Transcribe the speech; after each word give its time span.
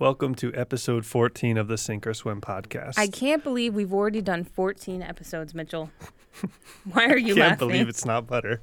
Welcome 0.00 0.34
to 0.36 0.50
episode 0.54 1.04
14 1.04 1.58
of 1.58 1.68
the 1.68 1.76
Sink 1.76 2.06
or 2.06 2.14
Swim 2.14 2.40
podcast. 2.40 2.94
I 2.96 3.06
can't 3.06 3.44
believe 3.44 3.74
we've 3.74 3.92
already 3.92 4.22
done 4.22 4.44
14 4.44 5.02
episodes, 5.02 5.54
Mitchell. 5.54 5.90
Why 6.90 7.04
are 7.04 7.18
you 7.18 7.34
laughing? 7.34 7.36
can't 7.36 7.36
laughing? 7.36 7.68
believe 7.68 7.88
it's 7.90 8.06
not 8.06 8.26
butter. 8.26 8.62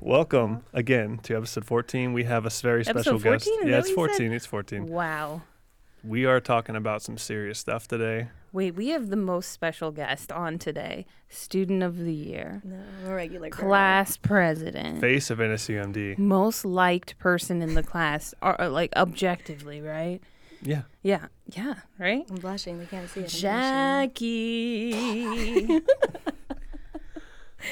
Welcome 0.00 0.64
again 0.74 1.20
to 1.22 1.38
episode 1.38 1.64
14. 1.64 2.12
We 2.12 2.24
have 2.24 2.44
a 2.44 2.50
very 2.50 2.84
special 2.84 3.00
Episode 3.16 3.22
14? 3.22 3.32
guest. 3.32 3.46
Is 3.46 3.58
Yeah, 3.64 3.70
that 3.70 3.78
it's 3.80 3.88
you 3.88 3.94
14. 3.94 4.16
said? 4.16 4.32
It's 4.32 4.44
14. 4.46 4.86
Wow. 4.88 5.40
We 6.04 6.26
are 6.26 6.38
talking 6.38 6.76
about 6.76 7.00
some 7.00 7.16
serious 7.16 7.58
stuff 7.58 7.88
today. 7.88 8.28
Wait, 8.52 8.74
we 8.74 8.88
have 8.90 9.08
the 9.08 9.16
most 9.16 9.50
special 9.52 9.90
guest 9.90 10.30
on 10.30 10.58
today. 10.58 11.06
Student 11.30 11.82
of 11.82 11.96
the 11.98 12.12
year. 12.12 12.60
No, 12.62 12.76
I'm 13.04 13.10
a 13.10 13.14
regular 13.14 13.48
girl. 13.48 13.68
Class 13.70 14.18
president. 14.18 15.00
Face 15.00 15.30
of 15.30 15.38
NSUMD. 15.38 16.18
Most 16.18 16.66
liked 16.66 17.18
person 17.18 17.62
in 17.62 17.72
the 17.74 17.82
class, 17.82 18.34
or, 18.42 18.50
or, 18.60 18.64
uh, 18.64 18.68
like 18.68 18.92
objectively, 18.96 19.80
right? 19.80 20.20
Yeah. 20.62 20.82
Yeah, 21.02 21.26
yeah, 21.54 21.74
right? 21.98 22.24
I'm 22.28 22.36
blushing. 22.36 22.78
They 22.78 22.86
can't 22.86 23.08
see 23.08 23.20
it. 23.20 23.34
I'm. 23.34 23.40
Jackie. 23.40 24.92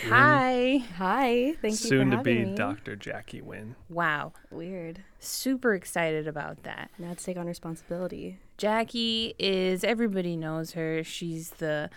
Hi. 0.09 0.83
Hi. 0.97 1.55
Thank 1.63 1.73
you 1.73 1.89
Soon 1.89 2.11
for 2.11 2.17
to 2.19 2.23
be 2.23 2.35
having 2.35 2.51
me. 2.53 2.57
Dr. 2.57 2.97
Jackie 2.97 3.41
Nguyen. 3.41 3.75
Wow. 3.89 4.33
Weird. 4.51 5.01
Super 5.21 5.75
excited 5.75 6.27
about 6.29 6.65
that. 6.65 6.91
Now 6.99 7.15
to 7.15 7.25
take 7.25 7.37
on 7.37 7.47
responsibility. 7.47 8.39
Jackie 8.59 9.35
is 9.39 9.85
everybody 9.85 10.37
knows 10.37 10.73
her. 10.73 11.05
She's 11.05 11.51
the 11.51 11.89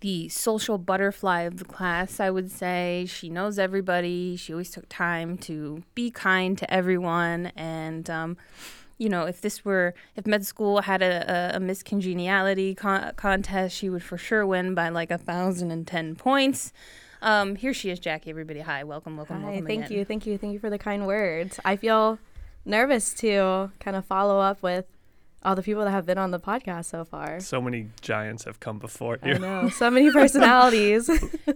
the 0.00 0.28
social 0.28 0.76
butterfly 0.78 1.40
of 1.42 1.56
the 1.56 1.64
class, 1.64 2.20
I 2.20 2.30
would 2.30 2.50
say. 2.50 3.06
She 3.08 3.28
knows 3.28 3.58
everybody. 3.58 4.36
She 4.36 4.52
always 4.52 4.70
took 4.70 4.88
time 4.88 5.38
to 5.38 5.82
be 5.94 6.10
kind 6.10 6.56
to 6.58 6.72
everyone 6.72 7.46
and 7.56 8.08
um 8.08 8.36
you 8.98 9.08
know, 9.08 9.24
if 9.26 9.40
this 9.40 9.64
were, 9.64 9.94
if 10.16 10.26
med 10.26 10.46
school 10.46 10.80
had 10.82 11.02
a, 11.02 11.52
a, 11.54 11.56
a 11.56 11.60
Miss 11.60 11.82
Congeniality 11.82 12.74
con- 12.74 13.12
contest, 13.16 13.76
she 13.76 13.90
would 13.90 14.02
for 14.02 14.16
sure 14.18 14.46
win 14.46 14.74
by 14.74 14.88
like 14.88 15.10
a 15.10 15.18
thousand 15.18 15.70
and 15.70 15.86
ten 15.86 16.14
points. 16.16 16.72
Um, 17.22 17.56
here 17.56 17.72
she 17.74 17.90
is, 17.90 17.98
Jackie. 17.98 18.30
Everybody, 18.30 18.60
hi, 18.60 18.84
welcome, 18.84 19.16
welcome, 19.16 19.40
Hi. 19.42 19.48
welcome. 19.48 19.66
Thank 19.66 19.86
again. 19.86 19.98
you. 19.98 20.04
Thank 20.04 20.26
you. 20.26 20.38
Thank 20.38 20.52
you 20.52 20.58
for 20.58 20.70
the 20.70 20.78
kind 20.78 21.06
words. 21.06 21.58
I 21.64 21.76
feel 21.76 22.18
nervous 22.64 23.14
to 23.14 23.70
kind 23.80 23.96
of 23.96 24.04
follow 24.04 24.38
up 24.40 24.62
with 24.62 24.84
all 25.42 25.54
the 25.54 25.62
people 25.62 25.84
that 25.84 25.90
have 25.92 26.04
been 26.06 26.18
on 26.18 26.30
the 26.30 26.40
podcast 26.40 26.86
so 26.86 27.04
far. 27.04 27.38
So 27.40 27.60
many 27.60 27.88
giants 28.00 28.44
have 28.44 28.58
come 28.60 28.78
before 28.78 29.18
I 29.22 29.28
you. 29.28 29.38
know. 29.38 29.68
So 29.68 29.90
many 29.90 30.10
personalities. 30.20 31.08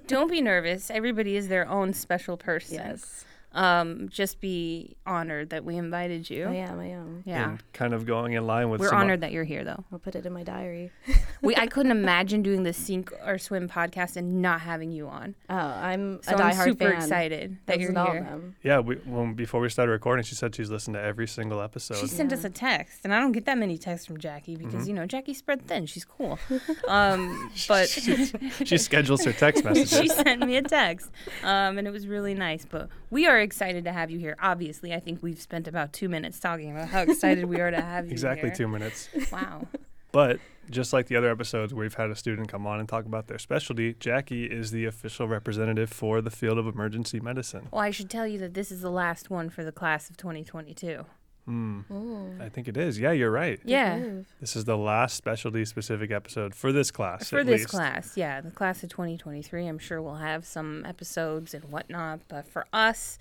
Don't 0.06 0.30
be 0.30 0.40
nervous. 0.40 0.90
Everybody 0.90 1.36
is 1.36 1.48
their 1.48 1.68
own 1.68 1.92
special 1.92 2.36
person. 2.36 2.76
yes. 2.76 3.24
Um, 3.52 4.08
just 4.08 4.40
be 4.40 4.96
honored 5.06 5.50
that 5.50 5.64
we 5.64 5.76
invited 5.76 6.30
you. 6.30 6.46
I 6.46 6.54
am. 6.54 6.78
I 6.80 6.86
am. 6.86 7.22
Yeah. 7.26 7.50
And 7.50 7.62
kind 7.72 7.92
of 7.94 8.06
going 8.06 8.34
in 8.34 8.46
line 8.46 8.70
with 8.70 8.80
We're 8.80 8.88
some 8.90 8.98
o- 8.98 9.00
honored 9.00 9.20
that 9.22 9.32
you're 9.32 9.44
here, 9.44 9.64
though. 9.64 9.84
I'll 9.92 9.98
put 9.98 10.14
it 10.14 10.24
in 10.26 10.32
my 10.32 10.42
diary. 10.44 10.90
We 11.42 11.56
I 11.56 11.66
couldn't 11.74 11.92
imagine 11.92 12.42
doing 12.42 12.64
the 12.64 12.72
Sink 12.74 13.10
or 13.24 13.38
Swim 13.38 13.66
podcast 13.66 14.16
and 14.16 14.42
not 14.42 14.60
having 14.60 14.92
you 14.92 15.08
on. 15.08 15.34
Oh, 15.48 15.56
I'm 15.56 16.22
So 16.22 16.32
a 16.32 16.36
I'm 16.36 16.52
diehard 16.54 16.64
super 16.64 16.90
fan. 16.90 16.96
excited 17.02 17.56
that 17.64 17.72
I've 17.74 17.80
you're 17.80 17.92
listened 17.92 17.96
to 17.96 18.10
all 18.12 18.16
of 18.18 18.22
here. 18.22 18.24
them. 18.24 18.56
Yeah, 18.62 18.78
we, 18.80 18.96
when, 18.96 19.32
before 19.32 19.60
we 19.62 19.70
started 19.70 19.90
recording, 19.92 20.22
she 20.22 20.34
said 20.34 20.54
she's 20.54 20.70
listened 20.70 20.94
to 20.96 21.00
every 21.02 21.26
single 21.26 21.62
episode. 21.62 21.96
She 21.96 22.08
sent 22.08 22.32
us 22.34 22.44
a 22.44 22.50
text, 22.50 23.00
and 23.04 23.14
I 23.14 23.18
don't 23.20 23.32
get 23.32 23.46
that 23.46 23.56
many 23.56 23.78
texts 23.78 24.06
from 24.06 24.18
Jackie 24.18 24.56
because 24.56 24.70
Mm-hmm. 24.82 24.88
you 24.88 24.94
know 24.94 25.06
Jackie's 25.06 25.38
spread 25.38 25.66
thin. 25.66 25.86
She's 25.86 26.04
cool, 26.04 26.38
um, 26.88 27.50
but 27.68 27.88
she 27.88 28.76
schedules 28.78 29.24
her 29.24 29.32
text 29.32 29.64
messages. 29.64 29.98
she 29.98 30.08
sent 30.08 30.46
me 30.46 30.56
a 30.56 30.62
text, 30.62 31.10
um, 31.42 31.78
and 31.78 31.86
it 31.88 31.90
was 31.90 32.06
really 32.06 32.34
nice. 32.34 32.66
But 32.68 32.88
we 33.10 33.26
are 33.26 33.38
excited 33.40 33.84
to 33.84 33.92
have 33.92 34.10
you 34.10 34.18
here. 34.18 34.36
Obviously, 34.40 34.94
I 34.94 35.00
think 35.00 35.22
we've 35.22 35.40
spent 35.40 35.68
about 35.68 35.92
two 35.92 36.08
minutes 36.08 36.40
talking 36.40 36.70
about 36.70 36.88
how 36.88 37.02
excited 37.02 37.44
we 37.44 37.60
are 37.60 37.70
to 37.70 37.80
have 37.80 38.06
you. 38.06 38.12
exactly 38.12 38.48
here. 38.48 38.56
two 38.56 38.68
minutes. 38.68 39.08
Wow. 39.32 39.66
But 40.12 40.40
just 40.68 40.92
like 40.92 41.06
the 41.06 41.14
other 41.14 41.30
episodes 41.30 41.72
where 41.72 41.82
we've 41.82 41.94
had 41.94 42.10
a 42.10 42.16
student 42.16 42.48
come 42.48 42.66
on 42.66 42.80
and 42.80 42.88
talk 42.88 43.06
about 43.06 43.28
their 43.28 43.38
specialty, 43.38 43.94
Jackie 43.94 44.46
is 44.46 44.72
the 44.72 44.84
official 44.84 45.28
representative 45.28 45.90
for 45.90 46.20
the 46.20 46.30
field 46.30 46.58
of 46.58 46.66
emergency 46.66 47.20
medicine. 47.20 47.68
Well, 47.70 47.82
I 47.82 47.90
should 47.90 48.10
tell 48.10 48.26
you 48.26 48.38
that 48.38 48.54
this 48.54 48.72
is 48.72 48.80
the 48.80 48.90
last 48.90 49.30
one 49.30 49.50
for 49.50 49.62
the 49.64 49.70
class 49.72 50.10
of 50.10 50.16
2022. 50.16 51.04
Hmm. 51.46 51.80
Ooh. 51.90 52.32
I 52.40 52.48
think 52.48 52.68
it 52.68 52.76
is. 52.76 52.98
Yeah, 53.00 53.12
you're 53.12 53.30
right. 53.30 53.58
Yeah. 53.64 53.98
This 54.40 54.54
is 54.56 54.64
the 54.66 54.76
last 54.76 55.16
specialty 55.16 55.64
specific 55.64 56.10
episode 56.10 56.54
for 56.54 56.70
this 56.72 56.90
class. 56.90 57.30
For 57.30 57.40
at 57.40 57.46
this 57.46 57.60
least. 57.62 57.68
class, 57.70 58.16
yeah, 58.16 58.40
the 58.40 58.50
class 58.50 58.82
of 58.82 58.90
2023. 58.90 59.66
I'm 59.66 59.78
sure 59.78 60.00
we'll 60.00 60.16
have 60.16 60.44
some 60.46 60.84
episodes 60.86 61.54
and 61.54 61.64
whatnot, 61.64 62.20
but 62.28 62.46
for 62.46 62.66
us, 62.72 63.18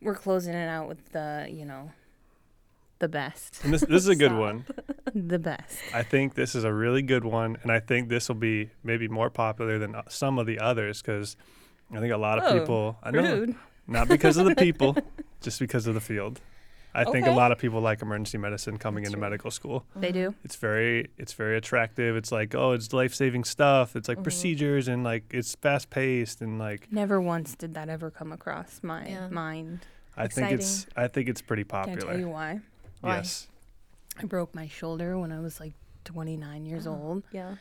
we're 0.00 0.14
closing 0.14 0.54
it 0.54 0.68
out 0.68 0.88
with 0.88 1.10
the, 1.12 1.48
you 1.50 1.64
know, 1.66 1.90
the 3.00 3.08
best. 3.08 3.60
And 3.64 3.74
this, 3.74 3.82
this 3.82 4.02
is 4.04 4.08
a 4.08 4.16
good 4.16 4.32
one. 4.36 4.64
the 5.14 5.38
best. 5.38 5.78
I 5.92 6.02
think 6.02 6.34
this 6.34 6.54
is 6.54 6.64
a 6.64 6.72
really 6.72 7.02
good 7.02 7.24
one. 7.24 7.58
And 7.62 7.70
I 7.72 7.80
think 7.80 8.08
this 8.08 8.28
will 8.28 8.36
be 8.36 8.70
maybe 8.84 9.08
more 9.08 9.28
popular 9.30 9.78
than 9.78 9.94
uh, 9.94 10.02
some 10.08 10.38
of 10.38 10.46
the 10.46 10.58
others 10.60 11.02
because 11.02 11.36
I 11.94 11.98
think 11.98 12.12
a 12.12 12.16
lot 12.16 12.38
of 12.38 12.44
Oh, 12.44 12.58
people, 12.60 12.98
I 13.02 13.10
know, 13.10 13.22
Rude. 13.22 13.54
not 13.86 14.08
because 14.08 14.36
of 14.36 14.46
the 14.46 14.54
people, 14.54 14.96
just 15.42 15.58
because 15.58 15.86
of 15.86 15.94
the 15.94 16.00
field. 16.00 16.40
I 16.94 17.04
think 17.04 17.26
a 17.26 17.30
lot 17.30 17.52
of 17.52 17.58
people 17.58 17.80
like 17.80 18.02
emergency 18.02 18.36
medicine 18.38 18.76
coming 18.78 19.04
That's 19.04 19.10
into 19.14 19.18
true. 19.18 19.30
medical 19.30 19.50
school. 19.50 19.84
They 19.94 20.12
do. 20.12 20.34
It's 20.44 20.56
very 20.56 21.08
it's 21.18 21.32
very 21.32 21.56
attractive. 21.56 22.16
It's 22.16 22.32
like, 22.32 22.54
oh, 22.54 22.72
it's 22.72 22.92
life-saving 22.92 23.44
stuff. 23.44 23.94
It's 23.96 24.08
like 24.08 24.18
Mhm. 24.18 24.22
procedures 24.24 24.88
and 24.88 25.04
like 25.04 25.24
it's 25.30 25.54
fast-paced 25.54 26.40
and 26.40 26.58
like 26.58 26.90
Never 26.92 27.20
once 27.20 27.54
did 27.54 27.74
that 27.74 27.88
ever 27.88 28.10
come 28.10 28.32
across 28.32 28.80
my 28.82 29.06
Yeah. 29.08 29.28
mind. 29.28 29.86
I 30.16 30.26
think 30.26 30.50
it's 30.52 30.86
I 30.96 31.06
think 31.08 31.28
it's 31.28 31.40
pretty 31.42 31.64
popular. 31.64 31.98
Can 31.98 32.08
I 32.08 32.10
tell 32.12 32.20
you 32.20 32.26
popular. 32.26 32.54
why? 32.54 32.60
Why? 33.08 33.16
Yes. 33.16 33.48
I 34.18 34.24
broke 34.24 34.54
my 34.54 34.66
shoulder 34.66 35.16
when 35.18 35.30
I 35.32 35.38
was 35.40 35.60
like 35.60 35.74
29 36.04 36.66
years 36.66 36.86
Oh. 36.86 36.92
old. 36.92 37.22
Yeah. 37.30 37.54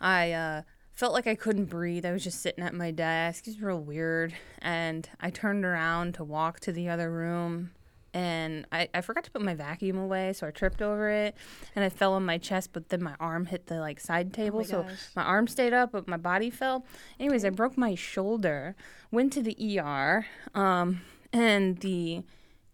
I 0.00 0.32
uh, 0.32 0.62
felt 0.92 1.12
like 1.14 1.26
I 1.26 1.34
couldn't 1.34 1.66
breathe. 1.66 2.04
I 2.04 2.12
was 2.12 2.24
just 2.24 2.40
sitting 2.42 2.64
at 2.64 2.74
my 2.74 2.90
desk. 2.90 3.46
It 3.46 3.50
was 3.50 3.62
real 3.62 3.80
weird. 3.80 4.34
And 4.60 5.08
I 5.20 5.30
turned 5.30 5.64
around 5.64 6.14
to 6.14 6.24
walk 6.24 6.60
to 6.60 6.72
the 6.72 6.88
other 6.88 7.10
room. 7.10 7.70
And 8.14 8.64
I, 8.70 8.88
I 8.94 9.00
forgot 9.00 9.24
to 9.24 9.30
put 9.32 9.42
my 9.42 9.54
vacuum 9.54 9.98
away, 9.98 10.32
so 10.32 10.46
I 10.46 10.52
tripped 10.52 10.80
over 10.80 11.10
it 11.10 11.36
and 11.74 11.84
I 11.84 11.88
fell 11.88 12.12
on 12.12 12.24
my 12.24 12.38
chest, 12.38 12.70
but 12.72 12.88
then 12.88 13.02
my 13.02 13.16
arm 13.18 13.46
hit 13.46 13.66
the 13.66 13.80
like 13.80 13.98
side 13.98 14.32
table. 14.32 14.60
Oh 14.60 14.62
my 14.62 14.68
so 14.68 14.82
gosh. 14.84 15.08
my 15.16 15.22
arm 15.24 15.48
stayed 15.48 15.72
up, 15.72 15.90
but 15.90 16.06
my 16.06 16.16
body 16.16 16.48
fell. 16.48 16.86
Anyways, 17.18 17.44
I 17.44 17.50
broke 17.50 17.76
my 17.76 17.96
shoulder, 17.96 18.76
went 19.10 19.32
to 19.32 19.42
the 19.42 19.80
ER, 19.80 20.26
um, 20.54 21.02
and 21.32 21.78
the 21.80 22.22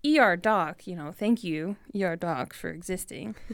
ER 0.07 0.37
doc, 0.37 0.87
you 0.87 0.95
know, 0.95 1.11
thank 1.11 1.43
you, 1.43 1.77
ER 1.99 2.17
doc, 2.17 2.53
for 2.53 2.69
existing. 2.69 3.35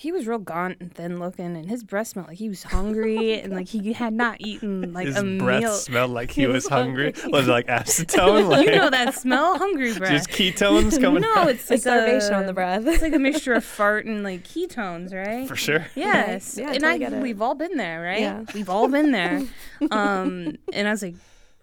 he 0.00 0.12
was 0.12 0.26
real 0.26 0.38
gaunt 0.38 0.78
and 0.80 0.94
thin 0.94 1.18
looking, 1.18 1.54
and 1.56 1.68
his 1.68 1.84
breath 1.84 2.06
smelled 2.08 2.28
like 2.28 2.38
he 2.38 2.48
was 2.48 2.62
hungry, 2.62 3.38
and 3.38 3.52
like 3.52 3.68
he 3.68 3.92
had 3.92 4.14
not 4.14 4.36
eaten 4.40 4.94
like 4.94 5.06
His 5.06 5.18
a 5.18 5.22
breath 5.38 5.60
meal. 5.60 5.74
smelled 5.74 6.10
like 6.12 6.30
he, 6.30 6.40
He 6.40 6.46
was, 6.46 6.64
was 6.64 6.68
hungry. 6.68 7.12
hungry. 7.12 7.30
Was 7.30 7.48
it 7.48 7.50
like 7.50 7.66
acetone? 7.78 8.48
Like 8.48 8.66
you 8.66 8.76
know 8.76 8.88
that 8.88 9.12
smell, 9.14 9.58
hungry 9.58 9.92
breath. 9.98 10.10
just 10.10 10.30
ketones 10.30 10.98
coming 10.98 11.20
no, 11.20 11.48
it's 11.48 11.68
Like 11.68 11.70
like 11.70 11.80
starvation 11.80 12.32
a, 12.32 12.36
on 12.38 12.46
the 12.46 12.54
breath. 12.54 12.86
It's 12.86 13.02
like 13.02 13.12
a 13.12 13.18
mixture 13.18 13.52
of 13.52 13.62
fart 13.78 14.06
and 14.06 14.24
like 14.24 14.42
ketones, 14.42 15.12
right? 15.12 15.46
For 15.46 15.54
sure. 15.56 15.86
Yes, 15.94 16.56
Yeah, 16.56 16.70
I 16.70 16.72
and 16.72 16.80
totally 16.80 16.94
I 16.94 16.98
get 17.10 17.12
it. 17.12 17.22
we've 17.22 17.42
all 17.42 17.54
been 17.54 17.76
there, 17.76 18.00
right? 18.00 18.20
Yeah. 18.20 18.44
We've 18.54 18.70
all 18.70 18.88
been 18.88 19.10
there. 19.12 19.42
um, 19.90 20.56
and 20.72 20.88
I 20.88 20.92
was 20.92 21.02
like, 21.02 21.16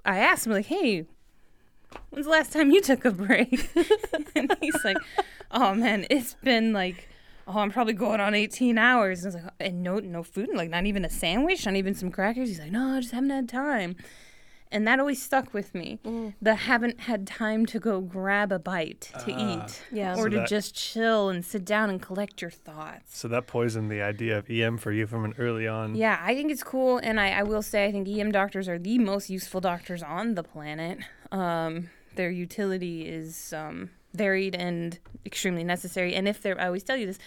I 0.06 0.20
asked 0.20 0.46
him 0.46 0.54
like, 0.54 0.68
"Hey, 0.68 1.06
when's 2.12 2.28
the 2.28 2.32
last 2.32 2.54
time 2.54 2.70
you 2.70 2.82
took 2.82 3.04
a 3.04 3.10
break?" 3.12 3.68
and 4.36 4.56
he's 4.62 4.84
like, 4.84 4.98
"Oh 5.52 5.74
man, 5.74 6.06
it's 6.12 6.36
been 6.44 6.72
like." 6.72 7.10
Oh, 7.48 7.60
I'm 7.60 7.72
probably 7.72 7.94
going 7.94 8.20
on 8.20 8.36
18 8.36 8.78
hours. 8.78 9.24
And 9.24 9.34
I 9.34 9.36
was 9.38 9.44
like, 9.46 9.54
and 9.60 9.82
no, 9.82 10.00
no 10.00 10.22
food, 10.24 10.50
like 10.54 10.70
not 10.70 10.86
even 10.86 11.06
a 11.06 11.10
sandwich, 11.10 11.66
not 11.66 11.76
even 11.76 11.94
some 11.96 12.12
crackers. 12.12 12.50
He's 12.50 12.60
like, 12.60 12.72
no, 12.72 12.96
I 12.98 13.00
just 13.00 13.14
haven't 13.14 13.30
had 13.30 13.48
time. 13.50 13.96
And 14.70 14.86
that 14.86 15.00
always 15.00 15.24
stuck 15.24 15.54
with 15.54 15.74
me. 15.74 15.98
Mm. 16.04 16.34
The 16.42 16.56
haven't 16.56 17.00
had 17.00 17.26
time 17.26 17.66
to 17.68 17.80
go 17.80 18.02
grab 18.02 18.52
a 18.52 18.60
bite 18.60 19.14
to 19.26 19.32
Ah. 19.34 19.64
eat 19.66 19.82
Yeah. 19.94 20.16
So 20.16 20.24
or 20.24 20.30
to 20.30 20.36
that- 20.40 20.50
just 20.50 20.76
chill 20.76 21.30
and 21.30 21.46
sit 21.46 21.64
down 21.64 21.90
and 21.90 22.02
collect 22.02 22.42
your 22.42 22.52
thoughts. 22.52 23.18
So 23.18 23.30
that 23.30 23.48
poisoned 23.48 23.90
the 23.90 24.02
idea 24.02 24.38
of 24.38 24.50
EM 24.50 24.78
for 24.78 24.92
you 24.92 25.08
from 25.08 25.24
an 25.24 25.36
early 25.40 25.70
on. 25.70 25.96
Yeah, 25.96 26.20
I 26.22 26.36
think 26.36 26.52
it's 26.52 26.64
cool, 26.64 26.98
and 26.98 27.18
I, 27.18 27.30
I 27.30 27.44
will 27.44 27.62
say 27.62 27.86
I 27.86 27.94
think 27.94 28.10
EM 28.10 28.34
doctors 28.34 28.68
are 28.68 28.78
the 28.78 29.00
most 29.00 29.30
useful 29.30 29.62
doctors 29.62 30.04
on 30.04 30.36
the 30.36 30.44
planet. 30.44 31.00
Um, 31.32 31.90
their 32.16 32.30
utility 32.30 33.08
is 33.08 33.54
um, 33.54 33.92
varied 34.18 34.56
and 34.56 35.00
extremely 35.26 35.64
necessary. 35.64 36.16
And 36.16 36.28
if 36.28 36.42
there, 36.42 36.60
I 36.60 36.66
always 36.66 36.84
tell 36.84 36.98
you 36.98 37.06
this, 37.06 37.20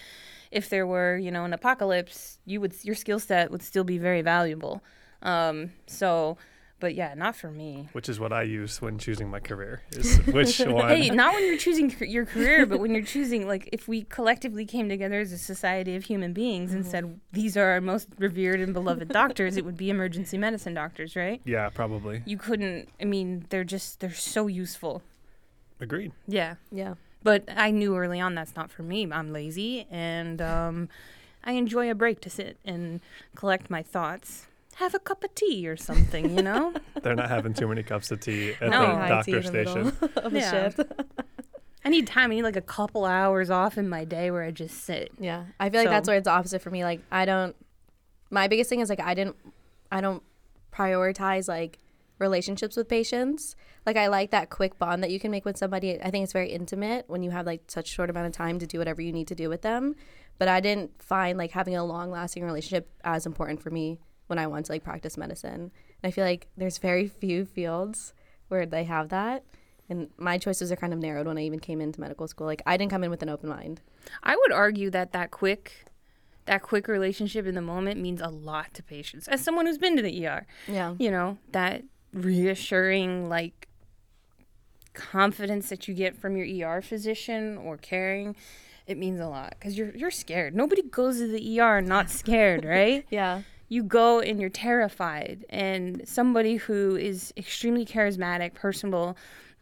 if 0.51 0.69
there 0.69 0.85
were 0.85 1.17
you 1.17 1.31
know 1.31 1.45
an 1.45 1.53
apocalypse, 1.53 2.37
you 2.45 2.59
would 2.61 2.73
your 2.83 2.95
skill 2.95 3.19
set 3.19 3.51
would 3.51 3.63
still 3.63 3.83
be 3.83 3.97
very 3.97 4.21
valuable. 4.21 4.83
Um, 5.21 5.71
so, 5.85 6.37
but 6.79 6.95
yeah, 6.95 7.13
not 7.13 7.35
for 7.35 7.51
me. 7.51 7.87
Which 7.93 8.09
is 8.09 8.19
what 8.19 8.33
I 8.33 8.41
use 8.41 8.81
when 8.81 8.97
choosing 8.97 9.29
my 9.29 9.39
career. 9.39 9.83
Is 9.91 10.17
which 10.25 10.59
one? 10.59 10.89
Hey, 10.89 11.09
not 11.11 11.33
when 11.35 11.45
you're 11.45 11.59
choosing 11.59 11.91
c- 11.91 12.07
your 12.07 12.25
career, 12.25 12.65
but 12.65 12.79
when 12.79 12.91
you're 12.95 13.03
choosing, 13.05 13.47
like, 13.47 13.69
if 13.71 13.87
we 13.87 14.01
collectively 14.01 14.65
came 14.65 14.89
together 14.89 15.19
as 15.19 15.31
a 15.31 15.37
society 15.37 15.95
of 15.95 16.05
human 16.05 16.33
beings 16.33 16.73
and 16.73 16.83
said, 16.83 17.19
these 17.31 17.55
are 17.55 17.67
our 17.67 17.81
most 17.81 18.07
revered 18.17 18.59
and 18.59 18.73
beloved 18.73 19.09
doctors, 19.09 19.57
it 19.57 19.63
would 19.63 19.77
be 19.77 19.91
emergency 19.91 20.39
medicine 20.39 20.73
doctors, 20.73 21.15
right? 21.15 21.39
yeah, 21.45 21.69
probably. 21.69 22.23
You 22.25 22.37
couldn't, 22.37 22.89
I 22.99 23.05
mean, 23.05 23.45
they're 23.49 23.63
just, 23.63 23.99
they're 23.99 24.11
so 24.11 24.47
useful. 24.47 25.03
Agreed. 25.81 26.11
Yeah. 26.27 26.55
Yeah. 26.71 26.93
But 27.23 27.43
I 27.55 27.71
knew 27.71 27.97
early 27.97 28.19
on 28.19 28.33
that's 28.35 28.55
not 28.55 28.71
for 28.71 28.83
me. 28.83 29.07
I'm 29.11 29.33
lazy 29.33 29.85
and 29.91 30.41
um, 30.41 30.89
I 31.43 31.51
enjoy 31.53 31.91
a 31.91 31.95
break 31.95 32.21
to 32.21 32.29
sit 32.29 32.57
and 32.63 33.01
collect 33.35 33.69
my 33.69 33.83
thoughts. 33.83 34.47
Have 34.75 34.95
a 34.95 34.99
cup 34.99 35.23
of 35.23 35.35
tea 35.35 35.67
or 35.67 35.75
something, 35.77 36.35
you 36.35 36.41
know? 36.41 36.73
They're 37.03 37.13
not 37.15 37.29
having 37.29 37.53
too 37.53 37.67
many 37.67 37.83
cups 37.83 38.09
of 38.11 38.21
tea 38.21 38.53
at 38.61 38.69
No. 38.69 38.81
the 38.81 38.85
High 38.87 39.21
tea 39.23 39.31
doctor 39.33 39.37
in 39.37 39.43
the 39.43 39.51
middle 39.51 39.91
station. 39.91 40.09
of 40.17 40.33
a 40.33 40.39
Yeah. 40.39 40.51
shift. 40.69 40.79
I 41.83 41.89
need 41.89 42.07
time. 42.07 42.31
I 42.31 42.35
need 42.35 42.43
like 42.43 42.55
a 42.55 42.61
couple 42.61 43.05
hours 43.05 43.49
off 43.49 43.77
in 43.77 43.89
my 43.89 44.05
day 44.05 44.31
where 44.31 44.43
I 44.43 44.51
just 44.51 44.83
sit. 44.83 45.11
Yeah, 45.19 45.45
I 45.59 45.69
feel 45.69 45.81
like 45.81 45.89
that's 45.89 46.05
So- 46.05 46.11
where 46.11 46.17
it's 46.19 46.27
opposite 46.27 46.61
for 46.61 46.69
me. 46.69 46.83
Like 46.83 47.01
I 47.11 47.25
don't. 47.25 47.55
My 48.29 48.47
biggest 48.47 48.69
thing 48.69 48.79
is 48.81 48.89
like 48.89 48.99
I 48.99 49.13
didn't. 49.15 49.35
I 49.91 49.99
don't 49.99 50.21
prioritize 50.71 51.47
like 51.47 51.79
relationships 52.19 52.75
with 52.77 52.87
patients. 52.87 53.55
Like 53.85 53.97
I 53.97 54.07
like 54.07 54.31
that 54.31 54.49
quick 54.49 54.77
bond 54.77 55.01
that 55.03 55.09
you 55.11 55.19
can 55.19 55.31
make 55.31 55.43
with 55.45 55.57
somebody. 55.57 55.99
I 56.01 56.11
think 56.11 56.23
it's 56.23 56.33
very 56.33 56.51
intimate 56.51 57.05
when 57.07 57.23
you 57.23 57.31
have 57.31 57.45
like 57.45 57.63
such 57.67 57.87
short 57.87 58.09
amount 58.09 58.27
of 58.27 58.33
time 58.33 58.59
to 58.59 58.67
do 58.67 58.77
whatever 58.77 59.01
you 59.01 59.11
need 59.11 59.27
to 59.29 59.35
do 59.35 59.49
with 59.49 59.61
them. 59.63 59.95
But 60.37 60.47
I 60.47 60.59
didn't 60.59 61.01
find 61.01 61.37
like 61.37 61.51
having 61.51 61.75
a 61.75 61.83
long 61.83 62.11
lasting 62.11 62.43
relationship 62.43 62.89
as 63.03 63.25
important 63.25 63.61
for 63.61 63.69
me 63.71 63.99
when 64.27 64.37
I 64.39 64.47
want 64.47 64.67
to 64.67 64.71
like 64.71 64.83
practice 64.83 65.17
medicine. 65.17 65.53
And 65.53 65.71
I 66.03 66.11
feel 66.11 66.25
like 66.25 66.47
there's 66.57 66.77
very 66.77 67.07
few 67.07 67.45
fields 67.45 68.13
where 68.49 68.65
they 68.65 68.83
have 68.85 69.09
that. 69.09 69.43
And 69.89 70.09
my 70.17 70.37
choices 70.37 70.71
are 70.71 70.75
kind 70.77 70.93
of 70.93 70.99
narrowed 70.99 71.27
when 71.27 71.37
I 71.37 71.41
even 71.41 71.59
came 71.59 71.81
into 71.81 71.99
medical 71.99 72.27
school. 72.27 72.47
Like 72.47 72.61
I 72.65 72.77
didn't 72.77 72.91
come 72.91 73.03
in 73.03 73.09
with 73.09 73.21
an 73.23 73.29
open 73.29 73.49
mind. 73.49 73.81
I 74.23 74.35
would 74.35 74.51
argue 74.51 74.89
that 74.91 75.11
that 75.11 75.31
quick, 75.31 75.85
that 76.45 76.61
quick 76.61 76.87
relationship 76.87 77.45
in 77.45 77.55
the 77.55 77.61
moment 77.61 77.99
means 77.99 78.21
a 78.21 78.29
lot 78.29 78.73
to 78.75 78.83
patients. 78.83 79.27
As 79.27 79.41
someone 79.41 79.65
who's 79.65 79.77
been 79.77 79.97
to 79.97 80.01
the 80.03 80.25
ER, 80.27 80.45
Yeah. 80.67 80.95
you 80.97 81.11
know 81.11 81.37
that 81.51 81.83
reassuring 82.13 83.27
like 83.29 83.67
confidence 84.93 85.69
that 85.69 85.87
you 85.87 85.93
get 85.93 86.15
from 86.17 86.35
your 86.37 86.69
ER 86.69 86.81
physician 86.81 87.57
or 87.57 87.77
caring, 87.77 88.35
it 88.87 88.97
means 88.97 89.19
a 89.19 89.27
lot 89.27 89.55
because 89.59 89.77
you're 89.77 89.95
you're 89.95 90.11
scared. 90.11 90.55
Nobody 90.55 90.81
goes 90.83 91.17
to 91.19 91.27
the 91.27 91.59
ER 91.59 91.81
not 91.81 92.09
scared, 92.09 92.65
right? 92.77 93.05
Yeah. 93.09 93.41
you 93.69 93.83
go 93.83 94.19
and 94.19 94.39
you're 94.41 94.49
terrified 94.49 95.45
and 95.49 96.01
somebody 96.05 96.57
who 96.57 96.95
is 96.97 97.33
extremely 97.37 97.85
charismatic 97.85 98.53
personable 98.53 99.15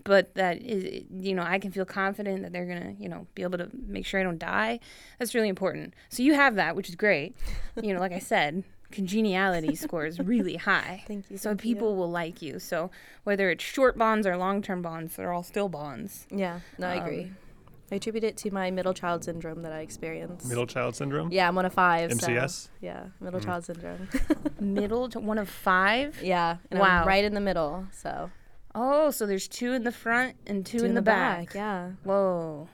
but 0.05 0.33
that 0.35 0.61
is 0.63 1.03
you 1.11 1.35
know 1.35 1.43
i 1.43 1.59
can 1.59 1.71
feel 1.71 1.85
confident 1.85 2.41
that 2.41 2.53
they're 2.53 2.65
gonna 2.65 2.95
you 2.97 3.09
know 3.09 3.27
be 3.35 3.43
able 3.43 3.57
to 3.57 3.69
make 3.85 4.05
sure 4.05 4.19
i 4.19 4.23
don't 4.23 4.39
die 4.39 4.79
that's 5.19 5.35
really 5.35 5.49
important 5.49 5.93
so 6.07 6.23
you 6.23 6.33
have 6.33 6.55
that 6.55 6.73
which 6.75 6.87
is 6.89 6.95
great 6.95 7.35
you 7.83 7.93
know 7.93 7.99
like 7.99 8.13
i 8.13 8.17
said 8.19 8.63
congeniality 8.91 9.75
scores 9.75 10.19
really 10.19 10.55
high 10.69 11.03
Thank 11.07 11.29
you. 11.29 11.37
so 11.37 11.49
thank 11.51 11.63
you. 11.63 11.73
people 11.75 11.95
will 11.95 12.09
like 12.11 12.41
you 12.41 12.59
so 12.59 12.89
whether 13.23 13.49
it's 13.49 13.63
short 13.63 13.97
bonds 13.97 14.25
or 14.27 14.35
long-term 14.37 14.81
bonds 14.81 15.15
they're 15.15 15.31
all 15.33 15.43
still 15.43 15.69
bonds 15.69 16.25
Yeah, 16.31 16.59
no, 16.77 16.87
I 16.87 16.97
Um, 16.97 17.03
agree. 17.05 17.31
I 17.91 17.95
attribute 17.95 18.23
it 18.23 18.37
to 18.37 18.51
my 18.51 18.69
middle 18.69 18.93
child 18.93 19.23
syndrome 19.23 19.63
that 19.63 19.71
I 19.71 19.79
experienced. 19.79 20.45
Middle 20.47 20.67
child 20.67 20.95
syndrome? 20.95 21.31
Yeah, 21.31 21.47
I'm 21.47 21.55
one 21.55 21.65
of 21.65 21.73
five. 21.73 22.13
so- 22.13 22.27
MCS? 22.27 22.69
yeah, 22.81 23.07
middle 23.19 23.39
Mm. 23.39 23.45
child 23.45 23.65
syndrome. 23.65 24.07
middle 24.59 25.09
to 25.09 25.19
one 25.19 25.39
of 25.39 25.49
five 25.49 26.21
yeah, 26.21 26.57
and 26.69 26.79
Wow. 26.79 27.01
I'm 27.01 27.07
right 27.07 27.23
in 27.23 27.33
the 27.33 27.39
middle. 27.41 27.87
So 27.91 28.29
oh 28.75 29.09
so 29.09 29.25
there's 29.25 29.47
two 29.47 29.73
in 29.73 29.83
the 29.83 29.91
front 29.91 30.35
and 30.45 30.63
two, 30.65 30.85
in, 30.85 30.93
the, 30.93 31.01
back. 31.01 31.55
Yeah, 31.55 31.91
whoa 32.03 32.67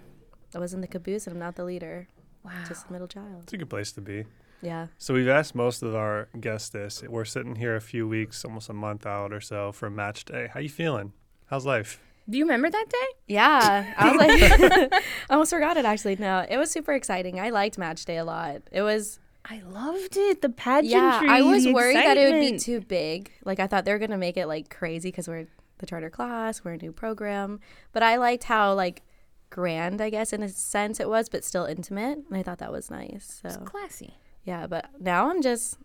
I 0.53 0.59
was 0.59 0.73
in 0.73 0.81
the 0.81 0.87
caboose 0.87 1.27
and 1.27 1.33
I'm 1.33 1.39
not 1.39 1.55
the 1.55 1.63
leader, 1.63 2.07
wow 2.43 2.51
just 2.67 2.87
the 2.87 2.91
middle 2.93 3.07
child. 3.07 3.43
It's 3.43 3.53
a 3.53 3.57
good 3.57 3.69
place 3.69 3.93
to 3.93 4.01
be. 4.01 4.25
Yeah, 4.61 4.87
So 4.97 5.13
we've 5.13 5.27
asked 5.27 5.53
most 5.53 5.83
of 5.83 5.93
our 5.95 6.27
guests 6.39 6.69
this. 6.69 7.03
We're 7.03 7.25
sitting 7.25 7.55
here 7.55 7.75
a 7.75 7.81
few 7.81 8.07
weeks, 8.07 8.43
almost 8.43 8.69
a 8.69 8.73
month 8.73 9.05
out 9.05 9.31
or 9.31 9.41
so 9.41 9.71
from 9.71 9.95
match 9.95 10.25
day. 10.25 10.49
How 10.53 10.59
you 10.59 10.69
feeling? 10.69 11.13
How's 11.47 11.65
life? 11.65 11.99
Do 12.27 12.37
you 12.39 12.45
remember 12.45 12.69
that 12.71 12.85
day? 12.89 13.07
yeah. 13.27 13.93
I 13.97 14.11
was 14.11 14.17
like, 14.17 14.91
I 15.29 15.33
almost 15.33 15.51
forgot 15.51 15.77
it 15.77 15.85
actually. 15.85 16.15
No, 16.15 16.45
it 16.49 16.57
was 16.57 16.71
super 16.71 16.93
exciting. 16.93 17.39
I 17.39 17.51
liked 17.51 17.77
match 17.77 18.05
day 18.05 18.17
a 18.17 18.25
lot. 18.25 18.63
It 18.71 18.81
was 18.81 19.19
I 19.47 19.61
loved 19.67 20.17
it. 20.17 20.41
The 20.41 20.49
pageantry. 20.49 20.89
yeah. 20.89 21.21
I 21.27 21.43
was 21.43 21.65
the 21.65 21.73
worried 21.73 21.97
that 21.97 22.17
it 22.17 22.33
would 22.33 22.39
be 22.39 22.57
too 22.57 22.81
big. 22.81 23.31
Like 23.43 23.59
I 23.59 23.67
thought 23.67 23.85
they 23.85 23.91
were 23.93 23.99
gonna 23.99 24.17
make 24.17 24.37
it 24.37 24.47
like 24.47 24.69
crazy 24.75 25.09
because 25.09 25.27
we're 25.27 25.47
the 25.77 25.85
charter 25.85 26.09
class, 26.09 26.63
we're 26.63 26.71
a 26.73 26.77
new 26.77 26.91
program. 26.91 27.59
But 27.91 28.01
I 28.01 28.15
liked 28.15 28.45
how 28.45 28.73
like 28.73 29.03
grand, 29.51 30.01
I 30.01 30.09
guess, 30.09 30.33
in 30.33 30.41
a 30.41 30.49
sense 30.49 30.99
it 30.99 31.07
was, 31.09 31.29
but 31.29 31.43
still 31.43 31.65
intimate, 31.65 32.19
and 32.27 32.37
I 32.37 32.41
thought 32.41 32.57
that 32.57 32.71
was 32.71 32.89
nice. 32.89 33.41
It's 33.43 33.55
So 33.55 33.61
classy. 33.61 34.15
Yeah, 34.45 34.67
but 34.67 34.89
now 34.99 35.29
I'm 35.29 35.41
just 35.41 35.77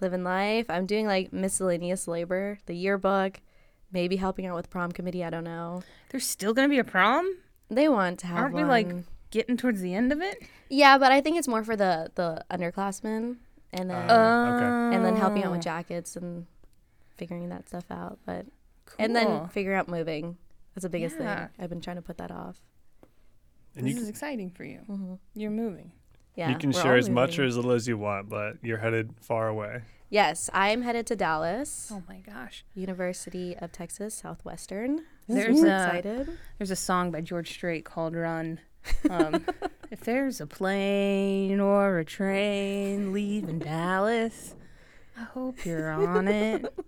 living 0.00 0.24
life. 0.24 0.66
I'm 0.70 0.86
doing 0.86 1.06
like 1.06 1.32
miscellaneous 1.32 2.08
labor, 2.08 2.58
the 2.66 2.74
yearbook, 2.74 3.40
maybe 3.92 4.16
helping 4.16 4.46
out 4.46 4.54
with 4.56 4.70
prom 4.70 4.90
committee. 4.92 5.22
I 5.22 5.30
don't 5.30 5.44
know. 5.44 5.82
There's 6.10 6.26
still 6.26 6.54
gonna 6.54 6.68
be 6.68 6.78
a 6.78 6.84
prom. 6.84 7.36
They 7.70 7.88
want 7.88 8.18
to 8.20 8.26
have 8.28 8.38
Aren't 8.38 8.54
we 8.54 8.64
like 8.64 8.92
getting 9.30 9.56
towards 9.56 9.80
the 9.80 9.94
end 9.94 10.12
of 10.12 10.20
it? 10.20 10.38
Yeah, 10.68 10.96
but 10.98 11.12
I 11.12 11.20
think 11.20 11.36
it's 11.38 11.48
more 11.48 11.62
for 11.64 11.76
the 11.76 12.10
the 12.14 12.44
underclassmen, 12.50 13.36
and 13.72 13.90
then 13.90 14.10
Uh, 14.10 14.54
okay. 14.56 14.96
and 14.96 15.04
then 15.04 15.16
helping 15.16 15.42
out 15.44 15.50
with 15.50 15.60
Oh, 15.60 15.62
jackets 15.62 16.16
and 16.16 16.46
figuring 17.16 17.48
that 17.50 17.68
stuff 17.68 17.90
out. 17.90 18.18
But 18.24 18.46
and 18.98 19.14
then 19.14 19.26
cool. 19.26 19.46
figuring 19.48 19.78
out 19.78 19.88
moving. 19.88 20.36
That's 20.74 20.82
the 20.82 20.88
biggest 20.88 21.16
Yeah. 21.18 21.46
thing. 21.46 21.48
I've 21.58 21.70
been 21.70 21.80
trying 21.80 21.96
to 21.96 22.02
put 22.02 22.18
that 22.18 22.30
off. 22.30 22.60
And 23.76 23.86
this 23.86 23.94
you, 23.96 24.02
is 24.02 24.08
exciting 24.08 24.50
for 24.50 24.64
you. 24.64 24.78
hmm 24.86 25.14
You're 25.34 25.50
moving. 25.50 25.92
Yeah, 26.34 26.50
you 26.50 26.56
can 26.58 26.72
share 26.72 26.96
as 26.96 27.08
much 27.08 27.38
or 27.38 27.44
as 27.44 27.56
little 27.56 27.70
as 27.72 27.86
you 27.86 27.96
want, 27.96 28.28
but 28.28 28.54
you're 28.62 28.78
headed 28.78 29.14
far 29.20 29.48
away. 29.48 29.82
Yes, 30.10 30.50
I'm 30.52 30.82
headed 30.82 31.06
to 31.08 31.16
Dallas, 31.16 31.90
Oh 31.92 32.02
my 32.08 32.18
gosh. 32.18 32.64
University 32.74 33.56
of 33.56 33.72
Texas 33.72 34.14
Southwestern. 34.14 35.04
There's 35.28 35.56
Super 35.56 35.68
a- 35.68 35.84
excited. 35.86 36.38
There's 36.58 36.70
a 36.70 36.76
song 36.76 37.10
by 37.10 37.20
George 37.20 37.50
Strait 37.50 37.84
called 37.84 38.14
"Run." 38.14 38.60
Um, 39.08 39.44
if 39.90 40.00
there's 40.00 40.40
a 40.40 40.46
plane 40.46 41.58
or 41.60 41.98
a 41.98 42.04
train 42.04 43.12
leaving 43.12 43.58
Dallas, 43.58 44.54
I 45.18 45.22
hope 45.22 45.64
you're 45.64 45.90
on 45.90 46.28
it. 46.28 46.72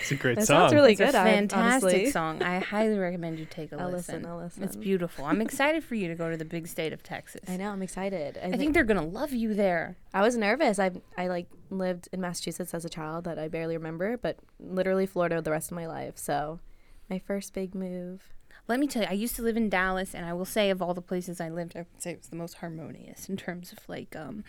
It's 0.00 0.10
a 0.10 0.14
great 0.16 0.36
That 0.36 0.46
song. 0.46 0.60
sounds 0.62 0.74
really 0.74 0.92
it's 0.92 1.00
a 1.00 1.06
good. 1.06 1.14
I- 1.14 1.24
fantastic 1.32 1.84
honestly. 1.84 2.10
song. 2.10 2.42
I 2.42 2.58
highly 2.58 2.98
recommend 2.98 3.38
you 3.38 3.46
take 3.46 3.72
a 3.72 3.76
I'll 3.80 3.90
listen. 3.90 4.16
listen. 4.16 4.26
I'll 4.30 4.38
listen. 4.38 4.62
It's 4.62 4.76
beautiful. 4.76 5.24
I'm 5.24 5.40
excited 5.40 5.82
for 5.84 5.94
you 5.94 6.08
to 6.08 6.14
go 6.14 6.30
to 6.30 6.36
the 6.36 6.44
big 6.44 6.66
state 6.66 6.92
of 6.92 7.02
Texas. 7.02 7.42
I 7.48 7.56
know. 7.56 7.70
I'm 7.70 7.82
excited. 7.82 8.36
I, 8.36 8.40
I 8.40 8.50
think 8.50 8.58
think 8.60 8.74
they're 8.74 8.84
gonna 8.84 9.04
love 9.06 9.32
you 9.32 9.54
there. 9.54 9.96
I 10.12 10.22
was 10.22 10.36
nervous. 10.36 10.78
I 10.78 10.90
I 11.16 11.28
like 11.28 11.46
lived 11.70 12.08
in 12.12 12.20
Massachusetts 12.20 12.74
as 12.74 12.84
a 12.84 12.88
child 12.88 13.24
that 13.24 13.38
I 13.38 13.48
barely 13.48 13.76
remember, 13.76 14.16
but 14.16 14.38
literally 14.60 15.06
Florida 15.06 15.40
the 15.40 15.50
rest 15.50 15.70
of 15.70 15.76
my 15.76 15.86
life. 15.86 16.18
So, 16.18 16.60
my 17.08 17.18
first 17.18 17.52
big 17.54 17.74
move. 17.74 18.34
Let 18.66 18.78
me 18.80 18.86
tell 18.86 19.02
you, 19.02 19.08
I 19.08 19.14
used 19.14 19.34
to 19.36 19.42
live 19.42 19.56
in 19.56 19.70
Dallas, 19.70 20.14
and 20.14 20.26
I 20.26 20.34
will 20.34 20.44
say, 20.44 20.68
of 20.68 20.82
all 20.82 20.92
the 20.92 21.00
places 21.00 21.40
I 21.40 21.48
lived, 21.48 21.74
I 21.74 21.80
would 21.80 22.02
say 22.02 22.10
it 22.10 22.18
was 22.18 22.28
the 22.28 22.36
most 22.36 22.54
harmonious 22.56 23.26
in 23.26 23.38
terms 23.38 23.72
of 23.72 23.78
like 23.88 24.14
um, 24.14 24.44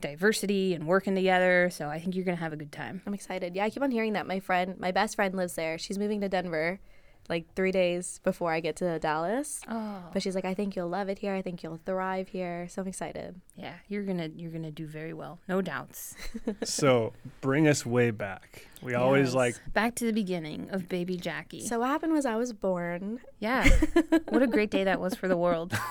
diversity 0.00 0.74
and 0.74 0.86
working 0.86 1.14
together. 1.14 1.68
So 1.70 1.88
I 1.88 1.98
think 1.98 2.14
you're 2.14 2.24
gonna 2.24 2.36
have 2.36 2.52
a 2.52 2.56
good 2.56 2.72
time. 2.72 3.02
I'm 3.06 3.14
excited. 3.14 3.54
Yeah, 3.54 3.64
I 3.64 3.70
keep 3.70 3.82
on 3.82 3.90
hearing 3.90 4.14
that. 4.14 4.26
My 4.26 4.40
friend, 4.40 4.78
my 4.78 4.90
best 4.92 5.16
friend 5.16 5.34
lives 5.34 5.54
there. 5.54 5.78
She's 5.78 5.98
moving 5.98 6.20
to 6.22 6.28
Denver 6.28 6.80
like 7.28 7.44
3 7.54 7.70
days 7.70 8.18
before 8.24 8.50
I 8.52 8.58
get 8.58 8.74
to 8.76 8.98
Dallas. 8.98 9.60
Oh, 9.68 10.02
But 10.12 10.20
she's 10.20 10.34
like, 10.34 10.44
"I 10.46 10.54
think 10.54 10.74
you'll 10.74 10.88
love 10.88 11.08
it 11.08 11.20
here. 11.20 11.32
I 11.32 11.42
think 11.42 11.62
you'll 11.62 11.78
thrive 11.86 12.26
here." 12.28 12.66
So 12.68 12.82
I'm 12.82 12.88
excited. 12.88 13.40
yeah, 13.56 13.74
you're 13.88 14.02
gonna 14.02 14.30
you're 14.34 14.50
gonna 14.50 14.72
do 14.72 14.86
very 14.86 15.12
well, 15.12 15.38
no 15.46 15.60
doubts. 15.62 16.16
so 16.64 17.12
bring 17.40 17.68
us 17.68 17.86
way 17.86 18.10
back. 18.10 18.66
We 18.82 18.94
always 18.94 19.32
like 19.34 19.54
Back 19.74 19.94
to 19.96 20.06
the 20.06 20.12
beginning 20.12 20.70
of 20.70 20.88
baby 20.88 21.16
Jackie. 21.18 21.60
So 21.66 21.78
what 21.78 21.88
happened 21.88 22.14
was 22.14 22.26
I 22.26 22.34
was 22.34 22.52
born. 22.52 23.20
yeah, 23.38 23.68
what 24.30 24.42
a 24.42 24.48
great 24.48 24.70
day 24.70 24.82
that 24.84 24.98
was 25.00 25.14
for 25.14 25.28
the 25.28 25.36
world. 25.36 25.72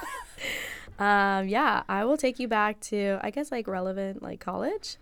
Um, 0.99 1.47
yeah, 1.47 1.83
I 1.87 2.05
will 2.05 2.17
take 2.17 2.39
you 2.39 2.47
back 2.47 2.79
to 2.81 3.19
I 3.21 3.31
guess 3.31 3.51
like 3.51 3.67
relevant 3.67 4.21
like 4.21 4.39
college. 4.39 4.97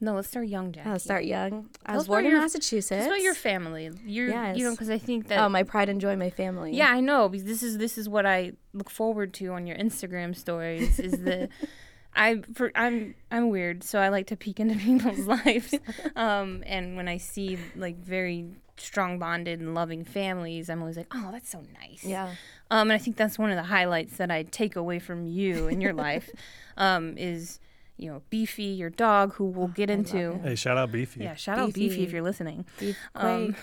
No, 0.00 0.14
let's 0.14 0.28
start 0.28 0.46
young, 0.46 0.70
Jackie. 0.70 0.88
I'll 0.88 0.98
start 1.00 1.24
young. 1.24 1.70
I 1.84 1.96
was 1.96 2.06
born 2.06 2.24
in 2.24 2.30
your- 2.30 2.40
Massachusetts. 2.40 3.00
Us 3.00 3.06
about 3.06 3.20
your 3.20 3.34
family. 3.34 3.90
You're, 4.04 4.28
you 4.54 4.62
know, 4.62 4.70
because 4.70 4.90
I 4.90 4.98
think 4.98 5.26
that 5.26 5.40
oh, 5.40 5.48
my 5.48 5.64
pride 5.64 5.88
and 5.88 6.00
joy, 6.00 6.14
my 6.14 6.30
family. 6.30 6.76
Yeah, 6.76 6.88
I 6.90 7.00
know 7.00 7.28
because 7.28 7.44
this 7.44 7.62
is 7.64 7.78
this 7.78 7.98
is 7.98 8.08
what 8.08 8.24
I 8.24 8.52
look 8.72 8.90
forward 8.90 9.34
to 9.34 9.48
on 9.48 9.66
your 9.66 9.76
Instagram 9.76 10.36
stories. 10.36 11.00
Is 11.00 11.12
the 11.12 11.48
I 12.14 12.42
for 12.54 12.70
I'm 12.76 13.16
I'm 13.32 13.50
weird, 13.50 13.82
so 13.82 13.98
I 13.98 14.08
like 14.08 14.28
to 14.28 14.36
peek 14.36 14.60
into 14.60 14.76
people's 14.78 15.26
lives. 15.26 15.74
Um, 16.14 16.62
and 16.64 16.96
when 16.96 17.08
I 17.08 17.16
see 17.16 17.58
like 17.74 17.98
very 17.98 18.46
strong 18.80 19.18
bonded 19.18 19.60
and 19.60 19.74
loving 19.74 20.04
families, 20.04 20.68
I'm 20.70 20.80
always 20.80 20.96
like, 20.96 21.08
oh, 21.14 21.30
that's 21.32 21.50
so 21.50 21.62
nice. 21.80 22.04
Yeah. 22.04 22.34
Um, 22.70 22.90
and 22.90 22.92
I 22.92 22.98
think 22.98 23.16
that's 23.16 23.38
one 23.38 23.50
of 23.50 23.56
the 23.56 23.62
highlights 23.64 24.16
that 24.18 24.30
I 24.30 24.42
take 24.42 24.76
away 24.76 24.98
from 24.98 25.26
you 25.26 25.68
in 25.68 25.80
your 25.80 25.92
life, 25.94 26.30
um, 26.76 27.16
is 27.16 27.60
you 27.96 28.08
know 28.10 28.22
Beefy, 28.30 28.62
your 28.64 28.90
dog, 28.90 29.34
who 29.34 29.46
we'll 29.46 29.68
get 29.68 29.90
I 29.90 29.94
into. 29.94 30.38
hey, 30.42 30.54
shout 30.54 30.76
out 30.78 30.92
Beefy. 30.92 31.24
Yeah, 31.24 31.34
shout 31.34 31.58
out 31.58 31.72
Beefy 31.74 31.88
Beefy. 31.88 32.02
if 32.04 32.12
you're 32.12 32.22
listening 32.22 32.64
Beef 32.78 32.96
um, 33.16 33.56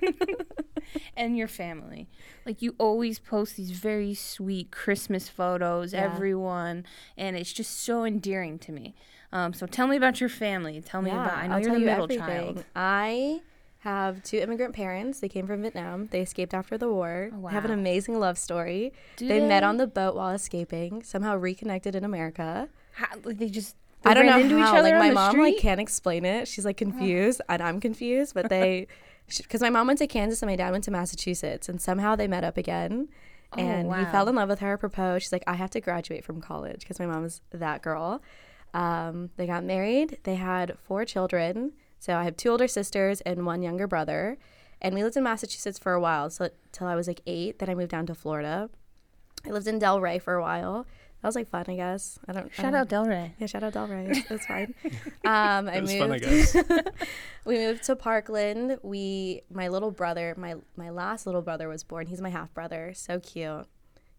and 1.16 1.36
your 1.36 1.48
family. 1.48 2.08
Like 2.46 2.62
you 2.62 2.74
always 2.78 3.18
post 3.18 3.56
these 3.56 3.70
very 3.72 4.14
sweet 4.14 4.70
Christmas 4.70 5.28
photos, 5.28 5.92
Yeah. 5.92 6.02
everyone, 6.04 6.84
and 7.16 7.36
it's 7.36 7.52
just 7.52 7.80
so 7.80 8.04
endearing 8.04 8.58
to 8.60 8.72
me. 8.72 8.94
Um, 9.32 9.52
so 9.52 9.66
tell 9.66 9.86
me 9.86 9.96
about 9.96 10.20
your 10.20 10.28
family. 10.30 10.80
Tell 10.80 11.02
me 11.02 11.10
yeah, 11.10 11.24
about. 11.24 11.38
I 11.38 11.46
know 11.46 11.54
I'll 11.54 11.60
you're 11.60 11.68
tell 11.70 11.74
the 11.74 11.80
you 11.80 11.86
middle 11.86 12.04
everything. 12.04 12.26
child. 12.54 12.64
I 12.74 13.40
have 13.80 14.22
two 14.22 14.36
immigrant 14.38 14.74
parents. 14.74 15.20
They 15.20 15.28
came 15.28 15.46
from 15.46 15.62
Vietnam. 15.62 16.08
They 16.10 16.20
escaped 16.20 16.52
after 16.52 16.76
the 16.76 16.90
war. 16.90 17.30
Oh, 17.32 17.48
They 17.48 17.54
have 17.54 17.64
an 17.64 17.70
amazing 17.70 18.18
love 18.18 18.36
story. 18.36 18.92
Do 19.16 19.26
they, 19.26 19.40
met 19.40 19.62
on 19.62 19.78
the 19.78 19.86
boat 19.86 20.14
while 20.14 20.30
escaping, 20.30 21.02
somehow 21.02 21.36
reconnected 21.36 21.94
in 21.94 22.04
America. 22.04 22.68
How, 22.92 23.06
like 23.24 23.38
they 23.38 23.48
just. 23.48 23.76
I 24.04 24.14
don't 24.14 24.26
know 24.26 24.38
into 24.38 24.58
how. 24.58 24.72
each 24.72 24.78
other 24.78 24.98
like 24.98 24.98
my 24.98 25.10
mom 25.10 25.32
street? 25.32 25.42
like 25.42 25.58
can't 25.58 25.80
explain 25.80 26.24
it. 26.24 26.46
She's 26.48 26.64
like 26.64 26.76
confused, 26.76 27.40
and 27.48 27.62
I'm 27.62 27.80
confused. 27.80 28.34
But 28.34 28.50
they, 28.50 28.86
because 29.36 29.60
my 29.60 29.70
mom 29.70 29.86
went 29.86 29.98
to 30.00 30.06
Kansas 30.06 30.42
and 30.42 30.50
my 30.50 30.56
dad 30.56 30.72
went 30.72 30.84
to 30.84 30.90
Massachusetts, 30.90 31.68
and 31.68 31.80
somehow 31.80 32.16
they 32.16 32.28
met 32.28 32.44
up 32.44 32.56
again. 32.56 33.08
Oh, 33.54 33.60
and 33.60 33.94
he 33.94 34.04
fell 34.12 34.28
in 34.28 34.36
love 34.36 34.48
with 34.48 34.60
her, 34.60 34.76
proposed. 34.76 35.24
She's 35.24 35.32
like, 35.32 35.44
I 35.46 35.54
have 35.54 35.70
to 35.70 35.80
graduate 35.80 36.24
from 36.24 36.40
college 36.40 36.80
because 36.80 36.98
my 36.98 37.06
mom 37.06 37.24
is 37.24 37.40
that 37.50 37.82
girl. 37.82 38.22
Um, 38.74 39.30
they 39.36 39.46
got 39.46 39.64
married. 39.64 40.18
They 40.22 40.36
had 40.36 40.76
four 40.82 41.04
children. 41.04 41.72
So 42.00 42.16
I 42.16 42.24
have 42.24 42.36
two 42.36 42.48
older 42.50 42.66
sisters 42.66 43.20
and 43.20 43.46
one 43.46 43.62
younger 43.62 43.86
brother. 43.86 44.36
And 44.82 44.94
we 44.94 45.04
lived 45.04 45.16
in 45.16 45.22
Massachusetts 45.22 45.78
for 45.78 45.92
a 45.92 46.00
while, 46.00 46.30
so 46.30 46.48
till 46.72 46.86
I 46.86 46.96
was 46.96 47.06
like 47.06 47.20
eight. 47.26 47.58
Then 47.58 47.68
I 47.68 47.74
moved 47.74 47.90
down 47.90 48.06
to 48.06 48.14
Florida. 48.14 48.70
I 49.46 49.50
lived 49.50 49.66
in 49.68 49.78
Delray 49.78 50.20
for 50.20 50.34
a 50.34 50.40
while. 50.42 50.86
That 51.20 51.28
was 51.28 51.34
like 51.36 51.48
fun, 51.50 51.66
I 51.68 51.76
guess. 51.76 52.18
I 52.26 52.32
don't. 52.32 52.46
I 52.46 52.62
Shout 52.62 52.72
don't- 52.72 52.74
out 52.76 52.88
Delray. 52.88 53.32
yeah, 53.38 53.46
shout 53.46 53.62
out 53.62 53.74
Delray. 53.74 54.26
That's 54.28 54.46
fine. 54.46 54.74
Um, 55.26 55.68
I 55.68 55.74
It 55.76 55.80
was 55.82 55.92
moved. 55.94 56.00
fun, 56.00 56.12
I 56.12 56.18
guess. 56.18 56.56
we 57.44 57.56
moved 57.58 57.82
to 57.84 57.94
Parkland. 57.96 58.78
We, 58.82 59.42
my 59.52 59.68
little 59.68 59.90
brother, 59.90 60.34
my 60.38 60.54
my 60.76 60.88
last 60.88 61.26
little 61.26 61.42
brother 61.42 61.68
was 61.68 61.84
born. 61.84 62.06
He's 62.06 62.22
my 62.22 62.30
half 62.30 62.54
brother. 62.54 62.92
So 62.94 63.20
cute. 63.20 63.66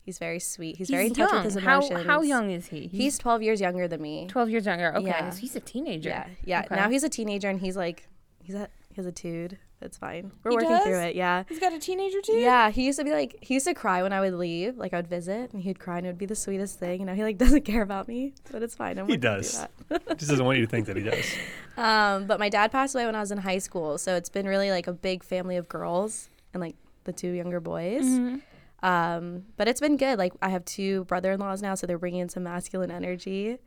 He's 0.04 0.18
very 0.18 0.40
sweet. 0.40 0.78
He's, 0.78 0.90
very 0.90 1.08
in 1.08 1.14
touch 1.14 1.32
with 1.32 1.44
his 1.44 1.56
emotions. 1.58 2.06
How, 2.06 2.22
young 2.22 2.50
is 2.50 2.68
he? 2.68 2.88
He's 2.88 3.18
12 3.20 3.44
years 3.44 3.62
younger 3.62 3.88
than 3.88 4.02
me. 4.02 4.26
12 4.28 4.50
years 4.50 4.66
younger. 4.66 4.96
Okay. 4.96 5.06
Yeah. 5.08 5.34
He's 5.34 5.56
a 5.56 5.60
teenager. 5.60 6.10
Yeah, 6.10 6.28
yeah. 6.44 6.62
Okay. 6.66 6.76
Now 6.76 6.90
he's 6.90 7.04
a 7.04 7.10
teenager 7.10 7.50
and 7.50 7.60
he's 7.60 7.78
like, 7.78 8.08
he's 8.44 8.56
a 8.56 8.68
he's 8.94 9.06
a 9.06 9.12
dude. 9.12 9.58
It's 9.80 9.98
fine. 9.98 10.32
We're 10.44 10.52
He 10.52 10.58
working 10.58 10.80
through 10.84 11.00
it. 11.00 11.16
Yeah. 11.16 11.44
He's 11.50 11.60
got 11.60 11.74
a 11.74 11.80
teenager 11.80 12.22
too? 12.22 12.34
Yeah, 12.34 12.70
he 12.70 12.86
used 12.86 13.00
to 13.00 13.04
be 13.06 13.12
like 13.12 13.38
he 13.42 13.56
used 13.56 13.66
to 13.66 13.74
cry 13.74 14.04
when 14.04 14.14
I 14.14 14.20
would 14.22 14.34
leave. 14.36 14.78
Like 14.78 14.94
I 14.94 14.98
would 14.98 15.08
visit 15.08 15.54
and 15.54 15.62
he'd 15.62 15.80
cry 15.80 15.98
and 15.98 16.06
it 16.06 16.10
would 16.10 16.18
be 16.20 16.28
the 16.28 16.36
sweetest 16.36 16.80
thing. 16.80 17.00
You 17.00 17.06
know, 17.06 17.14
he 17.14 17.24
like 17.24 17.38
doesn't 17.40 17.64
care 17.66 17.82
about 17.82 18.08
me, 18.08 18.34
but 18.52 18.62
it's 18.64 18.76
fine. 18.76 18.98
I'm 19.00 19.08
He 19.08 19.14
working 19.14 19.22
through 19.22 19.38
does. 19.38 19.68
that. 19.90 20.08
Just 20.20 20.30
doesn't 20.32 20.46
want 20.46 20.58
you 20.60 20.66
to 20.66 20.70
think 20.70 20.88
that 20.88 20.98
he 20.98 21.04
does. 21.04 21.26
Um, 21.78 22.26
but 22.28 22.38
my 22.38 22.50
dad 22.50 22.72
passed 22.72 22.94
away 22.94 23.06
when 23.06 23.16
I 23.16 23.22
was 23.22 23.32
in 23.32 23.40
high 23.40 23.58
school, 23.58 23.98
so 23.98 24.16
it's 24.16 24.30
been 24.30 24.46
really 24.46 24.70
like 24.70 24.88
a 24.88 24.94
big 24.94 25.24
family 25.24 25.56
of 25.56 25.70
girls 25.70 26.28
and 26.54 26.60
like 26.62 26.76
the 27.06 27.14
two 27.14 27.32
younger 27.32 27.60
boys. 27.62 28.04
Mm-hmm. 28.04 28.36
Um, 28.84 29.44
but 29.58 29.68
it's 29.68 29.80
been 29.80 29.98
good. 29.98 30.18
Like 30.18 30.34
I 30.42 30.50
have 30.50 30.66
two 30.66 31.06
brother-in-laws 31.06 31.62
now, 31.62 31.76
so 31.76 31.86
they're 31.86 32.00
bringing 32.00 32.22
in 32.22 32.30
some 32.30 32.44
masculine 32.44 32.92
energy, 32.92 33.58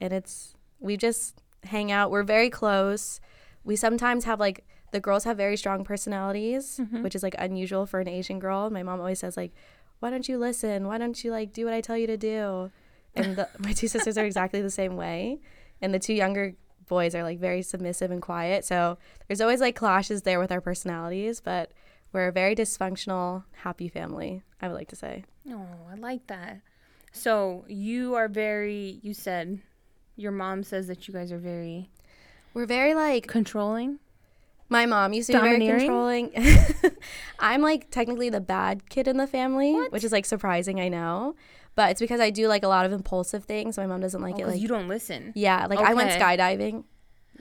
and 0.00 0.12
it's 0.12 0.54
we 0.80 0.96
just 0.96 1.42
hang 1.64 1.92
out. 1.92 2.10
We're 2.10 2.22
very 2.22 2.50
close. 2.50 3.20
We 3.62 3.76
sometimes 3.76 4.24
have 4.24 4.40
like 4.40 4.64
the 4.92 5.00
girls 5.00 5.24
have 5.24 5.36
very 5.36 5.56
strong 5.56 5.84
personalities, 5.84 6.80
which 7.02 7.14
is 7.14 7.22
like 7.22 7.34
unusual 7.38 7.84
for 7.84 8.00
an 8.00 8.08
Asian 8.08 8.38
girl. 8.38 8.70
My 8.70 8.82
mom 8.82 9.00
always 9.00 9.18
says 9.18 9.36
like, 9.36 9.52
"Why 10.00 10.10
don't 10.10 10.28
you 10.28 10.38
listen? 10.38 10.86
Why 10.86 10.98
don't 10.98 11.22
you 11.22 11.30
like 11.30 11.52
do 11.52 11.64
what 11.66 11.74
I 11.74 11.80
tell 11.80 11.98
you 11.98 12.06
to 12.06 12.16
do?" 12.16 12.70
And 13.14 13.36
the, 13.36 13.48
my 13.58 13.72
two 13.72 13.88
sisters 13.88 14.16
are 14.16 14.24
exactly 14.24 14.62
the 14.62 14.70
same 14.70 14.96
way, 14.96 15.40
and 15.82 15.92
the 15.92 15.98
two 15.98 16.14
younger 16.14 16.54
boys 16.86 17.14
are 17.14 17.22
like 17.22 17.38
very 17.38 17.62
submissive 17.62 18.10
and 18.10 18.22
quiet. 18.22 18.64
So 18.64 18.98
there's 19.26 19.40
always 19.40 19.60
like 19.60 19.76
clashes 19.76 20.22
there 20.22 20.38
with 20.38 20.52
our 20.52 20.60
personalities, 20.60 21.40
but 21.40 21.72
we're 22.12 22.28
a 22.28 22.32
very 22.32 22.54
dysfunctional, 22.54 23.44
happy 23.52 23.88
family. 23.88 24.42
I 24.64 24.68
would 24.68 24.74
like 24.74 24.88
to 24.88 24.96
say. 24.96 25.24
Oh, 25.50 25.66
I 25.90 25.94
like 25.96 26.26
that. 26.28 26.60
So 27.12 27.64
you 27.68 28.14
are 28.14 28.28
very, 28.28 28.98
you 29.02 29.12
said, 29.14 29.60
your 30.16 30.32
mom 30.32 30.62
says 30.62 30.86
that 30.86 31.06
you 31.06 31.12
guys 31.14 31.30
are 31.32 31.38
very 31.38 31.90
We're 32.54 32.66
very 32.66 32.94
like 32.94 33.26
controlling. 33.26 33.98
my 34.68 34.86
mom 34.86 35.12
used 35.12 35.28
to 35.30 35.34
be 35.34 35.38
very 35.40 35.66
controlling. 35.66 36.32
I'm 37.38 37.60
like 37.60 37.90
technically 37.90 38.30
the 38.30 38.40
bad 38.40 38.88
kid 38.88 39.06
in 39.06 39.16
the 39.18 39.26
family, 39.26 39.74
What? 39.74 39.92
which 39.92 40.04
is 40.04 40.12
like 40.12 40.24
surprising, 40.26 40.80
I 40.80 40.88
know. 40.88 41.34
But 41.76 41.90
it's 41.90 42.00
because 42.00 42.20
I 42.20 42.30
do 42.30 42.46
like 42.48 42.62
a 42.62 42.68
lot 42.68 42.86
of 42.86 42.92
impulsive 42.92 43.44
things. 43.44 43.76
My 43.76 43.86
mom 43.86 44.00
doesn't 44.00 44.22
like 44.22 44.38
it. 44.38 44.44
Oh, 44.44 44.46
like 44.46 44.54
Oh, 44.56 44.58
you 44.58 44.68
don't 44.68 44.88
listen. 44.88 45.32
yeah, 45.34 45.66
like 45.66 45.80
I 45.80 45.92
went 45.94 46.10
skydiving. 46.10 46.84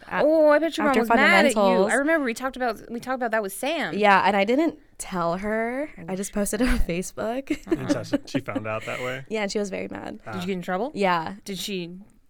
At- 0.08 0.24
oh, 0.26 0.50
I 0.50 0.60
bet 0.60 0.78
your 0.78 0.88
mom 0.88 0.98
was 1.00 1.10
mad 1.10 1.46
at 1.46 1.56
you. 1.56 1.62
I 1.62 1.94
remember 1.96 2.26
we 2.26 2.34
talked 2.34 2.56
about 2.56 2.82
we 2.92 3.00
talked 3.00 3.16
about 3.16 3.32
that 3.32 3.42
with 3.44 3.54
Sam. 3.54 3.96
Yeah, 3.98 4.22
and 4.26 4.36
I 4.36 4.44
didn't 4.46 4.80
tell 4.98 5.38
her. 5.38 5.90
Oh, 5.98 6.04
I 6.08 6.16
just 6.16 6.34
posted 6.34 6.62
it 6.62 6.70
on 6.70 6.80
Facebook. 6.80 7.52
Uh-huh. 7.74 7.98
And 7.98 8.08
so 8.08 8.18
she 8.26 8.40
found 8.40 8.68
out 8.68 8.86
that 8.86 9.02
way. 9.02 9.26
yeah, 9.30 9.44
and 9.44 9.52
she 9.52 9.60
was 9.60 9.70
very 9.70 9.88
mad. 9.90 10.20
Ah. 10.28 10.32
Did 10.34 10.42
you 10.42 10.48
get 10.48 10.54
in 10.54 10.62
trouble? 10.62 10.92
Yeah, 10.94 11.36
Did 11.46 11.58
she? 11.58 11.90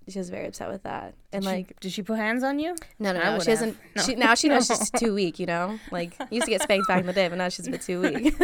she 0.09 0.19
was 0.19 0.29
very 0.29 0.47
upset 0.47 0.69
with 0.69 0.83
that. 0.83 1.13
And 1.31 1.43
did 1.43 1.49
she- 1.49 1.55
like, 1.55 1.79
did 1.79 1.91
she 1.93 2.01
put 2.03 2.17
hands 2.17 2.43
on 2.43 2.59
you? 2.59 2.75
no, 2.99 3.13
no, 3.13 3.23
no, 3.23 3.33
would 3.33 3.43
she 3.43 3.51
hasn't. 3.51 3.77
No. 3.95 4.01
She, 4.03 4.15
now 4.15 4.35
she 4.35 4.49
knows 4.49 4.67
she's 4.67 4.91
too 4.97 5.13
weak. 5.13 5.39
You 5.39 5.45
know, 5.45 5.79
like 5.91 6.13
used 6.29 6.45
to 6.45 6.51
get 6.51 6.61
spanked 6.61 6.87
back 6.89 6.99
in 7.01 7.07
the 7.07 7.13
day, 7.13 7.27
but 7.29 7.37
now 7.37 7.47
she's 7.49 7.67
a 7.67 7.71
bit 7.71 7.81
too 7.81 8.01
weak. 8.01 8.35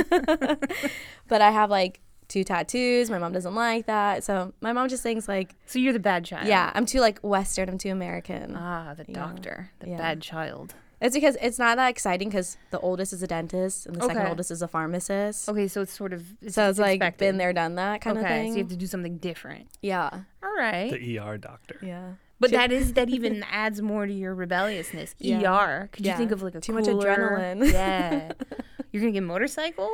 but 1.27 1.41
I 1.41 1.51
have 1.51 1.69
like 1.69 1.99
two 2.29 2.45
tattoos. 2.45 3.09
My 3.09 3.17
mom 3.17 3.33
doesn't 3.33 3.53
like 3.55 3.85
that, 3.87 4.23
so 4.23 4.53
my 4.61 4.71
mom 4.71 4.87
just 4.87 5.03
thinks 5.03 5.27
like, 5.27 5.55
So 5.65 5.79
you're 5.79 5.91
the 5.93 5.99
bad 5.99 6.23
child. 6.23 6.47
yeah, 6.47 6.71
I'm 6.73 6.85
too 6.85 7.01
like 7.01 7.19
Western. 7.19 7.67
I'm 7.67 7.77
too 7.77 7.89
American. 7.89 8.55
Ah, 8.55 8.93
the 8.95 9.03
Yeah. 9.07 9.13
doctor, 9.19 9.71
the 9.79 9.89
Yeah. 9.89 9.97
bad 9.97 10.21
child. 10.21 10.73
It's 11.01 11.15
because 11.15 11.37
it's 11.41 11.57
not 11.57 11.77
that 11.77 11.87
exciting 11.89 12.27
because 12.29 12.57
the 12.71 12.79
oldest 12.81 13.13
is 13.13 13.23
a 13.23 13.27
dentist 13.27 13.85
and 13.85 13.95
the 13.95 14.05
second 14.05 14.27
oldest 14.27 14.51
is 14.51 14.61
a 14.61 14.67
pharmacist. 14.67 15.47
Okay, 15.47 15.67
so 15.69 15.81
it's 15.81 15.93
sort 15.93 16.11
of 16.11 16.23
it's, 16.41 16.55
so 16.55 16.69
it's 16.69 16.77
like 16.77 16.97
expected. 16.97 17.19
been 17.19 17.37
there, 17.37 17.53
done 17.53 17.75
that 17.75 18.01
kind 18.01 18.17
okay, 18.17 18.25
of 18.25 18.29
thing. 18.31 18.51
so 18.51 18.57
you 18.57 18.63
have 18.63 18.69
to 18.71 18.75
do 18.77 18.85
something 18.87 19.17
different. 19.17 19.67
yeah, 19.81 20.09
All 20.43 20.53
right. 20.57 20.91
The 20.91 21.17
ER 21.19 21.37
doctor. 21.37 21.77
yeah. 21.81 22.13
But 22.41 22.51
that 22.51 22.71
is 22.73 22.93
that 22.93 23.09
even 23.17 23.43
adds 23.49 23.81
more 23.81 24.05
to 24.05 24.13
your 24.13 24.35
rebelliousness. 24.35 25.15
Yeah. 25.19 25.41
ER. 25.49 25.89
Could 25.91 26.05
you 26.05 26.13
think 26.15 26.31
of 26.31 26.41
like 26.43 26.55
a 26.55 26.59
Too 26.61 26.73
much 26.73 26.85
adrenaline. 26.85 27.71
Yeah. 27.71 28.31
You're 28.91 29.01
gonna 29.01 29.11
get 29.13 29.23
motorcycle? 29.23 29.89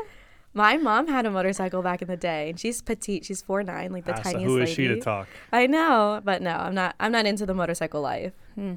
My 0.55 0.77
mom 0.77 1.07
had 1.09 1.25
a 1.25 1.31
motorcycle 1.31 1.81
back 1.83 2.01
in 2.01 2.07
the 2.07 2.15
day, 2.17 2.49
and 2.49 2.59
she's 2.59 2.81
petite. 2.81 3.25
She's 3.25 3.41
four 3.41 3.61
nine, 3.61 3.91
like 3.91 4.05
the 4.05 4.13
Ah, 4.13 4.21
so 4.21 4.31
tiniest 4.31 4.45
who 4.45 4.57
is 4.57 4.69
lady. 4.69 4.73
she 4.73 4.87
to 4.87 4.99
talk? 5.01 5.27
I 5.51 5.67
know, 5.67 6.21
but 6.23 6.41
no, 6.41 6.51
I'm 6.51 6.73
not. 6.73 6.95
I'm 6.99 7.11
not 7.11 7.25
into 7.25 7.45
the 7.45 7.53
motorcycle 7.53 8.01
life. 8.01 8.33
Hmm. 8.55 8.75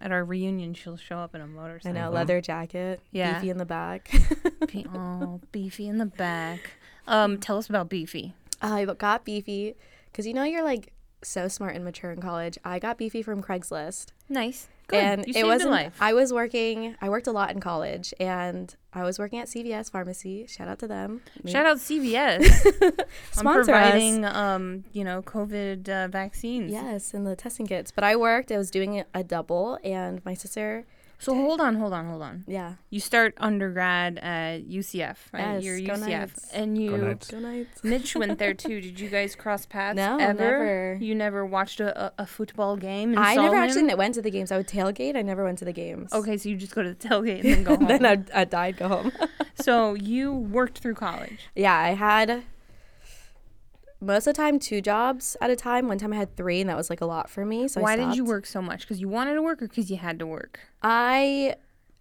At 0.00 0.12
our 0.12 0.22
reunion, 0.24 0.74
she'll 0.74 0.96
show 0.98 1.18
up 1.18 1.34
in 1.34 1.40
a 1.40 1.46
motorcycle. 1.46 1.96
I 1.98 2.02
know, 2.02 2.10
leather 2.10 2.40
jacket, 2.42 3.00
Yeah. 3.10 3.34
beefy 3.34 3.48
in 3.50 3.56
the 3.58 3.64
back. 3.64 4.10
Be- 4.70 4.86
oh, 4.94 5.40
beefy 5.50 5.88
in 5.88 5.96
the 5.98 6.06
back. 6.06 6.72
Um, 7.08 7.38
tell 7.38 7.56
us 7.56 7.68
about 7.68 7.88
beefy. 7.88 8.34
I 8.60 8.84
got 8.84 9.24
beefy 9.24 9.76
because 10.12 10.26
you 10.26 10.34
know 10.34 10.44
you're 10.44 10.64
like 10.64 10.92
so 11.22 11.48
smart 11.48 11.74
and 11.74 11.84
mature 11.84 12.10
in 12.10 12.20
college. 12.20 12.58
I 12.64 12.78
got 12.78 12.98
beefy 12.98 13.22
from 13.22 13.42
Craigslist, 13.42 14.08
Nice. 14.28 14.68
Good. 14.88 15.02
and 15.02 15.24
you 15.26 15.30
it 15.30 15.34
saved 15.34 15.44
a 15.46 15.48
wasn't. 15.48 15.70
life. 15.70 15.96
I 16.00 16.12
was 16.12 16.32
working. 16.34 16.96
I 17.00 17.08
worked 17.08 17.26
a 17.26 17.32
lot 17.32 17.50
in 17.52 17.60
college, 17.60 18.12
and 18.20 18.74
I 18.94 19.02
was 19.02 19.18
working 19.18 19.38
at 19.40 19.48
CVS 19.48 19.90
Pharmacy. 19.90 20.46
Shout 20.46 20.68
out 20.68 20.78
to 20.78 20.86
them. 20.86 21.20
Shout 21.46 21.66
out 21.66 21.78
CVS. 21.78 23.02
I'm 23.36 23.54
providing, 23.54 24.24
um, 24.24 24.84
you 24.92 25.02
know, 25.04 25.22
COVID 25.22 25.88
uh, 25.88 26.08
vaccines. 26.08 26.70
Yes, 26.70 27.12
and 27.12 27.26
the 27.26 27.34
testing 27.34 27.66
kits. 27.66 27.90
But 27.90 28.04
I 28.04 28.14
worked. 28.16 28.52
I 28.52 28.58
was 28.58 28.70
doing 28.70 29.04
a 29.12 29.24
double, 29.24 29.78
and 29.82 30.24
my 30.24 30.34
sister. 30.34 30.86
So 31.18 31.34
hold 31.34 31.60
on, 31.60 31.76
hold 31.76 31.92
on, 31.94 32.06
hold 32.06 32.20
on. 32.22 32.44
Yeah, 32.46 32.74
You 32.90 33.00
start 33.00 33.34
undergrad 33.38 34.18
at 34.18 34.68
UCF, 34.68 35.16
right? 35.32 35.54
Yes, 35.54 35.64
You're 35.64 35.80
go 35.80 35.94
UCF, 35.94 36.08
Knights. 36.08 36.50
and 36.52 36.76
you. 36.76 36.90
Go 36.90 36.96
Knights. 36.98 37.30
go 37.30 37.38
Knights. 37.38 37.82
Mitch 37.84 38.14
went 38.14 38.38
there 38.38 38.52
too. 38.64 38.80
Did 38.80 39.00
you 39.00 39.08
guys 39.08 39.34
cross 39.34 39.64
paths? 39.64 39.96
No, 39.96 40.18
ever? 40.18 40.34
never. 40.34 40.98
You 41.00 41.14
never 41.14 41.46
watched 41.46 41.80
a, 41.80 42.06
a, 42.06 42.12
a 42.18 42.26
football 42.26 42.76
game? 42.76 43.10
And 43.12 43.18
I 43.20 43.36
saw 43.36 43.42
never 43.42 43.56
him? 43.56 43.62
actually 43.62 43.94
went 43.94 44.14
to 44.16 44.22
the 44.22 44.30
games. 44.30 44.52
I 44.52 44.56
would 44.58 44.68
tailgate. 44.68 45.16
I 45.16 45.22
never 45.22 45.44
went 45.44 45.58
to 45.60 45.64
the 45.64 45.72
games. 45.72 46.12
Okay, 46.12 46.36
so 46.36 46.48
you 46.50 46.56
just 46.56 46.74
go 46.74 46.82
to 46.82 46.90
the 46.90 47.08
tailgate 47.08 47.40
and 47.44 47.44
then 47.54 47.62
go 47.64 47.76
home. 47.76 47.86
then 47.86 48.04
I'd, 48.04 48.30
I'd 48.32 48.50
die, 48.50 48.72
go 48.72 48.88
home. 48.88 49.12
so 49.54 49.94
you 50.12 50.32
worked 50.32 50.78
through 50.78 50.94
college. 50.94 51.48
yeah, 51.54 51.74
I 51.78 51.90
had 51.94 52.42
most 54.04 54.26
of 54.26 54.34
the 54.34 54.36
time 54.42 54.58
two 54.58 54.80
jobs 54.80 55.36
at 55.40 55.50
a 55.50 55.56
time. 55.56 55.88
One 55.88 55.98
time 55.98 56.12
I 56.12 56.16
had 56.16 56.36
three, 56.36 56.60
and 56.60 56.70
that 56.70 56.76
was 56.76 56.90
like 56.90 57.00
a 57.00 57.06
lot 57.06 57.28
for 57.30 57.44
me. 57.44 57.68
So 57.68 57.80
I 57.80 57.82
Why 57.82 57.96
did 57.96 58.16
you 58.16 58.24
work 58.24 58.46
so 58.46 58.60
much? 58.62 58.80
Because 58.82 59.00
you 59.00 59.08
wanted 59.08 59.34
to 59.34 59.42
work 59.42 59.62
or 59.62 59.68
because 59.68 59.90
you 59.90 59.96
had 59.96 60.18
to 60.18 60.26
work? 60.26 60.60
I 60.82 61.56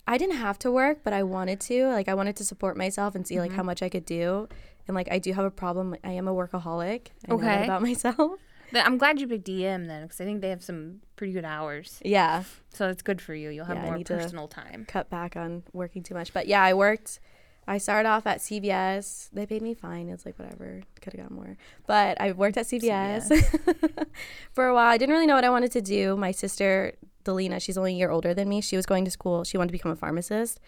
I 0.07 0.17
didn't 0.17 0.35
have 0.37 0.59
to 0.59 0.71
work, 0.71 0.99
but 1.03 1.13
I 1.13 1.23
wanted 1.23 1.59
to. 1.61 1.87
Like 1.87 2.07
I 2.09 2.13
wanted 2.13 2.35
to 2.37 2.45
support 2.45 2.75
myself 2.77 3.15
and 3.15 3.25
see 3.27 3.39
like 3.39 3.49
Mm-hmm. 3.51 3.57
how 3.57 3.63
much 3.63 3.81
I 3.81 3.89
could 3.89 4.05
do. 4.05 4.49
And 4.87 4.95
like 4.95 5.07
I 5.11 5.19
do 5.19 5.31
have 5.33 5.45
a 5.45 5.51
problem. 5.51 5.95
I 6.03 6.11
am 6.11 6.27
a 6.27 6.33
workaholic. 6.33 7.07
I 7.29 7.33
Okay. 7.33 7.63
about 7.63 7.81
myself. 7.89 8.39
But 8.71 8.85
I'm 8.85 8.97
glad 8.97 9.21
you 9.21 9.27
picked 9.27 9.47
EM 9.47 9.85
then 9.85 10.01
because 10.03 10.19
I 10.19 10.25
think 10.25 10.41
they 10.41 10.49
have 10.49 10.63
some 10.63 11.01
pretty 11.15 11.31
good 11.31 11.45
hours. 11.45 11.99
Yeah, 12.03 12.43
So 12.73 12.89
it's 12.89 13.03
good 13.03 13.21
for 13.21 13.35
you. 13.35 13.49
You'll 13.49 13.65
have 13.65 13.77
Yeah, 13.77 13.85
more 13.85 13.99
personal 14.03 14.47
time. 14.47 14.85
cut 14.87 15.09
back 15.11 15.37
on 15.37 15.61
working 15.73 16.01
too 16.01 16.15
much. 16.15 16.33
But 16.33 16.47
yeah, 16.47 16.63
I 16.63 16.73
worked. 16.73 17.19
I 17.67 17.77
started 17.77 18.09
off 18.09 18.27
at 18.27 18.39
CVS. 18.39 19.29
They 19.31 19.45
paid 19.45 19.61
me 19.61 19.73
fine. 19.73 20.09
It's 20.09 20.25
like 20.25 20.37
whatever. 20.37 20.81
Could 21.01 21.13
have 21.13 21.23
got 21.23 21.31
more. 21.31 21.57
But 21.87 22.19
I 22.19 22.31
worked 22.33 22.57
at 22.57 22.65
CVS, 22.65 24.05
for 24.53 24.67
a 24.67 24.73
while. 24.73 24.87
I 24.87 24.97
didn't 24.97 25.13
really 25.13 25.27
know 25.27 25.35
what 25.35 25.45
I 25.45 25.49
wanted 25.49 25.71
to 25.73 25.81
do. 25.81 26.15
My 26.17 26.31
sister, 26.31 26.93
Delina, 27.23 27.61
she's 27.61 27.77
only 27.77 27.93
a 27.93 27.97
year 27.97 28.09
older 28.09 28.33
than 28.33 28.49
me. 28.49 28.61
She 28.61 28.75
was 28.75 28.85
going 28.85 29.05
to 29.05 29.11
school. 29.11 29.43
She 29.43 29.57
wanted 29.57 29.69
to 29.69 29.73
become 29.73 29.91
a 29.91 29.95
pharmacist. 29.95 30.59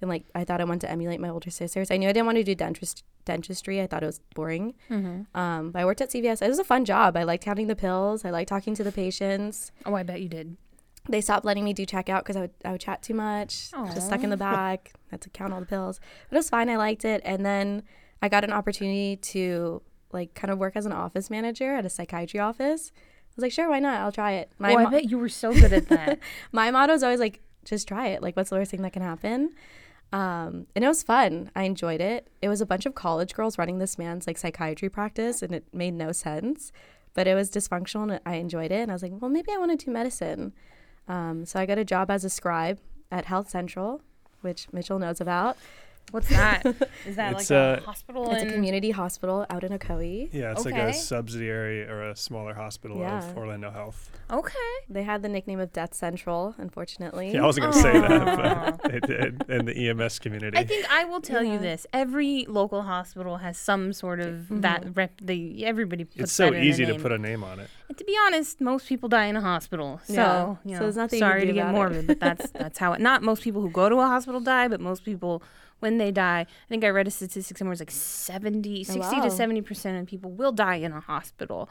And 0.00 0.08
like 0.08 0.24
I 0.34 0.44
thought 0.44 0.60
I 0.60 0.64
wanted 0.64 0.82
to 0.82 0.90
emulate 0.90 1.20
my 1.20 1.28
older 1.28 1.50
sisters. 1.50 1.90
I 1.90 1.96
knew 1.96 2.08
I 2.08 2.12
didn't 2.12 2.26
want 2.26 2.36
to 2.36 2.44
do 2.44 2.54
dentist 2.54 3.04
dentistry. 3.24 3.80
I 3.80 3.86
thought 3.86 4.02
it 4.02 4.06
was 4.06 4.20
boring. 4.34 4.74
Mm-hmm. 4.90 5.36
Um, 5.38 5.70
but 5.70 5.80
I 5.80 5.84
worked 5.84 6.00
at 6.00 6.10
CVS. 6.10 6.42
It 6.42 6.48
was 6.48 6.58
a 6.58 6.64
fun 6.64 6.84
job. 6.84 7.16
I 7.16 7.22
liked 7.22 7.44
counting 7.44 7.68
the 7.68 7.76
pills. 7.76 8.24
I 8.24 8.30
liked 8.30 8.48
talking 8.48 8.74
to 8.74 8.84
the 8.84 8.92
patients. 8.92 9.72
Oh, 9.86 9.94
I 9.94 10.02
bet 10.02 10.20
you 10.20 10.28
did. 10.28 10.56
They 11.08 11.20
stopped 11.20 11.44
letting 11.44 11.64
me 11.64 11.72
do 11.72 11.84
checkout 11.84 12.20
because 12.20 12.36
I 12.36 12.40
would 12.42 12.54
I 12.64 12.72
would 12.72 12.80
chat 12.80 13.02
too 13.02 13.14
much, 13.14 13.70
just 13.92 14.06
stuck 14.06 14.22
in 14.22 14.30
the 14.30 14.36
back, 14.52 14.92
had 15.10 15.20
to 15.22 15.30
count 15.30 15.52
all 15.52 15.60
the 15.60 15.66
pills. 15.66 16.00
But 16.28 16.36
it 16.36 16.38
was 16.38 16.50
fine. 16.50 16.70
I 16.70 16.76
liked 16.76 17.04
it, 17.04 17.20
and 17.24 17.44
then 17.44 17.82
I 18.22 18.28
got 18.28 18.44
an 18.44 18.52
opportunity 18.52 19.16
to 19.16 19.82
like 20.12 20.34
kind 20.34 20.50
of 20.50 20.58
work 20.58 20.76
as 20.76 20.86
an 20.86 20.92
office 20.92 21.28
manager 21.28 21.74
at 21.74 21.84
a 21.84 21.90
psychiatry 21.90 22.40
office. 22.40 22.92
I 22.94 23.32
was 23.36 23.42
like, 23.42 23.52
sure, 23.52 23.68
why 23.68 23.80
not? 23.80 24.00
I'll 24.00 24.12
try 24.12 24.32
it. 24.32 24.52
My 24.58 24.72
oh, 24.72 24.78
I 24.78 24.84
mo- 24.84 24.90
bet 24.90 25.10
you 25.10 25.18
were 25.18 25.28
so 25.28 25.52
good 25.52 25.72
at 25.72 25.88
that. 25.88 26.20
my 26.52 26.70
motto 26.70 26.94
is 26.94 27.02
always 27.02 27.18
like, 27.18 27.40
just 27.64 27.88
try 27.88 28.08
it. 28.08 28.22
Like, 28.22 28.36
what's 28.36 28.50
the 28.50 28.56
worst 28.56 28.70
thing 28.70 28.82
that 28.82 28.92
can 28.92 29.02
happen? 29.02 29.54
Um, 30.12 30.68
and 30.76 30.84
it 30.84 30.88
was 30.88 31.02
fun. 31.02 31.50
I 31.56 31.64
enjoyed 31.64 32.00
it. 32.00 32.28
It 32.40 32.48
was 32.48 32.60
a 32.60 32.66
bunch 32.66 32.86
of 32.86 32.94
college 32.94 33.34
girls 33.34 33.58
running 33.58 33.78
this 33.78 33.98
man's 33.98 34.28
like 34.28 34.38
psychiatry 34.38 34.88
practice, 34.88 35.42
and 35.42 35.52
it 35.52 35.64
made 35.72 35.94
no 35.94 36.12
sense. 36.12 36.70
But 37.14 37.26
it 37.26 37.34
was 37.34 37.50
dysfunctional, 37.50 38.04
and 38.04 38.20
I 38.24 38.36
enjoyed 38.36 38.70
it. 38.70 38.82
And 38.82 38.92
I 38.92 38.94
was 38.94 39.02
like, 39.02 39.12
well, 39.20 39.30
maybe 39.30 39.50
I 39.52 39.58
want 39.58 39.78
to 39.78 39.84
do 39.84 39.90
medicine. 39.90 40.52
Um, 41.08 41.44
so 41.44 41.60
I 41.60 41.66
got 41.66 41.78
a 41.78 41.84
job 41.84 42.10
as 42.10 42.24
a 42.24 42.30
scribe 42.30 42.78
at 43.10 43.26
Health 43.26 43.50
Central, 43.50 44.00
which 44.40 44.66
Mitchell 44.72 44.98
knows 44.98 45.20
about. 45.20 45.56
What's 46.10 46.28
that? 46.28 46.64
Is 47.06 47.16
that 47.16 47.32
It's, 47.32 47.50
like 47.50 47.56
a 47.56 47.78
uh, 47.78 47.80
hospital? 47.80 48.30
It's 48.30 48.42
a 48.42 48.46
in- 48.46 48.52
community 48.52 48.90
hospital 48.92 49.44
out 49.50 49.64
in 49.64 49.72
Ocoee. 49.72 50.28
Yeah, 50.32 50.52
it's 50.52 50.64
like 50.64 50.74
Okay. 50.74 50.90
a 50.90 50.92
subsidiary 50.92 51.82
or 51.88 52.10
a 52.10 52.16
smaller 52.16 52.54
hospital 52.54 52.98
Yeah. 52.98 53.18
of 53.30 53.36
Orlando 53.36 53.70
Health. 53.70 54.10
Okay. 54.30 54.54
They 54.88 55.02
had 55.02 55.22
the 55.22 55.28
nickname 55.28 55.58
of 55.60 55.72
Death 55.72 55.92
Central, 55.94 56.54
unfortunately. 56.58 57.32
Yeah, 57.32 57.42
I 57.42 57.46
wasn't 57.46 57.64
gonna 57.72 57.82
say 57.82 57.92
that, 58.00 58.78
but 58.80 58.92
they 58.92 59.00
did 59.00 59.44
in 59.48 59.64
the 59.66 59.88
EMS 59.88 60.18
community. 60.20 60.56
I 60.56 60.64
think 60.64 60.86
I 60.90 61.04
will 61.04 61.20
tell 61.20 61.42
Yeah. 61.42 61.54
you 61.54 61.58
this: 61.58 61.86
every 61.92 62.46
local 62.48 62.82
hospital 62.82 63.38
has 63.38 63.58
some 63.58 63.92
sort 63.92 64.20
of 64.20 64.62
that 64.62 64.96
rep. 64.96 65.12
They 65.20 65.62
everybody 65.64 66.04
puts 66.04 66.20
it's 66.20 66.32
so 66.32 66.50
that 66.50 66.54
in 66.54 66.62
easy 66.64 66.84
their 66.84 66.92
to 66.92 66.98
name. 66.98 67.02
put 67.02 67.12
a 67.12 67.18
name 67.18 67.42
on 67.42 67.58
it. 67.58 67.68
And 67.88 67.98
to 67.98 68.04
be 68.04 68.16
honest, 68.26 68.60
most 68.60 68.88
people 68.88 69.08
die 69.08 69.26
in 69.26 69.36
a 69.36 69.40
hospital. 69.40 70.00
So, 70.04 70.12
Yeah. 70.14 70.54
you 70.64 70.76
So 70.76 70.84
there's 70.84 70.96
nothing 70.96 71.18
you 71.18 71.24
can 71.24 71.30
sorry 71.30 71.40
do 71.42 71.46
to 71.48 71.52
get 71.54 71.60
about 71.62 71.70
it. 71.70 71.74
morbid, 71.76 72.06
but 72.06 72.20
that's 72.20 72.50
that's 72.62 72.78
how 72.78 72.92
it. 72.92 73.00
Not 73.00 73.22
most 73.22 73.42
people 73.42 73.60
who 73.62 73.70
go 73.70 73.88
to 73.88 73.96
a 73.96 74.06
hospital 74.06 74.40
die, 74.40 74.68
but 74.68 74.80
most 74.80 75.04
people 75.04 75.42
when 75.80 75.98
they 75.98 76.10
die. 76.10 76.40
I 76.40 76.68
think 76.68 76.84
I 76.84 76.88
read 76.88 77.06
a 77.06 77.10
statistic 77.10 77.58
somewhere 77.58 77.72
it's 77.72 77.80
like 77.80 77.90
70, 77.90 78.84
60 78.84 79.00
wow. 79.00 79.22
to 79.22 79.30
seventy 79.30 79.60
percent 79.62 80.00
of 80.00 80.06
people 80.06 80.30
will 80.30 80.52
die 80.52 80.76
in 80.76 80.92
a 80.92 81.00
hospital. 81.00 81.68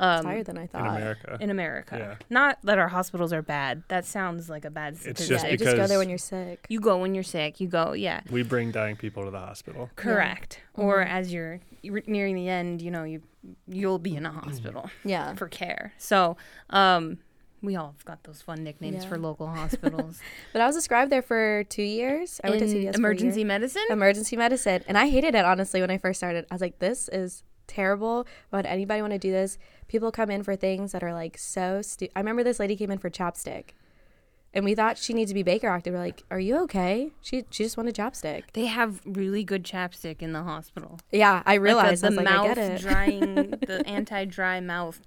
Um, 0.00 0.24
higher 0.24 0.44
than 0.44 0.56
I 0.56 0.68
thought. 0.68 0.86
in. 0.86 0.94
America. 0.94 1.38
in 1.40 1.50
America. 1.50 1.96
Yeah. 1.98 2.26
Not 2.30 2.58
that 2.62 2.78
our 2.78 2.86
hospitals 2.86 3.32
are 3.32 3.42
bad. 3.42 3.82
That 3.88 4.04
sounds 4.04 4.48
like 4.48 4.64
a 4.64 4.70
bad 4.70 4.96
statistic. 4.96 5.20
It's 5.20 5.28
just 5.28 5.44
yeah, 5.44 5.50
you 5.50 5.56
just 5.56 5.76
go 5.76 5.86
there 5.88 5.98
when 5.98 6.08
you're 6.08 6.18
sick. 6.18 6.66
you 6.68 6.78
go 6.78 6.98
when 6.98 7.14
you're 7.14 7.24
sick. 7.24 7.60
You 7.60 7.66
go, 7.66 7.94
yeah. 7.94 8.20
we 8.30 8.44
bring 8.44 8.70
dying 8.70 8.94
people 8.94 9.24
to 9.24 9.32
the 9.32 9.40
hospital. 9.40 9.90
Correct. 9.96 10.60
Or 10.74 11.00
as 11.00 11.32
you're 11.32 11.58
you're 11.82 12.00
nearing 12.06 12.36
the 12.36 12.48
end, 12.48 12.80
you 12.80 12.92
know, 12.92 13.02
you 13.02 13.22
you'll 13.66 13.98
be 13.98 14.14
in 14.14 14.24
a 14.24 14.30
hospital 14.30 14.88
Yeah. 15.04 15.34
for 15.34 15.48
care. 15.48 15.92
So, 15.98 16.36
um, 16.70 17.18
we 17.62 17.76
all 17.76 17.92
have 17.96 18.04
got 18.04 18.22
those 18.24 18.40
fun 18.42 18.62
nicknames 18.64 19.02
Yeah. 19.04 19.08
for 19.08 19.18
local 19.18 19.46
hospitals. 19.60 20.20
But 20.52 20.62
I 20.62 20.66
was 20.66 20.76
a 20.76 20.80
scribe 20.82 21.10
there 21.10 21.22
for 21.22 21.64
two 21.64 21.82
years. 21.82 22.40
I 22.44 22.50
worked 22.50 22.62
at 22.62 22.68
in 22.68 22.74
CVS 22.76 22.94
emergency 22.96 23.44
medicine. 23.44 23.82
emergency 23.90 24.36
medicine, 24.36 24.82
and 24.86 24.96
I 24.96 25.08
hated 25.08 25.34
it 25.34 25.44
honestly 25.44 25.80
when 25.80 25.90
I 25.90 25.98
first 25.98 26.18
started. 26.20 26.46
I 26.50 26.54
was 26.54 26.60
like, 26.60 26.78
"This 26.78 27.08
is 27.08 27.42
terrible. 27.66 28.26
Why 28.50 28.60
would 28.60 28.66
anybody 28.66 29.00
want 29.02 29.12
to 29.14 29.18
do 29.18 29.30
this?" 29.32 29.58
People 29.88 30.12
come 30.12 30.30
in 30.30 30.42
for 30.42 30.54
things 30.56 30.92
that 30.92 31.02
are 31.02 31.12
like 31.14 31.36
so 31.38 31.82
stupid. 31.82 32.12
I 32.14 32.20
remember 32.20 32.44
this 32.44 32.60
lady 32.60 32.76
came 32.76 32.90
in 32.90 32.98
for 32.98 33.08
chapstick, 33.10 33.70
and 34.54 34.64
we 34.64 34.74
thought 34.74 34.96
she 34.98 35.12
needs 35.14 35.30
to 35.30 35.34
be 35.34 35.42
Baker 35.42 35.68
acted. 35.68 35.92
We're 35.92 35.98
like, 35.98 36.22
"Are 36.30 36.38
you 36.40 36.58
okay?" 36.64 37.10
She 37.22 37.44
she 37.50 37.64
just 37.64 37.76
wanted 37.76 37.94
chapstick. 37.96 38.44
they 38.52 38.66
have 38.66 39.00
really 39.04 39.44
good 39.44 39.64
chapstick 39.64 40.22
in 40.22 40.32
the 40.32 40.42
hospital. 40.42 41.00
Yeah, 41.10 41.42
I 41.46 41.54
realized. 41.54 42.02
like 42.02 42.10
the, 42.12 42.16
the 42.16 42.22
like, 42.22 42.32
mouth 42.34 42.50
I 42.50 42.54
get 42.54 42.58
it. 42.58 42.80
drying, 42.82 43.50
the 43.66 43.82
anti-dry 43.86 44.60
mouth 44.60 45.00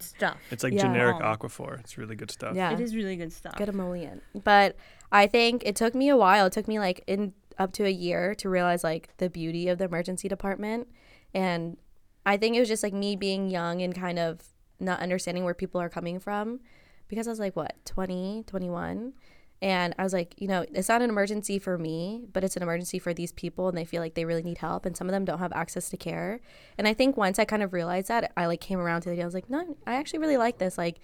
stuff. 0.00 0.36
It's 0.50 0.62
like 0.62 0.72
Yeah. 0.72 0.82
generic 0.82 1.16
Oh. 1.20 1.24
Aquaphor. 1.24 1.80
It's 1.80 1.98
really 1.98 2.16
good 2.16 2.30
stuff. 2.30 2.54
yeah, 2.54 2.70
It 2.72 2.80
is 2.80 2.94
really 2.94 3.16
good 3.16 3.32
stuff. 3.32 3.56
good 3.56 3.68
emollient. 3.68 4.22
But 4.44 4.76
I 5.10 5.26
think 5.26 5.62
it 5.66 5.76
took 5.76 5.94
me 5.94 6.08
a 6.08 6.16
while. 6.16 6.46
It 6.46 6.52
took 6.52 6.68
me 6.68 6.78
like 6.78 7.02
in 7.06 7.32
up 7.58 7.72
to 7.72 7.84
a 7.84 7.90
year 7.90 8.34
to 8.36 8.48
realize 8.48 8.84
like 8.84 9.08
the 9.16 9.28
beauty 9.28 9.68
of 9.68 9.78
the 9.78 9.84
emergency 9.84 10.28
department. 10.28 10.86
And 11.34 11.76
I 12.24 12.36
think 12.36 12.54
it 12.56 12.60
was 12.60 12.68
just 12.68 12.82
like 12.82 12.92
me 12.94 13.16
being 13.16 13.50
young 13.50 13.82
and 13.82 13.94
kind 13.94 14.18
of 14.18 14.40
not 14.78 15.00
understanding 15.00 15.44
where 15.44 15.54
people 15.54 15.80
are 15.80 15.88
coming 15.88 16.20
from 16.20 16.60
because 17.08 17.26
I 17.26 17.30
was 17.30 17.40
like, 17.40 17.56
what, 17.56 17.74
20, 17.84 18.44
21? 18.46 19.14
And 19.60 19.94
I 19.98 20.04
was 20.04 20.12
like, 20.12 20.34
you 20.38 20.46
know, 20.46 20.64
it's 20.72 20.88
not 20.88 21.02
an 21.02 21.10
emergency 21.10 21.58
for 21.58 21.78
me, 21.78 22.22
but 22.32 22.44
it's 22.44 22.56
an 22.56 22.62
emergency 22.62 22.98
for 22.98 23.12
these 23.12 23.32
people 23.32 23.68
and 23.68 23.76
they 23.76 23.84
feel 23.84 24.00
like 24.00 24.14
they 24.14 24.24
really 24.24 24.42
need 24.42 24.58
help 24.58 24.86
and 24.86 24.96
some 24.96 25.08
of 25.08 25.12
them 25.12 25.24
don't 25.24 25.40
have 25.40 25.52
access 25.52 25.90
to 25.90 25.96
care. 25.96 26.40
And 26.76 26.86
I 26.86 26.94
think 26.94 27.16
once 27.16 27.38
I 27.38 27.44
kind 27.44 27.62
of 27.62 27.72
realized 27.72 28.08
that, 28.08 28.32
I 28.36 28.46
like 28.46 28.60
came 28.60 28.78
around 28.78 29.00
to 29.02 29.08
the 29.08 29.14
idea, 29.14 29.24
I 29.24 29.26
was 29.26 29.34
like, 29.34 29.50
no, 29.50 29.76
I 29.86 29.94
actually 29.94 30.20
really 30.20 30.36
like 30.36 30.58
this. 30.58 30.78
Like, 30.78 31.00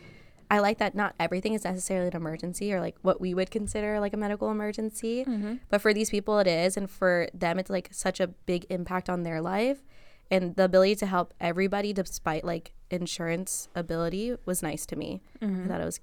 I 0.50 0.58
like 0.58 0.78
that 0.78 0.94
not 0.94 1.14
everything 1.18 1.54
is 1.54 1.64
necessarily 1.64 2.08
an 2.08 2.16
emergency 2.16 2.72
or 2.72 2.80
like 2.80 2.96
what 3.02 3.20
we 3.20 3.34
would 3.34 3.50
consider 3.50 3.98
like 3.98 4.12
a 4.12 4.16
medical 4.16 4.50
emergency. 4.50 5.24
Mm-hmm. 5.24 5.54
But 5.68 5.80
for 5.80 5.92
these 5.92 6.10
people, 6.10 6.38
it 6.38 6.46
is. 6.46 6.76
And 6.76 6.88
for 6.88 7.28
them, 7.34 7.58
it's 7.58 7.70
like 7.70 7.88
such 7.90 8.20
a 8.20 8.28
big 8.28 8.66
impact 8.70 9.08
on 9.08 9.22
their 9.22 9.40
life. 9.40 9.82
And 10.30 10.54
the 10.54 10.64
ability 10.64 10.96
to 10.96 11.06
help 11.06 11.34
everybody 11.40 11.92
despite 11.92 12.44
like 12.44 12.72
insurance 12.90 13.68
ability 13.74 14.36
was 14.46 14.62
nice 14.62 14.86
to 14.86 14.96
me. 14.96 15.22
I 15.40 15.46
mm-hmm. 15.46 15.68
thought 15.68 15.80
it 15.80 15.84
was, 15.84 15.98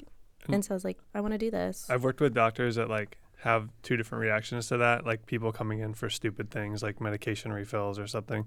and 0.50 0.64
so 0.66 0.74
I 0.74 0.76
was 0.76 0.84
like, 0.86 1.00
I 1.14 1.22
want 1.22 1.34
to 1.34 1.38
do 1.38 1.52
this. 1.52 1.88
I've 1.90 2.04
worked 2.04 2.22
with 2.22 2.34
doctors 2.34 2.76
that 2.76 2.90
like 2.90 3.18
have 3.40 3.70
two 3.84 3.98
different 3.98 4.22
reactions 4.22 4.68
to 4.68 4.78
that, 4.78 5.06
like 5.06 5.26
people 5.26 5.52
coming 5.52 5.80
in 5.80 5.94
for 5.94 6.10
stupid 6.10 6.52
things 6.52 6.84
like 6.84 7.02
medication 7.02 7.52
refills 7.52 7.98
or 8.00 8.08
something. 8.08 8.46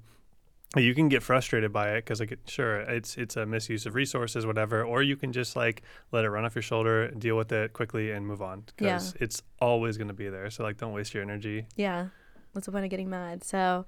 You 0.76 0.92
can 0.94 1.08
get 1.08 1.22
frustrated 1.22 1.72
by 1.72 1.92
it 1.92 1.98
because, 2.04 2.18
like, 2.18 2.36
sure, 2.46 2.80
it's 2.80 3.16
it's 3.16 3.36
a 3.36 3.46
misuse 3.46 3.86
of 3.86 3.94
resources, 3.94 4.44
whatever. 4.44 4.82
Or 4.82 5.02
you 5.04 5.16
can 5.16 5.32
just 5.32 5.54
like 5.54 5.82
let 6.10 6.24
it 6.24 6.30
run 6.30 6.44
off 6.44 6.56
your 6.56 6.62
shoulder, 6.62 7.08
deal 7.12 7.36
with 7.36 7.52
it 7.52 7.72
quickly, 7.72 8.10
and 8.10 8.26
move 8.26 8.42
on 8.42 8.64
Yeah. 8.80 8.94
because 8.94 9.14
it's 9.20 9.42
always 9.60 9.96
going 9.98 10.08
to 10.08 10.14
be 10.14 10.28
there. 10.28 10.50
So 10.50 10.64
like, 10.64 10.76
don't 10.78 10.92
waste 10.92 11.14
your 11.14 11.22
energy. 11.22 11.66
Yeah. 11.76 12.08
What's 12.52 12.66
the 12.66 12.72
point 12.72 12.84
of 12.84 12.90
getting 12.90 13.08
mad? 13.08 13.44
So 13.44 13.86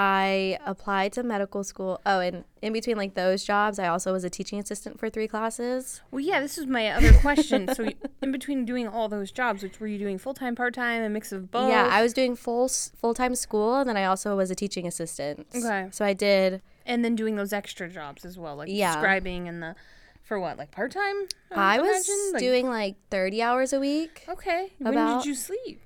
I 0.00 0.60
applied 0.64 1.12
to 1.14 1.24
medical 1.24 1.64
school. 1.64 2.00
Oh, 2.06 2.20
and 2.20 2.44
in 2.62 2.72
between 2.72 2.96
like 2.96 3.14
those 3.14 3.42
jobs, 3.42 3.80
I 3.80 3.88
also 3.88 4.12
was 4.12 4.22
a 4.22 4.30
teaching 4.30 4.60
assistant 4.60 4.96
for 5.00 5.10
three 5.10 5.26
classes. 5.26 6.02
Well, 6.12 6.20
yeah, 6.20 6.40
this 6.40 6.56
is 6.56 6.68
my 6.68 6.88
other 6.90 7.12
question. 7.14 7.68
so, 7.74 7.88
in 8.22 8.30
between 8.30 8.64
doing 8.64 8.86
all 8.86 9.08
those 9.08 9.32
jobs, 9.32 9.64
which 9.64 9.80
were 9.80 9.88
you 9.88 9.98
doing 9.98 10.16
full 10.16 10.34
time, 10.34 10.54
part 10.54 10.72
time, 10.72 11.02
a 11.02 11.08
mix 11.08 11.32
of 11.32 11.50
both? 11.50 11.68
Yeah, 11.68 11.88
I 11.90 12.00
was 12.00 12.12
doing 12.12 12.36
full 12.36 12.68
full 12.68 13.12
time 13.12 13.34
school, 13.34 13.74
and 13.74 13.88
then 13.88 13.96
I 13.96 14.04
also 14.04 14.36
was 14.36 14.52
a 14.52 14.54
teaching 14.54 14.86
assistant. 14.86 15.48
Okay. 15.52 15.88
So 15.90 16.04
I 16.04 16.12
did. 16.12 16.62
and 16.86 17.04
then 17.04 17.16
doing 17.16 17.34
those 17.34 17.52
extra 17.52 17.88
jobs 17.88 18.24
as 18.24 18.38
well, 18.38 18.54
like 18.54 18.68
Yeah. 18.70 18.94
scribing 19.02 19.48
and 19.48 19.60
the 19.60 19.74
for 20.22 20.38
what, 20.38 20.58
like 20.58 20.70
part 20.70 20.92
time? 20.92 21.26
I 21.50 21.80
was 21.80 22.08
doing 22.38 22.68
like 22.68 22.94
thirty 23.10 23.42
hours 23.42 23.72
a 23.72 23.80
week. 23.80 24.24
Okay. 24.28 24.74
when 24.78 24.92
about- 24.92 25.24
did 25.24 25.28
you 25.28 25.34
sleep? 25.34 25.80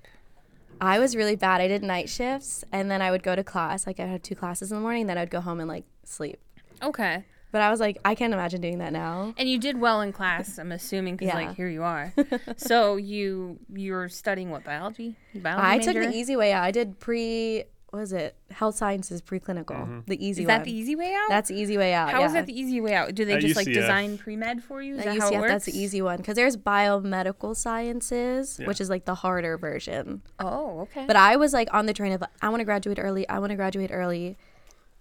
I 0.81 0.99
was 0.99 1.15
really 1.15 1.37
bad. 1.37 1.61
I 1.61 1.69
did 1.69 1.83
night 1.83 2.09
shifts, 2.09 2.65
and 2.73 2.91
then 2.91 3.01
I 3.03 3.11
would 3.11 3.23
go 3.23 3.37
to 3.37 3.45
class. 3.45 3.87
Like 3.87 4.01
I 4.01 4.07
had 4.07 4.23
two 4.23 4.35
classes 4.35 4.73
in 4.73 4.77
the 4.79 4.83
morning, 4.83 5.07
then 5.07 5.19
I'd 5.19 5.31
go 5.31 5.41
home 5.41 5.61
and 5.61 5.69
like 5.69 5.85
sleep. 6.05 6.39
Okay. 6.83 7.25
But 7.53 7.61
I 7.61 7.71
was 7.71 7.81
like, 7.81 7.99
I 8.05 8.15
can't 8.15 8.33
imagine 8.33 8.63
doing 8.63 8.79
that 8.79 8.95
now. 8.95 9.35
And 9.37 9.47
you 9.47 9.59
did 9.59 9.79
well 9.79 10.01
in 10.01 10.11
class, 10.13 10.57
I'm 10.59 10.73
assuming, 10.73 11.17
because 11.17 11.35
Yeah. 11.35 11.47
like 11.49 11.55
here 11.55 11.69
you 11.69 11.83
are. 11.83 12.13
so 12.57 12.97
you 12.97 13.59
you're 13.73 14.09
studying 14.09 14.51
what 14.51 14.65
biology? 14.65 15.17
Biology 15.35 15.67
I 15.67 15.79
took 15.79 15.95
major? 15.97 16.11
the 16.11 16.17
easy 16.17 16.35
way 16.35 16.53
out. 16.53 16.65
I 16.65 16.71
did 16.71 16.99
pre. 16.99 17.65
What 17.93 18.01
was 18.01 18.15
it? 18.15 18.35
Health 18.51 18.75
sciences 18.77 19.21
preclinical. 19.21 20.07
The 20.07 20.17
easy 20.27 20.45
Is 20.45 20.47
that 20.47 20.61
one. 20.61 20.65
the 20.65 20.73
easy 20.75 20.97
way 20.97 21.13
out? 21.15 21.27
That's 21.29 21.51
the 21.51 21.57
easy 21.61 21.77
way 21.77 21.93
out. 21.93 22.11
How 22.11 22.21
yeah. 22.21 22.27
is 22.27 22.33
that 22.33 22.47
the 22.47 22.59
easy 22.59 22.81
way 22.81 22.95
out? 22.95 23.15
Do 23.15 23.27
they 23.27 23.35
At 23.35 23.43
just 23.43 23.55
like 23.55 23.67
design 23.67 24.17
pre 24.17 24.35
med 24.35 24.65
for 24.65 24.81
you? 24.81 24.95
Is 24.95 25.01
At 25.01 25.05
that 25.13 25.21
how 25.21 25.29
it 25.29 25.39
works? 25.39 25.53
that's 25.53 25.65
the 25.67 25.79
easy 25.79 26.01
one 26.01 26.17
because 26.17 26.35
there's 26.35 26.57
biomedical 26.57 27.55
sciences, 27.55 28.57
Yeah. 28.59 28.67
which 28.67 28.81
is 28.81 28.89
like 28.89 29.05
the 29.05 29.17
harder 29.17 29.59
version. 29.59 30.23
Oh, 30.39 30.81
okay. 30.81 31.05
But 31.07 31.17
I 31.17 31.37
was 31.37 31.53
like 31.53 31.69
on 31.75 31.85
the 31.85 31.93
train 31.93 32.13
of 32.13 32.23
I 32.41 32.49
want 32.49 32.61
to 32.61 32.65
graduate 32.65 32.99
early. 32.99 33.29
I 33.29 33.39
want 33.39 33.51
to 33.51 33.57
graduate 33.57 33.91
early, 33.93 34.39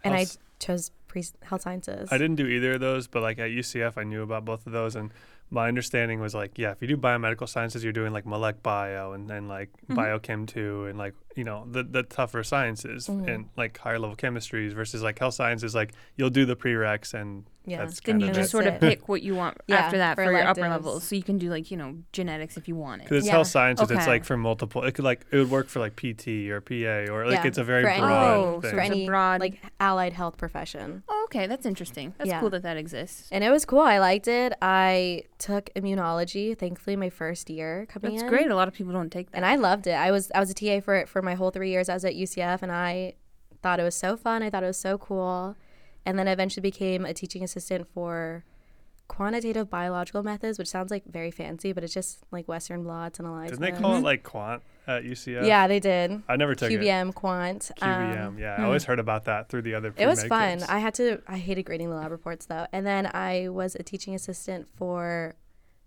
and 0.04 0.14
I 0.14 0.26
chose 0.60 0.92
pre 1.08 1.24
health 1.44 1.62
sciences. 1.62 2.10
I 2.12 2.18
didn't 2.18 2.36
do 2.36 2.46
either 2.46 2.74
of 2.74 2.82
those, 2.82 3.08
but 3.08 3.22
like 3.24 3.40
at 3.40 3.52
UCF, 3.52 3.98
I 3.98 4.04
knew 4.04 4.22
about 4.22 4.44
both 4.44 4.68
of 4.68 4.74
those, 4.74 4.98
and 4.98 5.12
my 5.50 5.70
understanding 5.70 6.20
was 6.20 6.34
like, 6.34 6.58
yeah, 6.58 6.72
if 6.72 6.82
you 6.82 6.88
do 6.90 6.98
biomedical 6.98 7.48
sciences, 7.48 7.84
you're 7.86 7.94
doing 7.94 8.12
like 8.14 8.26
Molec 8.26 8.62
Bio 8.64 9.14
and 9.14 9.30
then 9.30 9.48
like 9.48 9.70
Mm-hmm. 9.90 9.98
Biochem 10.00 10.46
two, 10.48 10.86
and 10.88 10.98
like 10.98 11.14
you 11.36 11.44
know 11.44 11.66
the 11.72 11.84
the 11.84 12.04
tougher 12.04 12.44
sciences 12.44 13.08
Mm-hmm. 13.08 13.28
and 13.30 13.50
like 13.58 13.78
higher 13.78 14.00
level 14.00 14.16
chemistries 14.16 14.74
versus 14.74 15.02
like 15.02 15.18
health 15.20 15.34
sciences, 15.34 15.74
like 15.74 15.94
you'll 16.18 16.30
do 16.30 16.46
the 16.46 16.56
prereqs 16.56 17.14
and 17.14 17.46
Yeah. 17.66 17.86
that's 17.86 18.00
then 18.02 18.20
you 18.20 18.28
just 18.28 18.38
That's 18.40 18.52
sort 18.52 18.68
of 18.68 18.80
pick 18.80 19.08
what 19.08 19.22
you 19.22 19.36
want 19.36 19.58
Yeah, 19.68 19.78
after 19.78 19.98
that 20.00 20.16
for 20.16 20.26
for, 20.26 20.32
your 20.32 20.42
upper 20.42 20.62
electives. 20.62 20.86
levels. 20.86 21.04
So 21.06 21.16
you 21.16 21.24
can 21.24 21.38
do 21.38 21.50
like, 21.50 21.70
you 21.72 21.78
know, 21.78 21.96
genetics 22.12 22.58
if 22.58 22.68
you 22.68 22.76
want 22.76 23.02
it. 23.02 23.06
Because 23.06 23.20
it's 23.20 23.28
Yeah. 23.28 23.34
health 23.34 23.48
sciences, 23.48 23.90
it's 23.92 24.08
like 24.08 24.26
for 24.26 24.36
multiple. 24.36 24.84
It 24.84 24.94
could 24.94 25.06
like 25.06 25.26
it 25.32 25.38
would 25.38 25.50
work 25.52 25.68
for 25.70 25.80
like 25.80 25.96
PT 25.96 26.50
or 26.50 26.60
PA 26.60 27.06
or 27.14 27.26
like 27.26 27.36
Yeah, 27.36 27.48
it's 27.48 27.58
a 27.58 27.64
very 27.64 27.84
for 27.84 27.90
any- 27.90 28.02
broad 28.02 28.34
Oh, 28.36 28.62
thing. 28.62 28.72
so 28.72 28.76
for 28.76 28.82
any 28.82 29.06
broad- 29.06 29.40
like 29.42 29.62
allied 29.80 30.14
health 30.14 30.38
profession. 30.38 31.04
Oh, 31.08 31.22
okay, 31.30 31.48
that's 31.48 31.66
interesting. 31.66 32.14
That's 32.18 32.30
Yeah. 32.30 32.40
cool 32.42 32.50
that 32.50 32.64
that 32.64 32.78
exists. 32.78 33.30
And 33.32 33.44
it 33.44 33.52
was 33.52 33.64
cool. 33.64 33.80
I 33.80 34.00
liked 34.00 34.28
it. 34.28 34.54
I 34.62 35.24
took 35.38 35.70
immunology, 35.76 36.58
thankfully, 36.58 36.96
my 36.96 37.10
first 37.10 37.50
year 37.50 37.86
coming 37.88 38.12
That's 38.12 38.24
in. 38.24 38.30
great. 38.30 38.50
A 38.52 38.56
lot 38.56 38.68
of 38.68 38.74
people 38.74 38.92
don't 38.94 39.12
take 39.12 39.32
that. 39.32 39.38
and 39.38 39.46
I 39.46 39.56
loved 39.56 39.88
it. 39.88 39.94
I 39.94 40.12
was 40.12 40.32
I 40.36 40.40
was 40.40 40.50
a 40.50 40.54
TA 40.54 40.82
for 40.82 40.96
it 40.96 41.08
for 41.08 41.21
my 41.22 41.36
whole 41.36 41.52
three 41.52 41.70
years. 41.70 41.90
I 41.90 41.94
was 41.94 42.06
at 42.06 42.14
UCF, 42.16 42.62
and 42.62 42.72
I 42.72 43.14
thought 43.62 43.80
it 43.80 43.84
was 43.84 43.96
so 43.96 44.18
fun. 44.18 44.44
I 44.44 44.50
thought 44.50 44.64
it 44.64 44.68
was 44.68 44.80
so 44.80 44.98
cool, 44.98 45.56
and 46.06 46.18
then 46.18 46.28
I 46.28 46.32
eventually 46.32 46.62
became 46.62 47.06
a 47.06 47.14
teaching 47.14 47.44
assistant 47.44 47.88
for 47.94 48.44
quantitative 49.12 49.70
biological 49.70 50.24
methods, 50.24 50.58
which 50.58 50.70
sounds 50.70 50.90
like 50.90 51.04
very 51.06 51.32
fancy, 51.32 51.74
but 51.74 51.84
it's 51.84 51.94
just 51.94 52.20
like 52.32 52.48
Western 52.48 52.82
blots 52.84 53.20
and 53.20 53.28
ELISA. 53.28 53.58
Didn't 53.58 53.62
they 53.76 53.82
call 53.82 53.98
it 53.98 54.04
like 54.04 54.24
quant 54.24 54.64
at 54.88 55.04
UCF? 55.04 55.46
Yeah, 55.46 55.68
they 55.68 55.82
did. 55.82 56.24
I 56.30 56.38
never 56.38 56.56
took 56.56 56.72
it. 56.72 56.80
QBM, 56.80 57.14
quant. 57.14 57.72
QBM. 57.78 58.28
um, 58.28 58.40
yeah, 58.40 58.56
I 58.58 58.64
always 58.64 58.86
heard 58.86 59.00
about 59.00 59.26
that 59.26 59.50
through 59.50 59.64
the 59.64 59.76
other. 59.76 59.92
People. 59.92 60.06
It 60.06 60.08
was 60.08 60.24
fun. 60.24 60.60
kids. 60.60 60.70
I 60.70 60.80
had 60.80 60.94
to. 60.96 61.22
I 61.28 61.38
hated 61.38 61.64
grading 61.64 61.90
the 61.90 61.96
lab 61.98 62.12
reports 62.12 62.46
though, 62.46 62.66
and 62.72 62.88
then 62.88 63.12
I 63.14 63.50
was 63.50 63.76
a 63.76 63.84
teaching 63.84 64.16
assistant 64.16 64.70
for 64.78 65.36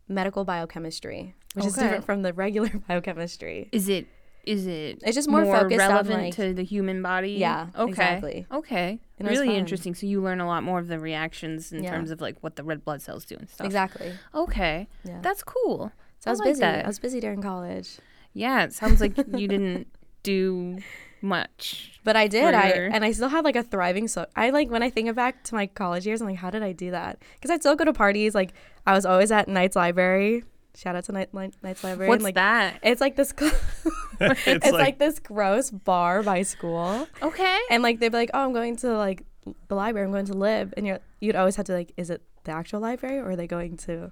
medical 0.06 0.44
biochemistry, 0.44 1.34
which 1.54 1.64
is 1.64 1.74
different 1.76 2.04
from 2.04 2.20
the 2.20 2.34
regular 2.34 2.70
biochemistry. 2.88 3.70
Is 3.72 3.88
it 3.88 4.06
is 4.46 4.66
it 4.66 5.02
It's 5.04 5.14
just 5.14 5.28
more 5.28 5.44
focused 5.44 5.80
on, 5.80 5.88
relevant 5.90 6.22
like- 6.24 6.34
to 6.36 6.54
the 6.54 6.62
human 6.64 7.02
body? 7.02 7.32
Yeah, 7.32 7.68
Okay. 7.76 7.90
exactly. 7.90 8.46
Okay. 8.52 9.00
And 9.18 9.28
really 9.28 9.56
interesting. 9.56 9.94
So 9.94 10.06
you 10.06 10.20
learn 10.22 10.40
a 10.40 10.46
lot 10.46 10.62
more 10.62 10.78
of 10.78 10.88
the 10.88 10.98
reactions 10.98 11.72
in 11.72 11.82
Yeah. 11.84 11.90
terms 11.90 12.10
of 12.10 12.20
like 12.20 12.36
what 12.42 12.56
the 12.56 12.64
red 12.64 12.84
blood 12.84 13.00
cells 13.02 13.24
do 13.24 13.36
and 13.36 13.48
stuff. 13.48 13.64
Exactly. 13.66 14.12
Okay. 14.34 14.88
Yeah. 15.04 15.20
That's 15.22 15.42
cool. 15.42 15.92
so 16.18 16.30
I 16.30 16.32
was 16.32 16.40
like 16.40 16.48
busy. 16.50 16.60
that. 16.60 16.84
I 16.84 16.88
was 16.88 16.98
busy 16.98 17.20
during 17.20 17.42
college, 17.42 17.98
Yeah, 18.32 18.64
it 18.64 18.72
sounds 18.72 19.00
like 19.00 19.16
you 19.36 19.46
didn't 19.48 19.86
do 20.22 20.78
much. 21.20 21.98
but 22.04 22.16
I 22.16 22.28
did. 22.28 22.54
I 22.54 22.68
and 22.70 23.04
I 23.04 23.12
still 23.12 23.28
had 23.28 23.44
like 23.44 23.56
a 23.56 23.62
thriving. 23.62 24.08
So 24.08 24.26
I 24.36 24.50
like 24.50 24.70
when 24.70 24.82
I 24.82 24.90
think 24.90 25.14
back 25.14 25.42
to 25.44 25.54
my 25.54 25.66
college 25.66 26.06
years, 26.06 26.20
I'm 26.20 26.26
like, 26.28 26.36
how 26.38 26.50
did 26.50 26.62
I 26.62 26.72
do 26.72 26.90
that? 26.90 27.18
Because 27.34 27.50
I'd 27.50 27.60
still 27.60 27.76
go 27.76 27.84
to 27.84 27.92
parties. 27.92 28.34
Like 28.34 28.52
I 28.86 28.92
was 28.92 29.06
always 29.06 29.30
at 29.32 29.48
Knights 29.48 29.76
Library. 29.76 30.44
Shout 30.76 30.96
out 30.96 31.04
to 31.04 31.12
Night, 31.12 31.32
Night, 31.32 31.54
Knights 31.62 31.84
Library. 31.84 32.08
What's 32.08 32.18
and, 32.18 32.24
like, 32.24 32.34
that? 32.34 32.78
It's 32.82 33.00
like 33.00 33.16
this. 33.16 33.32
it's, 34.20 34.46
it's 34.46 34.72
like, 34.72 34.98
this 34.98 35.18
gross 35.18 35.70
bar 35.70 36.22
by 36.22 36.42
school. 36.42 37.06
Okay. 37.22 37.58
And 37.70 37.82
like 37.82 38.00
they'd 38.00 38.10
be 38.10 38.16
like, 38.16 38.30
"Oh, 38.34 38.44
I'm 38.44 38.52
going 38.52 38.76
to 38.76 38.96
like 38.96 39.24
the 39.68 39.74
library. 39.74 40.06
I'm 40.06 40.12
going 40.12 40.26
to 40.26 40.34
lib," 40.34 40.74
and 40.76 40.86
you're 40.86 41.00
you'd 41.20 41.36
always 41.36 41.56
have 41.56 41.66
to 41.66 41.72
like, 41.72 41.92
"Is 41.96 42.10
it 42.10 42.22
the 42.44 42.52
actual 42.52 42.80
library 42.80 43.18
or 43.18 43.30
are 43.30 43.36
they 43.36 43.46
going 43.46 43.76
to?" 43.78 44.10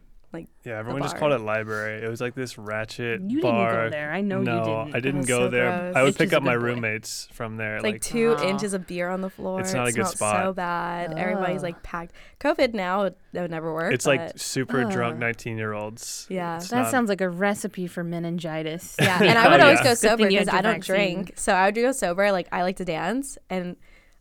Yeah, 0.65 0.79
everyone 0.79 1.03
just 1.03 1.15
bar. 1.15 1.21
called 1.31 1.33
it 1.33 1.45
library. 1.45 2.03
It 2.05 2.09
was 2.09 2.21
like 2.21 2.35
this 2.35 2.57
ratchet 2.59 3.21
You 3.27 3.41
bar. 3.43 3.71
didn't 3.73 3.85
go 3.85 3.91
there. 3.91 4.13
I 4.13 4.21
know 4.21 4.43
no, 4.43 4.59
you 4.59 4.65
didn't. 4.65 4.97
I 4.97 5.01
didn't 5.01 5.27
go 5.27 5.39
so 5.47 5.49
there. 5.49 5.79
gross. 5.81 5.97
I 5.97 6.03
would 6.03 6.09
It's 6.11 6.19
pick 6.19 6.33
up 6.33 6.43
my 6.43 6.53
good 6.55 6.59
boy. 6.61 6.65
roommates 6.67 7.29
from 7.33 7.57
there. 7.57 7.77
It's 7.77 7.85
like, 7.85 7.95
Like, 7.95 8.03
two 8.03 8.37
Oh. 8.39 8.49
inches 8.49 8.75
of 8.75 8.87
beer 8.87 9.09
on 9.09 9.21
the 9.21 9.31
floor. 9.31 9.61
It's 9.61 9.73
not 9.75 9.87
a 9.87 9.91
it 9.91 9.95
good 9.97 10.07
spot. 10.07 10.45
So 10.45 10.53
bad. 10.53 11.19
Everybody's 11.19 11.63
like 11.63 11.83
packed. 11.83 12.13
COVID 12.41 12.75
now 12.75 13.03
it 13.05 13.17
would 13.35 13.51
never 13.51 13.73
work. 13.73 13.93
it's 13.93 14.07
like 14.07 14.21
but 14.21 14.41
super 14.41 14.85
drunk 14.85 15.19
19 15.19 15.57
year 15.59 15.73
olds. 15.73 16.27
Yeah. 16.31 16.57
It's 16.57 16.69
that 16.69 16.83
not- 16.83 16.91
sounds 16.91 17.09
like 17.09 17.21
a 17.21 17.29
recipe 17.29 17.87
for 17.87 18.03
meningitis. 18.05 18.97
yeah, 19.01 19.19
and 19.23 19.39
I 19.39 19.47
oh, 19.47 19.51
would 19.51 19.61
Oh, 19.61 19.65
always 19.65 19.79
yeah. 19.81 19.85
go 19.85 19.95
sober 19.95 20.29
because 20.29 20.49
I 20.49 20.61
don't 20.61 20.75
vaccine. 20.75 20.95
drink. 20.97 21.33
So 21.37 21.53
I 21.53 21.67
would 21.67 21.75
go 21.75 21.93
sober. 21.93 22.33
Like 22.33 22.49
I 22.53 22.63
like 22.63 22.77
to 22.77 22.85
dance, 22.85 23.39
and 23.51 23.77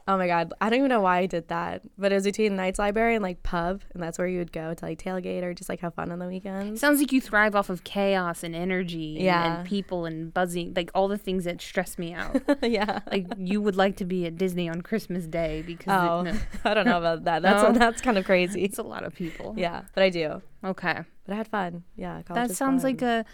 oh 0.07 0.17
my 0.17 0.27
god, 0.27 0.53
I 0.61 0.69
don't 0.69 0.79
even 0.79 0.89
know 0.89 1.01
why 1.01 1.19
I 1.19 1.25
did 1.25 1.47
that. 1.49 1.83
But 1.97 2.11
it 2.11 2.15
was 2.15 2.23
between 2.23 2.55
Knights 2.55 2.79
Library 2.79 3.15
and 3.15 3.23
like 3.23 3.43
pub, 3.43 3.81
and 3.93 4.01
that's 4.01 4.17
where 4.17 4.27
you 4.27 4.39
would 4.39 4.51
go 4.51 4.73
to 4.73 4.85
like 4.85 4.99
tailgate 5.01 5.43
or 5.43 5.53
just 5.53 5.69
like 5.69 5.79
have 5.81 5.93
fun 5.93 6.11
on 6.11 6.19
the 6.19 6.27
weekends. 6.27 6.79
Sounds 6.81 6.99
like 6.99 7.11
you 7.11 7.21
thrive 7.21 7.55
off 7.55 7.69
of 7.69 7.83
chaos 7.83 8.43
and 8.43 8.55
energy 8.55 9.15
and- 9.17 9.25
Yeah. 9.25 9.57
and 9.59 9.67
people 9.67 10.05
and 10.05 10.33
buzzing, 10.33 10.73
like 10.75 10.91
all 10.95 11.07
the 11.07 11.17
things 11.17 11.43
that 11.45 11.61
stress 11.61 11.97
me 11.97 12.13
out. 12.13 12.41
yeah. 12.63 12.99
like 13.11 13.27
you 13.37 13.61
would 13.61 13.75
like 13.75 13.95
to 13.97 14.05
be 14.05 14.25
at 14.25 14.37
Disney 14.37 14.67
on 14.69 14.81
Christmas 14.81 15.25
Day 15.27 15.63
because 15.65 15.87
it- 16.03 16.09
Oh, 16.09 16.21
no, 16.23 16.33
I 16.65 16.73
don't 16.73 16.85
know 16.85 16.97
about 16.97 17.23
that. 17.25 17.41
That's 17.43 17.63
No? 17.63 17.71
that's 17.79 18.01
kind 18.01 18.17
of 18.17 18.25
crazy. 18.25 18.63
it's 18.63 18.77
a 18.79 18.83
lot 18.83 19.03
of 19.03 19.13
people. 19.13 19.53
Yeah, 19.57 19.81
but 19.93 20.03
I 20.03 20.09
do. 20.09 20.41
Okay. 20.63 20.99
But 21.25 21.33
I 21.33 21.35
had 21.35 21.47
fun. 21.47 21.83
Yeah, 21.95 22.21
that 22.33 22.51
sounds 22.51 22.81
fun. 22.83 22.91
like 22.91 23.01
a 23.01 23.25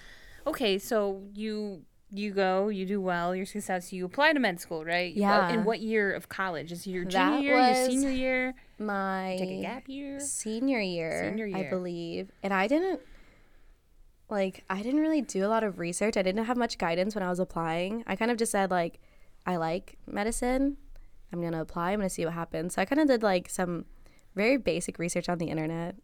okay 0.46 0.78
so 0.78 1.24
you 1.34 1.84
you 2.12 2.32
go 2.32 2.70
you 2.70 2.86
do 2.86 3.02
well 3.02 3.36
you're 3.36 3.46
successful 3.46 3.98
you 3.98 4.06
apply 4.06 4.32
to 4.32 4.40
med 4.40 4.60
school 4.62 4.86
right 4.86 5.12
uh, 5.12 5.16
You- 5.16 5.22
Yeah. 5.22 5.50
in 5.52 5.66
what 5.66 5.82
year 5.82 6.14
of 6.14 6.30
college 6.30 6.72
is 6.72 6.88
it 6.88 6.92
your 6.92 7.04
That 7.06 7.12
junior 7.40 7.56
year 7.56 7.58
your 7.74 7.90
senior 7.90 8.10
year 8.12 8.54
my 8.80 9.36
take 9.40 9.50
a 9.50 9.62
gap 9.62 9.84
year 9.90 10.20
senior 10.22 10.80
year, 10.80 11.30
Senior 11.30 11.46
year. 11.48 11.58
I 11.58 11.70
believe. 11.70 12.32
And 12.44 12.54
I 12.54 12.68
didn't 12.68 13.02
like 14.30 14.64
I 14.70 14.82
didn't 14.84 15.00
really 15.00 15.22
do 15.22 15.46
a 15.46 15.50
lot 15.50 15.64
of 15.64 15.80
research. 15.80 16.18
I 16.18 16.22
didn't 16.22 16.46
have 16.46 16.58
much 16.58 16.78
guidance 16.78 17.16
when 17.16 17.24
I 17.24 17.30
was 17.30 17.40
applying. 17.40 18.04
I 18.08 18.16
kind 18.16 18.30
of 18.32 18.38
just 18.38 18.52
said 18.52 18.70
like 18.72 19.00
I 19.46 19.56
like 19.56 19.98
medicine. 20.06 20.78
I'm 21.32 21.40
going 21.42 21.54
to 21.54 21.62
apply. 21.62 21.92
I'm 21.92 22.00
going 22.00 22.08
to 22.10 22.14
see 22.14 22.24
what 22.26 22.34
happens. 22.34 22.76
So 22.76 22.82
I 22.82 22.86
kind 22.86 23.02
of 23.02 23.08
did 23.08 23.24
like 23.24 23.50
some 23.50 23.86
very 24.36 24.58
basic 24.58 24.98
research 25.00 25.28
on 25.30 25.38
the 25.40 25.48
internet. 25.48 25.96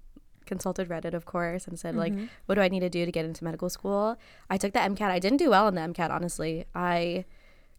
Consulted 0.46 0.90
Reddit, 0.90 1.14
of 1.14 1.26
course, 1.26 1.68
and 1.68 1.80
said 1.80 1.96
like, 1.96 2.14
what 2.46 2.56
do 2.56 2.62
I 2.62 2.68
need 2.68 2.82
to 2.82 2.90
do 2.90 3.06
to 3.06 3.12
get 3.12 3.26
into 3.26 3.44
medical 3.44 3.70
school? 3.70 4.18
I 4.50 4.58
took 4.58 4.74
the 4.74 4.80
MCAT. 4.80 5.10
I 5.10 5.20
didn't 5.20 5.38
do 5.38 5.50
well 5.50 5.68
in 5.68 5.76
the 5.76 5.82
MCAT, 5.82 6.10
honestly. 6.10 6.66
I 6.74 7.26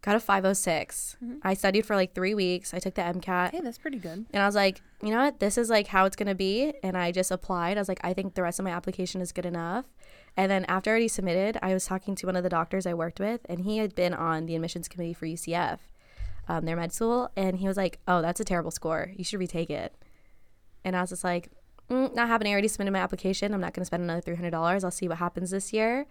got 0.01 0.15
a 0.15 0.19
506. 0.19 1.17
I 1.41 1.53
studied 1.55 1.85
for 1.85 1.95
like 1.95 2.13
three 2.13 2.35
weeks. 2.35 2.73
I 2.73 2.79
took 2.79 2.93
the 2.93 3.01
MCAT. 3.01 3.51
hey 3.51 3.61
that's 3.61 3.79
pretty 3.79 3.97
good 3.97 4.25
And 4.31 4.43
I 4.43 4.45
was 4.45 4.53
like, 4.55 4.81
you 5.01 5.09
know 5.09 5.23
what? 5.23 5.39
This 5.39 5.57
is 5.57 5.69
like 5.69 5.87
how 5.87 6.05
it's 6.05 6.15
going 6.15 6.27
to 6.27 6.35
be. 6.35 6.73
And 6.83 6.95
I 6.95 7.11
just 7.11 7.31
applied. 7.31 7.77
I 7.77 7.81
was 7.81 7.89
like, 7.89 8.01
I 8.03 8.13
think 8.13 8.35
the 8.35 8.43
rest 8.43 8.59
of 8.59 8.65
my 8.65 8.71
application 8.71 9.19
is 9.21 9.31
good 9.31 9.45
enough. 9.47 9.85
And 10.37 10.51
then 10.51 10.65
after 10.65 10.89
I 10.89 10.91
already 10.91 11.07
submitted, 11.07 11.57
I 11.61 11.73
was 11.73 11.85
talking 11.85 12.13
to 12.15 12.25
one 12.27 12.35
of 12.35 12.43
the 12.43 12.49
doctors 12.49 12.85
I 12.85 12.93
worked 12.93 13.19
with, 13.19 13.41
and 13.47 13.61
he 13.61 13.77
had 13.77 13.95
been 13.95 14.13
on 14.13 14.45
the 14.47 14.55
admissions 14.55 14.87
committee 14.89 15.13
for 15.13 15.25
UCF, 15.25 15.79
um, 16.49 16.65
their 16.65 16.75
med 16.75 16.91
school. 16.91 17.31
And 17.35 17.57
he 17.57 17.67
was 17.67 17.77
like, 17.77 17.99
oh, 18.07 18.21
that's 18.21 18.39
a 18.41 18.45
terrible 18.45 18.71
score. 18.71 19.11
You 19.15 19.23
should 19.23 19.39
retake 19.39 19.69
it. 19.69 19.95
And 20.83 20.95
I 20.95 21.01
was 21.01 21.09
just 21.09 21.23
like, 21.23 21.49
mm, 21.89 22.13
not 22.15 22.27
happening. 22.27 22.51
I 22.51 22.55
already 22.55 22.67
submitted 22.67 22.91
my 22.91 22.99
application. 22.99 23.53
I'm 23.53 23.61
not 23.61 23.73
going 23.73 23.81
to 23.81 23.85
spend 23.85 24.03
another 24.03 24.21
$300. 24.21 24.83
I'll 24.83 24.91
see 24.91 25.07
what 25.07 25.17
happens 25.19 25.51
this 25.51 25.71
year. 25.73 26.05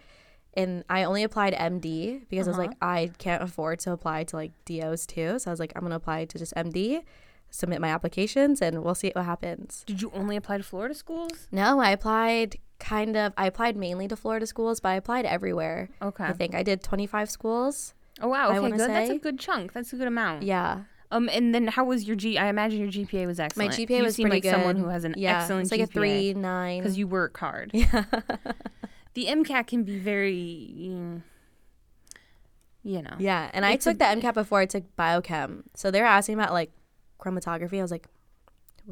And 0.56 0.84
I 0.88 1.02
only 1.04 1.24
applied 1.24 1.52
MD 1.54 2.28
because 2.30 2.46
I 2.46 2.50
was 2.52 2.58
like, 2.58 2.76
I 2.80 3.10
can't 3.18 3.42
afford 3.42 3.80
to 3.80 3.92
apply 3.92 4.24
to 4.24 4.36
like 4.36 4.52
DOs 4.66 5.04
too. 5.06 5.38
So 5.40 5.50
I 5.50 5.52
was 5.52 5.58
like, 5.58 5.72
I'm 5.74 5.80
going 5.80 5.90
to 5.90 5.96
apply 5.96 6.26
to 6.26 6.38
just 6.38 6.54
MD, 6.54 7.02
submit 7.50 7.80
my 7.80 7.88
applications, 7.88 8.62
and 8.62 8.84
we'll 8.84 8.94
see 8.94 9.10
what 9.14 9.24
happens. 9.24 9.82
did 9.86 10.00
you 10.00 10.12
only 10.14 10.36
apply 10.36 10.58
to 10.58 10.62
florida 10.62 10.94
schools 10.94 11.48
No, 11.50 11.80
I 11.80 11.90
applied 11.90 12.56
kind 12.78 13.16
of, 13.16 13.32
I 13.36 13.46
applied 13.46 13.76
mainly 13.76 14.06
to 14.08 14.16
Florida 14.16 14.46
schools, 14.46 14.78
but 14.80 14.90
I 14.90 14.94
applied 14.94 15.24
everywhere. 15.24 15.88
okay 16.02 16.24
I 16.24 16.32
think 16.32 16.54
I 16.54 16.62
did 16.62 16.82
25 16.84 17.30
schools. 17.30 17.94
oh 18.20 18.28
wow 18.28 18.50
okay 18.50 18.70
good 18.70 18.80
that's 18.80 19.10
a 19.10 19.18
good 19.18 19.38
chunk 19.40 19.72
that's 19.72 19.92
a 19.92 19.96
good 19.96 20.06
amount 20.08 20.42
Yeah. 20.44 20.82
Um 21.10 21.28
and 21.32 21.54
then 21.54 21.66
how 21.68 21.84
was 21.84 22.04
your 22.04 22.16
g 22.16 22.36
i 22.38 22.46
imagine 22.48 22.80
your 22.80 22.88
gpa 22.90 23.26
was 23.26 23.38
excellent. 23.40 23.70
My 23.70 23.76
GPA 23.76 23.96
you 23.98 24.02
was 24.04 24.14
seem 24.16 24.24
pretty 24.24 24.36
like 24.36 24.42
good. 24.44 24.50
someone 24.52 24.76
who 24.76 24.88
has 24.88 25.04
an 25.04 25.14
yeah, 25.16 25.40
excellent 25.40 25.62
It's 25.62 25.70
like 25.72 25.80
a 25.80 25.86
GPA. 25.86 25.92
three, 25.92 26.34
nine. 26.34 26.80
because 26.80 26.96
you 26.98 27.06
work 27.06 27.36
hard. 27.38 27.70
yeah. 27.74 28.04
The 29.14 29.26
MCAT 29.26 29.66
can 29.68 29.84
be 29.84 29.98
very, 29.98 30.32
you 32.82 33.00
know. 33.02 33.14
yeah. 33.18 33.50
And 33.54 33.64
I 33.64 33.72
It's 33.72 33.86
a- 33.86 33.90
took 33.90 33.98
the 33.98 34.04
MCAT 34.06 34.34
before 34.34 34.58
I 34.60 34.66
took 34.66 34.84
biochem. 34.96 35.62
So 35.74 35.90
they 35.90 36.00
were 36.00 36.06
asking 36.06 36.34
about 36.34 36.52
like 36.52 36.70
chromatography. 37.20 37.78
I 37.78 37.82
was 37.82 37.90
like, 37.90 38.08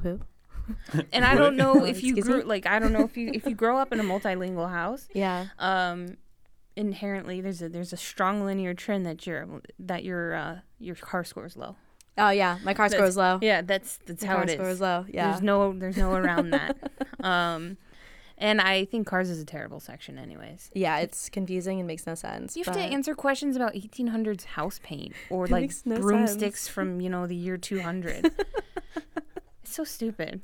who? 0.03 0.21
And 1.13 1.25
I 1.25 1.35
don't 1.35 1.57
know 1.57 1.85
if 1.93 2.03
you 2.05 2.15
grew 2.23 2.39
me? 2.39 2.45
like 2.45 2.67
I 2.67 2.79
don't 2.79 2.93
know 2.93 3.03
if 3.05 3.17
you 3.17 3.31
if 3.35 3.47
you 3.47 3.55
grow 3.55 3.79
up 3.79 3.93
in 3.93 3.99
a 3.99 4.05
multilingual 4.05 4.71
house, 4.71 5.09
Yeah. 5.13 5.47
um, 5.59 6.17
inherently 6.77 7.41
there's 7.41 7.61
a 7.63 7.69
there's 7.69 7.93
a 7.93 7.97
strong 7.97 8.45
linear 8.45 8.73
trend 8.73 9.05
that 9.05 9.27
your 9.27 9.61
that 9.81 10.05
your 10.05 10.35
uh, 10.35 10.59
your 10.79 10.95
car 10.95 11.25
score 11.25 11.47
is 11.47 11.57
low. 11.57 11.75
Oh, 12.19 12.31
yeah. 12.31 12.59
My 12.63 12.75
car 12.75 12.89
score 12.89 12.99
That's- 13.01 13.09
was 13.09 13.17
low. 13.17 13.39
Yeah, 13.41 13.63
that's 13.63 13.99
that's 14.07 14.23
My 14.23 14.29
how 14.29 14.35
car 14.37 14.45
it 14.45 14.51
score 14.51 14.67
was 14.67 14.75
is. 14.77 14.81
low. 14.81 15.07
Yeah. 15.09 15.31
There's 15.31 15.43
no 15.43 15.73
there's 15.73 15.97
no 15.97 16.13
around 16.13 16.51
that. 16.51 16.77
Um, 17.25 17.77
and 18.37 18.61
I 18.61 18.85
think 18.87 19.07
cars 19.07 19.31
is 19.31 19.41
a 19.41 19.45
terrible 19.45 19.79
section, 19.79 20.19
anyways. 20.19 20.71
yeah, 20.75 20.99
it's 20.99 21.29
confusing 21.29 21.79
and 21.79 21.87
makes 21.87 22.05
no 22.05 22.17
sense. 22.17 22.57
You 22.57 22.65
have 22.65 22.75
to 22.75 22.81
answer 22.81 23.15
questions 23.15 23.55
about 23.55 23.75
1800s 23.75 24.43
house 24.45 24.81
paint 24.83 25.13
or 25.31 25.47
like 25.47 25.71
no 25.85 26.01
broomsticks 26.01 26.63
sense. 26.63 26.69
from 26.69 27.01
you 27.01 27.09
know 27.09 27.29
the 27.29 27.37
year 27.37 27.57
200. 27.57 28.33
it's 29.63 29.73
so 29.77 29.85
stupid. 29.85 30.41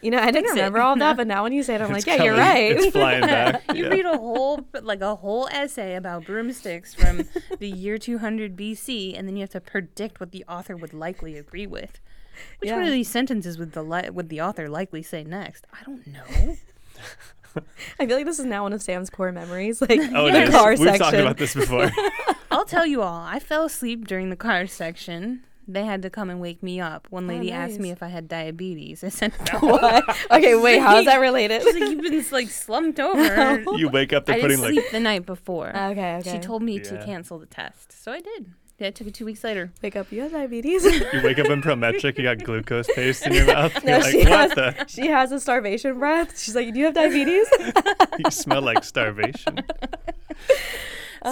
You 0.00 0.10
know, 0.10 0.18
I 0.18 0.32
didn't 0.32 0.46
Fix 0.48 0.52
it. 0.52 0.56
remember 0.56 0.80
all 0.80 0.96
that, 0.96 1.16
but 1.18 1.26
now 1.28 1.44
when 1.44 1.52
you 1.52 1.62
say 1.62 1.76
it, 1.76 1.80
I'm 1.80 1.94
It's 1.94 2.06
like, 2.06 2.18
yeah, 2.18 2.24
you're 2.24 2.34
right. 2.36 2.72
It's 2.72 2.86
flying 2.90 3.20
back. 3.26 3.62
You 3.74 3.84
Yeah. 3.84 3.90
read 3.90 4.04
a 4.06 4.16
whole 4.18 4.66
like 4.82 5.00
a 5.00 5.14
whole 5.16 5.48
essay 5.52 5.94
about 5.94 6.24
broomsticks 6.26 6.94
from 6.94 7.28
the 7.60 7.68
year 7.68 7.98
200 7.98 8.56
BC, 8.56 9.16
and 9.16 9.28
then 9.28 9.36
you 9.36 9.42
have 9.42 9.50
to 9.50 9.60
predict 9.60 10.18
what 10.20 10.32
the 10.32 10.44
author 10.48 10.76
would 10.76 10.92
likely 10.92 11.36
agree 11.38 11.66
with. 11.66 12.00
Which 12.58 12.70
one 12.70 12.82
of 12.82 12.90
these 12.90 13.10
sentences 13.10 13.58
would 13.58 13.72
the 13.72 13.82
li- 13.84 14.10
would 14.10 14.28
the 14.28 14.40
author 14.40 14.68
likely 14.68 15.02
say 15.02 15.22
next? 15.22 15.66
I 15.72 15.84
don't 15.84 16.06
know. 16.06 16.56
I 18.00 18.06
feel 18.06 18.16
like 18.16 18.24
this 18.24 18.38
is 18.38 18.46
now 18.46 18.62
one 18.62 18.72
of 18.72 18.82
Sam's 18.82 19.10
core 19.10 19.30
memories. 19.30 19.80
Like 19.82 20.00
Oh, 20.14 20.32
the 20.32 20.44
is. 20.44 20.50
car 20.50 20.70
We've 20.70 20.78
section. 20.78 20.98
talked 20.98 21.16
about 21.16 21.36
this 21.36 21.54
before. 21.54 21.90
I'll 22.50 22.64
tell 22.64 22.86
you 22.86 23.02
all. 23.02 23.22
I 23.26 23.38
fell 23.38 23.64
asleep 23.66 24.06
during 24.08 24.30
the 24.30 24.36
car 24.36 24.66
section. 24.66 25.44
They 25.68 25.84
had 25.84 26.02
to 26.02 26.10
come 26.10 26.28
and 26.28 26.40
wake 26.40 26.62
me 26.62 26.80
up. 26.80 27.06
One 27.10 27.24
oh, 27.24 27.28
lady 27.34 27.52
asked 27.52 27.78
me 27.78 27.90
if 27.90 28.02
I 28.02 28.08
had 28.08 28.28
diabetes. 28.28 29.04
I 29.04 29.08
said 29.08 29.32
no. 29.52 29.58
What? 29.68 30.04
Okay, 30.30 30.54
wait, 30.54 30.80
how 30.80 30.98
is 30.98 31.06
that 31.06 31.18
related? 31.20 31.62
She's 31.62 31.74
like, 31.74 31.90
you've 31.90 32.02
been 32.02 32.24
like 32.32 32.48
slumped 32.48 32.98
over. 33.08 33.62
you 33.76 33.88
wake 33.88 34.12
up, 34.12 34.26
they're 34.26 34.36
I 34.36 34.40
putting 34.40 34.58
didn't 34.58 34.74
like 34.74 34.82
sleep 34.82 34.92
the 34.92 35.00
night 35.00 35.24
before. 35.26 35.68
okay, 35.68 36.16
okay. 36.16 36.32
She 36.32 36.38
told 36.38 36.62
me 36.62 36.78
to 36.80 37.04
cancel 37.04 37.38
the 37.38 37.46
test, 37.46 37.92
so 38.02 38.12
I 38.12 38.20
did. 38.20 38.52
Yeah, 38.78 38.88
it 38.88 38.96
took 38.96 39.06
it 39.06 39.14
two 39.14 39.24
weeks 39.24 39.44
later. 39.44 39.70
wake 39.80 39.94
up. 39.94 40.10
You 40.10 40.22
have 40.22 40.32
diabetes. 40.32 40.84
you 40.84 41.20
wake 41.22 41.38
up 41.38 41.46
in 41.46 41.62
Prometric, 41.62 42.18
you 42.18 42.24
got 42.24 42.38
glucose 42.42 42.88
paste 42.92 43.24
in 43.26 43.32
your 43.34 43.46
mouth. 43.46 43.72
No, 43.84 43.92
You're 43.92 44.00
like, 44.00 44.10
she 44.10 44.18
what 44.18 44.28
has- 44.28 44.50
the? 44.54 44.86
she 44.88 45.06
has 45.06 45.30
a 45.30 45.38
starvation 45.38 45.98
breath. 46.00 46.36
She's 46.36 46.56
like, 46.56 46.72
"Do 46.72 46.78
you 46.80 46.86
have 46.86 46.94
diabetes?" 46.94 47.46
You 48.18 48.30
smell 48.30 48.62
like 48.62 48.82
starvation. 48.82 49.60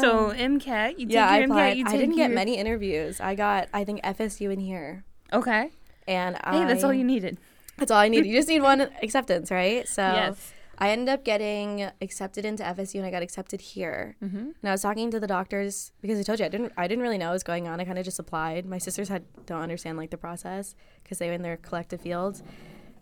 So 0.00 0.30
MCAT, 0.32 0.98
you 0.98 1.06
Um, 1.06 1.10
yeah, 1.10 1.26
take 1.30 1.40
I 1.40 1.44
applied. 1.44 1.72
MCAT. 1.72 1.76
You 1.78 1.84
I 1.86 1.96
didn't 1.96 2.16
get 2.16 2.30
many 2.30 2.56
interviews. 2.56 3.20
I 3.20 3.34
got, 3.34 3.68
I 3.72 3.84
think, 3.84 4.00
FSU 4.02 4.52
in 4.52 4.60
here, 4.60 5.04
Okay. 5.32 5.70
and 6.06 6.36
Hey, 6.36 6.64
that's 6.66 6.84
all 6.84 6.92
you 6.92 7.04
needed. 7.04 7.38
That's 7.78 7.90
all 7.90 7.98
I 7.98 8.08
need. 8.08 8.26
You 8.26 8.34
just 8.36 8.48
need 8.48 8.62
one 8.72 8.82
acceptance, 9.02 9.50
right? 9.50 9.88
So 9.88 10.02
yes. 10.02 10.52
I 10.78 10.90
ended 10.90 11.08
up 11.08 11.24
getting 11.24 11.90
accepted 12.00 12.44
into 12.44 12.62
FSU 12.62 12.96
and 12.96 13.06
I 13.06 13.10
got 13.10 13.22
accepted 13.22 13.60
here. 13.60 14.16
Mm-hmm. 14.22 14.36
And 14.38 14.64
I 14.64 14.70
was 14.70 14.82
talking 14.82 15.10
to 15.10 15.20
the 15.20 15.26
doctors 15.26 15.92
because 16.00 16.18
I 16.18 16.22
told 16.22 16.38
you 16.40 16.46
I 16.46 16.48
didn't 16.48 16.72
I 16.76 16.86
didn't 16.88 17.02
really 17.02 17.18
know 17.18 17.26
what 17.26 17.34
was 17.34 17.42
going 17.42 17.68
on. 17.68 17.80
I 17.80 17.84
kind 17.84 17.98
of 17.98 18.04
just 18.04 18.18
applied. 18.18 18.64
My 18.66 18.78
sisters 18.78 19.08
had 19.08 19.24
don't 19.46 19.60
understand 19.62 19.98
like 19.98 20.10
the 20.10 20.16
process 20.18 20.74
because 21.02 21.18
they 21.18 21.26
were 21.28 21.34
in 21.34 21.42
their 21.42 21.56
collective 21.58 22.00
fields. 22.00 22.42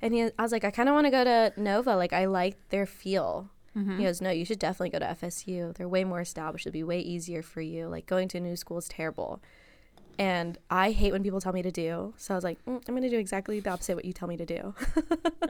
And 0.00 0.14
he, 0.14 0.22
I 0.38 0.42
was 0.42 0.52
like, 0.52 0.64
I 0.64 0.70
kind 0.70 0.88
of 0.88 0.94
want 0.94 1.06
to 1.06 1.10
go 1.10 1.24
to 1.24 1.52
Nova. 1.56 1.96
Like 1.96 2.12
I 2.12 2.26
like 2.26 2.56
their 2.70 2.86
feel. 2.86 3.50
Mm-hmm. 3.78 3.98
He 3.98 4.04
goes, 4.04 4.20
No, 4.20 4.30
you 4.30 4.44
should 4.44 4.58
definitely 4.58 4.90
go 4.90 4.98
to 4.98 5.06
FSU. 5.06 5.74
They're 5.74 5.88
way 5.88 6.04
more 6.04 6.20
established. 6.20 6.66
It'll 6.66 6.74
be 6.74 6.82
way 6.82 7.00
easier 7.00 7.42
for 7.42 7.60
you. 7.60 7.86
Like 7.86 8.06
going 8.06 8.28
to 8.28 8.38
a 8.38 8.40
new 8.40 8.56
school 8.56 8.78
is 8.78 8.88
terrible. 8.88 9.40
And 10.18 10.58
I 10.68 10.90
hate 10.90 11.12
when 11.12 11.22
people 11.22 11.40
tell 11.40 11.52
me 11.52 11.62
to 11.62 11.70
do. 11.70 12.12
So 12.16 12.34
I 12.34 12.36
was 12.36 12.42
like, 12.42 12.58
mm, 12.64 12.82
I'm 12.88 12.94
going 12.94 13.02
to 13.04 13.08
do 13.08 13.18
exactly 13.18 13.60
the 13.60 13.70
opposite 13.70 13.92
of 13.92 13.96
what 13.98 14.04
you 14.04 14.12
tell 14.12 14.26
me 14.26 14.36
to 14.36 14.46
do. 14.46 14.74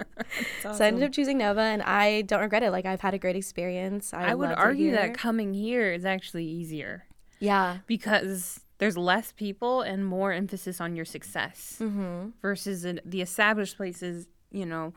So 0.63 0.71
I 0.85 0.89
ended 0.89 1.05
up 1.05 1.13
choosing 1.13 1.39
Nova, 1.39 1.61
and 1.61 1.83
I 1.83 2.23
don't 2.23 2.41
regret 2.41 2.63
it. 2.63 2.71
Like 2.71 2.87
I've 2.87 3.01
had 3.01 3.15
a 3.15 3.19
great 3.19 3.37
experience. 3.37 4.13
I, 4.13 4.31
I 4.31 4.35
would 4.35 4.51
argue 4.51 4.93
that 4.93 5.15
coming 5.15 5.55
here 5.55 5.93
is 5.93 6.05
actually 6.05 6.45
easier 6.45 7.07
yeah, 7.39 7.79
because 7.87 8.61
there's 8.79 8.97
less 8.97 9.33
people 9.33 9.83
and 9.83 10.05
more 10.05 10.33
emphasis 10.33 10.81
on 10.81 10.97
your 10.97 11.05
success 11.05 11.79
mm-hmm. 11.81 12.31
versus 12.43 12.83
the 13.05 13.23
established 13.23 13.77
places. 13.77 14.27
You 14.51 14.67
know, 14.67 14.95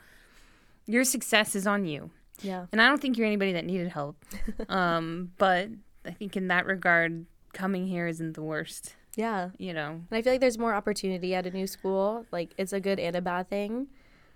your 0.86 1.04
success 1.04 1.56
is 1.56 1.68
on 1.68 1.86
you. 1.86 2.12
Yeah, 2.42 2.66
And 2.72 2.82
I 2.82 2.88
don't 2.88 3.02
think 3.02 3.18
you're 3.18 3.28
anybody 3.28 3.54
that 3.54 3.66
needed 3.66 3.90
help. 3.90 4.16
um, 4.70 5.32
but 5.38 5.70
I 6.06 6.12
think 6.12 6.36
in 6.36 6.48
that 6.48 6.66
regard, 6.66 7.26
coming 7.54 7.88
here 7.88 8.08
isn't 8.08 8.34
the 8.34 8.42
worst. 8.44 8.96
yeah. 9.16 9.50
You 9.58 9.74
know, 9.74 9.90
And 9.90 10.08
I 10.12 10.22
feel 10.22 10.34
like 10.34 10.40
there's 10.42 10.58
more 10.58 10.74
opportunity 10.74 11.36
at 11.36 11.46
a 11.46 11.52
new 11.52 11.68
school. 11.68 12.26
Like 12.32 12.54
it's 12.58 12.74
a 12.74 12.80
good 12.80 13.00
and 13.00 13.16
a 13.16 13.22
bad 13.22 13.50
thing, 13.50 13.88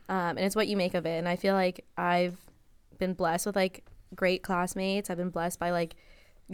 um, 0.10 0.38
and 0.38 0.40
it's 0.40 0.56
what 0.56 0.68
you 0.68 0.78
make 0.78 0.94
of 0.94 1.06
it. 1.06 1.18
And 1.18 1.28
I 1.28 1.36
feel 1.36 1.54
like 1.56 1.86
I've 1.98 2.38
been 3.00 3.14
blessed 3.14 3.46
with 3.46 3.56
like 3.56 3.84
great 4.16 4.44
classmates. 4.44 5.10
I've 5.10 5.18
been 5.18 5.30
blessed 5.30 5.60
by 5.60 5.72
like 5.72 5.96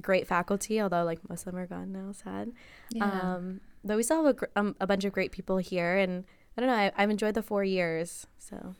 great 0.01 0.27
faculty, 0.27 0.79
although 0.81 1.03
like 1.03 1.19
most 1.29 1.45
of 1.45 1.53
them 1.53 1.57
are 1.61 1.67
gone 1.67 1.91
now. 1.91 2.11
Sad. 2.13 2.51
Um, 3.01 3.61
but 3.83 3.97
we 3.97 4.03
still 4.03 4.17
have 4.17 4.25
a, 4.27 4.33
gr- 4.33 4.45
um, 4.55 4.75
a 4.79 4.87
bunch 4.87 5.03
of 5.05 5.11
great 5.11 5.31
people 5.31 5.57
here, 5.57 5.97
and 5.97 6.23
I 6.55 6.61
don't 6.61 6.69
know. 6.69 6.75
I, 6.75 6.91
I've 6.95 7.09
enjoyed 7.09 7.33
the 7.33 7.41
four 7.43 7.63
years. 7.63 8.27
So 8.37 8.75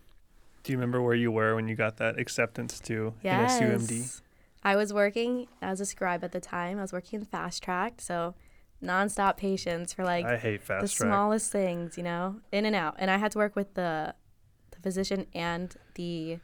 Do 0.63 0.71
you 0.71 0.78
remember 0.78 1.02
where 1.02 1.15
you 1.15 1.32
were 1.32 1.56
when 1.56 1.67
you 1.67 1.76
got 1.76 1.97
that 1.97 2.19
acceptance 2.19 2.80
to 2.82 3.13
yes, 3.24 3.60
NSUMD? 3.60 4.21
I 4.63 4.76
was 4.76 4.93
working 4.93 5.47
as 5.62 5.82
a 5.82 5.86
scribe 5.86 6.24
at 6.24 6.32
the 6.32 6.39
time. 6.39 6.78
I 6.78 6.82
was 6.82 6.93
working 6.93 7.19
in 7.19 7.26
fast 7.26 7.63
track, 7.63 8.00
so 8.00 8.36
nonstop 8.84 9.38
patients 9.38 9.93
for 9.93 10.04
like 10.04 10.26
I 10.26 10.38
hate 10.38 10.62
the 10.62 10.80
track. 10.80 10.89
smallest 10.89 11.52
things, 11.52 11.97
you 11.97 12.04
know, 12.04 12.41
in 12.52 12.65
and 12.65 12.76
out. 12.76 12.95
And 13.00 13.10
I 13.10 13.17
had 13.17 13.32
to 13.32 13.38
work 13.38 13.56
with 13.56 13.74
the 13.74 14.13
the 14.71 14.80
physician 14.80 15.28
and 15.34 15.76
the 15.95 16.39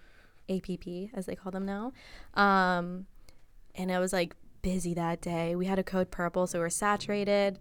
APP, 0.49 1.11
as 1.13 1.25
they 1.25 1.35
call 1.35 1.51
them 1.51 1.65
now. 1.65 1.93
Um, 2.33 3.05
and 3.75 3.91
I 3.91 3.99
was 3.99 4.13
like 4.13 4.35
busy 4.61 4.93
that 4.95 5.21
day. 5.21 5.55
We 5.55 5.65
had 5.65 5.79
a 5.79 5.83
code 5.83 6.11
purple, 6.11 6.47
so 6.47 6.59
we 6.59 6.63
were 6.63 6.69
saturated. 6.69 7.59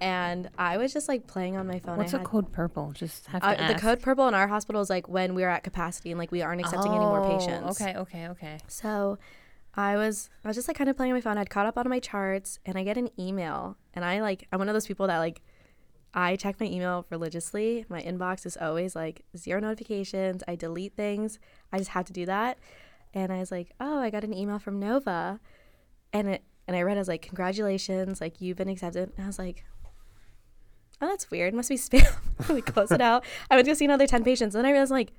And 0.00 0.50
I 0.58 0.76
was 0.76 0.92
just 0.92 1.08
like 1.08 1.26
playing 1.26 1.56
on 1.56 1.66
my 1.66 1.78
phone. 1.78 1.96
what's 1.96 2.12
I 2.12 2.18
a 2.18 2.20
had, 2.20 2.26
code 2.26 2.52
purple? 2.52 2.92
Just 2.92 3.26
have 3.28 3.42
to 3.42 3.64
uh, 3.64 3.72
the 3.72 3.78
code 3.78 4.02
purple 4.02 4.26
in 4.28 4.34
our 4.34 4.48
hospital 4.48 4.80
is 4.82 4.90
like 4.90 5.08
when 5.08 5.34
we 5.34 5.44
are 5.44 5.50
at 5.50 5.62
capacity 5.62 6.10
and 6.10 6.18
like 6.18 6.32
we 6.32 6.42
aren't 6.42 6.60
accepting 6.60 6.92
any 6.92 7.04
more 7.04 7.24
Oh, 7.24 7.38
patients. 7.38 7.80
Okay, 7.80 7.96
okay, 7.96 8.28
okay. 8.28 8.58
So 8.66 9.18
I 9.74 9.96
was 9.96 10.30
I 10.44 10.48
was 10.48 10.56
just 10.56 10.68
like 10.68 10.76
kind 10.76 10.90
of 10.90 10.96
playing 10.96 11.12
on 11.12 11.16
my 11.16 11.20
phone. 11.20 11.38
I'd 11.38 11.48
caught 11.50 11.66
up 11.66 11.78
on 11.78 11.88
my 11.88 12.00
charts 12.00 12.58
and 12.66 12.76
I 12.76 12.84
get 12.84 12.96
an 12.98 13.08
email 13.18 13.76
and 13.94 14.04
I 14.04 14.20
like 14.20 14.46
I'm 14.52 14.58
one 14.58 14.68
of 14.68 14.74
those 14.74 14.86
people 14.86 15.06
that 15.06 15.18
like 15.18 15.40
I 16.12 16.36
check 16.36 16.60
my 16.60 16.66
email 16.66 17.06
religiously. 17.10 17.84
My 17.88 18.00
inbox 18.02 18.46
is 18.46 18.56
always 18.56 18.94
like 18.94 19.24
zero 19.36 19.60
notifications. 19.60 20.42
I 20.46 20.54
delete 20.54 20.94
things. 20.96 21.38
I 21.72 21.78
just 21.78 21.90
have 21.90 22.04
to 22.06 22.12
do 22.12 22.26
that. 22.26 22.58
And 23.14 23.32
I 23.32 23.38
was 23.38 23.50
like, 23.50 23.72
"Oh, 23.80 23.98
I 23.98 24.10
got 24.10 24.22
an 24.24 24.34
email 24.34 24.58
from 24.58 24.78
Nova." 24.78 25.40
And 26.12 26.28
it 26.28 26.44
and 26.66 26.76
I 26.76 26.82
read 26.82 26.96
I 26.96 27.00
was 27.00 27.08
like, 27.08 27.22
"Congratulations, 27.22 28.20
like 28.20 28.40
you've 28.40 28.56
been 28.56 28.68
accepted." 28.68 29.12
And 29.16 29.24
I 29.24 29.26
was 29.26 29.38
like, 29.38 29.64
"Oh, 31.04 31.08
that's 31.08 31.30
weird. 31.30 31.54
Must 31.54 31.68
be 31.68 31.76
spam." 31.76 32.12
we 32.54 32.62
close 32.62 32.90
it 32.90 33.00
out. 33.00 33.24
I 33.50 33.56
went 33.56 33.68
to 33.68 33.74
see 33.76 33.84
another 33.84 34.06
10 34.06 34.24
patients. 34.24 34.54
And 34.54 34.64
then 34.64 34.68
I 34.68 34.72
realized 34.72 34.90
like, 34.90 35.12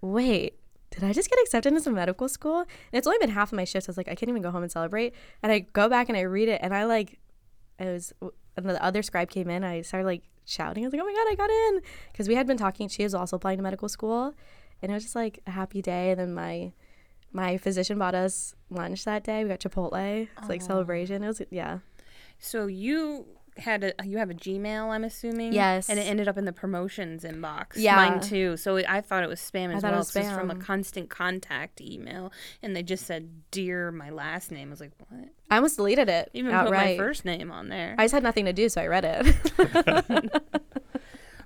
"Wait, 0.00 0.58
did 0.90 1.04
I 1.04 1.12
just 1.12 1.30
get 1.30 1.38
accepted 1.40 1.72
into 1.72 1.90
medical 1.90 2.28
school? 2.28 2.60
And 2.60 2.68
it's 2.92 3.06
only 3.06 3.18
been 3.18 3.30
half 3.30 3.52
of 3.52 3.56
my 3.56 3.64
shifts. 3.64 3.88
I 3.88 3.90
was 3.90 3.96
like, 3.96 4.08
I 4.08 4.14
can't 4.14 4.28
even 4.28 4.42
go 4.42 4.50
home 4.50 4.62
and 4.62 4.72
celebrate. 4.72 5.14
And 5.42 5.52
I 5.52 5.60
go 5.60 5.88
back 5.88 6.08
and 6.08 6.16
I 6.16 6.22
read 6.22 6.48
it, 6.48 6.60
and 6.62 6.74
I 6.74 6.84
like, 6.84 7.18
I 7.78 7.84
was, 7.84 8.12
and 8.56 8.68
the 8.68 8.82
other 8.82 9.02
scribe 9.02 9.30
came 9.30 9.50
in. 9.50 9.64
I 9.64 9.82
started 9.82 10.06
like 10.06 10.22
shouting. 10.44 10.84
I 10.84 10.86
was 10.86 10.92
like, 10.92 11.02
oh 11.02 11.06
my 11.06 11.12
god, 11.12 11.26
I 11.30 11.34
got 11.34 11.50
in 11.50 11.82
because 12.10 12.28
we 12.28 12.34
had 12.34 12.46
been 12.46 12.56
talking. 12.56 12.88
She 12.88 13.02
was 13.02 13.14
also 13.14 13.36
applying 13.36 13.58
to 13.58 13.62
medical 13.62 13.88
school, 13.88 14.34
and 14.82 14.90
it 14.90 14.94
was 14.94 15.04
just 15.04 15.14
like 15.14 15.40
a 15.46 15.50
happy 15.50 15.82
day. 15.82 16.10
And 16.10 16.20
then 16.20 16.34
my 16.34 16.72
my 17.32 17.58
physician 17.58 17.98
bought 17.98 18.14
us 18.14 18.54
lunch 18.70 19.04
that 19.04 19.24
day. 19.24 19.44
We 19.44 19.50
got 19.50 19.60
Chipotle. 19.60 20.28
It's 20.38 20.48
like 20.48 20.62
celebration. 20.62 21.22
It 21.22 21.26
was 21.26 21.42
yeah. 21.50 21.78
So 22.38 22.66
you 22.66 23.26
had 23.60 23.84
a 23.84 23.92
you 24.04 24.18
have 24.18 24.30
a 24.30 24.34
Gmail, 24.34 24.88
I'm 24.90 25.04
assuming. 25.04 25.52
Yes. 25.52 25.88
And 25.88 25.98
it 25.98 26.02
ended 26.02 26.28
up 26.28 26.36
in 26.38 26.44
the 26.44 26.52
promotions 26.52 27.24
inbox. 27.24 27.72
Yeah. 27.76 27.96
Mine 27.96 28.20
too. 28.20 28.56
So 28.56 28.76
it, 28.76 28.86
I 28.88 29.00
thought 29.00 29.22
it 29.22 29.28
was 29.28 29.40
spam 29.40 29.74
as 29.74 29.82
thought 29.82 29.88
it 29.88 29.90
well. 29.92 29.98
was 30.00 30.10
'cause 30.10 30.26
It's 30.26 30.34
from 30.34 30.50
a 30.50 30.56
constant 30.56 31.10
contact 31.10 31.80
email, 31.80 32.32
and 32.62 32.74
they 32.76 32.82
just 32.82 33.06
said 33.06 33.28
"dear" 33.50 33.90
my 33.92 34.10
last 34.10 34.50
name. 34.50 34.68
I 34.68 34.70
was 34.70 34.80
like, 34.80 34.92
what? 35.08 35.28
I 35.50 35.56
almost 35.56 35.76
deleted 35.76 36.08
it 36.08 36.30
Even 36.34 36.52
outright. 36.52 36.96
put 36.96 37.02
my 37.02 37.06
first 37.06 37.24
name 37.24 37.50
on 37.50 37.68
there. 37.68 37.94
I 37.98 38.04
just 38.04 38.14
had 38.14 38.22
nothing 38.22 38.44
to 38.44 38.52
do, 38.52 38.68
so 38.68 38.80
I 38.82 38.86
read 38.86 39.04
it. 39.06 40.42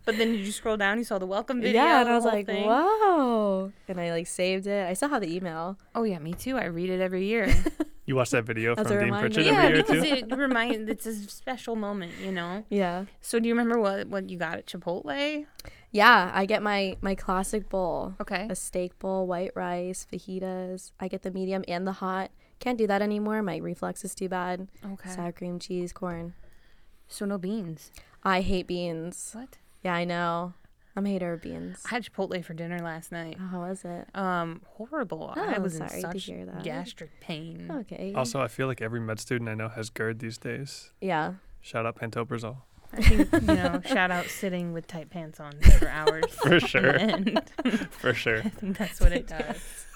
but 0.05 0.19
then 0.19 0.35
you 0.35 0.53
scroll 0.53 0.77
down? 0.77 0.99
You 0.99 1.05
saw 1.05 1.19
the 1.19 1.27
welcome 1.27 1.61
video. 1.61 1.83
yeah, 1.83 2.01
and 2.01 2.09
I 2.09 2.15
was 2.15 2.25
like, 2.25 2.47
thing? 2.47 2.67
whoa. 2.67 3.73
And 3.89 4.01
I 4.01 4.11
like 4.11 4.27
saved 4.27 4.67
it. 4.67 4.87
I 4.87 4.95
still 4.95 5.09
have 5.09 5.23
the 5.23 5.35
email. 5.35 5.79
Oh 5.95 6.05
yeah, 6.05 6.19
me 6.19 6.33
too. 6.33 6.57
I 6.59 6.65
read 6.65 6.91
it 6.91 7.01
every 7.01 7.25
year. 7.27 7.53
You 8.05 8.17
watch 8.17 8.31
that 8.31 8.45
video 8.45 8.75
from 8.75 8.85
Dean 8.85 8.99
reminder. 8.99 9.29
Pritchard 9.29 9.47
yeah, 9.47 9.63
every 9.63 9.75
year 9.77 9.85
because 9.85 10.05
it 10.05 10.37
reminds. 10.37 10.91
It's 10.91 11.07
a 11.07 11.15
special 11.15 11.77
moment, 11.77 12.13
you 12.21 12.33
know. 12.33 12.65
Yeah. 12.69 13.05
So 13.21 13.39
do 13.39 13.47
you 13.47 13.55
remember 13.55 13.81
what 13.81 14.09
what 14.09 14.29
you 14.29 14.39
got 14.39 14.59
at 14.59 14.67
Chipotle? 14.67 15.47
Yeah, 15.93 16.31
I 16.35 16.47
get 16.47 16.63
my 16.63 16.97
my 17.01 17.15
classic 17.15 17.69
bowl. 17.69 18.15
Okay. 18.21 18.49
A 18.51 18.57
steak 18.57 18.99
bowl, 18.99 19.27
white 19.29 19.53
rice, 19.55 20.05
fajitas. 20.13 20.91
I 20.99 21.07
get 21.07 21.23
the 21.23 21.31
medium 21.31 21.65
and 21.69 21.87
the 21.87 21.93
hot. 21.93 22.33
Can't 22.59 22.77
do 22.77 22.87
that 22.89 23.03
anymore. 23.03 23.41
My 23.43 23.59
reflux 23.59 24.05
is 24.05 24.15
too 24.15 24.29
bad. 24.29 24.69
Okay. 24.85 25.11
Sour 25.11 25.33
cream, 25.33 25.61
cheese, 25.61 25.93
corn. 25.93 26.35
So 27.07 27.25
no 27.25 27.39
beans. 27.39 27.93
I 28.25 28.41
hate 28.41 28.67
beans. 28.67 29.31
What? 29.33 29.59
Yeah, 29.83 29.95
I 29.95 30.05
know. 30.05 30.55
I'm 30.95 31.07
a 31.07 31.09
hater 31.09 31.33
of 31.33 31.41
beans. 31.41 31.83
I 31.87 31.95
had 31.95 32.05
Chipotle 32.05 32.45
for 32.45 32.53
dinner 32.53 32.79
last 32.81 33.11
night. 33.13 33.39
Oh, 33.41 33.47
how 33.47 33.61
was 33.61 33.83
it? 33.85 34.07
Um, 34.15 34.61
horrible. 34.67 35.33
I 35.35 35.55
Oh, 35.57 35.61
was 35.63 35.77
sorry 35.79 35.89
to 35.89 35.97
in 35.97 36.03
such 36.03 36.25
hear 36.27 36.45
that. 36.45 36.63
gastric 36.65 37.19
pain. 37.21 37.71
Okay. 37.71 38.13
Also, 38.15 38.41
I 38.43 38.49
feel 38.49 38.67
like 38.67 38.83
every 38.83 39.01
med 39.01 39.19
student 39.19 39.49
I 39.49 39.55
know 39.55 39.69
has 39.69 39.89
GERD 39.89 40.19
these 40.19 40.37
days. 40.37 40.91
Yeah. 41.01 41.35
Shout 41.63 41.87
out 41.87 41.97
pantoprazole. 41.99 42.59
I 42.93 43.01
think 43.01 43.33
you 43.41 43.41
know, 43.41 43.81
shout 43.87 44.11
out 44.11 44.27
sitting 44.27 44.75
with 44.75 44.87
tight 44.87 45.09
pants 45.09 45.41
on 45.41 45.53
for 45.79 45.89
hours. 45.89 46.25
For 46.43 46.61
sure. 46.61 46.99
For 47.91 48.13
sure. 48.13 48.39
I 48.41 48.49
think 48.51 48.77
that's 48.77 49.01
what 49.01 49.13
it 49.13 49.27
does. 49.27 49.87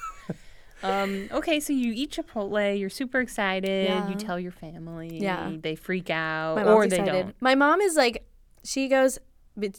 Um, 0.83 1.29
okay, 1.33 1.59
so 1.61 1.73
you 1.73 1.93
eat 1.95 2.13
Chipotle, 2.13 2.79
you're 2.79 2.91
super 2.91 3.21
excited, 3.21 3.89
Yeah. 3.89 4.09
you 4.09 4.15
tell 4.15 4.39
your 4.39 4.53
family, 4.53 5.19
Yeah. 5.21 5.53
they 5.61 5.75
freak 5.75 6.11
out, 6.11 6.57
My 6.57 6.63
or 6.65 6.75
mom's 6.81 6.91
they 6.91 6.99
don't. 7.03 7.35
My 7.41 7.55
mom 7.55 7.81
is 7.81 7.97
like, 7.97 8.27
she 8.63 8.87
goes, 8.89 9.19
but, 9.19 9.23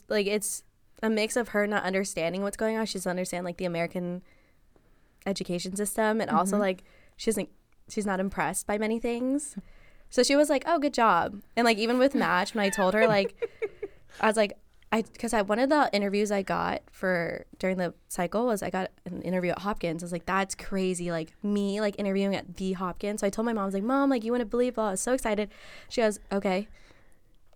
like 0.08 0.28
it's 0.28 0.64
a 1.04 1.10
mix 1.10 1.36
of 1.36 1.50
her 1.50 1.68
not 1.68 1.84
understanding 1.84 2.42
what's 2.42 2.58
going 2.58 2.78
on. 2.78 2.86
She 2.86 2.94
doesn't 2.98 3.10
understand 3.10 3.46
like 3.46 3.58
the 3.58 3.66
American 3.66 4.22
education 5.26 5.76
system, 5.76 6.22
and 6.22 6.30
also 6.30 6.56
Mhm. 6.58 6.62
like 6.62 6.84
she 7.18 7.30
doesn't, 7.32 7.50
she's 7.90 8.06
not 8.06 8.20
impressed 8.20 8.66
by 8.68 8.78
many 8.78 9.00
things. 9.00 9.56
So 10.10 10.24
she 10.24 10.36
was 10.36 10.50
like, 10.50 10.64
"Oh, 10.66 10.80
good 10.80 10.94
job," 10.94 11.42
and 11.56 11.66
like 11.66 11.78
even 11.78 11.98
with 12.00 12.16
Match, 12.16 12.54
when 12.56 12.64
I 12.64 12.70
told 12.70 12.94
her 12.94 13.08
like, 13.08 13.36
I 14.22 14.28
was 14.28 14.38
like, 14.38 14.54
I 14.92 15.02
because 15.02 15.34
I 15.34 15.42
one 15.42 15.60
of 15.60 15.70
the 15.70 15.90
interviews 15.92 16.32
I 16.32 16.44
got 16.44 16.82
for 16.92 17.46
during 17.60 17.78
the 17.78 17.94
cycle 18.08 18.46
was 18.46 18.64
I 18.64 18.70
got 18.70 18.90
an 19.06 19.22
interview 19.24 19.52
at 19.52 19.60
Hopkins. 19.60 20.02
I 20.02 20.06
was 20.06 20.14
like, 20.14 20.26
that's 20.26 20.56
crazy, 20.56 21.12
like 21.12 21.34
me 21.44 21.82
like 21.82 21.96
interviewing 22.00 22.36
at 22.36 22.56
the 22.56 22.72
Hopkins. 22.74 23.20
So 23.20 23.28
I 23.28 23.30
told 23.30 23.46
my 23.46 23.54
mom, 23.54 23.64
I 23.64 23.66
was 23.66 23.74
like, 23.74 23.84
Mom, 23.84 24.10
like 24.10 24.24
you 24.24 24.32
wouldn't 24.32 24.50
believe. 24.50 24.76
Blah. 24.76 24.88
I 24.88 24.92
was 24.92 25.02
so 25.02 25.12
excited. 25.14 25.50
She 25.90 26.02
goes, 26.02 26.20
Okay. 26.32 26.68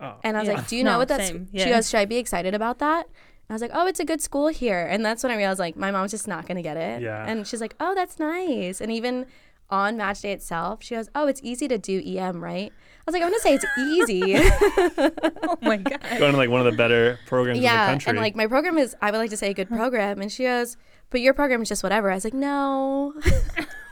Oh. 0.01 0.15
And 0.23 0.35
I 0.35 0.39
was 0.41 0.49
Yeah. 0.49 0.55
like, 0.55 0.67
Do 0.67 0.75
you 0.75 0.83
know 0.87 0.93
No, 0.93 0.97
what 0.99 1.07
that's? 1.07 1.27
same. 1.27 1.47
She 1.53 1.65
goes, 1.65 1.89
Should 1.89 1.99
I 1.99 2.05
be 2.05 2.17
excited 2.17 2.53
about 2.53 2.79
that? 2.79 3.05
And 3.05 3.51
I 3.51 3.53
was 3.53 3.61
like, 3.61 3.71
Oh, 3.73 3.85
it's 3.87 3.99
a 3.99 4.05
good 4.05 4.21
school 4.21 4.47
here. 4.47 4.85
And 4.89 5.05
that's 5.05 5.23
when 5.23 5.31
I 5.31 5.35
realized 5.37 5.59
like 5.59 5.75
my 5.75 5.91
mom's 5.91 6.11
just 6.11 6.27
not 6.27 6.47
gonna 6.47 6.61
get 6.63 6.77
it. 6.77 7.01
Yeah. 7.01 7.25
And 7.27 7.45
she's 7.45 7.61
like, 7.61 7.75
Oh, 7.79 7.93
that's 7.95 8.17
nice. 8.19 8.81
And 8.81 8.91
even 8.91 9.25
on 9.69 9.95
match 9.97 10.21
day 10.21 10.33
itself, 10.33 10.83
she 10.83 10.95
goes, 10.95 11.09
Oh, 11.15 11.27
it's 11.27 11.39
easy 11.43 11.67
to 11.67 11.77
do 11.77 12.01
EM, 12.05 12.43
right? 12.43 12.71
I 12.73 13.03
was 13.05 13.13
like, 13.13 13.23
I'm 13.23 13.29
going 13.29 13.39
to 13.39 13.41
say 13.41 13.53
it's 13.55 13.65
easy. 13.79 14.35
Oh 15.43 15.57
my 15.61 15.77
god. 15.77 15.99
Going 16.19 16.31
to 16.33 16.37
like 16.37 16.49
one 16.49 16.59
of 16.65 16.65
the 16.71 16.77
better 16.77 17.17
programs 17.25 17.57
in 17.57 17.61
the 17.61 17.67
yeah. 17.67 17.87
country. 17.87 18.09
And 18.11 18.19
like 18.19 18.35
my 18.35 18.47
program 18.47 18.77
is 18.77 18.95
I 19.01 19.09
would 19.11 19.17
like 19.17 19.29
to 19.31 19.37
say 19.37 19.49
a 19.49 19.53
good 19.53 19.69
program. 19.69 20.21
And 20.21 20.31
she 20.31 20.43
goes, 20.43 20.77
But 21.11 21.21
your 21.21 21.33
program 21.35 21.61
is 21.61 21.69
just 21.69 21.83
whatever. 21.83 22.09
I 22.09 22.15
was 22.15 22.23
like, 22.23 22.33
No. 22.33 23.13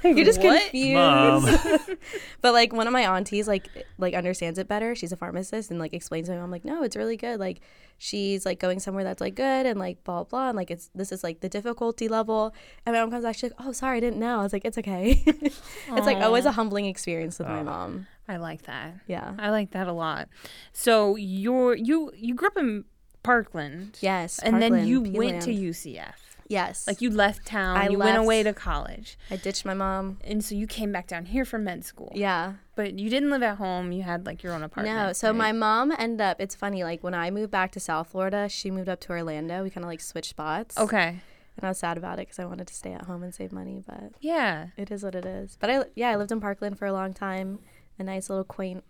You're 0.01 0.23
just 0.23 0.41
What? 0.41 0.62
confused. 0.62 0.93
Mom. 0.93 1.43
but 2.41 2.53
like 2.53 2.71
one 2.71 2.88
of 2.88 2.93
my 2.93 3.01
aunties 3.01 3.49
like 3.49 3.67
like 3.97 4.13
understands 4.13 4.58
it 4.58 4.65
better. 4.65 4.95
She's 4.95 5.12
a 5.12 5.17
pharmacist 5.17 5.71
and 5.71 5.77
like 5.79 5.93
explains 5.93 6.27
to 6.29 6.34
me. 6.36 6.39
I'm 6.39 6.49
like, 6.49 6.63
no, 6.63 6.84
it's 6.84 6.95
really 6.95 7.17
good. 7.17 7.38
Like 7.38 7.60
she's 7.97 8.45
like 8.45 8.60
going 8.62 8.79
somewhere 8.79 9.03
that's 9.03 9.19
like 9.19 9.36
good 9.36 9.65
and 9.65 9.77
like 9.77 10.01
blah 10.05 10.23
blah. 10.23 10.47
And 10.47 10.55
like 10.55 10.71
it's 10.71 10.89
this 10.95 11.12
is 11.12 11.21
like 11.21 11.41
the 11.41 11.49
difficulty 11.49 12.08
level. 12.08 12.53
And 12.86 12.93
my 12.95 13.01
mom 13.01 13.12
comes 13.12 13.25
back. 13.25 13.36
She's 13.36 13.51
like, 13.51 13.60
oh 13.60 13.73
sorry, 13.73 13.97
I 13.97 13.99
didn't 13.99 14.19
know. 14.21 14.39
I 14.39 14.43
was 14.43 14.53
like, 14.53 14.63
it's 14.63 14.77
okay. 14.77 15.21
it's 15.25 15.60
like 15.89 16.17
always 16.19 16.45
a 16.45 16.53
humbling 16.53 16.86
experience 16.86 17.38
with 17.38 17.49
my 17.49 17.62
mom. 17.63 18.08
I 18.29 18.38
like 18.38 18.62
that. 18.63 18.93
Yeah. 19.05 19.34
I 19.38 19.49
like 19.49 19.71
that 19.71 19.88
a 19.89 19.93
lot. 19.93 20.29
So 20.71 21.17
you're 21.17 21.75
you 21.75 22.13
you 22.15 22.36
grew 22.36 22.47
up 22.47 22.58
in 22.58 22.86
Parkland. 23.21 23.97
Yes. 23.99 24.39
And 24.39 24.62
then 24.62 24.71
Parkland, 24.71 24.88
you 24.88 25.01
went 25.01 25.41
to 25.41 25.51
UCF. 25.51 26.13
Yes. 26.49 26.88
Like 26.88 26.99
you 26.99 27.12
left 27.12 27.45
town. 27.45 27.77
I 27.77 27.89
you 27.89 27.99
went 27.99 28.17
away 28.17 28.41
to 28.41 28.53
college. 28.53 29.17
I 29.29 29.35
ditched 29.35 29.65
my 29.65 29.75
mom. 29.75 30.17
And 30.23 30.43
so 30.43 30.55
you 30.55 30.65
came 30.65 30.91
back 30.91 31.05
down 31.07 31.25
here 31.27 31.45
for 31.45 31.59
med 31.59 31.85
school. 31.85 32.12
Yeah. 32.15 32.53
But 32.75 32.97
you 32.97 33.09
didn't 33.09 33.29
live 33.29 33.43
at 33.43 33.57
home. 33.57 33.91
You 33.91 34.01
had 34.01 34.25
like 34.25 34.41
your 34.41 34.53
own 34.53 34.63
apartment. 34.63 34.97
No, 34.97 35.13
so 35.13 35.27
right? 35.29 35.38
my 35.38 35.51
mom 35.51 35.93
ended 35.97 36.21
up. 36.21 36.41
It's 36.41 36.55
funny. 36.55 36.83
Like 36.83 37.03
when 37.03 37.13
I 37.13 37.29
moved 37.29 37.51
back 37.51 37.71
to 37.73 37.79
South 37.79 38.09
Florida, 38.09 38.49
she 38.49 38.71
moved 38.71 38.89
up 38.89 38.99
to 39.01 39.12
Orlando. 39.12 39.62
We 39.63 39.69
kind 39.69 39.83
of 39.85 39.89
like 39.89 40.01
switched 40.01 40.31
spots. 40.31 40.75
Okay. 40.77 41.19
And 41.55 41.65
I 41.65 41.69
was 41.69 41.77
sad 41.77 41.97
about 41.97 42.15
it 42.19 42.21
because 42.27 42.39
I 42.39 42.45
wanted 42.45 42.67
to 42.67 42.73
stay 42.73 42.93
at 42.93 43.03
home 43.03 43.21
and 43.21 43.33
save 43.35 43.51
money, 43.51 43.83
but 43.85 44.13
Yeah. 44.19 44.67
it 44.75 44.89
is 44.89 45.03
what 45.03 45.13
it 45.13 45.25
is. 45.25 45.55
But 45.59 45.69
I 45.69 45.83
yeah, 45.95 46.09
I 46.09 46.15
lived 46.15 46.31
in 46.31 46.41
Parkland 46.41 46.79
for 46.79 46.88
a 46.88 46.93
long 46.93 47.13
time. 47.13 47.59
A 47.99 48.03
nice 48.03 48.29
little 48.29 48.45
quaint, 48.45 48.83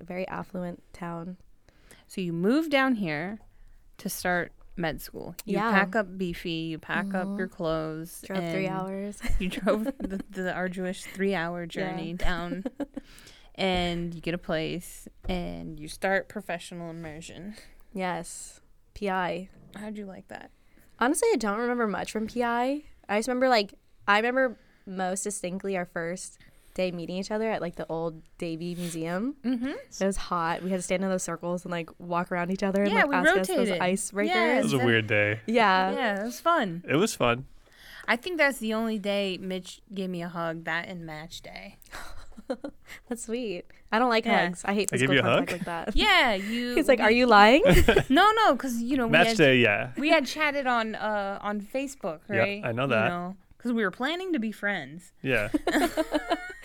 very 0.00 0.26
affluent 0.28 0.82
town. 0.92 1.36
So 2.06 2.20
you 2.20 2.32
moved 2.32 2.70
down 2.70 2.94
here 2.96 3.40
to 3.98 4.08
start 4.08 4.52
med 4.78 5.00
school. 5.02 5.34
You 5.44 5.58
Yeah. 5.58 5.72
pack 5.72 5.96
up 5.96 6.16
beefy. 6.16 6.68
You 6.70 6.78
pack 6.78 7.12
up 7.14 7.26
mm-hmm. 7.26 7.38
your 7.38 7.48
clothes. 7.48 8.22
Drove 8.24 8.50
three 8.50 8.68
hours. 8.68 9.18
You 9.38 9.48
drove 9.48 9.84
the, 9.98 10.22
the 10.30 10.52
arduous 10.52 11.04
three-hour 11.04 11.66
journey 11.66 12.14
down, 12.14 12.64
and 13.54 14.14
you 14.14 14.20
get 14.20 14.34
a 14.34 14.38
place, 14.38 15.08
and 15.28 15.78
you 15.78 15.88
start 15.88 16.28
professional 16.28 16.90
immersion. 16.90 17.54
yes, 17.92 18.60
PI. 18.98 19.48
How'd 19.76 19.98
you 19.98 20.06
like 20.06 20.28
that? 20.28 20.50
Honestly, 20.98 21.28
I 21.32 21.36
don't 21.36 21.58
remember 21.58 21.86
much 21.86 22.10
from 22.10 22.26
PI. 22.26 22.82
I 23.08 23.18
just 23.18 23.28
remember 23.28 23.48
like 23.48 23.74
I 24.06 24.16
remember 24.18 24.58
most 24.86 25.22
distinctly 25.22 25.76
our 25.76 25.84
first 25.84 26.38
day 26.78 26.90
meeting 26.90 27.16
each 27.16 27.30
other 27.30 27.50
at 27.50 27.60
like 27.60 27.76
the 27.76 27.84
old 27.90 28.22
Davy 28.38 28.74
Museum. 28.74 29.36
Mm-hmm. 29.44 29.66
It 30.00 30.06
was 30.06 30.16
hot. 30.16 30.62
We 30.62 30.70
had 30.70 30.78
to 30.78 30.82
stand 30.82 31.04
in 31.04 31.10
those 31.10 31.22
circles 31.22 31.64
and 31.66 31.70
like 31.72 31.90
walk 31.98 32.32
around 32.32 32.50
each 32.50 32.62
other 32.62 32.82
and 32.82 32.90
Yeah, 32.92 33.02
like 33.04 33.08
we 33.10 33.16
ask 33.16 33.28
us 33.40 33.48
those 33.48 33.68
rotated. 33.68 33.80
icebreakers. 33.82 34.26
Yeah, 34.28 34.58
It 34.58 34.62
was 34.62 34.72
a 34.72 34.78
weird 34.78 35.06
day. 35.06 35.40
Yeah. 35.46 35.92
Yeah, 35.92 36.20
it 36.22 36.24
was 36.24 36.40
fun. 36.40 36.82
It 36.88 36.96
was 36.96 37.14
fun. 37.14 37.44
I 38.06 38.16
think 38.16 38.38
that's 38.38 38.56
the 38.58 38.72
only 38.72 38.98
day 38.98 39.36
Mitch 39.38 39.82
gave 39.92 40.08
me 40.08 40.22
a 40.22 40.28
hug. 40.28 40.64
That 40.64 40.88
and 40.88 41.04
match 41.04 41.42
day. 41.42 41.76
That's 43.08 43.24
sweet. 43.24 43.64
I 43.92 43.98
don't 43.98 44.08
like 44.08 44.24
Yeah. 44.24 44.46
hugs. 44.46 44.62
I 44.64 44.72
hate 44.72 44.88
I 44.92 44.96
give 44.96 45.10
physical 45.10 45.14
you 45.16 45.20
a 45.20 45.22
contact 45.22 45.50
hug? 45.50 45.58
like 45.58 45.66
that. 45.66 45.96
Yeah, 45.96 46.32
you. 46.52 46.74
He's 46.74 46.88
like, 46.88 47.00
we- 47.00 47.04
"Are 47.04 47.10
you 47.10 47.26
lying?" 47.26 47.62
No, 48.08 48.30
no, 48.40 48.52
because 48.54 48.80
you 48.80 48.96
know 48.96 49.06
we 49.06 49.12
Match 49.12 49.28
had, 49.28 49.36
day, 49.36 49.56
yeah. 49.58 49.90
we 49.98 50.08
had 50.08 50.24
chatted 50.26 50.66
on 50.66 50.94
uh 50.94 51.38
on 51.42 51.60
Facebook, 51.60 52.20
Yeah, 52.30 52.38
right? 52.38 52.62
I 52.64 52.72
know 52.72 52.84
You 52.84 52.88
that. 52.96 53.34
because 53.58 53.72
we 53.74 53.82
were 53.82 53.90
planning 53.90 54.32
to 54.32 54.38
be 54.38 54.52
friends, 54.52 55.12
Yeah. 55.22 55.48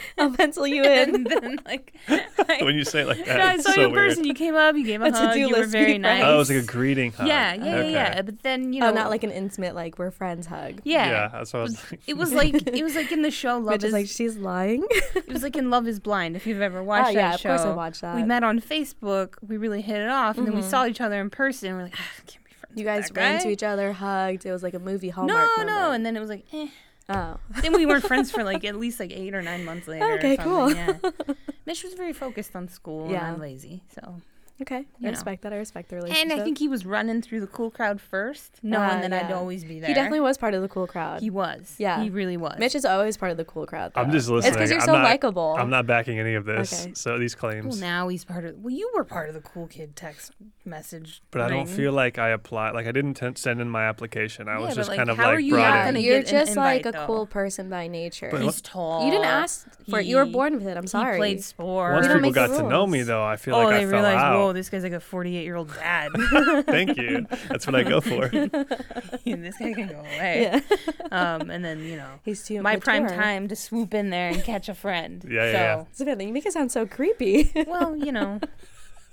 I'll 0.18 0.32
pencil 0.32 0.66
you 0.68 0.84
in. 0.84 1.16
and 1.16 1.26
then 1.28 1.60
like 1.66 1.94
I, 2.08 2.60
when 2.62 2.76
you 2.76 2.84
say 2.84 3.02
it 3.02 3.08
like 3.08 3.20
I 3.22 3.24
that, 3.26 3.56
it's 3.56 3.64
saw 3.64 3.70
you 3.72 3.76
so 3.76 3.86
in 3.86 3.92
weird. 3.92 4.10
person. 4.10 4.24
You 4.26 4.34
came 4.34 4.56
up, 4.56 4.76
you 4.76 4.86
gave 4.86 5.02
a 5.02 5.06
A 5.06 5.12
hug. 5.12 5.30
to-do 5.34 5.40
You 5.48 5.56
were 5.56 5.66
very 5.66 5.98
nice. 5.98 6.20
friends. 6.20 6.32
Oh, 6.32 6.36
it 6.36 6.38
was 6.38 6.50
like 6.50 6.64
a 6.64 6.66
greeting 6.66 7.12
hug. 7.12 7.28
yeah, 7.28 7.54
yeah, 7.54 7.64
yeah, 7.66 7.76
Okay. 7.78 7.92
yeah. 7.92 8.22
But 8.22 8.44
then 8.44 8.74
you 8.74 8.82
know, 8.82 8.90
oh, 8.90 8.94
not 8.94 9.10
like 9.10 9.24
an 9.24 9.32
intimate 9.32 9.76
like 9.76 9.98
we're 10.00 10.12
friends 10.12 10.48
hug. 10.48 10.82
yeah. 10.84 11.10
Yeah, 11.10 11.28
that's 11.30 11.54
what 11.54 11.60
I 11.60 11.64
was 11.64 11.92
like. 11.92 12.02
It 12.08 12.18
was 12.18 12.34
like 12.34 12.54
it 12.68 12.84
was 12.84 12.96
like 12.96 13.12
in 13.12 13.22
the 13.22 13.32
show 13.32 13.58
Love 13.58 13.74
Which 13.74 13.84
is 13.84 13.88
is 13.90 13.94
like 13.94 14.08
she's 14.08 14.38
lying. 14.38 14.86
it 14.92 15.28
was 15.30 15.44
like 15.44 15.56
in 15.56 15.70
Love 15.70 15.88
Is 15.88 16.00
Blind. 16.00 16.36
If 16.36 16.46
you've 16.48 16.62
ever 16.62 16.84
watched 16.84 17.10
oh 17.12 17.14
that 17.14 17.20
yeah, 17.20 17.36
show, 17.38 17.50
of 17.52 17.58
course 17.62 17.72
I 17.72 17.74
watched 17.76 18.02
that. 18.02 18.16
we 18.16 18.24
met 18.24 18.44
on 18.44 18.60
Facebook. 18.62 19.36
We 19.48 19.58
really 19.58 19.82
hit 19.82 19.98
it 20.02 20.10
off, 20.10 20.38
and 20.38 20.48
then 20.48 20.56
we 20.56 20.62
saw 20.62 20.86
each 20.86 21.02
other 21.02 21.20
in 21.22 21.30
person. 21.30 21.76
We're 21.76 21.84
like, 21.84 21.96
ah, 21.98 22.22
can't 22.28 22.44
be 22.44 22.52
friends. 22.54 22.80
you 22.80 22.84
guys 22.86 23.12
ran 23.14 23.38
guy. 23.38 23.44
to 23.44 23.50
each 23.50 23.64
other, 23.64 23.94
hugged. 23.94 24.46
It 24.46 24.52
was 24.52 24.64
like 24.64 24.74
a 24.74 24.80
movie 24.80 25.08
No, 25.08 25.14
hallmark. 25.14 25.50
no, 25.60 25.66
moment. 25.66 25.96
and 25.96 26.06
then 26.06 26.18
it 26.18 26.20
was 26.20 26.30
like, 26.30 26.46
eh. 26.54 26.68
Oh, 27.10 27.38
Then 27.62 27.74
we 27.74 27.86
weren't 27.86 28.06
friends 28.06 28.32
for 28.32 28.44
like 28.44 28.64
at 28.64 28.76
least 28.76 29.00
like 29.00 29.12
eight 29.12 29.34
or 29.36 29.42
nine 29.42 29.66
months 29.66 29.88
later. 29.88 30.14
Okay, 30.14 30.38
cool. 30.38 30.74
Yeah. 30.74 30.98
Mitch 31.66 31.84
was 31.84 31.94
very 31.94 32.14
focused 32.14 32.56
on 32.56 32.68
school, 32.70 33.10
Yeah. 33.12 33.26
and 33.26 33.36
I'm 33.36 33.40
lazy, 33.42 33.84
so. 33.94 34.22
Okay. 34.62 34.76
I 34.76 34.80
You 34.80 34.86
know. 35.06 35.10
respect 35.12 35.42
that. 35.44 35.54
I 35.54 35.58
respect 35.58 35.90
the 35.90 35.96
relationship. 35.98 36.32
And 36.32 36.40
I 36.40 36.44
think 36.44 36.58
he 36.58 36.68
was 36.68 36.86
running 36.86 37.22
through 37.22 37.42
the 37.42 37.48
cool 37.48 37.70
crowd 37.70 38.00
first, 38.00 38.60
knowing 38.64 38.90
Ah, 38.90 39.02
that 39.02 39.14
I'd 39.14 39.32
always 39.32 39.64
be 39.66 39.80
there. 39.80 39.88
he 39.90 39.94
definitely 39.94 40.20
was 40.22 40.38
part 40.38 40.54
of 40.54 40.62
the 40.62 40.68
cool 40.68 40.88
crowd. 40.88 41.22
He 41.22 41.30
was. 41.30 41.76
Yeah. 41.78 42.02
He 42.02 42.10
really 42.10 42.38
was. 42.38 42.58
Mitch 42.60 42.76
is 42.76 42.86
always 42.86 43.18
part 43.18 43.32
of 43.32 43.38
the 43.38 43.46
cool 43.46 43.66
crowd. 43.66 43.92
I'm 43.96 44.12
just 44.12 44.30
listening. 44.30 44.50
It's 44.50 44.58
because 44.58 44.70
you're 44.72 44.80
I'm 44.82 44.86
so 44.86 44.94
likable. 44.94 45.56
I'm 45.58 45.70
not 45.70 45.86
backing 45.88 46.20
any 46.20 46.36
of 46.36 46.46
this. 46.46 46.84
Okay. 46.86 46.94
So 46.96 47.18
these 47.18 47.36
claims. 47.36 47.66
Well, 47.66 47.78
now 47.78 48.08
he's 48.08 48.24
part 48.26 48.46
of. 48.46 48.58
Well, 48.60 48.74
you 48.74 48.90
were 48.96 49.04
part 49.04 49.28
of 49.30 49.36
the 49.36 49.42
cool 49.42 49.68
kid 49.68 49.96
text 49.96 50.32
message. 50.66 51.22
But 51.32 51.42
I 51.42 51.50
don't 51.50 51.68
feel 51.68 51.92
like 51.92 52.18
I 52.18 52.30
applied. 52.30 52.72
Like 52.74 52.88
I 52.88 52.92
didn't 52.92 53.16
t- 53.16 53.28
send 53.36 53.60
in 53.60 53.70
my 53.70 53.84
application. 53.86 54.48
I 54.48 54.54
Yeah, 54.60 54.66
was 54.66 54.76
just 54.76 54.90
like, 54.90 54.98
kind 54.98 55.10
of 55.10 55.18
how 55.18 55.30
are 55.32 55.36
like 55.36 55.44
you 55.46 55.54
brought 55.54 55.70
not 55.70 55.76
Yeah, 55.76 55.86
gonna 55.86 56.00
in. 56.00 56.06
you're 56.06 56.22
get 56.22 56.32
an 56.34 56.40
just 56.46 56.56
like 56.58 56.86
a 56.86 56.92
though? 56.92 57.06
cool 57.06 57.26
person 57.28 57.70
by 57.70 57.88
nature. 57.88 58.30
But 58.32 58.42
He's 58.42 58.62
tall. 58.62 59.06
you 59.06 59.12
didn't 59.12 59.26
ask 59.26 59.68
for 59.90 60.00
it. 60.00 60.06
You 60.06 60.18
were 60.18 60.26
born 60.26 60.54
with 60.56 60.68
it. 60.68 60.78
I'm 60.78 60.88
sorry. 60.88 61.16
He 61.16 61.20
played 61.20 61.44
sports. 61.44 62.08
Once 62.08 62.14
people 62.14 62.32
got 62.32 62.48
to 62.48 62.64
know 62.64 62.88
me, 62.88 63.02
though, 63.04 63.24
I 63.24 63.36
feel 63.36 63.56
oh, 63.56 63.64
like 63.66 63.76
I 63.76 63.86
fell 63.90 64.06
out. 64.06 64.43
Whoa, 64.44 64.54
this 64.54 64.70
guy's 64.70 64.84
like 64.84 64.94
a 64.94 65.00
48 65.00 65.44
year 65.44 65.56
old 65.56 65.74
dad. 65.74 66.12
Thank 66.66 66.98
you. 66.98 67.26
That's 67.50 67.66
what 67.66 67.76
I 67.76 67.84
go 67.84 68.02
for. 68.02 68.28
this 69.26 69.58
guy 69.58 69.74
can 69.74 69.88
go 69.88 70.00
away. 70.00 70.42
Yeah. 70.52 70.60
Um, 71.12 71.52
and 71.52 71.64
then 71.64 71.84
you 71.84 71.96
know, 71.96 72.10
He's 72.26 72.44
too 72.44 72.60
my 72.64 72.78
prime 72.78 73.08
time 73.08 73.48
to 73.50 73.56
swoop 73.56 73.94
in 73.94 74.10
there 74.10 74.30
and 74.30 74.44
catch 74.44 74.68
a 74.68 74.74
friend. 74.74 75.24
Yeah, 75.30 75.52
yeah, 75.52 75.76
so, 75.84 75.88
Savannah, 75.92 76.24
you 76.24 76.34
make 76.34 76.46
it 76.48 76.54
sound 76.54 76.72
so 76.72 76.88
creepy. 76.88 77.52
well, 77.68 77.96
you 77.96 78.12
know, 78.12 78.40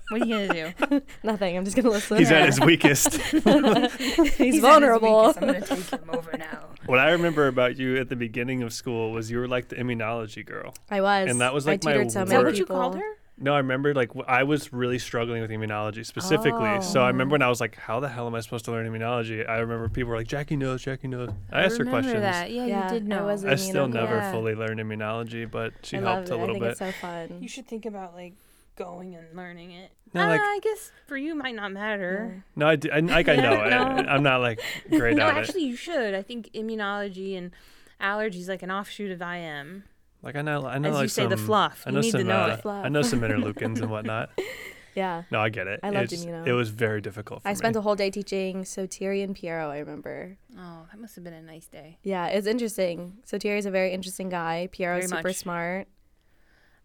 what 0.09 0.23
are 0.23 0.25
you 0.25 0.47
gonna 0.49 0.73
do? 0.88 1.03
Nothing. 1.23 1.59
I'm 1.59 1.64
just 1.64 1.77
gonna 1.77 1.90
listen. 1.90 2.16
He's 2.16 2.31
at 2.31 2.47
his 2.47 2.59
weakest. 2.59 3.14
He's, 3.14 3.47
at 3.47 3.90
his 3.93 4.61
vulnerable. 4.61 5.27
weakest. 5.27 5.43
I'm 5.43 5.47
gonna 5.49 5.61
take 5.61 5.90
him 5.90 6.11
over 6.11 6.38
now. 6.38 6.71
what 6.87 6.99
I 6.99 7.11
remember 7.11 7.49
about 7.49 7.77
you 7.77 7.97
at 7.99 8.09
the 8.09 8.16
beginning 8.16 8.62
of 8.62 8.73
school 8.73 9.12
was 9.12 9.31
you 9.31 9.38
were 9.38 9.49
like 9.49 9.69
the 9.69 9.77
immunology 9.77 10.47
girl. 10.47 10.75
I 10.90 11.03
was. 11.03 11.29
And 11.29 11.43
that 11.43 11.53
was, 11.53 11.66
I 11.69 11.73
like, 11.73 11.85
my 11.85 11.93
tutored 11.93 12.12
so 12.12 12.23
Is 12.23 12.31
that 12.31 12.43
what 12.45 12.55
you 12.57 12.64
people. 12.64 12.77
called 12.77 12.97
her? 12.97 13.16
No, 13.42 13.55
I 13.55 13.57
remember 13.59 13.94
like 13.94 14.11
I 14.29 14.42
was 14.42 14.70
really 14.72 14.98
struggling 14.98 15.40
with 15.40 15.50
immunology 15.50 16.05
specifically. 16.05 16.83
So 16.83 17.00
I 17.03 17.09
remember 17.09 17.33
when 17.33 17.42
I 17.42 17.48
was 17.48 17.59
like, 17.61 17.74
"How 17.76 17.98
the 17.98 18.09
hell 18.09 18.26
am 18.26 18.35
I 18.35 18.40
supposed 18.40 18.66
to 18.66 18.70
learn 18.70 18.87
immunology?" 18.87 19.48
I 19.48 19.59
remember 19.61 19.88
people 19.88 20.11
were 20.11 20.16
like, 20.18 20.29
"Jackie 20.29 20.57
knows, 20.57 20.83
Jackie 20.83 21.09
knows." 21.09 21.31
I 21.50 21.62
asked 21.64 21.79
her 21.79 21.87
questions. 21.87 22.20
that. 22.20 22.50
Yeah, 22.50 22.66
Yeah, 22.66 22.92
you 22.92 23.00
did 23.00 23.11
I 23.12 23.16
know. 23.16 23.24
was 23.26 23.44
I 23.46 23.55
still 23.55 23.88
never 23.88 24.16
Yeah. 24.16 24.31
fully 24.33 24.55
learned 24.55 24.79
immunology, 24.79 25.50
but 25.50 25.72
she 25.83 25.96
I 25.96 26.00
helped 26.00 26.29
love 26.29 26.31
it. 26.31 26.33
a 26.33 26.37
little 26.37 26.50
I 26.50 26.59
think 26.59 26.64
bit. 26.64 26.70
it's 26.70 26.79
so 26.81 26.92
fun. 26.92 27.38
You 27.42 27.48
should 27.48 27.66
think 27.66 27.87
about 27.87 28.14
like 28.14 28.35
going 28.76 29.14
and 29.14 29.35
learning 29.35 29.72
it. 29.72 29.90
No, 30.12 30.22
Uh, 30.22 30.37
I 30.38 30.61
guess 30.62 30.92
for 31.07 31.16
you 31.16 31.35
might 31.35 31.55
not 31.55 31.72
matter. 31.72 32.44
No, 32.57 32.66
I, 32.68 32.76
d- 32.76 32.90
I- 32.90 32.98
like 33.00 33.29
I 33.29 33.37
know. 33.46 33.68
No. 33.68 33.76
I, 34.07 34.14
am 34.16 34.22
not 34.22 34.40
like 34.42 34.61
great 34.90 35.12
at 35.12 35.12
it. 35.12 35.16
No, 35.16 35.26
at 35.29 35.37
actually, 35.38 35.64
you 35.64 35.76
should. 35.76 36.14
I 36.14 36.20
think 36.22 36.50
immunology 36.53 37.38
and 37.38 37.53
allergies 38.00 38.48
like 38.48 38.62
an 38.62 38.70
offshoot 38.70 39.11
of 39.12 39.22
IM. 39.22 39.85
It. 40.22 40.24
Like 40.26 40.37
I 40.37 40.42
know, 40.42 40.66
I 40.66 40.78
know 40.78 40.90
As 40.90 40.94
like 40.94 41.02
you 41.04 41.09
say, 41.09 41.26
the 41.26 41.37
some- 41.37 41.46
fluff. 41.46 41.83
I 41.87 41.90
You 41.90 41.94
know 41.94 42.00
need 42.02 42.11
to 42.12 42.18
some. 42.18 42.26
know 42.26 42.42
uh, 42.42 42.46
it. 42.54 42.62
Fluff. 42.62 42.85
I 42.85 42.88
know 42.88 43.02
some 43.02 43.20
interleukins 43.20 43.80
and 43.80 43.90
whatnot. 43.90 44.30
yeah. 44.94 45.22
No, 45.30 45.40
I 45.40 45.48
get 45.48 45.66
it. 45.66 45.80
I 45.83 45.90
loved 45.90 46.12
It's- 46.12 46.24
immuno. 46.24 46.46
It 46.46 46.52
was 46.52 46.70
very 46.70 47.00
difficult. 47.00 47.42
For 47.42 47.48
me. 47.48 47.50
I 47.50 47.54
spent 47.54 47.74
me. 47.74 47.78
a 47.78 47.83
whole 47.83 47.96
day 47.96 48.11
teaching 48.11 48.62
Sotiri 48.64 49.22
and 49.24 49.35
Piero, 49.35 49.70
I 49.70 49.78
remember. 49.78 50.37
Oh, 50.59 50.87
that 50.90 51.00
must 51.00 51.14
have 51.14 51.24
been 51.24 51.35
a 51.35 51.42
nice 51.42 51.66
day. 51.66 51.98
Yeah, 52.02 52.26
it's 52.26 52.46
interesting. 52.46 53.18
Sotiri 53.26 53.59
is 53.59 53.66
a 53.66 53.70
very 53.70 53.92
interesting 53.92 54.28
guy. 54.28 54.68
Piero's 54.72 55.09
Very 55.11 55.18
super 55.18 55.28
much. 55.28 55.37
smart. 55.37 55.88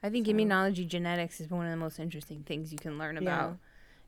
I 0.04 0.10
think 0.10 0.28
So- 0.28 0.34
immunology 0.34 0.88
genetics 0.88 1.40
is 1.42 1.50
one 1.50 1.66
of 1.66 1.72
the 1.72 1.78
most 1.78 2.00
interesting 2.00 2.44
things 2.44 2.72
you 2.72 2.78
can 2.78 2.98
learn 2.98 3.18
about. 3.18 3.26
Yeah. 3.26 3.46
about. 3.46 3.58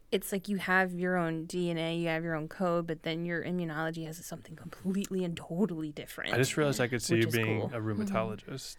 It's 0.09 0.31
like 0.31 0.47
you 0.47 0.55
have 0.55 0.93
your 0.93 1.17
own 1.17 1.47
DNA, 1.47 1.99
you 1.99 2.07
have 2.07 2.23
your 2.23 2.33
own 2.35 2.47
code, 2.47 2.87
but 2.87 3.03
then 3.03 3.25
your 3.25 3.43
immunology 3.43 4.05
has 4.05 4.23
something 4.25 4.55
completely 4.55 5.25
and 5.25 5.35
totally 5.35 5.91
different. 5.91 6.33
I 6.33 6.37
just 6.37 6.55
realized 6.55 6.79
I 6.79 6.87
could 6.87 7.01
see 7.07 7.17
you 7.17 7.27
being 7.27 7.59
cool. 7.59 7.69
Mm-hmm. 7.69 7.75
a 7.75 7.81
rheumatologist. 8.05 8.77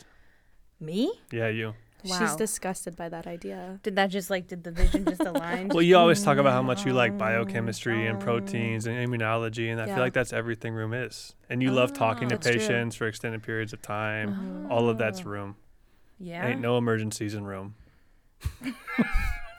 Me? 0.80 1.12
Yeah, 1.32 1.48
you. 1.48 1.74
Wow. 2.04 2.18
She's 2.20 2.36
disgusted 2.36 2.94
by 2.94 3.08
that 3.08 3.26
idea. 3.26 3.80
Did 3.82 3.96
that 3.96 4.06
just 4.06 4.30
like 4.30 4.46
did 4.46 4.62
the 4.62 4.70
vision 4.70 5.04
just 5.04 5.20
align? 5.20 5.68
Well, 5.68 5.82
you 5.82 5.96
always 5.96 6.22
talk 6.22 6.38
about 6.38 6.52
how 6.52 6.62
much 6.62 6.86
you 6.86 6.92
like 6.92 7.18
biochemistry 7.18 8.06
and 8.06 8.18
oh. 8.18 8.24
proteins 8.24 8.86
and 8.86 8.96
immunology, 8.96 9.70
and 9.72 9.80
I 9.80 9.86
Yeah. 9.86 9.94
feel 9.96 10.04
like 10.04 10.12
that's 10.12 10.32
everything 10.32 10.74
rheum 10.74 10.94
is. 10.94 11.34
And 11.50 11.60
you 11.60 11.72
love 11.72 11.92
talking 11.92 12.26
oh, 12.26 12.30
to 12.30 12.34
That's 12.36 12.46
true. 12.46 12.58
patients 12.58 12.94
for 12.94 13.08
extended 13.08 13.42
periods 13.42 13.72
of 13.72 13.82
time. 13.82 14.68
Oh. 14.70 14.74
All 14.76 14.88
of 14.88 14.98
that's 14.98 15.24
rheum. 15.24 15.56
yeah. 16.20 16.46
Ain't 16.46 16.60
no 16.60 16.78
emergencies 16.78 17.34
in 17.34 17.44
rheum. 17.44 17.74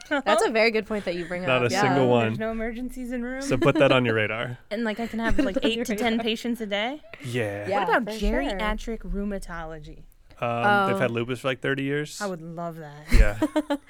That's 0.08 0.44
a 0.44 0.50
very 0.50 0.72
good 0.72 0.86
point 0.86 1.04
that 1.04 1.14
you 1.14 1.24
bring 1.24 1.42
Not 1.42 1.50
up. 1.50 1.62
Not 1.62 1.70
a 1.70 1.74
yeah. 1.74 1.82
single 1.82 2.08
one. 2.08 2.26
There's 2.26 2.38
no 2.38 2.50
emergencies 2.50 3.12
in 3.12 3.22
rheum. 3.22 3.42
So 3.42 3.56
put 3.56 3.76
that 3.76 3.92
on 3.92 4.04
your 4.04 4.14
radar. 4.14 4.58
and 4.70 4.82
like 4.82 4.98
I 4.98 5.06
can 5.06 5.20
have 5.20 5.38
like 5.44 5.58
eight 5.62 5.84
to 5.86 5.94
ten 5.94 6.18
patients 6.18 6.60
a 6.60 6.66
day. 6.66 7.00
Yeah. 7.24 7.68
Yeah, 7.68 7.80
what 7.80 7.96
about 7.96 8.14
for 8.14 8.18
sure. 8.18 8.42
geriatric 8.42 8.98
rheumatology? 9.00 10.04
Um, 10.40 10.86
They've 10.88 10.96
Oh. 10.96 10.98
had 10.98 11.10
lupus 11.10 11.40
for 11.40 11.48
like 11.48 11.60
30 11.60 11.82
years. 11.82 12.20
I 12.20 12.26
would 12.26 12.40
love 12.42 12.76
that. 12.76 13.06
Yeah. 13.12 13.38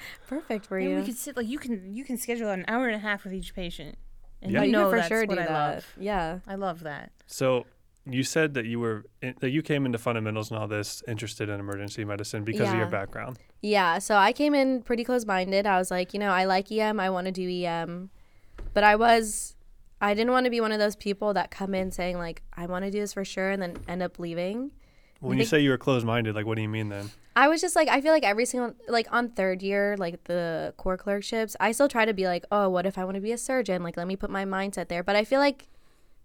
Perfect 0.27 0.67
for 0.67 0.79
And 0.79 0.91
you. 0.91 0.97
we 0.97 1.05
could 1.05 1.17
sit 1.17 1.37
like 1.37 1.47
you 1.47 1.59
can 1.59 1.95
you 1.95 2.05
can 2.05 2.17
schedule 2.17 2.51
an 2.51 2.65
hour 2.69 2.87
and 2.87 2.97
a 2.97 2.99
half 2.99 3.25
with 3.25 3.33
each 3.33 3.55
patient. 3.55 3.97
And 4.43 4.53
Yeah. 4.53 4.61
Oh, 4.61 4.63
you 4.63 4.67
you 4.69 4.73
know 4.73 4.91
can 4.91 5.03
for 5.03 5.09
sure 5.09 5.27
do 5.27 5.33
I 5.35 5.37
that. 5.37 5.51
love. 5.51 5.87
Yeah. 5.99 6.39
I 6.47 6.55
love 6.57 6.81
that. 6.81 7.13
So 7.27 7.67
you 8.07 8.23
said 8.23 8.55
that 8.55 8.65
you 8.67 8.81
were 8.81 9.05
in, 9.23 9.35
that 9.41 9.51
you 9.51 9.63
came 9.63 9.85
into 9.87 9.99
fundamentals 9.99 10.51
and 10.51 10.59
all 10.59 10.67
this 10.67 11.03
interested 11.07 11.49
in 11.49 11.61
emergency 11.61 12.05
medicine 12.05 12.45
because 12.45 12.69
of 12.71 12.75
your 12.77 12.87
background. 12.87 13.39
Yeah, 13.63 13.99
so 13.99 14.17
I 14.17 14.33
came 14.33 14.55
in 14.55 14.83
pretty 14.83 15.05
close 15.05 15.27
minded. 15.27 15.67
I 15.67 15.77
was 15.79 15.91
like, 15.91 16.15
you 16.15 16.19
know, 16.19 16.31
I 16.31 16.45
like 16.47 16.73
EM, 16.73 16.99
I 16.99 17.11
want 17.11 17.27
to 17.27 17.31
do 17.33 17.47
EM. 17.47 18.09
But 18.73 18.85
I 18.85 18.97
was 18.97 19.55
I 20.01 20.15
didn't 20.15 20.33
want 20.33 20.45
to 20.45 20.51
be 20.51 20.61
one 20.63 20.73
of 20.73 20.79
those 20.79 20.97
people 20.97 21.35
that 21.35 21.51
come 21.51 21.75
in 21.75 21.91
saying 21.91 22.17
like 22.17 22.43
I 22.57 22.67
want 22.67 22.85
to 22.87 22.91
do 22.91 23.01
this 23.01 23.13
for 23.13 23.25
sure 23.25 23.51
and 23.51 23.61
then 23.63 23.77
end 23.87 24.03
up 24.03 24.19
leaving. 24.19 24.73
When 25.21 25.39
you 25.39 25.45
say 25.45 25.61
you 25.61 25.71
were 25.71 25.79
closed 25.79 26.05
minded, 26.07 26.35
like 26.35 26.47
what 26.47 26.57
do 26.57 26.63
you 26.63 26.69
mean 26.69 26.89
then? 26.89 27.11
I 27.37 27.49
was 27.49 27.61
just 27.61 27.77
like 27.77 27.89
I 27.89 28.01
feel 28.01 28.13
like 28.13 28.25
every 28.25 28.45
single 28.45 28.75
like 28.89 29.07
on 29.13 29.29
third 29.31 29.63
year 29.63 29.97
like 29.99 30.25
the 30.25 30.75
core 30.77 30.97
clerkships, 30.97 31.57
I 31.61 31.73
still 31.73 31.89
try 31.89 32.05
to 32.05 32.13
be 32.15 32.27
like, 32.27 32.45
"Oh, 32.51 32.69
what 32.69 32.87
if 32.87 32.99
I 32.99 33.05
want 33.05 33.15
to 33.17 33.21
be 33.21 33.33
a 33.33 33.39
surgeon? 33.39 33.83
Like 33.83 33.97
let 33.97 34.07
me 34.07 34.17
put 34.17 34.31
my 34.31 34.45
mindset 34.45 34.89
there." 34.89 35.03
But 35.03 35.17
I 35.17 35.25
feel 35.25 35.39
like 35.41 35.69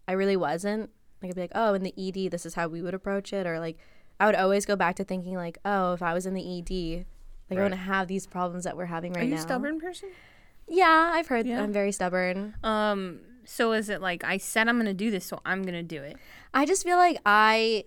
I 0.08 0.14
really 0.14 0.38
wasn't. 0.38 0.90
Like 1.22 1.30
I'd 1.32 1.36
be 1.36 1.42
like, 1.42 1.52
"Oh, 1.56 1.74
in 1.74 1.84
the 1.84 1.94
ED, 1.98 2.32
this 2.32 2.46
is 2.46 2.56
how 2.56 2.68
we 2.68 2.82
would 2.82 2.94
approach 2.94 3.34
it." 3.34 3.46
Or 3.46 3.60
like 3.60 3.78
I 4.20 4.26
would 4.26 4.36
always 4.36 4.66
go 4.66 4.76
back 4.76 4.96
to 4.96 5.04
thinking 5.04 5.36
like, 5.36 5.58
"Oh, 5.66 5.94
if 5.94 6.02
I 6.02 6.14
was 6.14 6.26
in 6.26 6.34
the 6.34 6.42
ED, 6.60 7.06
like 7.50 7.58
I 7.58 7.62
Right. 7.62 7.64
wouldn't 7.64 7.82
have 7.82 8.08
these 8.08 8.26
problems 8.28 8.64
that 8.64 8.76
we're 8.78 8.86
having 8.86 9.12
right 9.14 9.20
now. 9.20 9.26
Are 9.26 9.30
you 9.30 9.36
now." 9.36 9.40
a 9.40 9.42
stubborn 9.44 9.80
person? 9.80 10.10
Yeah, 10.68 11.12
I've 11.14 11.28
heard 11.28 11.46
Yeah. 11.46 11.62
I'm 11.62 11.72
very 11.72 11.92
stubborn. 11.92 12.56
Um, 12.64 13.20
so 13.46 13.74
is 13.74 13.90
it 13.90 14.02
like 14.02 14.24
I 14.24 14.38
said 14.38 14.68
I'm 14.68 14.78
gonna 14.78 14.94
do 14.94 15.12
this, 15.12 15.26
so 15.26 15.40
I'm 15.46 15.64
gonna 15.64 15.84
do 15.84 16.02
it? 16.02 16.18
I 16.54 16.66
just 16.66 16.84
feel 16.84 16.98
like 16.98 17.20
I 17.26 17.86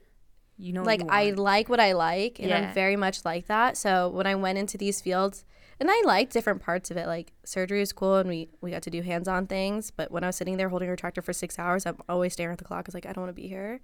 You 0.59 0.73
know, 0.73 0.81
what 0.81 0.87
like 0.87 1.01
you 1.01 1.07
I 1.09 1.31
like 1.31 1.69
what 1.69 1.81
I 1.81 1.93
like 1.93 2.39
and 2.41 2.49
Yeah. 2.49 2.69
I'm 2.69 2.75
very 2.75 2.97
much 2.97 3.25
like 3.25 3.47
that. 3.47 3.77
So 3.77 4.09
when 4.09 4.27
I 4.27 4.35
went 4.35 4.59
into 4.59 4.77
these 4.77 5.01
fields 5.01 5.45
and 5.79 5.89
I 5.91 6.03
like 6.05 6.31
different 6.31 6.61
parts 6.63 6.91
of 6.91 6.97
it, 6.97 7.07
like 7.07 7.33
surgery 7.45 7.81
is 7.81 7.93
cool 7.93 8.17
and 8.17 8.29
we, 8.29 8.49
we 8.61 8.71
got 8.73 8.83
to 8.83 8.91
do 8.91 9.03
hands 9.03 9.29
on 9.29 9.47
things. 9.47 9.91
But 9.93 10.11
when 10.11 10.25
I 10.25 10.27
was 10.29 10.37
sitting 10.37 10.57
there 10.57 10.69
holding 10.69 10.89
a 10.89 10.93
retractor 10.93 11.23
for 11.23 11.33
six 11.33 11.59
hours, 11.59 11.87
I'm 11.87 11.99
always 12.09 12.33
staring 12.33 12.53
at 12.53 12.59
the 12.59 12.65
clock. 12.65 12.89
It's 12.89 12.95
like, 12.95 13.07
I 13.07 13.13
don't 13.13 13.23
want 13.23 13.35
to 13.37 13.41
be 13.41 13.47
here. 13.49 13.81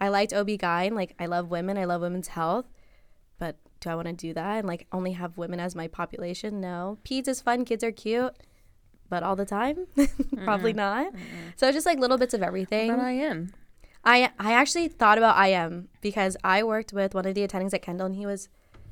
I 0.00 0.08
liked 0.08 0.32
OB-GYN. 0.32 0.92
Like 0.92 1.14
I 1.18 1.26
love 1.26 1.50
women. 1.50 1.76
I 1.76 1.84
love 1.84 2.00
women's 2.00 2.28
health. 2.28 2.66
But 3.38 3.56
do 3.80 3.90
I 3.90 3.94
want 3.94 4.08
to 4.08 4.14
do 4.14 4.32
that 4.32 4.58
and 4.58 4.66
like 4.66 4.86
only 4.92 5.12
have 5.12 5.36
women 5.36 5.60
as 5.60 5.74
my 5.74 5.86
population? 5.88 6.60
No. 6.60 6.98
Peds 7.04 7.28
is 7.28 7.42
fun. 7.42 7.66
Kids 7.66 7.84
are 7.84 7.92
cute. 7.92 8.32
But 9.08 9.22
all 9.22 9.36
the 9.36 9.44
time? 9.44 9.86
Probably 10.44 10.72
not. 10.72 11.12
So 11.56 11.70
just 11.70 11.86
like 11.86 11.98
little 11.98 12.18
bits 12.18 12.34
of 12.34 12.42
everything. 12.42 12.90
But 12.90 13.00
I 13.00 13.12
am. 13.12 13.52
I 14.06 14.30
I 14.38 14.52
actually 14.52 14.88
thought 14.88 15.18
about 15.18 15.36
IM 15.46 15.88
because 16.00 16.36
I 16.44 16.62
worked 16.62 16.92
with 16.92 17.14
one 17.14 17.26
of 17.26 17.34
the 17.34 17.46
attendings 17.46 17.74
at 17.74 17.82
Kendall 17.82 18.06
and 18.06 18.14
he 18.14 18.24
was 18.24 18.48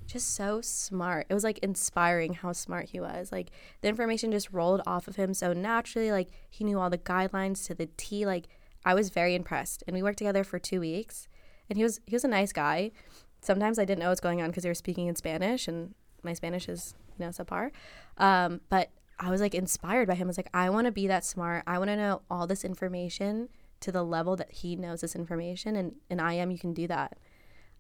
just 0.07 0.35
so 0.35 0.61
smart. 0.61 1.27
It 1.31 1.35
was 1.35 1.45
like 1.45 1.59
inspiring 1.59 2.35
how 2.35 2.53
smart 2.53 2.91
he 2.91 3.01
was. 3.01 3.31
Like 3.31 3.51
the 3.81 3.89
information 3.89 4.33
just 4.33 4.51
rolled 4.53 4.83
off 4.87 5.09
of 5.09 5.17
him 5.17 5.33
so 5.33 5.53
naturally. 5.53 6.11
Like 6.11 6.29
he 6.51 6.65
knew 6.65 6.79
all 6.79 6.91
the 6.91 6.99
guidelines 6.99 7.65
to 7.67 7.75
the 7.75 7.89
T. 7.97 8.27
Like 8.27 8.49
I 8.85 8.93
was 8.93 9.09
very 9.11 9.35
impressed. 9.37 9.85
And 9.87 9.95
we 9.95 10.03
worked 10.03 10.19
together 10.19 10.43
for 10.43 10.59
two 10.59 10.81
weeks. 10.81 11.29
And 11.71 11.79
he 11.79 11.85
was 11.85 12.01
he 12.07 12.15
was 12.15 12.25
a 12.25 12.29
nice 12.29 12.53
guy. 12.53 12.91
Sometimes 13.41 13.79
I 13.79 13.85
didn't 13.85 14.01
know 14.01 14.07
what 14.07 14.13
was 14.13 14.21
going 14.21 14.43
on 14.43 14.51
because 14.51 14.65
they 14.65 14.71
were 14.71 14.75
speaking 14.75 15.07
in 15.07 15.15
Spanish 15.15 15.69
and 15.69 15.95
my 16.25 16.33
Spanish 16.33 16.69
is 16.69 16.97
you 17.17 17.25
know 17.25 17.31
subpar. 17.31 17.71
Um, 18.19 18.63
but 18.69 18.91
I 19.21 19.31
was 19.31 19.41
like 19.41 19.55
inspired 19.55 20.09
by 20.09 20.15
him. 20.17 20.27
I 20.27 20.31
was 20.31 20.39
like, 20.39 20.51
I 20.53 20.71
want 20.71 20.87
to 20.87 20.93
be 20.93 21.07
that 21.07 21.25
smart. 21.25 21.63
I 21.69 21.79
want 21.79 21.89
to 21.89 21.97
know 21.97 22.23
all 22.29 22.49
this 22.49 22.65
information 22.65 23.49
to 23.85 23.93
the 23.93 24.03
level 24.03 24.35
that 24.37 24.51
he 24.51 24.77
knows 24.77 25.01
this 25.01 25.15
information 25.15 25.77
and 25.77 25.95
and 26.11 26.21
I 26.21 26.35
am, 26.35 26.51
you 26.51 26.59
can 26.59 26.73
do 26.75 26.87
that. 26.89 27.19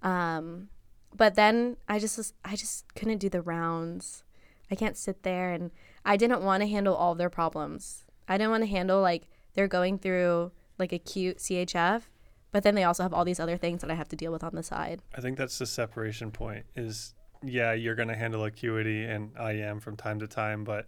Um, 0.02 0.68
but 1.16 1.34
then 1.34 1.76
I 1.88 1.98
just 1.98 2.16
was- 2.18 2.34
I 2.44 2.56
just 2.56 2.94
couldn't 2.94 3.18
do 3.18 3.28
the 3.28 3.42
rounds. 3.42 4.24
I 4.70 4.74
can't 4.74 4.96
sit 4.96 5.22
there 5.22 5.52
and 5.52 5.70
I 6.04 6.16
didn't 6.16 6.42
want 6.42 6.62
to 6.62 6.68
handle 6.68 6.94
all 6.94 7.14
their 7.14 7.30
problems. 7.30 8.04
I 8.28 8.36
didn't 8.38 8.50
want 8.50 8.62
to 8.64 8.70
handle 8.70 9.00
like 9.00 9.28
they're 9.54 9.68
going 9.68 9.98
through 9.98 10.52
like 10.78 10.92
acute 10.92 11.38
CHF, 11.38 12.02
but 12.50 12.62
then 12.64 12.74
they 12.74 12.84
also 12.84 13.02
have 13.02 13.14
all 13.14 13.24
these 13.24 13.40
other 13.40 13.56
things 13.56 13.80
that 13.82 13.90
I 13.90 13.94
have 13.94 14.08
to 14.08 14.16
deal 14.16 14.32
with 14.32 14.42
on 14.44 14.54
the 14.54 14.62
side. 14.62 15.00
I 15.16 15.20
think 15.20 15.38
that's 15.38 15.58
the 15.58 15.66
separation 15.66 16.30
point. 16.30 16.66
Is 16.74 17.14
yeah, 17.42 17.72
you're 17.72 17.94
going 17.94 18.08
to 18.08 18.16
handle 18.16 18.44
acuity 18.44 19.04
and 19.04 19.30
IM 19.38 19.80
from 19.80 19.96
time 19.96 20.18
to 20.20 20.26
time, 20.26 20.64
but 20.64 20.86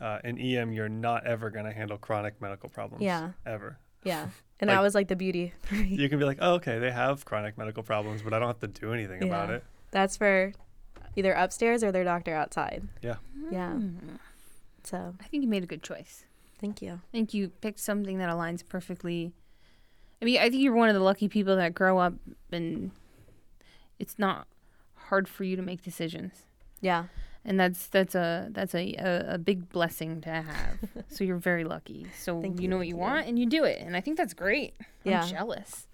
uh, 0.00 0.18
in 0.24 0.38
EM, 0.38 0.72
you're 0.72 0.88
not 0.88 1.26
ever 1.26 1.50
going 1.50 1.64
to 1.66 1.72
handle 1.72 1.98
chronic 1.98 2.40
medical 2.40 2.68
problems. 2.68 3.02
Yeah. 3.02 3.32
Ever. 3.44 3.78
Yeah. 4.04 4.28
And 4.60 4.68
Like- 4.68 4.76
that 4.78 4.82
was 4.82 4.94
like 4.94 5.08
the 5.08 5.16
beauty. 5.16 5.52
You 5.70 6.08
can 6.08 6.18
be 6.18 6.24
like, 6.24 6.38
oh, 6.40 6.54
okay, 6.54 6.78
they 6.78 6.90
have 6.90 7.24
chronic 7.24 7.58
medical 7.58 7.82
problems, 7.82 8.22
but 8.22 8.32
I 8.32 8.38
don't 8.38 8.48
have 8.48 8.60
to 8.60 8.68
do 8.68 8.92
anything 8.94 9.22
about 9.22 9.48
Yeah. 9.50 9.56
it. 9.56 9.64
That's 9.90 10.16
for 10.16 10.52
either 11.14 11.32
upstairs 11.32 11.82
or 11.84 11.92
their 11.92 12.04
doctor 12.04 12.34
outside. 12.34 12.88
Yeah. 13.02 13.16
Yeah. 13.50 13.72
Hmm. 13.72 14.16
So 14.84 15.14
I 15.20 15.24
think 15.24 15.42
you 15.42 15.48
made 15.48 15.62
a 15.62 15.66
good 15.66 15.82
choice. 15.82 16.24
thank 16.58 16.80
you. 16.80 16.92
I 16.92 17.12
think 17.12 17.34
you 17.34 17.48
picked 17.50 17.80
something 17.80 18.16
that 18.16 18.30
aligns 18.30 18.66
perfectly. 18.66 19.34
I 20.22 20.24
mean, 20.24 20.38
I 20.38 20.48
think 20.48 20.62
you're 20.62 20.72
one 20.74 20.88
of 20.88 20.94
the 20.94 21.00
lucky 21.02 21.28
people 21.28 21.54
that 21.56 21.74
grow 21.74 21.98
up 21.98 22.14
and 22.50 22.92
it's 23.98 24.18
not 24.18 24.46
hard 24.94 25.28
for 25.28 25.44
you 25.44 25.54
to 25.56 25.60
make 25.62 25.82
decisions. 25.82 26.46
Yeah. 26.80 27.04
And 27.46 27.58
that's 27.60 27.86
that's 27.86 28.14
a 28.14 28.48
that's 28.50 28.74
a 28.74 28.94
a, 28.98 29.34
a 29.34 29.38
big 29.38 29.68
blessing 29.70 30.20
to 30.22 30.30
have. 30.30 30.78
so 31.08 31.22
you're 31.22 31.36
very 31.36 31.64
lucky. 31.64 32.06
So 32.18 32.42
you, 32.42 32.54
you, 32.58 32.68
know 32.68 32.76
what 32.76 32.88
you 32.88 32.96
want 32.96 33.28
and 33.28 33.38
you 33.38 33.46
do 33.46 33.62
it. 33.62 33.80
And 33.80 33.96
I 33.96 34.00
think 34.00 34.16
that's 34.18 34.34
great. 34.34 34.74
Yeah. 35.04 35.22
I'm 35.22 35.28
jealous. 35.28 35.86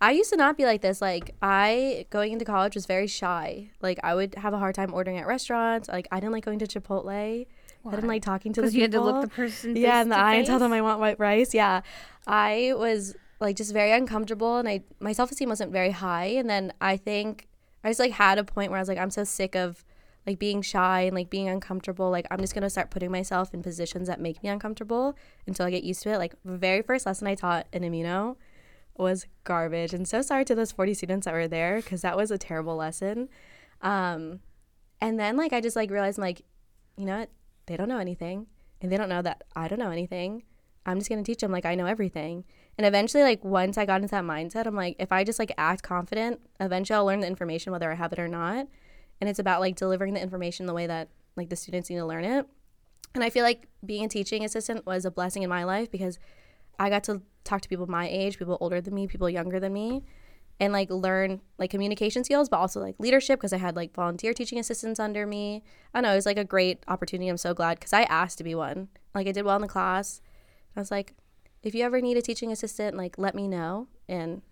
I 0.00 0.10
used 0.10 0.30
to 0.30 0.36
not 0.36 0.56
be 0.56 0.64
like 0.64 0.80
this. 0.80 1.02
Like 1.02 1.34
I 1.42 2.06
going 2.10 2.32
into 2.32 2.46
college 2.46 2.74
was 2.74 2.86
very 2.86 3.06
shy. 3.06 3.70
Like 3.82 4.00
I 4.02 4.14
would 4.14 4.34
have 4.36 4.54
a 4.54 4.58
hard 4.58 4.74
time 4.74 4.92
ordering 4.92 5.18
at 5.18 5.26
restaurants. 5.26 5.88
Like 5.88 6.08
I 6.10 6.18
didn't 6.18 6.32
like 6.32 6.44
going 6.44 6.58
to 6.60 6.66
Chipotle. 6.66 7.46
I 7.86 7.90
didn't 7.90 8.08
like 8.08 8.22
talking 8.22 8.52
to 8.54 8.60
the 8.60 8.66
because 8.66 8.74
you 8.74 8.82
had 8.82 8.92
to 8.92 9.00
look 9.00 9.22
the 9.22 9.28
person 9.28 9.76
yeah 9.76 10.02
in 10.02 10.08
the 10.08 10.16
eye 10.16 10.34
and 10.34 10.46
tell 10.46 10.58
them? 10.58 10.72
I 10.72 10.80
want 10.80 10.98
white 10.98 11.20
rice. 11.20 11.54
Yeah, 11.54 11.82
I 12.26 12.72
was 12.76 13.14
like 13.38 13.56
just 13.56 13.72
very 13.72 13.92
uncomfortable, 13.92 14.56
and 14.56 14.68
I 14.68 14.82
my 14.98 15.12
self 15.12 15.30
esteem 15.30 15.48
wasn't 15.48 15.72
very 15.72 15.92
high. 15.92 16.26
And 16.26 16.50
then 16.50 16.72
I 16.80 16.96
think 16.96 17.46
I 17.84 17.90
just 17.90 18.00
like 18.00 18.12
had 18.12 18.38
a 18.38 18.44
point 18.44 18.70
where 18.70 18.78
I 18.78 18.82
was 18.82 18.88
like, 18.88 18.98
I'm 18.98 19.10
so 19.10 19.24
sick 19.24 19.54
of 19.54 19.84
like 20.26 20.38
being 20.38 20.62
shy 20.62 21.02
and 21.02 21.14
like 21.14 21.30
being 21.30 21.48
uncomfortable. 21.48 22.10
Like 22.10 22.26
I'm 22.30 22.40
just 22.40 22.54
gonna 22.54 22.70
start 22.70 22.90
putting 22.90 23.10
myself 23.10 23.54
in 23.54 23.62
positions 23.62 24.08
that 24.08 24.20
make 24.20 24.42
me 24.42 24.48
uncomfortable 24.48 25.16
until 25.46 25.66
I 25.66 25.70
get 25.70 25.84
used 25.84 26.02
to 26.02 26.10
it. 26.10 26.18
Like 26.18 26.34
the 26.44 26.56
very 26.56 26.82
first 26.82 27.06
lesson 27.06 27.26
I 27.26 27.34
taught 27.34 27.66
in 27.72 27.82
amino 27.82 28.36
was 28.96 29.26
garbage, 29.44 29.92
and 29.92 30.08
so 30.08 30.22
sorry 30.22 30.44
to 30.46 30.54
those 30.54 30.72
40 30.72 30.94
students 30.94 31.24
that 31.26 31.34
were 31.34 31.48
there 31.48 31.76
because 31.76 32.02
that 32.02 32.16
was 32.16 32.30
a 32.30 32.38
terrible 32.38 32.76
lesson. 32.76 33.28
Um, 33.82 34.40
and 35.00 35.20
then 35.20 35.36
like 35.36 35.52
I 35.52 35.60
just 35.60 35.76
like 35.76 35.90
realized 35.90 36.18
I'm 36.18 36.22
like, 36.22 36.42
you 36.96 37.04
know 37.04 37.18
what? 37.18 37.30
They 37.66 37.76
don't 37.76 37.88
know 37.88 37.98
anything 37.98 38.46
and 38.80 38.90
they 38.90 38.96
don't 38.96 39.08
know 39.08 39.22
that 39.22 39.44
I 39.54 39.68
don't 39.68 39.78
know 39.78 39.90
anything. 39.90 40.44
I'm 40.84 40.98
just 40.98 41.08
going 41.08 41.22
to 41.22 41.28
teach 41.28 41.40
them 41.40 41.50
like 41.50 41.66
I 41.66 41.74
know 41.74 41.86
everything. 41.86 42.44
And 42.78 42.86
eventually 42.86 43.22
like 43.22 43.44
once 43.44 43.76
I 43.76 43.86
got 43.86 44.02
into 44.02 44.12
that 44.12 44.24
mindset, 44.24 44.66
I'm 44.66 44.76
like 44.76 44.96
if 44.98 45.12
I 45.12 45.24
just 45.24 45.38
like 45.38 45.52
act 45.58 45.82
confident, 45.82 46.40
eventually 46.60 46.96
I'll 46.96 47.06
learn 47.06 47.20
the 47.20 47.26
information 47.26 47.72
whether 47.72 47.90
I 47.90 47.94
have 47.94 48.12
it 48.12 48.18
or 48.18 48.28
not. 48.28 48.66
And 49.20 49.30
it's 49.30 49.38
about 49.38 49.60
like 49.60 49.76
delivering 49.76 50.14
the 50.14 50.22
information 50.22 50.66
the 50.66 50.74
way 50.74 50.86
that 50.86 51.08
like 51.36 51.48
the 51.48 51.56
students 51.56 51.90
need 51.90 51.96
to 51.96 52.06
learn 52.06 52.24
it. 52.24 52.46
And 53.14 53.24
I 53.24 53.30
feel 53.30 53.44
like 53.44 53.66
being 53.84 54.04
a 54.04 54.08
teaching 54.08 54.44
assistant 54.44 54.84
was 54.84 55.04
a 55.04 55.10
blessing 55.10 55.42
in 55.42 55.48
my 55.48 55.64
life 55.64 55.90
because 55.90 56.18
I 56.78 56.90
got 56.90 57.04
to 57.04 57.22
talk 57.44 57.62
to 57.62 57.68
people 57.68 57.86
my 57.86 58.08
age, 58.08 58.38
people 58.38 58.58
older 58.60 58.80
than 58.80 58.94
me, 58.94 59.06
people 59.06 59.30
younger 59.30 59.58
than 59.58 59.72
me, 59.72 60.02
and 60.60 60.72
like 60.72 60.90
learn 60.90 61.40
like 61.58 61.70
communication 61.70 62.24
skills, 62.24 62.48
but 62.48 62.58
also 62.58 62.80
like 62.80 62.96
leadership 62.98 63.38
because 63.38 63.52
I 63.52 63.58
had 63.58 63.76
like 63.76 63.94
volunteer 63.94 64.34
teaching 64.34 64.58
assistants 64.58 65.00
under 65.00 65.26
me. 65.26 65.62
I 65.94 66.00
know 66.00 66.12
it 66.12 66.16
was 66.16 66.26
like 66.26 66.38
a 66.38 66.44
great 66.44 66.82
opportunity. 66.88 67.28
I'm 67.28 67.36
so 67.36 67.54
glad 67.54 67.78
because 67.78 67.92
I 67.92 68.02
asked 68.02 68.38
to 68.38 68.44
be 68.44 68.54
one. 68.54 68.88
Like 69.14 69.26
I 69.26 69.32
did 69.32 69.44
well 69.44 69.56
in 69.56 69.62
the 69.62 69.68
class. 69.68 70.20
I 70.76 70.80
was 70.80 70.90
like, 70.90 71.14
if 71.62 71.74
you 71.74 71.84
ever 71.84 72.00
need 72.00 72.16
a 72.16 72.22
teaching 72.22 72.52
assistant, 72.52 72.96
like 72.96 73.18
let 73.18 73.34
me 73.34 73.48
know. 73.48 73.88
And 74.08 74.42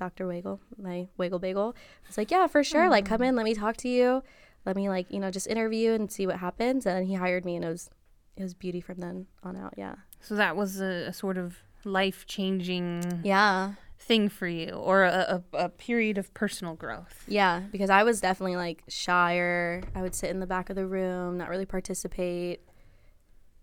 Dr. 0.00 0.26
Wagel, 0.26 0.58
my 0.76 1.06
Wagel 1.18 1.38
Bagel, 1.40 1.76
was 2.08 2.18
like, 2.18 2.30
yeah, 2.32 2.46
for 2.48 2.64
sure. 2.64 2.88
Like 2.88 3.04
come 3.04 3.22
in, 3.22 3.36
let 3.36 3.44
me 3.44 3.54
talk 3.54 3.76
to 3.78 3.88
you. 3.88 4.22
Let 4.66 4.74
me 4.76 4.88
like, 4.88 5.10
you 5.10 5.20
know, 5.20 5.30
just 5.30 5.46
interview 5.46 5.92
and 5.92 6.10
see 6.10 6.26
what 6.26 6.38
happens. 6.38 6.86
And 6.86 7.06
he 7.06 7.14
hired 7.14 7.44
me 7.44 7.54
and 7.56 7.64
it 7.64 7.68
was 7.68 7.90
it 8.36 8.42
was 8.42 8.54
beauty 8.54 8.80
from 8.80 8.98
then 8.98 9.26
on 9.42 9.56
out. 9.56 9.74
Yeah. 9.76 9.94
So 10.20 10.34
that 10.36 10.56
was 10.56 10.80
a, 10.80 11.06
a 11.08 11.12
sort 11.12 11.36
of 11.38 11.58
life 11.84 12.26
changing 12.26 13.20
Yeah. 13.24 13.74
thing 13.98 14.28
for 14.30 14.46
you 14.48 14.70
or 14.70 15.04
a, 15.04 15.42
a, 15.52 15.64
a 15.64 15.68
period 15.68 16.16
of 16.18 16.32
personal 16.34 16.74
growth. 16.74 17.24
Yeah, 17.28 17.60
because 17.70 17.90
I 17.90 18.02
was 18.02 18.20
definitely 18.20 18.56
like 18.56 18.82
shyer. 18.88 19.82
I 19.94 20.00
would 20.02 20.14
sit 20.14 20.30
in 20.30 20.40
the 20.40 20.46
back 20.46 20.70
of 20.70 20.76
the 20.76 20.86
room, 20.86 21.36
not 21.38 21.48
really 21.50 21.66
participate. 21.66 22.60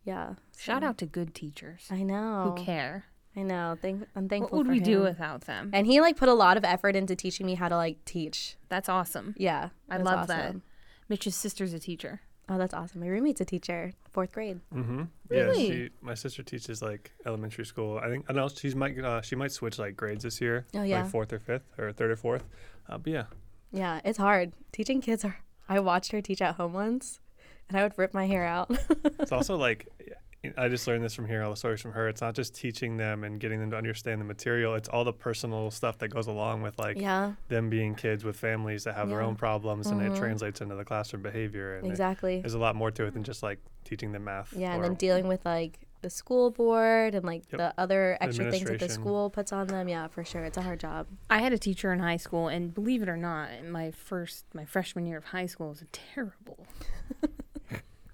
Yeah. 0.04 0.36
Shout 0.58 0.84
so- 0.84 0.88
out 0.90 0.98
to 1.00 1.06
good 1.06 1.34
teachers 1.34 1.88
I 1.92 2.04
know. 2.04 2.54
who 2.58 2.64
care. 2.64 3.06
I 3.38 3.44
know. 3.44 3.78
Thank 3.82 4.08
I'm 4.16 4.28
thankful. 4.28 4.58
What 4.58 4.66
would 4.66 4.72
for 4.72 4.74
we 4.74 4.80
do 4.80 5.02
without 5.02 5.42
them? 5.42 5.70
And 5.72 5.86
he 5.86 6.02
like 6.02 6.18
put 6.18 6.28
a 6.28 6.34
lot 6.34 6.58
of 6.58 6.66
effort 6.66 6.96
into 6.96 7.16
teaching 7.16 7.46
me 7.46 7.54
how 7.56 7.70
to 7.70 7.76
like 7.76 8.04
teach. 8.04 8.56
That's 8.68 8.90
awesome. 8.90 9.36
Yeah. 9.38 9.70
I 9.90 9.96
it 9.96 10.00
was 10.00 10.06
love 10.06 10.28
that. 10.28 10.56
Mitch's 11.08 11.36
sister's 11.36 11.72
a 11.74 11.80
teacher. 11.80 12.22
Oh, 12.50 12.58
that's 12.58 12.74
awesome. 12.74 13.02
My 13.02 13.08
roommate's 13.08 13.42
a 13.42 13.46
teacher, 13.46 13.94
fourth 14.10 14.32
grade. 14.32 14.62
Mm-hmm. 14.74 15.04
Really? 15.30 15.68
Yeah, 15.68 15.74
she, 15.74 15.90
my 16.02 16.14
sister 16.16 16.42
teaches 16.44 16.82
like 16.82 17.12
elementary 17.26 17.66
school. 17.66 18.00
I 18.00 18.08
think 18.08 18.26
I 18.30 18.34
know 18.34 18.48
she's 18.48 18.74
might 18.76 18.98
uh, 18.98 19.22
she 19.22 19.36
might 19.36 19.52
switch 19.52 19.78
like 19.78 19.96
grades 19.98 20.24
this 20.24 20.40
year, 20.42 20.66
Oh 20.74 20.82
yeah. 20.84 21.02
like 21.02 21.12
fourth 21.12 21.32
or 21.34 21.40
fifth 21.40 21.66
or 21.78 21.92
third 21.92 22.10
or 22.12 22.16
fourth. 22.16 22.46
Uh, 22.90 22.98
but 22.98 23.12
yeah, 23.12 23.24
Yeah, 23.72 24.00
it's 24.06 24.18
hard. 24.18 24.54
Teaching 24.72 25.02
kids 25.02 25.24
are 25.26 25.38
I 25.70 25.80
watched 25.82 26.12
her 26.14 26.22
teach 26.22 26.42
at 26.42 26.56
home 26.56 26.72
once 26.74 27.20
and 27.68 27.78
I 27.78 27.84
would 27.84 27.94
rip 27.98 28.14
my 28.14 28.26
hair 28.28 28.46
out. 28.46 28.72
it's 29.20 29.34
also 29.34 29.58
like 29.58 29.88
I 30.58 30.68
just 30.70 30.88
learned 30.88 31.04
this 31.04 31.14
from 31.14 31.28
hearing 31.28 31.44
all 31.46 31.52
the 31.52 31.58
stories 31.58 31.82
from 31.82 31.92
her. 31.94 32.08
It's 32.08 32.22
not 32.22 32.36
just 32.36 32.54
teaching 32.56 32.98
them 32.98 33.24
and 33.24 33.40
getting 33.40 33.60
them 33.60 33.72
to 33.72 33.78
understand 33.78 34.22
the 34.22 34.26
material. 34.26 34.76
It's 34.76 34.90
all 34.90 35.04
the 35.04 35.14
personal 35.14 35.72
stuff 35.72 35.98
that 36.00 36.10
goes 36.10 36.28
along 36.28 36.62
with 36.62 36.78
like 36.80 36.98
yeah, 37.00 37.34
them 37.48 37.70
being 37.70 37.96
kids 37.96 38.24
with 38.24 38.38
families 38.38 38.84
that 38.84 38.96
have 38.96 39.10
their 39.10 39.22
own 39.22 39.36
problems, 39.36 39.88
and 39.88 40.02
it 40.02 40.12
Mhm. 40.12 40.18
translates 40.18 40.62
into 40.62 40.76
the 40.76 40.86
classroom 40.86 41.24
behavior. 41.24 41.78
And 41.78 41.88
it- 41.88 41.90
exactly. 41.90 42.42
there's 42.42 42.54
a 42.54 42.60
lot 42.60 42.76
more 42.76 42.92
to 42.92 43.06
it 43.06 43.14
than 43.14 43.24
just 43.24 43.44
like 43.44 43.60
teaching 43.84 44.12
them 44.12 44.24
math. 44.26 44.54
Yeah, 44.54 44.74
and 44.76 44.84
then 44.84 44.94
dealing 44.96 45.28
with 45.28 45.46
like 45.46 45.80
the 46.02 46.10
school 46.12 46.52
board 46.52 47.16
and 47.16 47.26
like 47.26 47.42
Yep. 47.52 47.58
the 47.58 47.74
other 47.82 48.18
extra 48.22 48.52
things 48.52 48.70
that 48.70 48.80
the 48.80 48.88
school 48.88 49.32
puts 49.32 49.52
on 49.52 49.66
them. 49.68 49.88
Yeah, 49.90 50.08
for 50.08 50.24
sure, 50.24 50.44
it's 50.44 50.58
a 50.58 50.62
hard 50.62 50.80
job. 50.80 51.08
I 51.30 51.40
had 51.40 51.54
a 51.54 51.58
teacher 51.58 51.92
in 51.92 52.00
high 52.00 52.18
school, 52.18 52.48
and 52.50 52.72
believe 52.74 53.02
it 53.02 53.10
or 53.10 53.18
not, 53.18 53.50
my 53.66 53.90
first, 53.92 54.46
my 54.54 54.64
freshman 54.64 55.08
year 55.08 55.18
of 55.18 55.26
high 55.26 55.48
school 55.48 55.70
was 55.70 55.82
a 55.82 55.86
terrible, 55.88 56.68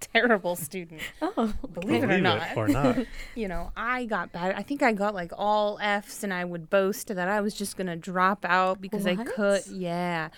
terrible 0.14 0.56
student. 0.56 1.02
Oh, 1.22 1.54
Believe 1.74 2.04
it 2.04 2.12
or 2.12 2.20
not. 2.20 2.58
or 2.58 2.68
not. 2.68 2.98
You 3.36 3.48
know, 3.48 3.72
I 3.76 4.06
got 4.06 4.32
bad. 4.32 4.56
I 4.56 4.64
think 4.64 4.82
I 4.84 4.92
got 4.94 5.14
like 5.14 5.32
all 5.38 5.80
Fs, 5.82 6.24
and 6.24 6.34
I 6.34 6.46
would 6.46 6.70
boast 6.70 7.08
that 7.08 7.28
I 7.28 7.42
was 7.42 7.54
just 7.54 7.78
gonna 7.78 7.96
drop 7.96 8.46
out 8.46 8.82
because 8.82 9.06
I 9.08 9.16
could. 9.16 9.66
Yeah. 9.68 10.30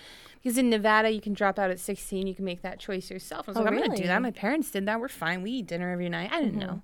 Because 0.43 0.59
in 0.59 0.69
Nevada, 0.69 1.09
you 1.09 1.21
can 1.21 1.33
drop 1.33 1.57
out 1.57 1.71
at 1.71 1.79
16. 1.79 2.27
You 2.27 2.35
can 2.35 2.45
make 2.45 2.61
that 2.61 2.79
choice 2.79 3.09
yourself. 3.09 3.49
I 3.49 3.51
was 3.51 3.57
Oh, 3.57 3.61
like, 3.61 3.71
I'm 3.73 3.79
going 3.79 3.89
to 3.89 3.97
do 3.99 4.05
that. 4.07 4.21
My 4.21 4.29
parents 4.29 4.69
did 4.69 4.85
that. 4.85 4.99
We're 4.99 5.07
fine. 5.07 5.41
We 5.41 5.49
eat 5.49 5.65
dinner 5.65 5.89
every 5.91 6.07
night. 6.07 6.29
I 6.31 6.39
didn't 6.43 6.59
Mm-hmm. 6.59 6.67
know. 6.67 6.81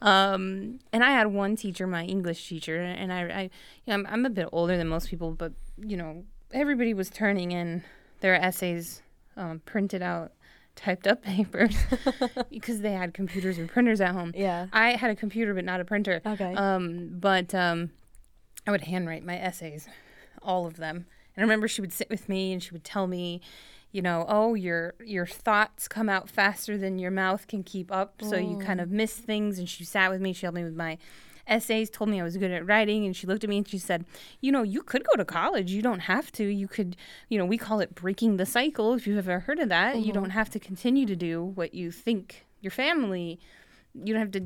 Um, 0.00 0.78
and 0.94 1.04
I 1.04 1.10
had 1.10 1.26
one 1.26 1.54
teacher, 1.54 1.86
my 1.86 2.04
English 2.04 2.48
teacher, 2.48 2.80
and 2.80 3.12
I, 3.12 3.20
I 3.24 3.42
you 3.42 3.50
know, 3.88 3.94
I'm, 3.94 4.06
I'm 4.06 4.24
a 4.24 4.30
bit 4.30 4.48
older 4.50 4.78
than 4.78 4.88
most 4.88 5.10
people, 5.10 5.30
but, 5.32 5.52
you 5.78 5.94
know, 5.96 6.24
everybody 6.52 6.94
was 6.94 7.10
turning 7.10 7.52
in 7.52 7.82
their 8.20 8.34
essays 8.34 9.02
um, 9.36 9.60
printed 9.66 10.00
out, 10.00 10.32
typed 10.76 11.06
up 11.06 11.22
papers 11.24 11.76
because 12.50 12.80
they 12.80 12.92
had 12.92 13.14
computers 13.14 13.58
and 13.58 13.68
printers 13.68 14.00
at 14.00 14.12
home. 14.12 14.32
yeah. 14.34 14.66
I 14.72 14.92
had 14.92 15.10
a 15.10 15.16
computer, 15.16 15.54
but 15.54 15.64
not 15.64 15.80
a 15.80 15.84
printer. 15.84 16.20
Okay. 16.24 16.54
Um, 16.54 17.10
but 17.12 17.54
um, 17.54 17.90
I 18.66 18.70
would 18.70 18.82
handwrite 18.82 19.24
my 19.24 19.38
essays, 19.38 19.88
all 20.42 20.66
of 20.66 20.76
them. 20.76 21.06
And 21.34 21.42
I 21.42 21.42
remember 21.42 21.68
she 21.68 21.80
would 21.80 21.92
sit 21.92 22.10
with 22.10 22.28
me 22.28 22.52
and 22.52 22.62
she 22.62 22.70
would 22.72 22.84
tell 22.84 23.06
me, 23.06 23.40
you 23.90 24.02
know, 24.02 24.24
oh, 24.28 24.54
your 24.54 24.94
your 25.04 25.26
thoughts 25.26 25.86
come 25.88 26.08
out 26.08 26.28
faster 26.28 26.78
than 26.78 26.98
your 26.98 27.10
mouth 27.10 27.46
can 27.46 27.62
keep 27.62 27.92
up, 27.92 28.22
so 28.22 28.36
you 28.36 28.58
kind 28.58 28.80
of 28.80 28.90
miss 28.90 29.14
things. 29.14 29.58
And 29.58 29.68
she 29.68 29.84
sat 29.84 30.10
with 30.10 30.20
me, 30.20 30.32
she 30.32 30.46
helped 30.46 30.56
me 30.56 30.64
with 30.64 30.74
my 30.76 30.96
essays, 31.52 31.90
told 31.90 32.10
me 32.10 32.20
I 32.20 32.24
was 32.24 32.36
good 32.36 32.50
at 32.50 32.66
writing, 32.66 33.04
and 33.04 33.14
she 33.14 33.26
looked 33.26 33.44
at 33.44 33.50
me 33.50 33.58
and 33.58 33.68
she 33.68 33.78
said, 33.78 34.04
you 34.40 34.50
know, 34.50 34.62
you 34.62 34.82
could 34.82 35.04
go 35.04 35.14
to 35.16 35.24
college. 35.24 35.70
You 35.70 35.82
don't 35.82 36.00
have 36.00 36.32
to. 36.32 36.44
You 36.44 36.68
could, 36.68 36.96
you 37.28 37.38
know, 37.38 37.44
we 37.44 37.58
call 37.58 37.80
it 37.80 37.94
breaking 37.94 38.36
the 38.36 38.46
cycle. 38.46 38.94
If 38.94 39.06
you've 39.06 39.18
ever 39.18 39.40
heard 39.40 39.58
of 39.58 39.68
that, 39.68 39.98
you 40.00 40.12
don't 40.12 40.24
mm-hmm. 40.24 40.32
have 40.32 40.50
to 40.50 40.58
continue 40.58 41.06
to 41.06 41.16
do 41.16 41.42
what 41.42 41.74
you 41.74 41.90
think 41.90 42.46
your 42.60 42.70
family. 42.70 43.38
You 43.94 44.14
don't 44.14 44.22
have 44.22 44.32
to 44.32 44.44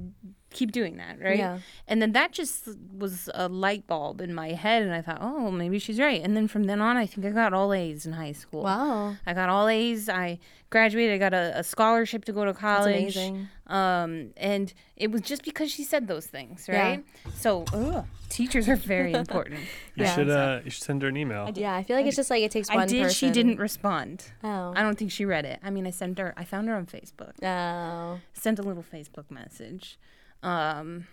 keep 0.56 0.72
doing 0.72 0.96
that, 0.96 1.20
right? 1.20 1.38
Yeah. 1.38 1.58
And 1.86 2.00
then 2.02 2.12
that 2.12 2.32
just 2.32 2.68
was 2.96 3.28
a 3.34 3.46
light 3.48 3.86
bulb 3.86 4.20
in 4.20 4.32
my 4.34 4.52
head, 4.52 4.82
and 4.82 4.92
I 4.92 5.02
thought, 5.02 5.18
oh, 5.20 5.50
maybe 5.50 5.78
she's 5.78 5.98
right. 6.00 6.22
And 6.24 6.36
then 6.36 6.48
from 6.48 6.64
then 6.64 6.80
on, 6.80 6.96
I 6.96 7.06
think 7.06 7.26
I 7.26 7.30
got 7.30 7.52
all 7.52 7.72
A's 7.72 8.06
in 8.06 8.12
high 8.14 8.32
school. 8.32 8.62
Wow. 8.62 9.16
I 9.26 9.32
got 9.34 9.48
all 9.48 9.68
A's. 9.68 10.08
I 10.08 10.38
graduated. 10.70 11.14
I 11.14 11.18
got 11.18 11.34
a, 11.34 11.58
a 11.58 11.62
scholarship 11.62 12.24
to 12.24 12.32
go 12.32 12.44
to 12.44 12.52
That's 12.52 12.60
college. 12.60 13.16
amazing. 13.16 13.48
Um, 13.68 14.30
and 14.36 14.72
it 14.96 15.10
was 15.12 15.22
just 15.22 15.42
because 15.44 15.70
she 15.70 15.84
said 15.84 16.06
those 16.08 16.26
things, 16.26 16.66
right? 16.68 16.74
Yeah. 16.76 16.84
right? 16.88 17.04
So, 17.34 17.64
ugh, 17.72 18.04
teachers 18.28 18.68
are 18.68 18.76
very 18.76 19.12
important. 19.12 19.60
You 19.96 20.04
Yeah. 20.04 20.14
should 20.14 20.28
uh, 20.30 20.60
you 20.64 20.70
should 20.70 20.82
send 20.84 21.00
her 21.02 21.08
an 21.08 21.16
email. 21.16 21.50
Yeah, 21.54 21.74
I 21.74 21.82
feel 21.82 21.96
like 21.96 22.04
it's 22.06 22.16
just 22.16 22.28
like 22.30 22.42
it 22.42 22.50
takes 22.50 22.68
one 22.68 22.80
I 22.80 22.86
did. 22.86 23.02
person. 23.04 23.14
She 23.16 23.30
didn't 23.30 23.58
respond. 23.58 24.24
Oh. 24.44 24.74
I 24.76 24.82
don't 24.82 24.98
think 24.98 25.10
she 25.10 25.24
read 25.24 25.46
it. 25.46 25.58
I 25.62 25.70
mean, 25.70 25.86
I 25.86 25.90
sent 25.90 26.18
her. 26.18 26.34
I 26.36 26.44
found 26.44 26.68
her 26.68 26.74
on 26.76 26.84
Facebook. 26.86 27.32
Oh. 27.42 28.20
Sent 28.34 28.58
a 28.58 28.62
little 28.62 28.84
Facebook 28.84 29.30
message. 29.30 29.98
Um, 30.42 31.06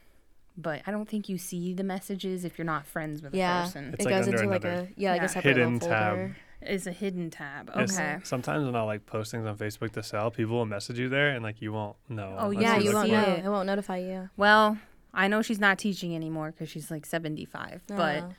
but 0.57 0.81
I 0.85 0.91
don't 0.91 1.07
think 1.09 1.29
you 1.29 1.37
see 1.37 1.73
the 1.73 1.83
messages 1.83 2.45
if 2.45 2.57
you're 2.57 2.65
not 2.65 2.85
friends 2.85 3.21
with 3.21 3.33
Yeah. 3.33 3.61
a 3.61 3.65
person. 3.65 3.93
It's 3.93 4.05
it 4.05 4.09
like 4.09 4.15
goes 4.15 4.27
under 4.27 4.37
into 4.43 4.49
like 4.49 4.65
a 4.65 4.87
yeah, 4.95 5.11
like 5.11 5.21
Yeah. 5.21 5.25
a 5.25 5.29
separate 5.29 5.57
hidden 5.57 5.79
tab. 5.79 5.89
folder. 6.15 6.37
It's 6.61 6.87
a 6.87 6.91
hidden 6.91 7.29
tab. 7.29 7.71
Yes, 7.75 7.97
Okay. 7.99 8.17
Sometimes 8.23 8.65
when 8.65 8.75
I 8.75 8.83
like 8.83 9.05
post 9.05 9.31
things 9.31 9.45
on 9.45 9.57
Facebook 9.57 9.91
to 9.93 10.03
sell, 10.03 10.31
people 10.31 10.55
will 10.55 10.65
message 10.65 10.97
you 10.99 11.09
there, 11.09 11.29
and 11.31 11.43
like 11.43 11.61
you 11.61 11.73
won't 11.73 11.97
know. 12.07 12.35
Oh, 12.39 12.51
Yeah, 12.51 12.77
you 12.77 12.89
you 12.89 12.93
won't 12.93 13.09
know. 13.09 13.21
it. 13.21 13.39
it. 13.39 13.45
It 13.45 13.49
won't 13.49 13.65
notify 13.67 13.97
you. 13.97 14.29
Well, 14.37 14.77
I 15.13 15.27
know 15.27 15.41
she's 15.41 15.59
not 15.59 15.77
teaching 15.77 16.15
anymore 16.15 16.51
because 16.51 16.69
she's 16.69 16.89
like 16.91 17.05
75, 17.05 17.81
but. 17.87 18.31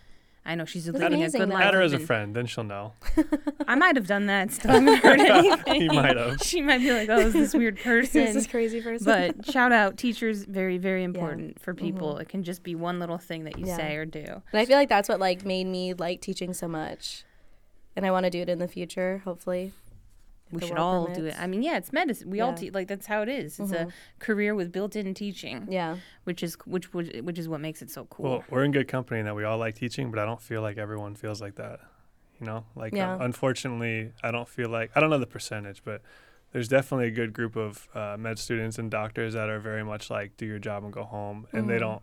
I 0.47 0.55
know 0.57 0.67
she's 0.67 0.85
That's 0.85 0.99
living 0.99 1.15
a 1.15 1.23
amazing, 1.23 1.41
good 1.41 1.51
though. 1.51 1.55
life. 1.55 1.65
Add 1.65 1.75
her 1.75 1.81
as 1.81 1.93
a 1.95 1.99
friend, 1.99 2.37
then 2.37 2.45
she'll 2.47 2.65
know. 2.65 2.93
I 3.67 3.75
might 3.77 3.97
have 3.97 4.07
done 4.07 4.27
that. 4.27 4.51
Still 4.53 4.73
haven't 4.73 4.97
heard 5.03 5.19
anything. 5.21 5.83
You 5.83 5.89
might 5.93 6.17
have. 6.19 6.39
She 6.43 6.61
might 6.61 6.79
be 6.79 6.93
like, 6.93 7.09
"Oh, 7.09 7.19
is 7.19 7.33
this 7.33 7.55
weird 7.55 7.79
person?" 7.81 8.27
Who's 8.27 8.35
this 8.35 8.47
crazy 8.47 8.83
person? 8.83 9.07
but 9.07 9.47
shout 9.51 9.73
out, 9.73 9.97
teachers, 9.97 10.45
very, 10.45 10.77
very 10.77 11.03
important 11.03 11.61
for 11.61 11.73
people. 11.73 12.17
Mhm. 12.17 12.21
It 12.23 12.29
can 12.29 12.43
just 12.43 12.63
be 12.63 12.75
one 12.75 12.99
little 13.01 13.17
thing 13.19 13.45
that 13.45 13.59
you 13.59 13.67
Yeah. 13.67 13.77
say 13.77 13.97
or 13.97 14.05
do. 14.05 14.21
and 14.25 14.43
I 14.61 14.67
feel 14.67 14.77
like 14.77 14.89
that's 14.91 15.09
what 15.09 15.19
like 15.19 15.45
made 15.47 15.67
me 15.67 15.95
like 15.95 16.21
teaching 16.21 16.53
so 16.53 16.69
much, 16.69 17.25
and 17.97 18.05
I 18.05 18.11
want 18.11 18.25
to 18.25 18.31
do 18.31 18.41
it 18.43 18.49
in 18.51 18.59
the 18.59 18.69
future, 18.69 19.23
hopefully. 19.25 19.73
If 20.55 20.57
We 20.57 20.61
the 20.61 20.67
should 20.69 20.79
world 20.79 21.09
all 21.09 21.15
do 21.15 21.27
it. 21.27 21.35
I 21.39 21.47
mean, 21.47 21.63
yeah, 21.63 21.77
it's 21.77 21.93
medicine. 21.93 22.31
We 22.31 22.41
all 22.41 22.51
Yeah. 22.51 22.57
teach. 22.57 22.75
Like 22.75 22.89
that's 22.89 23.07
how 23.07 23.23
it 23.23 23.29
is. 23.29 23.59
It's 23.61 23.73
Mhm. 23.73 23.89
a 23.89 23.93
career 24.19 24.55
with 24.55 24.73
built-in 24.73 25.13
teaching, 25.15 25.67
Yeah. 25.71 25.97
which 26.25 26.43
is 26.43 26.57
which 26.65 26.93
would 26.95 27.25
which 27.27 27.39
is 27.39 27.49
what 27.49 27.61
makes 27.61 27.83
it 27.83 27.91
so 27.91 28.05
cool. 28.07 28.25
Well, 28.31 28.45
we're 28.51 28.65
in 28.65 28.73
good 28.73 28.89
company 28.89 29.21
in 29.21 29.27
that 29.27 29.35
we 29.37 29.45
all 29.45 29.59
like 29.59 29.75
teaching, 29.75 30.11
but 30.11 30.19
I 30.19 30.25
don't 30.25 30.41
feel 30.41 30.63
like 30.63 30.79
everyone 30.79 31.15
feels 31.15 31.41
like 31.41 31.57
that. 31.57 31.81
You 32.41 32.47
know, 32.47 32.67
like 32.75 32.93
uh, 32.93 32.97
Yeah. 32.97 33.17
unfortunately, 33.21 34.13
I 34.23 34.31
don't 34.31 34.49
feel 34.49 34.69
like 34.69 34.91
I 34.97 35.01
don't 35.01 35.11
know 35.11 35.19
the 35.19 35.27
percentage, 35.27 35.83
but 35.85 36.03
there's 36.53 36.69
definitely 36.69 37.09
a 37.09 37.11
good 37.11 37.33
group 37.33 37.57
of 37.57 37.89
uh, 37.95 38.17
med 38.19 38.39
students 38.39 38.79
and 38.79 38.91
doctors 38.91 39.35
that 39.35 39.49
are 39.49 39.59
very 39.61 39.85
much 39.85 40.11
like 40.11 40.37
do 40.37 40.47
your 40.47 40.59
job 40.59 40.85
and 40.85 40.93
go 40.93 41.05
home, 41.05 41.47
and 41.53 41.69
they 41.69 41.77
Mhm. 41.77 41.81
don't. 41.81 42.03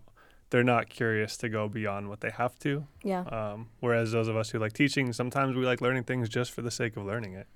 They're 0.49 0.63
not 0.65 0.89
curious 0.89 1.37
to 1.37 1.47
go 1.47 1.69
beyond 1.69 2.09
what 2.09 2.19
they 2.19 2.29
have 2.29 2.59
to. 2.59 2.85
Yeah. 3.03 3.21
Um, 3.21 3.69
whereas 3.79 4.11
those 4.11 4.27
of 4.27 4.35
us 4.35 4.49
who 4.49 4.59
like 4.59 4.73
teaching, 4.73 5.13
sometimes 5.13 5.55
we 5.55 5.65
like 5.65 5.79
learning 5.79 6.03
things 6.03 6.27
just 6.27 6.51
for 6.51 6.61
the 6.61 6.71
sake 6.71 6.97
of 6.97 7.05
learning 7.05 7.33
it. 7.33 7.47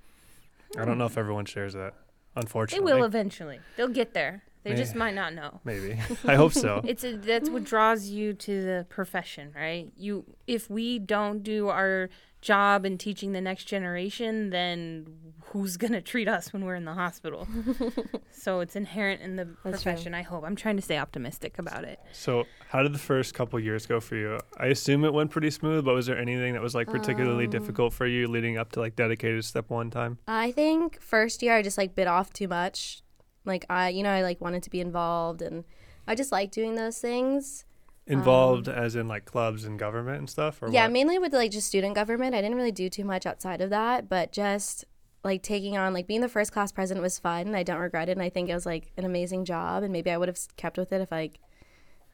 I 0.77 0.85
don't 0.85 0.97
know 0.97 1.05
if 1.05 1.17
everyone 1.17 1.45
shares 1.45 1.73
that. 1.73 1.93
Unfortunately, 2.35 2.91
they 2.91 2.97
will 2.97 3.05
eventually. 3.05 3.59
They'll 3.77 3.87
get 3.87 4.13
there. 4.13 4.43
They 4.63 4.71
May- 4.71 4.77
just 4.77 4.95
might 4.95 5.13
not 5.13 5.33
know. 5.33 5.61
maybe. 5.63 5.99
I 6.25 6.35
hope 6.35 6.53
so. 6.53 6.81
It's 6.83 7.03
a, 7.03 7.15
that's 7.15 7.49
what 7.49 7.63
draws 7.63 8.09
you 8.09 8.33
to 8.33 8.61
the 8.61 8.85
profession, 8.89 9.53
right? 9.55 9.91
You 9.95 10.25
if 10.47 10.69
we 10.69 10.99
don't 10.99 11.43
do 11.43 11.69
our 11.69 12.09
job 12.45 12.85
in 12.85 12.97
teaching 12.97 13.33
the 13.33 13.41
next 13.41 13.65
generation, 13.65 14.51
then 14.51 15.07
who's 15.47 15.77
gonna 15.77 16.01
treat 16.01 16.27
us 16.27 16.53
when 16.53 16.63
we're 16.63 16.75
in 16.75 16.85
the 16.85 16.93
hospital? 16.93 17.47
so 18.31 18.59
it's 18.59 18.75
inherent 18.75 19.21
in 19.21 19.35
the 19.35 19.45
That's 19.45 19.81
true. 19.81 19.91
profession. 19.91 20.13
I 20.13 20.21
hope. 20.21 20.43
I'm 20.45 20.55
trying 20.55 20.75
to 20.75 20.81
stay 20.81 20.97
optimistic 20.97 21.57
about 21.59 21.83
it. 21.83 21.99
So, 22.13 22.45
how 22.69 22.83
did 22.83 22.93
the 22.93 22.99
first 22.99 23.33
couple 23.33 23.59
years 23.59 23.85
go 23.85 23.99
for 23.99 24.15
you? 24.15 24.39
I 24.57 24.67
assume 24.67 25.03
it 25.05 25.13
went 25.13 25.31
pretty 25.31 25.49
smooth, 25.49 25.83
but 25.85 25.93
was 25.95 26.05
there 26.05 26.17
anything 26.17 26.53
that 26.53 26.61
was 26.61 26.75
like 26.75 26.87
particularly 26.87 27.45
Um, 27.45 27.51
difficult 27.51 27.93
for 27.93 28.05
you 28.05 28.27
leading 28.27 28.57
up 28.57 28.71
to 28.73 28.79
like 28.79 28.95
dedicated 28.95 29.43
step 29.43 29.69
one 29.69 29.89
time? 29.89 30.19
I 30.27 30.51
think 30.51 31.01
first 31.01 31.41
year 31.41 31.55
I 31.55 31.61
just 31.61 31.77
like 31.77 31.95
bit 31.95 32.07
off 32.07 32.31
too 32.31 32.47
much. 32.47 33.01
Like 33.43 33.65
I, 33.69 33.89
you 33.89 34.03
know, 34.03 34.11
I 34.11 34.21
like 34.21 34.39
wanted 34.41 34.63
to 34.63 34.69
be 34.69 34.81
involved, 34.81 35.41
and 35.41 35.63
I 36.07 36.15
just 36.15 36.31
like 36.31 36.51
doing 36.51 36.75
those 36.75 36.97
things. 36.99 37.65
Involved 38.07 38.67
as 38.67 38.95
in 38.95 39.07
like 39.07 39.25
clubs 39.25 39.63
and 39.65 39.79
government 39.79 40.19
and 40.19 40.29
stuff, 40.29 40.61
or 40.61 40.67
Um, 40.67 40.73
yeah, 40.73 40.83
what? 40.83 40.91
mainly 40.91 41.17
with 41.19 41.33
like 41.33 41.51
just 41.51 41.67
student 41.67 41.95
government. 41.95 42.35
I 42.35 42.41
didn't 42.41 42.55
really 42.55 42.71
do 42.71 42.89
too 42.89 43.03
much 43.03 43.25
outside 43.25 43.61
of 43.61 43.69
that, 43.71 44.07
but 44.07 44.31
just 44.31 44.85
like 45.23 45.41
taking 45.41 45.75
on 45.75 45.91
like 45.93 46.05
being 46.05 46.21
the 46.21 46.29
first 46.29 46.51
class 46.51 46.71
president 46.71 47.01
was 47.01 47.17
fun. 47.17 47.55
I 47.55 47.63
don't 47.63 47.79
regret 47.79 48.09
it, 48.09 48.13
and 48.13 48.21
I 48.21 48.29
think 48.29 48.47
it 48.49 48.53
was 48.53 48.65
like 48.65 48.91
an 48.95 49.05
amazing 49.05 49.43
job. 49.45 49.81
And 49.81 49.91
maybe 49.91 50.11
I 50.11 50.17
would 50.17 50.27
have 50.27 50.37
kept 50.55 50.77
with 50.77 50.93
it 50.93 51.01
if 51.01 51.11
like 51.11 51.39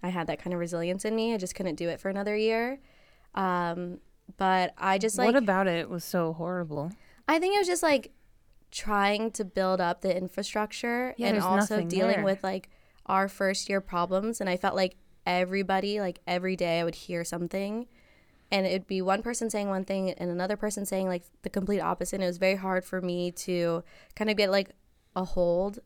I 0.02 0.10
had 0.10 0.28
that 0.28 0.40
kind 0.42 0.54
of 0.54 0.60
resilience 0.62 1.04
in 1.04 1.14
me. 1.16 1.34
I 1.34 1.38
just 1.38 1.56
couldn't 1.56 1.76
do 1.76 1.90
it 1.90 2.00
for 2.00 2.10
another 2.10 2.38
year. 2.38 2.80
Um, 3.36 4.00
but 4.38 4.74
I 4.78 4.98
just 4.98 5.18
like 5.18 5.26
what 5.26 5.36
about 5.36 5.68
it 5.68 5.90
was 5.90 6.06
so 6.06 6.32
horrible? 6.34 6.92
I 7.28 7.38
think 7.40 7.56
it 7.56 7.60
was 7.60 7.68
just 7.68 7.84
like 7.84 8.14
trying 8.72 9.32
to 9.32 9.44
build 9.44 9.82
up 9.82 10.02
the 10.02 10.16
infrastructure 10.16 11.14
Yeah, 11.18 11.28
and 11.28 11.40
also 11.42 11.82
dealing 11.84 12.16
there. 12.18 12.24
with 12.24 12.44
like 12.44 12.70
our 13.08 13.28
first 13.28 13.68
year 13.68 13.82
problems. 13.82 14.40
And 14.40 14.50
I 14.50 14.56
felt 14.56 14.76
like 14.76 14.96
everybody, 15.26 16.00
like 16.00 16.20
every 16.28 16.56
day, 16.56 16.80
I 16.80 16.84
would 16.84 16.96
hear 16.96 17.24
something. 17.24 17.88
And 18.52 18.66
it'd 18.66 18.88
be 18.88 19.02
one 19.02 19.22
person 19.22 19.50
saying 19.50 19.70
one 19.70 19.86
thing 19.86 20.12
and 20.12 20.30
another 20.30 20.58
person 20.58 20.86
saying 20.86 21.08
like 21.08 21.24
the 21.44 21.50
complete 21.50 21.80
opposite. 21.80 22.16
And 22.18 22.24
it 22.24 22.28
was 22.28 22.38
very 22.38 22.56
hard 22.56 22.84
for 22.84 23.00
me 23.02 23.32
to 23.32 23.84
kind 24.16 24.30
of 24.30 24.36
get 24.36 24.52
like 24.52 24.72
a 25.16 25.24
hold 25.24 25.80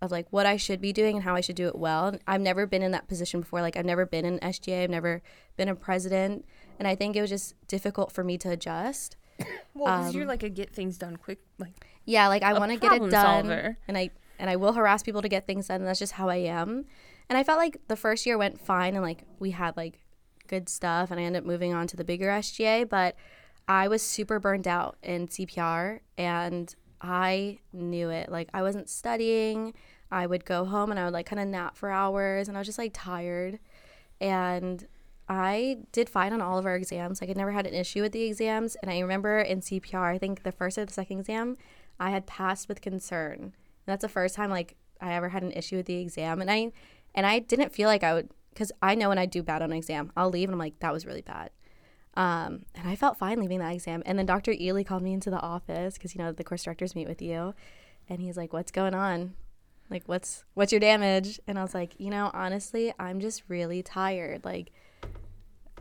of 0.00 0.10
like 0.10 0.26
what 0.30 0.44
I 0.44 0.56
should 0.56 0.80
be 0.80 0.92
doing 0.92 1.14
and 1.16 1.24
how 1.24 1.36
I 1.36 1.40
should 1.40 1.54
do 1.54 1.68
it 1.68 1.76
well. 1.76 2.08
And 2.08 2.18
I've 2.26 2.40
never 2.40 2.66
been 2.66 2.82
in 2.82 2.90
that 2.90 3.06
position 3.06 3.40
before. 3.40 3.60
Like 3.60 3.76
I've 3.76 3.84
never 3.86 4.04
been 4.04 4.24
in 4.24 4.40
SGA. 4.40 4.82
I've 4.82 4.90
never 4.90 5.22
been 5.56 5.68
a 5.68 5.76
president. 5.76 6.44
And 6.80 6.88
I 6.88 6.96
think 6.96 7.14
it 7.14 7.20
was 7.20 7.30
just 7.30 7.54
difficult 7.68 8.10
for 8.10 8.24
me 8.24 8.36
to 8.38 8.50
adjust. 8.50 9.16
Well, 9.74 9.86
'cause 9.86 10.08
Um, 10.10 10.16
you're 10.16 10.26
like 10.26 10.42
a 10.42 10.48
get 10.50 10.74
things 10.74 10.98
done 10.98 11.16
quick. 11.16 11.38
Like 11.58 11.86
Yeah, 12.04 12.26
like 12.28 12.42
I 12.42 12.52
want 12.58 12.72
to 12.72 12.78
get 12.78 12.92
it 12.92 13.10
done, 13.10 13.44
solver. 13.46 13.78
and 13.88 13.96
I 13.96 14.10
and 14.40 14.50
I 14.50 14.56
will 14.56 14.72
harass 14.72 15.02
people 15.04 15.22
to 15.22 15.28
get 15.28 15.46
things 15.46 15.68
done. 15.68 15.80
And 15.82 15.86
that's 15.88 15.98
just 16.00 16.12
how 16.14 16.28
I 16.28 16.36
am. 16.36 16.84
And 17.32 17.38
I 17.38 17.44
felt 17.44 17.56
like 17.56 17.78
the 17.88 17.96
first 17.96 18.26
year 18.26 18.36
went 18.36 18.60
fine, 18.60 18.92
and 18.92 19.02
like 19.02 19.24
we 19.38 19.52
had 19.52 19.74
like 19.74 20.00
good 20.48 20.68
stuff, 20.68 21.10
and 21.10 21.18
I 21.18 21.22
ended 21.22 21.44
up 21.44 21.46
moving 21.46 21.72
on 21.72 21.86
to 21.86 21.96
the 21.96 22.04
bigger 22.04 22.26
SGA. 22.26 22.86
But 22.86 23.16
I 23.66 23.88
was 23.88 24.02
super 24.02 24.38
burned 24.38 24.68
out 24.68 24.98
in 25.02 25.28
CPR, 25.28 26.00
and 26.18 26.74
I 27.00 27.60
knew 27.72 28.10
it. 28.10 28.30
Like 28.30 28.50
I 28.52 28.60
wasn't 28.60 28.90
studying. 28.90 29.72
I 30.10 30.26
would 30.26 30.44
go 30.44 30.66
home 30.66 30.90
and 30.90 31.00
I 31.00 31.04
would 31.04 31.14
like 31.14 31.24
kind 31.24 31.40
of 31.40 31.48
nap 31.48 31.74
for 31.74 31.90
hours 31.90 32.48
and 32.48 32.56
I 32.58 32.60
was 32.60 32.68
just 32.68 32.76
like 32.76 32.90
tired. 32.92 33.58
And 34.20 34.86
I 35.26 35.78
did 35.90 36.10
fine 36.10 36.34
on 36.34 36.42
all 36.42 36.58
of 36.58 36.66
our 36.66 36.76
exams. 36.76 37.22
Like 37.22 37.30
I 37.30 37.32
never 37.32 37.52
had 37.52 37.66
an 37.66 37.72
issue 37.72 38.02
with 38.02 38.12
the 38.12 38.24
exams. 38.24 38.76
And 38.82 38.90
I 38.90 38.98
remember 38.98 39.40
in 39.40 39.62
CPR, 39.62 40.12
I 40.14 40.18
think 40.18 40.42
the 40.42 40.52
first 40.52 40.76
or 40.76 40.84
the 40.84 40.92
second 40.92 41.20
exam, 41.20 41.56
I 41.98 42.10
had 42.10 42.26
passed 42.26 42.68
with 42.68 42.82
concern. 42.82 43.38
And 43.40 43.52
that's 43.86 44.02
the 44.02 44.08
first 44.10 44.34
time 44.34 44.50
like 44.50 44.76
I 45.00 45.14
ever 45.14 45.30
had 45.30 45.42
an 45.42 45.52
issue 45.52 45.76
with 45.76 45.86
the 45.86 45.96
exam. 45.96 46.42
And 46.42 46.50
I 46.50 46.72
and 47.14 47.26
I 47.26 47.38
didn't 47.38 47.72
feel 47.72 47.88
like 47.88 48.02
I 48.02 48.14
would 48.14 48.30
because 48.52 48.72
I 48.82 48.94
know 48.94 49.08
when 49.08 49.18
I 49.18 49.26
do 49.26 49.42
bad 49.42 49.62
on 49.62 49.70
an 49.70 49.76
exam, 49.76 50.12
I'll 50.16 50.30
leave 50.30 50.48
and 50.48 50.54
I'm 50.54 50.58
like, 50.58 50.78
that 50.80 50.92
was 50.92 51.06
really 51.06 51.22
bad. 51.22 51.50
Um, 52.14 52.66
and 52.74 52.86
I 52.86 52.96
felt 52.96 53.16
fine 53.16 53.40
leaving 53.40 53.60
that 53.60 53.72
exam. 53.72 54.02
And 54.04 54.18
then 54.18 54.26
Dr. 54.26 54.52
Ely 54.52 54.82
called 54.82 55.02
me 55.02 55.14
into 55.14 55.30
the 55.30 55.40
office 55.40 55.94
because 55.94 56.14
you 56.14 56.20
know 56.20 56.32
the 56.32 56.44
course 56.44 56.64
directors 56.64 56.94
meet 56.94 57.08
with 57.08 57.22
you, 57.22 57.54
and 58.08 58.20
he's 58.20 58.36
like, 58.36 58.52
"What's 58.52 58.70
going 58.70 58.94
on? 58.94 59.34
Like, 59.88 60.02
what's 60.06 60.44
what's 60.54 60.72
your 60.72 60.80
damage?" 60.80 61.40
And 61.46 61.58
I 61.58 61.62
was 61.62 61.74
like, 61.74 61.94
"You 61.98 62.10
know, 62.10 62.30
honestly, 62.34 62.92
I'm 62.98 63.20
just 63.20 63.42
really 63.48 63.82
tired. 63.82 64.44
Like." 64.44 64.72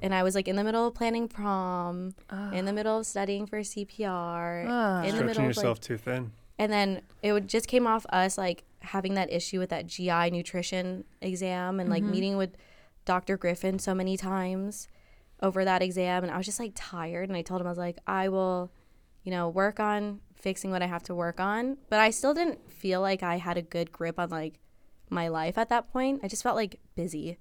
And 0.03 0.15
I 0.15 0.23
was 0.23 0.34
like 0.34 0.47
in 0.47 0.55
the 0.55 0.63
middle 0.63 0.88
of 0.88 0.95
planning 0.95 1.27
prom, 1.27 2.15
in 2.53 2.65
the 2.65 2.73
middle 2.73 2.97
of 2.97 3.05
studying 3.05 3.45
for 3.45 3.59
CPR, 3.59 4.65
Ugh. 4.67 5.05
in 5.05 5.15
the 5.15 5.23
middle 5.23 5.34
Stretching 5.34 5.49
of 5.51 5.77
like, 5.77 5.79
too 5.79 5.97
thin. 5.97 6.32
And 6.62 6.72
then 6.72 7.01
it 7.24 7.34
would 7.34 7.47
just 7.47 7.68
came 7.68 7.88
off 7.88 8.05
us 8.12 8.38
like 8.38 8.66
having 8.82 9.16
that 9.16 9.34
issue 9.34 9.57
with 9.57 9.72
that 9.72 9.88
GI 9.88 10.30
nutrition 10.30 11.05
exam 11.20 11.80
and 11.80 11.89
like 11.89 12.03
meeting 12.03 12.38
with 12.38 12.55
Dr. 13.03 13.36
Griffin 13.36 13.80
so 13.80 13.95
many 13.95 14.16
times 14.16 14.88
over 15.41 15.66
that 15.66 15.82
exam. 15.82 16.24
And 16.24 16.32
I 16.32 16.38
was 16.38 16.45
just 16.45 16.59
like 16.59 16.74
tired. 16.76 17.30
And 17.30 17.36
I 17.36 17.41
told 17.41 17.62
him 17.62 17.68
I 17.68 17.72
was 17.72 17.80
like 17.80 17.97
I 18.05 18.30
will 18.30 18.72
you 19.24 19.32
know 19.32 19.49
work 19.49 19.80
on 19.80 20.20
fixing 20.36 20.70
what 20.70 20.84
I 20.84 20.86
have 20.86 21.01
to 21.03 21.16
work 21.16 21.39
on. 21.39 21.78
But 21.89 21.99
I 21.99 22.12
still 22.12 22.36
didn't 22.36 22.72
feel 22.72 23.01
like 23.01 23.24
I 23.24 23.38
had 23.38 23.57
a 23.57 23.64
good 23.64 23.91
grip 23.91 24.20
on 24.20 24.30
like 24.30 24.59
my 25.09 25.30
life 25.30 25.57
at 25.57 25.70
that 25.70 25.91
point. 25.91 26.20
I 26.22 26.28
just 26.28 26.43
felt 26.43 26.55
like 26.55 26.80
busy. 26.93 27.39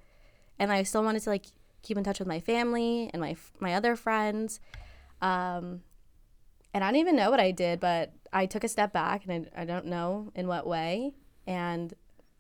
And 0.59 0.73
I 0.73 0.83
still 0.83 1.05
wanted 1.05 1.21
to 1.25 1.29
like 1.29 1.45
keep 1.83 1.99
in 1.99 2.05
touch 2.05 2.21
with 2.21 2.29
my 2.29 2.41
family 2.41 3.11
and 3.13 3.21
my 3.21 3.37
my 3.59 3.75
other 3.75 3.97
friends. 3.97 4.61
Um 5.21 5.83
and 6.73 6.83
I 6.83 6.87
don't 6.87 7.01
even 7.01 7.17
know 7.17 7.31
what 7.31 7.41
I 7.41 7.51
did, 7.51 7.81
but 7.81 8.15
I 8.33 8.47
took 8.47 8.65
a 8.65 8.69
step 8.69 8.93
back 8.93 9.25
and 9.27 9.49
I, 9.57 9.63
I 9.63 9.65
don't 9.65 9.87
know 9.87 10.31
in 10.35 10.47
what 10.47 10.67
way. 10.67 11.15
And 11.47 11.93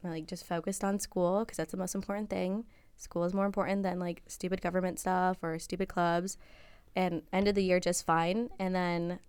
I 0.05 0.09
like 0.09 0.26
just 0.26 0.47
focused 0.47 0.84
on 0.84 0.99
school 0.99 1.41
because 1.41 1.57
that's 1.57 1.72
the 1.72 1.78
most 1.78 1.95
important 1.95 2.30
thing. 2.30 2.64
School 2.97 3.24
is 3.24 3.34
more 3.34 3.47
important 3.47 3.82
than 3.82 3.99
like 3.99 4.22
stupid 4.26 4.61
government 4.61 4.99
stuff 4.99 5.38
or 5.43 5.59
stupid 5.59 5.88
clubs. 5.88 6.36
And 6.97 7.22
ended 7.32 7.55
the 7.55 7.64
year 7.64 7.80
just 7.80 8.05
fine. 8.05 8.51
And 8.59 8.74
then 8.74 9.20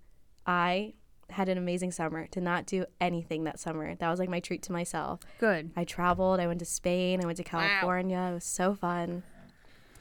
I 0.46 0.94
had 1.30 1.48
an 1.48 1.58
amazing 1.58 1.92
summer. 1.92 2.28
Did 2.28 2.44
not 2.44 2.66
do 2.66 2.86
anything 3.00 3.44
that 3.46 3.60
summer. 3.60 3.96
That 3.96 4.10
was 4.10 4.20
like 4.20 4.30
my 4.30 4.40
treat 4.40 4.62
to 4.64 4.72
myself. 4.72 5.22
Good. 5.40 5.72
I 5.76 5.84
traveled. 5.84 6.40
I 6.40 6.48
went 6.48 6.60
to 6.60 6.66
Spain. 6.66 7.22
I 7.22 7.26
went 7.26 7.38
to 7.38 7.44
California. 7.44 8.30
It 8.32 8.34
was 8.34 8.44
so 8.44 8.74
fun. 8.74 9.24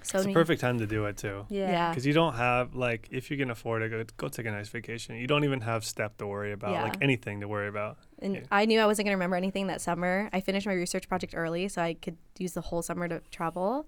So 0.04 0.18
It's 0.18 0.24
the 0.24 0.28
many- 0.28 0.34
perfect 0.34 0.60
time 0.60 0.78
to 0.78 0.86
do 0.86 1.04
it 1.06 1.16
too. 1.16 1.46
Yeah. 1.48 1.90
Because 1.90 2.06
you 2.06 2.12
don't 2.12 2.34
have 2.34 2.74
like 2.74 3.08
if 3.10 3.30
you 3.30 3.36
can 3.36 3.50
afford 3.50 3.82
it, 3.82 3.90
go, 3.90 4.04
go 4.16 4.28
take 4.28 4.46
a 4.46 4.50
nice 4.50 4.68
vacation. 4.68 5.16
You 5.16 5.26
don't 5.26 5.44
even 5.44 5.60
have 5.62 5.84
step 5.84 6.16
to 6.18 6.26
worry 6.26 6.52
about, 6.52 6.72
Yeah. 6.72 6.82
like 6.84 6.96
anything 7.02 7.40
to 7.40 7.48
worry 7.48 7.68
about. 7.68 7.98
And 8.20 8.36
Yeah. 8.36 8.42
I 8.50 8.64
knew 8.66 8.80
I 8.80 8.86
wasn't 8.86 9.06
going 9.06 9.12
to 9.12 9.16
remember 9.16 9.36
anything 9.36 9.66
that 9.68 9.80
summer. 9.80 10.28
I 10.32 10.40
finished 10.40 10.66
my 10.66 10.72
research 10.74 11.08
project 11.08 11.34
early, 11.36 11.68
so 11.68 11.82
I 11.82 11.94
could 11.94 12.16
use 12.38 12.52
the 12.54 12.60
whole 12.62 12.82
summer 12.82 13.08
to 13.08 13.20
travel. 13.30 13.86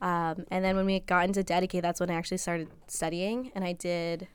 Um, 0.00 0.46
and 0.50 0.64
then 0.64 0.76
when 0.76 0.86
we 0.86 1.00
got 1.00 1.26
into 1.26 1.42
dedicate, 1.42 1.82
that's 1.82 2.00
when 2.00 2.10
I 2.10 2.14
actually 2.14 2.38
started 2.38 2.68
studying, 2.86 3.52
and 3.54 3.64
I 3.64 3.72
did, 3.74 4.28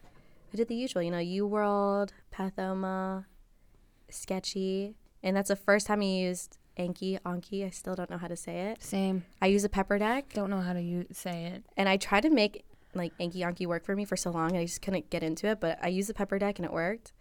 I 0.54 0.58
did 0.58 0.68
the 0.68 0.76
usual, 0.76 1.02
you 1.02 1.10
know, 1.12 1.18
UWorld, 1.18 2.10
Pathoma, 2.32 3.26
Sketchy, 4.10 4.96
and 5.24 5.36
that's 5.36 5.48
the 5.50 5.56
first 5.56 5.88
time 5.88 6.02
I 6.02 6.06
used 6.06 6.58
Anki, 6.78 7.20
Anki. 7.22 7.66
I 7.66 7.70
still 7.70 7.96
don't 7.96 8.10
know 8.10 8.18
how 8.18 8.28
to 8.28 8.36
say 8.36 8.70
it. 8.72 8.84
Same. 8.84 9.24
I 9.42 9.48
use 9.48 9.64
a 9.64 9.70
pepper 9.70 9.98
deck, 9.98 10.34
Don't 10.34 10.50
know 10.50 10.62
how 10.62 10.74
to 10.74 11.06
say 11.12 11.46
it. 11.46 11.64
and 11.78 11.88
I 11.88 11.98
tried 11.98 12.22
to 12.22 12.30
make 12.30 12.66
like 12.94 13.18
Anki 13.18 13.38
Anki 13.38 13.66
work 13.68 13.84
for 13.86 13.96
me 13.96 14.06
for 14.06 14.16
so 14.16 14.32
long, 14.32 14.52
and 14.52 14.60
I 14.60 14.66
just 14.66 14.82
couldn't 14.82 15.10
get 15.10 15.22
into 15.24 15.48
it. 15.48 15.60
But 15.60 15.78
I 15.82 15.88
used 15.88 16.10
the 16.10 16.14
pepper 16.14 16.40
deck, 16.40 16.60
and 16.60 16.66
it 16.66 16.72
worked. 16.72 17.12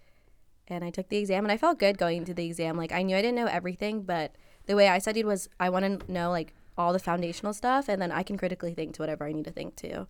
And 0.69 0.83
I 0.85 0.91
took 0.91 1.09
the 1.09 1.19
exam, 1.19 1.45
and 1.45 1.53
I 1.53 1.57
felt 1.57 1.79
good 1.79 1.99
going 1.99 2.19
into 2.19 2.33
the 2.35 2.47
exam. 2.47 2.77
Like 2.77 2.93
I 2.93 3.03
knew 3.03 3.17
I 3.17 3.23
didn't 3.23 3.37
know 3.37 3.47
everything, 3.47 4.03
but 4.03 4.35
the 4.67 4.77
way 4.77 4.89
I 4.89 4.99
studied 4.99 5.27
was 5.27 5.49
I 5.61 5.69
want 5.71 6.01
to 6.01 6.13
know 6.13 6.31
like 6.31 6.55
all 6.79 6.93
the 6.93 6.99
foundational 6.99 7.53
stuff, 7.53 7.89
and 7.89 8.01
then 8.01 8.11
I 8.13 8.23
can 8.23 8.39
critically 8.39 8.73
think 8.73 8.95
to 8.95 9.03
whatever 9.03 9.27
I 9.27 9.33
need 9.33 9.45
to 9.45 9.51
think 9.51 9.77
to. 9.77 10.07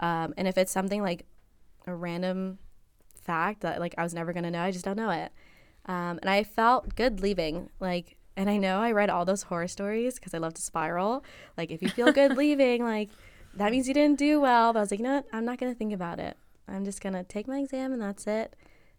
Um, 0.00 0.34
and 0.36 0.46
if 0.46 0.56
it's 0.56 0.70
something 0.72 1.02
like 1.02 1.24
a 1.86 1.94
random 1.94 2.58
fact 3.20 3.62
that 3.62 3.80
like 3.80 3.94
I 3.98 4.02
was 4.04 4.14
never 4.14 4.32
gonna 4.32 4.50
know, 4.50 4.62
I 4.62 4.70
just 4.70 4.84
don't 4.84 4.96
know 4.96 5.10
it. 5.10 5.32
Um, 5.86 6.18
and 6.20 6.28
I 6.28 6.44
felt 6.44 6.94
good 6.96 7.20
leaving. 7.20 7.70
Like, 7.80 8.17
and 8.38 8.48
I 8.48 8.56
know 8.56 8.80
I 8.80 8.92
read 8.92 9.10
all 9.10 9.24
those 9.26 9.42
horror 9.42 9.68
stories 9.68 10.14
because 10.14 10.32
I 10.32 10.38
love 10.38 10.54
to 10.54 10.62
spiral. 10.62 11.24
Like, 11.58 11.70
if 11.70 11.82
you 11.82 11.88
feel 11.90 12.12
good 12.12 12.36
leaving, 12.42 12.82
like 12.84 13.10
that 13.54 13.72
means 13.72 13.88
you 13.88 13.94
didn't 13.94 14.18
do 14.18 14.40
well. 14.40 14.72
But 14.72 14.78
I 14.78 14.82
was 14.82 14.90
like, 14.90 15.00
you 15.00 15.04
know 15.04 15.16
what? 15.16 15.26
I'm 15.32 15.44
not 15.44 15.58
gonna 15.58 15.74
think 15.74 15.92
about 15.92 16.18
it. 16.20 16.36
I'm 16.68 16.84
just 16.84 17.00
gonna 17.02 17.24
take 17.24 17.46
my 17.48 17.58
exam 17.58 17.92
and 17.92 18.00
that's 18.00 18.26
it. 18.26 18.54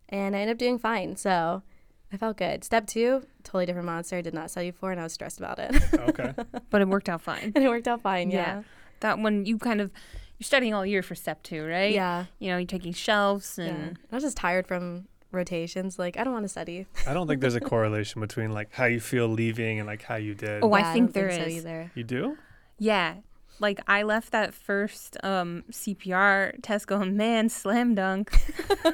And 0.09 0.35
I 0.35 0.39
ended 0.39 0.55
up 0.55 0.59
doing 0.59 0.77
fine. 0.77 1.15
So 1.15 1.63
I 2.11 2.17
felt 2.17 2.37
good. 2.37 2.63
Step 2.63 2.85
two, 2.87 3.23
totally 3.43 3.65
different 3.65 3.85
monster. 3.85 4.17
I 4.17 4.21
did 4.21 4.33
not 4.33 4.49
study 4.51 4.71
for, 4.71 4.91
and 4.91 4.99
I 4.99 5.03
was 5.03 5.13
stressed 5.13 5.39
about 5.39 5.59
it. 5.59 5.75
Okay. 5.93 6.33
But 6.69 6.81
it 6.81 6.87
worked 6.87 7.09
out 7.09 7.21
fine. 7.21 7.51
and 7.55 7.63
it 7.63 7.69
worked 7.69 7.87
out 7.87 8.01
fine. 8.01 8.29
Yeah. 8.31 8.63
That 8.99 9.19
one 9.19 9.45
you 9.45 9.57
kind 9.57 9.79
of 9.81 9.91
you're 10.37 10.45
studying 10.45 10.73
all 10.73 10.85
year 10.85 11.01
for 11.03 11.15
step 11.15 11.43
two, 11.43 11.65
right? 11.65 11.93
Yeah. 11.93 12.25
You 12.39 12.49
know, 12.49 12.57
you're 12.57 12.65
taking 12.67 12.93
shelves 12.93 13.57
Yeah. 13.57 13.65
and 13.69 13.99
I 14.11 14.15
was 14.15 14.23
just 14.23 14.37
tired 14.37 14.67
from 14.67 15.07
rotations. 15.31 15.97
Like, 15.99 16.17
I 16.17 16.23
don't 16.23 16.33
want 16.33 16.45
to 16.45 16.49
study. 16.49 16.85
I 17.07 17.13
don't 17.13 17.27
think 17.27 17.41
there's 17.41 17.55
a 17.55 17.59
correlation 17.73 18.21
between 18.21 18.51
like 18.51 18.73
how 18.73 18.85
you 18.85 18.99
feel 18.99 19.27
leaving 19.27 19.79
and 19.79 19.87
like 19.87 20.03
how 20.03 20.15
you 20.15 20.33
did. 20.35 20.63
Oh, 20.63 20.71
I 20.73 20.79
Yeah, 20.79 20.93
think 20.93 21.13
don't 21.13 21.13
there 21.13 21.31
so 21.31 21.43
is. 21.43 21.55
either. 21.57 21.91
You 21.95 22.03
do? 22.03 22.37
yeah. 22.77 23.15
Like 23.61 23.81
I 23.89 24.03
left 24.03 24.31
that 24.31 24.53
first 24.53 25.17
um, 25.21 25.65
CPR 25.69 26.53
test 26.61 26.87
going, 26.87 27.17
man, 27.17 27.49
slam 27.49 27.93
dunk. 27.93 28.31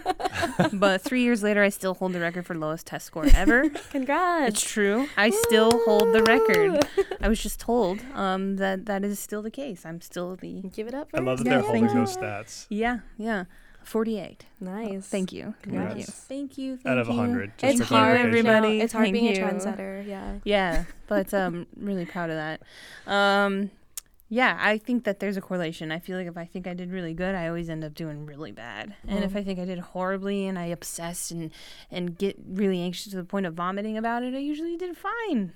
but 0.74 1.02
three 1.02 1.22
years 1.22 1.44
later, 1.44 1.62
I 1.62 1.70
still 1.70 1.94
hold 1.94 2.14
the 2.14 2.20
record 2.20 2.48
for 2.48 2.56
lowest 2.56 2.88
test 2.88 3.06
score 3.06 3.26
ever. 3.36 3.70
Congrats. 3.92 4.50
It's 4.56 4.64
true. 4.64 5.08
I 5.18 5.30
still 5.30 5.70
hold 5.86 6.14
the 6.14 6.24
record. 6.24 6.88
I 7.22 7.28
was 7.30 7.40
just 7.44 7.60
told 7.60 8.02
um, 8.16 8.56
that 8.58 8.88
that 8.88 9.04
is 9.04 9.20
still 9.20 9.44
the 9.44 9.52
case. 9.52 9.86
I'm 9.86 10.02
still 10.02 10.36
the 10.36 10.62
Give 10.74 10.88
it 10.88 10.96
up. 10.96 11.12
For 11.12 11.18
I 11.18 11.20
love 11.24 11.38
that 11.40 11.46
Yeah, 11.46 11.52
they're 11.62 11.62
thank 11.62 11.90
holding 11.92 11.96
those 12.04 12.18
stats 12.18 12.66
yeah 12.70 13.00
yeah 13.18 13.44
48. 13.86 14.46
Nice. 14.60 15.08
Thank 15.08 15.32
you. 15.32 15.54
Thank 15.64 15.98
you. 15.98 16.04
Thank 16.04 16.58
you. 16.58 16.78
Thank 16.78 16.86
out 16.92 16.98
of 16.98 17.08
you. 17.08 17.14
100. 17.16 17.58
Just 17.58 17.80
It's 17.80 17.88
for 17.88 17.96
hard, 17.96 18.18
clarification. 18.18 18.28
everybody. 18.48 18.78
No, 18.80 18.84
it's 18.84 18.94
hard 18.94 19.06
Thank 19.06 19.14
being 19.14 19.36
you. 19.36 19.44
a 19.46 19.48
trendsetter. 19.48 20.06
Yeah. 20.08 20.40
Yeah, 20.44 20.84
but 21.08 21.34
I'm 21.34 21.68
really 21.78 22.06
proud 22.06 22.30
of 22.30 22.36
that. 22.36 22.62
Um, 23.06 23.72
yeah, 24.28 24.58
I 24.60 24.80
think 24.80 25.04
that 25.04 25.20
there's 25.20 25.38
a 25.38 25.42
correlation. 25.42 25.92
I 25.92 26.00
feel 26.00 26.18
like 26.18 26.26
if 26.28 26.36
I 26.36 26.46
think 26.46 26.66
I 26.66 26.74
did 26.74 26.92
really 26.92 27.14
good, 27.14 27.36
I 27.36 27.48
always 27.48 27.70
end 27.70 27.84
up 27.84 27.94
doing 27.94 28.26
really 28.26 28.52
bad. 28.52 28.96
And 29.08 29.24
if 29.24 29.34
Mm. 29.34 29.38
I 29.38 29.44
think 29.44 29.60
I 29.60 29.66
did 29.66 29.78
horribly 29.78 30.48
and 30.48 30.58
I 30.58 30.66
obsess 30.66 31.30
and 31.30 31.52
and 31.92 32.18
get 32.18 32.36
really 32.48 32.82
anxious 32.82 33.12
to 33.12 33.18
the 33.18 33.24
point 33.24 33.46
of 33.46 33.54
vomiting 33.54 33.98
about 34.00 34.24
it, 34.24 34.34
I 34.34 34.40
usually 34.40 34.78
did 34.78 34.98
fine. 34.98 35.54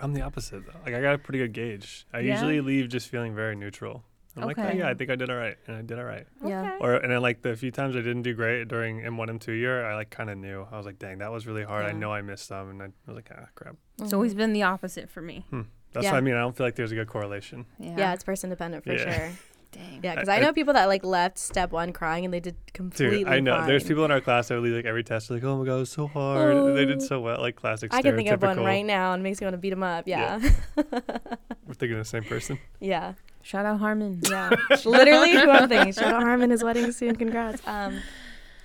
I'm 0.00 0.12
the 0.14 0.22
opposite 0.22 0.64
though. 0.64 0.78
Like 0.84 0.94
I 0.94 1.00
got 1.00 1.14
a 1.14 1.18
pretty 1.18 1.40
good 1.40 1.52
gauge. 1.52 2.06
I 2.12 2.20
Yeah? 2.20 2.34
usually 2.34 2.60
leave 2.60 2.88
just 2.88 3.08
feeling 3.08 3.34
very 3.34 3.56
neutral. 3.56 4.04
I'm 4.36 4.46
like, 4.46 4.58
oh 4.58 4.68
yeah, 4.70 4.88
I 4.88 4.94
think 4.94 5.10
I 5.10 5.14
did 5.16 5.30
all 5.30 5.36
right, 5.36 5.56
and 5.66 5.76
I 5.76 5.82
did 5.82 5.98
all 5.98 6.04
right. 6.04 6.26
Yeah. 6.44 6.62
Okay. 6.74 6.76
Or 6.80 6.94
and 6.94 7.12
then 7.12 7.22
like 7.22 7.42
the 7.42 7.54
few 7.56 7.70
times 7.70 7.94
I 7.94 8.00
didn't 8.00 8.22
do 8.22 8.34
great 8.34 8.66
during 8.68 9.00
M1 9.02 9.28
M2 9.30 9.48
year, 9.58 9.86
I 9.86 9.94
like 9.94 10.10
kind 10.10 10.28
of 10.30 10.38
knew. 10.38 10.66
I 10.72 10.76
was 10.76 10.86
like, 10.86 10.98
dang, 10.98 11.18
that 11.18 11.30
was 11.30 11.46
really 11.46 11.62
hard. 11.64 11.84
I 11.86 11.92
know 11.92 12.12
I 12.12 12.20
missed 12.22 12.46
some, 12.48 12.70
and 12.70 12.82
I 12.82 12.86
was 13.06 13.14
like, 13.16 13.30
ah, 13.36 13.46
crap. 13.54 13.76
It's 14.02 14.12
always 14.12 14.34
been 14.34 14.52
the 14.52 14.62
opposite 14.64 15.08
for 15.08 15.20
me. 15.22 15.46
That's 15.92 16.04
Yeah. 16.04 16.10
what 16.12 16.18
I 16.18 16.20
mean. 16.22 16.34
I 16.34 16.40
don't 16.40 16.56
feel 16.56 16.66
like 16.66 16.74
there's 16.74 16.90
a 16.90 16.96
good 16.96 17.06
correlation. 17.08 17.66
Yeah. 17.78 17.94
Yeah, 17.96 18.12
it's 18.14 18.24
person 18.24 18.50
dependent 18.50 18.82
for 18.84 18.92
Yeah. 18.94 19.16
sure. 19.16 19.30
Dang. 19.70 20.00
Yeah, 20.04 20.14
because 20.14 20.28
I- 20.28 20.34
I, 20.34 20.36
I- 20.36 20.40
know 20.40 20.52
people 20.52 20.74
that 20.74 20.86
like 20.86 21.04
left 21.04 21.36
step 21.38 21.70
one 21.72 21.92
crying 21.92 22.24
and 22.24 22.32
they 22.34 22.38
did 22.40 22.54
completely 22.72 23.18
Dude, 23.18 23.28
I 23.28 23.40
know. 23.40 23.66
There's 23.66 23.82
people 23.84 24.04
in 24.04 24.10
our 24.12 24.20
class 24.20 24.48
that 24.48 24.54
would 24.56 24.62
leave 24.64 24.74
like 24.74 24.84
every 24.84 25.02
test 25.04 25.30
like, 25.30 25.42
oh 25.44 25.56
my 25.58 25.64
god, 25.64 25.76
it 25.76 25.78
was 25.80 25.90
so 25.90 26.06
hard. 26.08 26.56
and 26.56 26.76
they 26.76 26.84
did 26.84 27.02
so 27.02 27.20
well, 27.20 27.40
like 27.40 27.56
classic 27.56 27.92
I 27.94 28.00
can 28.02 28.14
think 28.16 28.28
of 28.30 28.40
one 28.42 28.58
right 28.60 28.84
now 28.86 29.12
and 29.14 29.20
it 29.20 29.24
makes 29.24 29.40
me 29.40 29.46
want 29.46 29.54
to 29.54 29.58
beat 29.58 29.70
them 29.70 29.82
up. 29.84 30.06
Yeah. 30.08 30.40
We're 30.76 31.74
thinking 31.74 31.92
of 31.92 31.98
the 31.98 32.04
same 32.04 32.24
person. 32.24 32.58
Yeah. 32.80 33.14
Shout 33.44 33.66
out 33.66 33.78
Harmon. 33.78 34.20
Yeah. 34.28 34.50
Literally 34.86 35.32
who 35.32 35.50
I'm 35.50 35.68
thinking. 35.68 35.92
Shout 35.92 36.14
out 36.14 36.22
Harmon, 36.22 36.48
his 36.48 36.64
wedding 36.64 36.90
soon. 36.92 37.14
Congrats. 37.14 37.60
Um, 37.66 38.00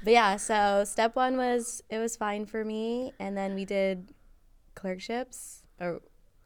but 0.04 0.14
yeah, 0.14 0.38
so 0.38 0.86
step 0.86 1.18
one 1.18 1.36
was 1.36 1.84
it 1.90 1.98
was 1.98 2.16
fine 2.16 2.46
for 2.46 2.64
me. 2.64 3.12
And 3.20 3.36
then 3.36 3.56
we 3.56 3.66
did 3.66 4.14
clerkships 4.76 5.64
or 5.82 6.00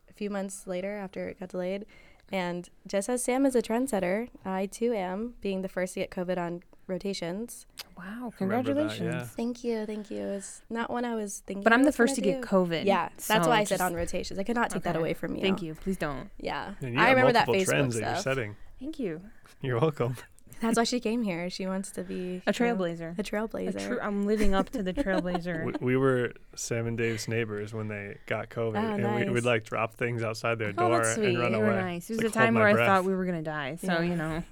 a 0.09 0.13
few 0.13 0.31
months 0.31 0.65
later 0.65 0.97
after 0.97 1.29
it 1.29 1.39
got 1.39 1.49
delayed. 1.49 1.85
And 2.31 2.67
just 2.87 3.07
as 3.07 3.23
Sam 3.23 3.45
is 3.45 3.55
a 3.55 3.61
trendsetter, 3.61 4.29
I 4.43 4.65
too 4.65 4.93
am, 4.93 5.35
being 5.39 5.61
the 5.61 5.69
first 5.69 5.93
to 5.93 5.99
get 5.99 6.09
COVID 6.09 6.39
on 6.39 6.63
rotations. 6.93 7.65
Wow, 7.97 8.31
Remember 8.39 8.73
that, 8.73 8.89
congratulations. 8.89 9.13
yeah. 9.15 9.23
Thank 9.25 9.63
you, 9.63 9.85
thank 9.85 10.09
you. 10.09 10.21
It's 10.23 10.61
not 10.69 10.89
one 10.89 11.05
I 11.05 11.15
was 11.15 11.39
thinking. 11.45 11.63
But 11.63 11.73
I 11.73 11.75
I'm 11.75 11.83
the 11.83 11.91
first 11.91 12.15
to 12.15 12.21
gonna 12.21 12.33
get. 12.39 12.41
COVID. 12.43 12.85
Yeah, 12.85 13.09
that's 13.27 13.27
so 13.45 13.49
why 13.49 13.59
I 13.59 13.63
said 13.65 13.81
on 13.81 13.93
rotations. 13.93 14.39
I 14.39 14.43
could 14.43 14.55
not 14.55 14.69
take 14.69 14.83
that 14.83 14.95
away 14.95 15.13
from 15.13 15.35
you. 15.35 15.41
Thank 15.41 15.61
you. 15.61 15.75
Please 15.75 15.97
don't. 15.97 16.29
Yeah, 16.39 16.73
And 16.81 16.93
you 16.95 16.99
I 17.01 17.09
remember 17.09 17.33
that 17.33 17.47
multiple 17.47 17.55
Facebook 17.73 17.77
trends 17.77 17.95
that 17.99 18.13
you're 18.13 18.21
setting. 18.23 18.55
Thank 18.79 18.99
you. 18.99 19.21
You're 19.61 19.79
welcome. 19.79 20.15
That's 20.61 20.77
why 20.77 20.85
she 20.85 21.01
came 21.01 21.23
here. 21.23 21.49
She 21.49 21.67
wants 21.67 21.91
to 21.91 22.03
be 22.03 22.13
A 22.13 22.21
you 22.23 22.29
know, 22.47 22.51
trailblazer. 22.53 23.17
A 23.17 23.21
A 23.21 23.23
trailblazer. 23.23 23.85
tr- 23.97 24.01
I'm 24.01 24.25
living 24.25 24.53
up 24.55 24.69
to 24.69 24.81
the 24.81 24.93
trailblazer. 25.03 25.65
we, 25.65 25.73
we 25.81 25.97
were 25.97 26.33
Sam 26.55 26.87
and 26.87 26.97
Dave's 26.97 27.27
neighbors 27.27 27.73
when 27.73 27.89
they 27.89 28.17
got 28.27 28.49
COVID, 28.49 28.75
Oh, 28.77 28.93
and 28.93 29.03
we 29.15 29.25
nice. 29.25 29.29
would 29.29 29.43
like 29.45 29.65
drop 29.65 29.95
things 29.95 30.23
outside 30.23 30.59
their 30.59 30.69
Oh, 30.77 30.87
door 30.89 31.03
that's 31.03 31.17
and 31.17 31.37
run 31.37 31.51
they 31.51 31.57
away. 31.57 31.67
were 31.67 31.75
nice. 31.81 32.09
It 32.09 32.13
was 32.13 32.23
Like, 32.23 32.31
a 32.31 32.33
time 32.33 32.53
where 32.55 32.73
my 32.73 32.81
I 32.81 32.85
thought 32.85 33.03
we 33.03 33.13
were 33.13 33.25
gonna 33.25 33.41
die. 33.41 33.75
So 33.81 33.87
Yeah. 33.93 34.01
you 34.03 34.15
know, 34.15 34.43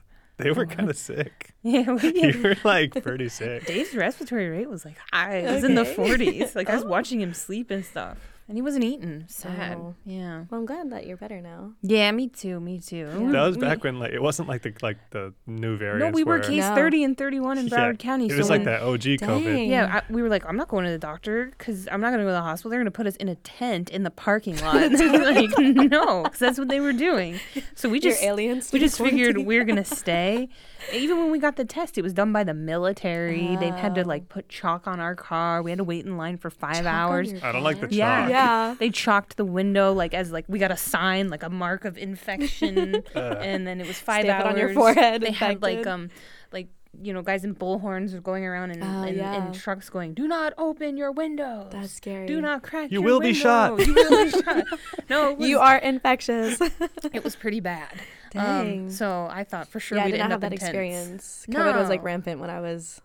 They 0.41 0.51
were 0.51 0.65
kind 0.65 0.89
of 0.89 0.97
sick. 0.97 1.53
yeah. 1.63 1.91
we- 1.91 2.21
you 2.21 2.41
were 2.43 2.55
like 2.63 3.01
pretty 3.03 3.29
sick. 3.29 3.65
Dave's 3.67 3.95
respiratory 3.95 4.49
rate 4.49 4.69
was 4.69 4.83
like 4.85 4.97
high. 5.11 5.37
It 5.37 5.53
was 5.53 5.63
in 5.63 5.75
the 5.75 5.83
40s. 5.83 6.55
Like 6.55 6.69
I 6.69 6.75
was 6.75 6.83
Oh. 6.85 6.87
watching 6.87 7.21
him 7.21 7.33
sleep 7.33 7.71
and 7.71 7.85
stuff, 7.85 8.17
and 8.47 8.57
he 8.57 8.61
wasn't 8.61 8.83
eating. 8.83 9.23
Sad. 9.27 9.77
Oh. 9.77 9.95
Yeah. 10.05 10.43
Well, 10.49 10.59
I'm 10.59 10.65
glad 10.65 10.89
that 10.91 11.07
you're 11.07 11.17
better 11.17 11.39
now. 11.41 11.73
Yeah. 11.81 12.11
Me 12.11 12.27
too. 12.27 12.59
Me 12.59 12.79
too. 12.79 13.07
Yeah. 13.19 13.31
That 13.31 13.47
was 13.47 13.57
back 13.57 13.83
when 13.83 13.99
like 13.99 14.11
it 14.11 14.21
wasn't 14.21 14.49
like 14.49 14.61
the 14.63 14.73
like 14.81 14.97
the 15.11 15.33
new 15.47 15.77
variants. 15.77 16.05
No, 16.05 16.15
we 16.15 16.23
were 16.23 16.39
where- 16.39 16.43
case 16.43 16.59
No. 16.63 16.75
30 16.75 17.03
and 17.03 17.17
31 17.17 17.57
in 17.59 17.67
Yeah, 17.67 17.77
Broward 17.77 17.99
County. 17.99 18.25
It 18.25 18.31
so 18.31 18.37
was 18.37 18.49
like 18.49 18.59
when- 18.59 18.65
that 18.65 18.81
OG 18.81 19.01
COVID. 19.19 19.43
Dang. 19.43 19.69
Yeah, 19.69 20.01
I, 20.07 20.13
we 20.13 20.21
were 20.21 20.29
like, 20.29 20.45
I'm 20.45 20.57
not 20.57 20.67
going 20.67 20.85
to 20.85 20.91
the 20.91 20.97
doctor 20.97 21.45
because 21.57 21.87
I'm 21.91 22.01
not 22.01 22.09
going 22.09 22.19
to 22.19 22.25
go 22.25 22.29
to 22.29 22.33
the 22.33 22.41
hospital. 22.41 22.71
They're 22.71 22.79
going 22.79 22.85
to 22.85 22.91
put 22.91 23.07
us 23.07 23.15
in 23.17 23.29
a 23.29 23.35
tent 23.35 23.89
in 23.89 24.03
the 24.03 24.11
parking 24.11 24.57
lot. 24.61 24.77
And 24.77 24.99
we 24.99 25.17
like, 25.17 25.57
no, 25.57 26.23
because 26.23 26.39
that's 26.39 26.59
what 26.59 26.67
they 26.67 26.79
were 26.79 26.93
doing. 26.93 27.39
So 27.75 27.89
we 27.89 27.99
just 27.99 28.21
Your 28.21 28.31
aliens. 28.31 28.71
we 28.73 28.79
just 28.79 28.97
figured 28.97 29.35
quarantine. 29.35 29.45
we 29.45 29.57
are 29.57 29.63
gonna 29.63 29.85
stay. 30.01 30.49
Even 30.93 31.19
when 31.19 31.29
we 31.31 31.37
got 31.39 31.57
the 31.57 31.63
test, 31.65 31.97
it 31.99 32.01
was 32.01 32.11
done 32.13 32.33
by 32.33 32.43
the 32.43 32.55
military. 32.55 33.55
They 33.57 33.69
had 33.69 33.93
to 33.95 34.01
Oh. 34.01 34.07
like 34.07 34.29
put 34.29 34.49
chalk 34.49 34.87
on 34.87 34.99
our 34.99 35.15
car. 35.15 35.61
We 35.61 35.69
had 35.71 35.77
to 35.77 35.83
wait 35.83 36.05
in 36.05 36.17
line 36.17 36.37
for 36.37 36.49
five 36.49 36.77
Chalk 36.77 36.85
hours. 36.85 37.33
I 37.43 37.51
don't 37.51 37.61
like 37.63 37.79
the 37.79 37.87
chalk. 37.87 37.91
Yeah. 37.93 38.27
Chalk. 38.32 38.69
Yeah. 38.69 38.75
They 38.79 38.89
chalked 38.89 39.38
the 39.38 39.45
window 39.45 39.93
like 39.93 40.13
as 40.13 40.32
like 40.32 40.45
we 40.47 40.59
got 40.59 40.71
a 40.71 40.77
sign 40.77 41.29
like 41.29 41.43
a 41.43 41.49
mark 41.49 41.86
of 41.86 41.97
infection, 41.97 43.03
Uh, 43.15 43.19
and 43.41 43.65
then 43.67 43.79
it 43.82 43.88
was 43.88 43.99
five 43.99 44.23
Stamp 44.25 44.45
hours 44.45 44.53
on 44.53 44.59
your 44.59 44.73
forehead, 44.73 45.21
They 45.21 45.32
had 45.32 45.61
like 45.61 45.86
um 45.88 46.09
like 46.51 46.67
you 47.01 47.13
know 47.13 47.21
guys 47.21 47.45
in 47.45 47.55
bullhorns 47.55 48.13
were 48.13 48.19
going 48.19 48.43
around 48.45 48.71
and, 48.71 48.84
Oh, 48.84 49.03
in, 49.03 49.15
yeah. 49.15 49.47
in 49.47 49.53
trucks 49.53 49.89
going, 49.89 50.13
"Do 50.13 50.27
not 50.27 50.53
open 50.57 50.97
your 50.97 51.11
windows. 51.13 51.67
That's 51.71 51.93
scary. 51.93 52.27
Do 52.27 52.41
not 52.41 52.63
crack. 52.63 52.91
You 52.91 52.99
your 52.99 53.03
will 53.03 53.19
be 53.21 53.34
shot." 53.34 53.79
You 53.86 53.93
will 53.93 54.25
be 54.25 54.32
shot. 54.32 54.65
No, 55.09 55.34
was, 55.34 55.47
You 55.47 55.59
are 55.59 55.77
infectious. 55.77 56.59
It 57.13 57.23
was 57.23 57.36
pretty 57.36 57.59
bad. 57.61 57.93
Um, 58.36 58.41
Dang. 58.65 58.89
so 58.89 59.27
I 59.32 59.43
thought 59.43 59.67
for 59.67 59.79
sure 59.82 59.97
yeah, 59.97 60.05
we'd 60.05 60.11
did 60.11 60.17
not 60.19 60.32
have 60.32 60.38
up 60.38 60.41
that 60.41 60.53
in 60.53 60.57
tents. 60.59 60.63
experience. 60.69 61.45
COVID 61.49 61.75
was 61.77 61.89
like 61.89 62.03
rampant 62.03 62.39
when 62.39 62.49
I 62.49 62.59
was. 62.61 63.01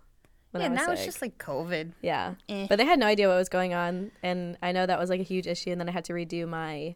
When 0.53 0.63
yeah, 0.63 0.69
I 0.69 0.71
was 0.71 0.87
now 0.87 0.93
it's 0.93 1.05
just 1.05 1.21
like 1.23 1.39
COVID. 1.39 1.93
Yeah. 2.03 2.35
Eh. 2.49 2.67
But 2.69 2.77
they 2.79 2.85
had 2.87 2.99
no 2.99 3.07
idea 3.07 3.29
what 3.29 3.37
was 3.37 3.49
going 3.49 3.75
on, 3.75 4.11
and 4.23 4.57
I 4.63 4.73
know 4.73 4.87
that 4.87 4.99
was 4.99 5.11
like 5.11 5.21
a 5.21 5.25
huge 5.25 5.47
issue. 5.47 5.71
And 5.71 5.81
then 5.81 5.89
I 5.89 5.93
had 5.93 6.05
to 6.07 6.13
redo 6.13 6.49
my 6.49 6.95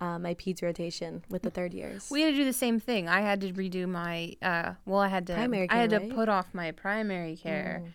uh, 0.00 0.18
my 0.18 0.34
peds 0.34 0.62
rotation 0.62 1.22
with 1.28 1.42
the 1.42 1.50
third 1.50 1.72
years. 1.74 2.08
We 2.10 2.22
had 2.22 2.30
to 2.32 2.36
do 2.36 2.44
the 2.44 2.52
same 2.52 2.80
thing. 2.80 3.08
I 3.08 3.20
had 3.20 3.40
to 3.42 3.52
redo 3.52 3.86
my 3.88 4.34
uh 4.42 4.74
well 4.86 5.00
I 5.00 5.08
had 5.08 5.26
to 5.28 5.34
Primary 5.34 5.68
care, 5.68 5.76
I 5.76 5.80
had 5.80 5.90
to 5.90 5.98
right? 5.98 6.14
put 6.14 6.28
off 6.28 6.48
my 6.52 6.70
primary 6.72 7.36
care 7.36 7.82
Mm. 7.84 7.92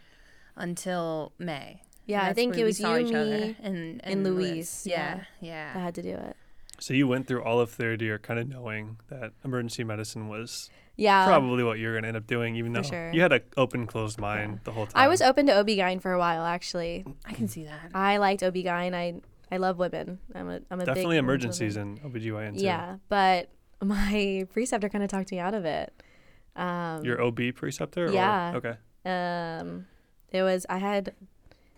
until 0.57 1.31
May. 1.39 1.81
Yeah, 2.05 2.23
I 2.25 2.33
think 2.33 2.57
it 2.57 2.63
was 2.63 2.79
you, 2.79 2.95
each 2.97 3.13
other 3.13 3.37
me, 3.39 3.55
and, 3.61 4.01
and 4.03 4.23
Louise. 4.23 4.45
Louise, 4.47 4.87
Yeah, 4.87 5.19
I 5.21 5.45
yeah. 5.45 5.73
had 5.73 5.93
to 5.95 6.01
do 6.01 6.09
it. 6.15 6.35
so 6.79 6.93
you 6.93 7.07
went 7.07 7.27
through 7.27 7.43
all 7.43 7.59
of 7.59 7.69
third 7.71 8.01
year, 8.01 8.17
kind 8.17 8.39
of 8.39 8.47
knowing 8.49 8.97
that 9.09 9.33
emergency 9.45 9.83
medicine 9.83 10.27
was 10.27 10.69
Yeah. 10.99 11.25
probably 11.25 11.63
what 11.63 11.79
you're 11.79 11.95
gonna 11.95 12.07
end 12.09 12.17
up 12.17 12.27
doing, 12.27 12.55
even 12.55 12.73
though 12.73 12.81
sure. 12.81 13.11
you 13.13 13.21
had 13.21 13.31
an 13.33 13.41
open, 13.57 13.87
closed 13.87 14.19
mind 14.19 14.59
the 14.65 14.71
whole 14.71 14.85
time. 14.85 15.01
I 15.01 15.07
was 15.07 15.21
open 15.21 15.45
to 15.47 15.53
OB-GYN 15.59 16.01
for 16.01 16.11
a 16.11 16.19
while, 16.19 16.43
actually. 16.45 17.05
I 17.25 17.33
can 17.33 17.47
see 17.47 17.63
that. 17.63 17.91
I 17.93 18.17
liked 18.17 18.43
OB-GYN. 18.43 18.93
I 18.93 19.21
I 19.51 19.57
love 19.57 19.77
women. 19.79 20.19
I'm 20.35 20.49
a 20.49 20.59
I'm 20.69 20.79
a 20.81 20.85
definitely 20.85 21.15
women's 21.15 21.19
emergencies 21.45 21.77
woman. 21.77 21.99
in 22.03 22.11
OBGYN 22.11 22.57
too. 22.59 22.63
Yeah, 22.65 22.97
but 23.07 23.49
my 23.81 24.45
preceptor 24.53 24.89
kind 24.89 25.03
of 25.03 25.09
talked 25.09 25.31
me 25.31 25.39
out 25.39 25.53
of 25.53 25.65
it. 25.65 25.93
Um, 26.55 27.03
Your 27.05 27.21
OB 27.21 27.53
preceptor? 27.55 28.07
or- 28.07 28.11
Yeah. 28.11 28.53
Okay. 28.55 28.75
um 29.05 29.85
it 30.31 30.43
was 30.43 30.65
i 30.69 30.77
had 30.77 31.15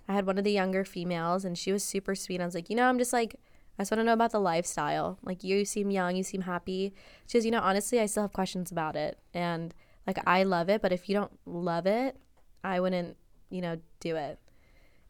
i 0.10 0.14
had 0.14 0.26
one 0.26 0.38
of 0.40 0.44
the 0.44 0.52
younger 0.52 0.84
females 0.84 1.46
and 1.46 1.56
she 1.58 1.72
was 1.72 1.84
super 1.84 2.16
sweet 2.16 2.42
i 2.42 2.46
was 2.46 2.56
like 2.56 2.68
you 2.70 2.76
know 2.76 2.88
i'm 2.90 2.98
just 2.98 3.14
like 3.14 3.36
i 3.78 3.82
just 3.82 3.92
want 3.92 4.00
to 4.00 4.04
know 4.04 4.14
about 4.14 4.32
the 4.32 4.40
lifestyle. 4.40 5.18
Like 5.24 5.44
you 5.44 5.66
seem 5.66 5.92
young 5.92 6.16
you 6.16 6.24
seem 6.24 6.42
happy. 6.42 6.94
She 7.28 7.38
goes 7.38 7.46
you 7.46 7.52
know 7.52 7.62
honestly 7.62 8.00
i 8.00 8.06
still 8.06 8.24
have 8.24 8.34
questions 8.34 8.72
about 8.72 8.96
it. 8.96 9.20
And 9.34 9.74
like 10.06 10.18
i 10.28 10.44
love 10.44 10.70
it 10.70 10.82
but 10.82 10.92
if 10.92 11.08
you 11.08 11.16
don't 11.16 11.38
love 11.46 11.86
it 11.86 12.18
i 12.64 12.80
wouldn't 12.80 13.18
you 13.50 13.62
know 13.62 13.78
do 14.00 14.16
it. 14.16 14.40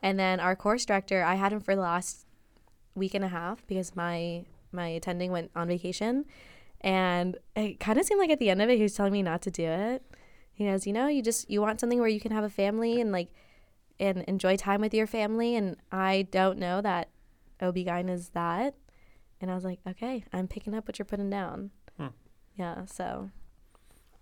And 0.01 0.19
then 0.19 0.39
our 0.39 0.55
course 0.55 0.85
director 0.85 1.23
i 1.23 1.35
had 1.35 1.53
him 1.53 1.59
for 1.59 1.75
the 1.75 1.81
last 1.81 2.25
week 2.95 3.13
and 3.13 3.23
a 3.23 3.29
half 3.29 3.65
because 3.67 3.95
my 3.95 4.45
my 4.71 4.87
attending 4.87 5.31
went 5.31 5.51
on 5.55 5.67
vacation. 5.67 6.25
And 6.81 7.37
it 7.55 7.79
kind 7.79 7.99
of 7.99 8.05
seemed 8.05 8.19
like 8.19 8.31
at 8.31 8.39
the 8.39 8.49
end 8.49 8.61
of 8.61 8.69
it 8.69 8.77
he 8.77 8.83
was 8.83 8.95
telling 8.95 9.13
me 9.13 9.21
not 9.21 9.41
to 9.43 9.51
do 9.51 9.65
it. 9.65 10.03
He 10.53 10.65
goes, 10.65 10.87
you 10.87 10.93
know, 10.93 11.07
you 11.07 11.21
just 11.21 11.49
you 11.49 11.61
want 11.61 11.79
something 11.79 11.99
where 11.99 12.07
you 12.07 12.19
can 12.19 12.31
have 12.31 12.43
a 12.43 12.49
family 12.49 12.99
and 12.99 13.11
like 13.11 13.29
and 13.99 14.23
enjoy 14.23 14.57
time 14.57 14.81
with 14.81 14.93
your 14.93 15.07
family. 15.07 15.55
And 15.55 15.77
I 15.91 16.27
don't 16.31 16.57
know 16.57 16.81
that 16.81 17.09
OB-GYN 17.61 18.09
is 18.09 18.29
that. 18.29 18.75
And 19.39 19.49
I 19.49 19.55
was 19.55 19.63
like, 19.63 19.79
okay, 19.87 20.23
I'm 20.33 20.47
picking 20.47 20.73
up 20.75 20.87
what 20.87 20.99
you're 20.99 21.05
putting 21.05 21.29
down. 21.29 21.71
Hmm. 21.97 22.07
Yeah, 22.55 22.85
so 22.85 23.29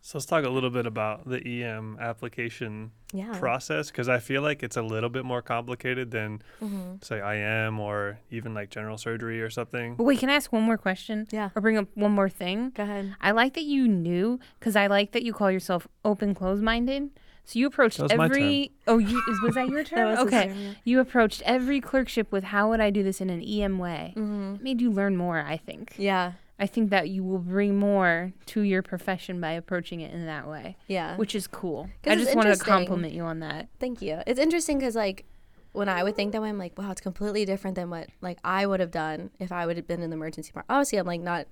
So 0.01 0.17
let's 0.17 0.25
talk 0.25 0.45
a 0.45 0.49
little 0.49 0.69
bit 0.69 0.85
about 0.85 1.27
the 1.27 1.39
EM 1.63 1.97
application 1.99 2.91
yeah. 3.11 3.37
process 3.37 3.91
because 3.91 4.07
I 4.07 4.19
feel 4.19 4.41
like 4.41 4.63
it's 4.63 4.77
a 4.77 4.81
little 4.81 5.09
bit 5.09 5.25
more 5.25 5.41
complicated 5.41 6.11
than, 6.11 6.41
hmm 6.59 6.95
say, 7.01 7.17
IM 7.19 7.79
or 7.81 8.19
even 8.31 8.53
like 8.53 8.69
general 8.69 8.97
surgery 8.97 9.41
or 9.41 9.49
something. 9.49 9.95
But 9.95 10.03
wait, 10.05 10.19
can 10.19 10.29
I 10.29 10.35
ask 10.35 10.53
one 10.53 10.63
more 10.63 10.77
question 10.77 11.27
Yeah. 11.31 11.49
or 11.55 11.61
bring 11.61 11.77
up 11.77 11.87
one 11.95 12.11
more 12.13 12.29
thing? 12.29 12.69
Go 12.75 12.83
ahead. 12.83 13.13
I 13.19 13.31
like 13.31 13.55
that 13.55 13.63
you 13.65 13.87
knew 13.89 14.39
because 14.59 14.75
I 14.77 14.87
like 14.87 15.11
that 15.11 15.23
you 15.23 15.33
call 15.33 15.51
yourself 15.51 15.85
open 16.05 16.33
close 16.33 16.61
minded. 16.61 17.09
So 17.49 17.57
you 17.57 17.65
approached 17.65 17.97
That 17.97 18.03
was 18.03 18.13
my 18.15 18.25
every. 18.25 18.71
Oh, 18.87 18.99
you 18.99 19.23
was 19.41 19.55
that 19.55 19.69
your 19.69 19.79
That 19.83 19.87
turn? 19.89 20.05
was 20.11 20.19
okay. 20.19 20.47
term, 20.49 20.57
yeah. 20.59 20.71
You 20.83 20.99
approached 20.99 21.41
every 21.45 21.81
clerkship 21.81 22.31
with 22.31 22.43
how 22.43 22.69
would 22.69 22.79
I 22.79 22.91
do 22.91 23.01
this 23.01 23.21
in 23.21 23.31
an 23.31 23.41
EM 23.41 23.79
way. 23.79 24.13
Mhm. 24.15 24.57
It 24.57 24.61
made 24.61 24.81
you 24.81 24.91
learn 24.91 25.17
more. 25.17 25.39
I 25.39 25.57
think. 25.57 25.95
Yeah. 25.97 26.33
I 26.59 26.67
think 26.67 26.91
that 26.91 27.09
you 27.09 27.23
will 27.23 27.39
bring 27.39 27.79
more 27.79 28.33
to 28.47 28.61
your 28.61 28.83
profession 28.83 29.41
by 29.41 29.51
approaching 29.53 30.01
it 30.01 30.13
in 30.13 30.25
that 30.27 30.45
way, 30.47 30.75
Yeah. 30.87 31.15
which 31.15 31.33
is 31.33 31.47
cool. 31.47 31.89
I 32.05 32.15
just 32.17 32.35
wanted 32.35 32.55
to 32.59 32.63
compliment 32.63 33.13
you 33.13 33.23
on 33.23 33.39
that. 33.39 33.69
Thank 33.79 34.01
you. 34.01 34.19
It's 34.27 34.39
interesting 34.39 34.77
because 34.77 34.95
like 34.95 35.25
when 35.71 35.89
I 35.89 36.03
would 36.03 36.15
think 36.15 36.33
that 36.33 36.41
way, 36.43 36.49
I'm 36.49 36.57
like, 36.59 36.77
wow, 36.77 36.91
it's 36.91 37.01
completely 37.01 37.45
different 37.45 37.75
than 37.75 37.89
what 37.89 38.09
like 38.21 38.37
I 38.43 38.67
would 38.67 38.79
have 38.79 38.91
done 38.91 39.31
if 39.39 39.51
I 39.51 39.65
would 39.65 39.75
have 39.77 39.87
been 39.87 40.01
in 40.03 40.11
the 40.11 40.15
emergency 40.17 40.49
department. 40.49 40.75
Obviously, 40.77 40.99
I'm 40.99 41.07
like 41.07 41.21
not 41.21 41.47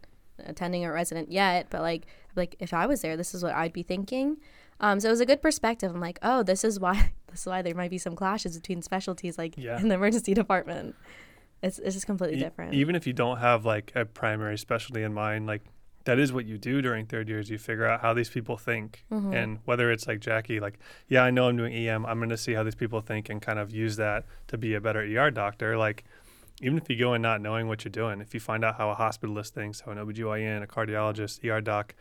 attending 0.45 0.86
a 0.86 0.91
resident 0.91 1.32
yet, 1.32 1.68
but 1.72 1.82
like 1.82 2.04
like 2.36 2.56
if 2.60 2.72
I 2.72 2.86
was 2.86 3.02
there, 3.02 3.18
this 3.18 3.34
is 3.34 3.41
what 3.41 3.56
I'd 3.56 3.74
be 3.74 3.82
thinking. 3.82 4.38
Um, 4.80 4.99
so 4.99 5.07
it 5.07 5.11
was 5.11 5.19
a 5.21 5.25
good 5.25 5.41
perspective. 5.41 5.93
I'm 5.93 5.99
like, 6.01 6.19
oh, 6.21 6.43
this 6.43 6.63
is 6.63 6.80
why 6.80 7.11
this 7.32 7.41
is 7.41 7.45
why 7.47 7.61
there 7.61 7.75
might 7.75 7.89
be 7.89 7.97
some 7.97 8.15
clashes 8.15 8.55
between 8.57 8.82
specialties 8.82 9.38
like 9.38 9.55
Yeah. 9.57 9.80
in 9.80 9.88
the 9.88 9.95
emergency 9.95 10.34
department. 10.43 10.95
It's 11.63 11.80
it's 11.80 11.95
just 11.95 12.05
completely 12.05 12.38
E- 12.38 12.41
different. 12.41 12.73
Even 12.73 12.95
if 12.95 13.07
you 13.07 13.13
don't 13.13 13.38
have 13.38 13.65
like 13.65 13.91
a 13.95 14.05
primary 14.05 14.57
specialty 14.57 15.01
in 15.03 15.13
mind, 15.13 15.47
like 15.47 15.63
that 16.05 16.19
is 16.19 16.32
what 16.32 16.45
you 16.45 16.57
do 16.57 16.82
during 16.82 17.05
third 17.05 17.28
years. 17.28 17.49
You 17.49 17.57
figure 17.57 17.86
out 17.86 17.99
how 18.01 18.13
these 18.13 18.30
people 18.30 18.55
think, 18.57 19.03
Mhm. 19.11 19.34
and 19.36 19.59
whether 19.65 19.91
it's 19.91 20.07
like 20.07 20.19
Jackie, 20.21 20.59
like, 20.61 20.80
yeah, 21.09 21.23
I 21.23 21.32
know 21.32 21.49
I'm 21.49 21.57
doing 21.57 21.73
EM. 21.73 22.05
I'm 22.05 22.17
going 22.19 22.30
to 22.30 22.38
see 22.38 22.53
how 22.53 22.63
these 22.63 22.75
people 22.75 23.01
think 23.01 23.30
and 23.30 23.41
kind 23.41 23.59
of 23.59 23.71
use 23.71 23.97
that 23.97 24.23
to 24.47 24.57
be 24.57 24.73
a 24.73 24.80
better 24.80 25.01
ER 25.01 25.32
doctor. 25.32 25.78
Like, 25.78 26.05
even 26.61 26.78
if 26.78 26.89
you 26.89 26.97
go 26.97 27.13
in 27.13 27.21
not 27.21 27.41
knowing 27.41 27.67
what 27.67 27.84
you're 27.84 27.91
doing, 27.91 28.21
if 28.21 28.34
you 28.34 28.39
find 28.39 28.63
out 28.63 28.75
how 28.78 28.89
a 28.89 28.95
hospitalist 28.95 29.49
thinks, 29.49 29.82
how 29.82 29.91
an 29.91 29.97
OBGYN, 29.97 30.63
a 30.63 30.67
cardiologist, 30.67 31.43
ER 31.43 31.59
doc, 31.59 31.93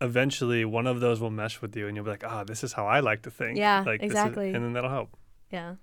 eventually 0.00 0.64
one 0.64 0.86
of 0.86 1.00
those 1.00 1.20
will 1.20 1.30
mesh 1.30 1.60
with 1.60 1.76
you, 1.76 1.86
and 1.86 1.96
you'll 1.96 2.04
be 2.04 2.10
like, 2.10 2.24
ah, 2.24 2.44
this 2.44 2.62
is 2.64 2.72
how 2.74 2.86
I 2.86 3.00
like 3.00 3.22
to 3.22 3.30
think. 3.30 3.58
Yeah, 3.58 3.82
like, 3.86 4.00
this 4.00 4.06
is- 4.10 4.12
exactly. 4.12 4.52
and 4.54 4.64
then 4.64 4.72
that'll 4.72 4.90
help. 4.90 5.16
yeah, 5.50 5.74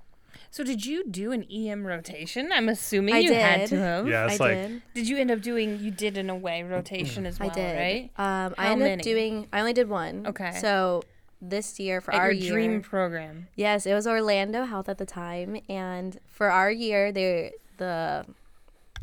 So 0.51 0.63
did 0.63 0.85
you 0.85 1.03
do 1.09 1.31
an 1.31 1.43
EM 1.51 1.85
rotation? 1.85 2.51
I'm 2.53 2.69
assuming 2.69 3.15
I 3.15 3.19
you 3.19 3.33
had 3.33 3.67
to 3.69 3.77
have. 3.77 4.07
Yeah, 4.07 4.23
I 4.23 4.27
it's 4.31 4.39
like 4.39 4.55
did. 4.55 4.81
Did 4.93 5.07
you 5.09 5.17
end 5.17 5.31
up 5.31 5.41
doing? 5.41 5.79
You 5.79 5.91
did 5.91 6.17
an 6.17 6.29
away 6.29 6.63
rotation 6.63 7.25
as 7.25 7.39
well, 7.39 7.49
I 7.51 7.53
did. 7.53 7.77
right? 7.77 8.03
Um, 8.17 8.55
I 8.57 8.65
How 8.65 8.71
ended 8.71 8.87
many? 8.87 8.93
up 9.01 9.03
doing. 9.03 9.47
I 9.53 9.59
only 9.59 9.73
did 9.73 9.89
one. 9.89 10.27
Okay. 10.27 10.51
So 10.59 11.03
this 11.41 11.79
year 11.79 11.99
for 12.01 12.13
At 12.13 12.19
our 12.21 12.31
your 12.31 12.41
year, 12.41 12.51
dream 12.53 12.81
program. 12.81 13.47
Yes, 13.55 13.85
it 13.85 13.93
was 13.93 14.07
Orlando 14.07 14.63
Health 14.65 14.87
at 14.89 14.97
the 14.97 15.05
time, 15.05 15.59
and 15.69 16.17
for 16.27 16.49
our 16.49 16.71
year, 16.71 17.11
they 17.11 17.51
the 17.77 18.25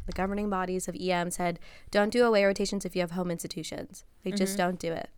the 0.06 0.12
governing 0.12 0.50
bodies 0.50 0.88
of 0.88 0.96
EM 1.00 1.30
said, 1.30 1.58
don't 1.90 2.10
do 2.10 2.24
away 2.24 2.44
rotations 2.44 2.84
if 2.84 2.94
you 2.94 3.00
have 3.00 3.12
home 3.12 3.30
institutions. 3.30 4.04
They 4.24 4.32
just 4.32 4.52
mm-hmm. 4.52 4.68
don't 4.68 4.78
do 4.78 4.92
it. 4.92 5.10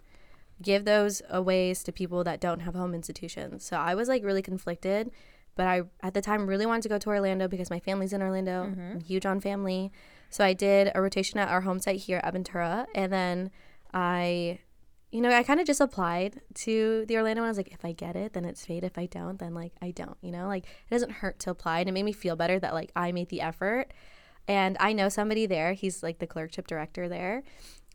Give 0.62 0.84
those 0.84 1.22
aways 1.28 1.82
to 1.84 1.92
people 1.92 2.24
that 2.24 2.40
don't 2.40 2.60
have 2.60 2.74
home 2.74 2.94
institutions. 2.94 3.64
So 3.64 3.76
I 3.76 3.94
was 3.94 4.08
like 4.08 4.24
really 4.24 4.42
conflicted, 4.42 5.10
but 5.56 5.66
I 5.66 5.82
at 6.02 6.14
the 6.14 6.20
time 6.20 6.46
really 6.46 6.66
wanted 6.66 6.82
to 6.82 6.88
go 6.88 6.98
to 6.98 7.08
Orlando 7.08 7.48
because 7.48 7.70
my 7.70 7.80
family's 7.80 8.12
in 8.12 8.22
Orlando. 8.22 8.62
I'm 8.62 9.00
huge 9.00 9.26
on 9.26 9.40
family. 9.40 9.90
So 10.30 10.44
I 10.44 10.52
did 10.52 10.90
a 10.94 11.02
rotation 11.02 11.38
at 11.38 11.48
our 11.48 11.62
home 11.62 11.78
site 11.78 12.00
here 12.00 12.20
at 12.22 12.34
Aventura, 12.34 12.86
and 12.94 13.12
then 13.12 13.50
I 13.92 14.60
you 15.14 15.20
know, 15.20 15.30
I 15.30 15.44
kind 15.44 15.60
of 15.60 15.66
just 15.66 15.80
applied 15.80 16.40
to 16.54 17.04
the 17.06 17.16
Orlando 17.16 17.42
one. 17.42 17.46
I 17.46 17.50
was 17.50 17.56
like, 17.56 17.72
if 17.72 17.84
I 17.84 17.92
get 17.92 18.16
it, 18.16 18.32
then 18.32 18.44
it's 18.44 18.66
fate. 18.66 18.82
If 18.82 18.98
I 18.98 19.06
don't, 19.06 19.38
then 19.38 19.54
like 19.54 19.70
I 19.80 19.92
don't, 19.92 20.16
you 20.22 20.32
know, 20.32 20.48
like 20.48 20.64
it 20.64 20.90
doesn't 20.90 21.12
hurt 21.12 21.38
to 21.40 21.50
apply. 21.50 21.78
And 21.78 21.88
it 21.88 21.92
made 21.92 22.02
me 22.02 22.12
feel 22.12 22.34
better 22.34 22.58
that 22.58 22.74
like 22.74 22.90
I 22.96 23.12
made 23.12 23.28
the 23.28 23.40
effort. 23.40 23.92
And 24.46 24.76
I 24.80 24.92
know 24.92 25.08
somebody 25.08 25.46
there. 25.46 25.72
He's 25.72 26.02
like 26.02 26.18
the 26.18 26.26
clerkship 26.26 26.66
director 26.66 27.08
there. 27.08 27.42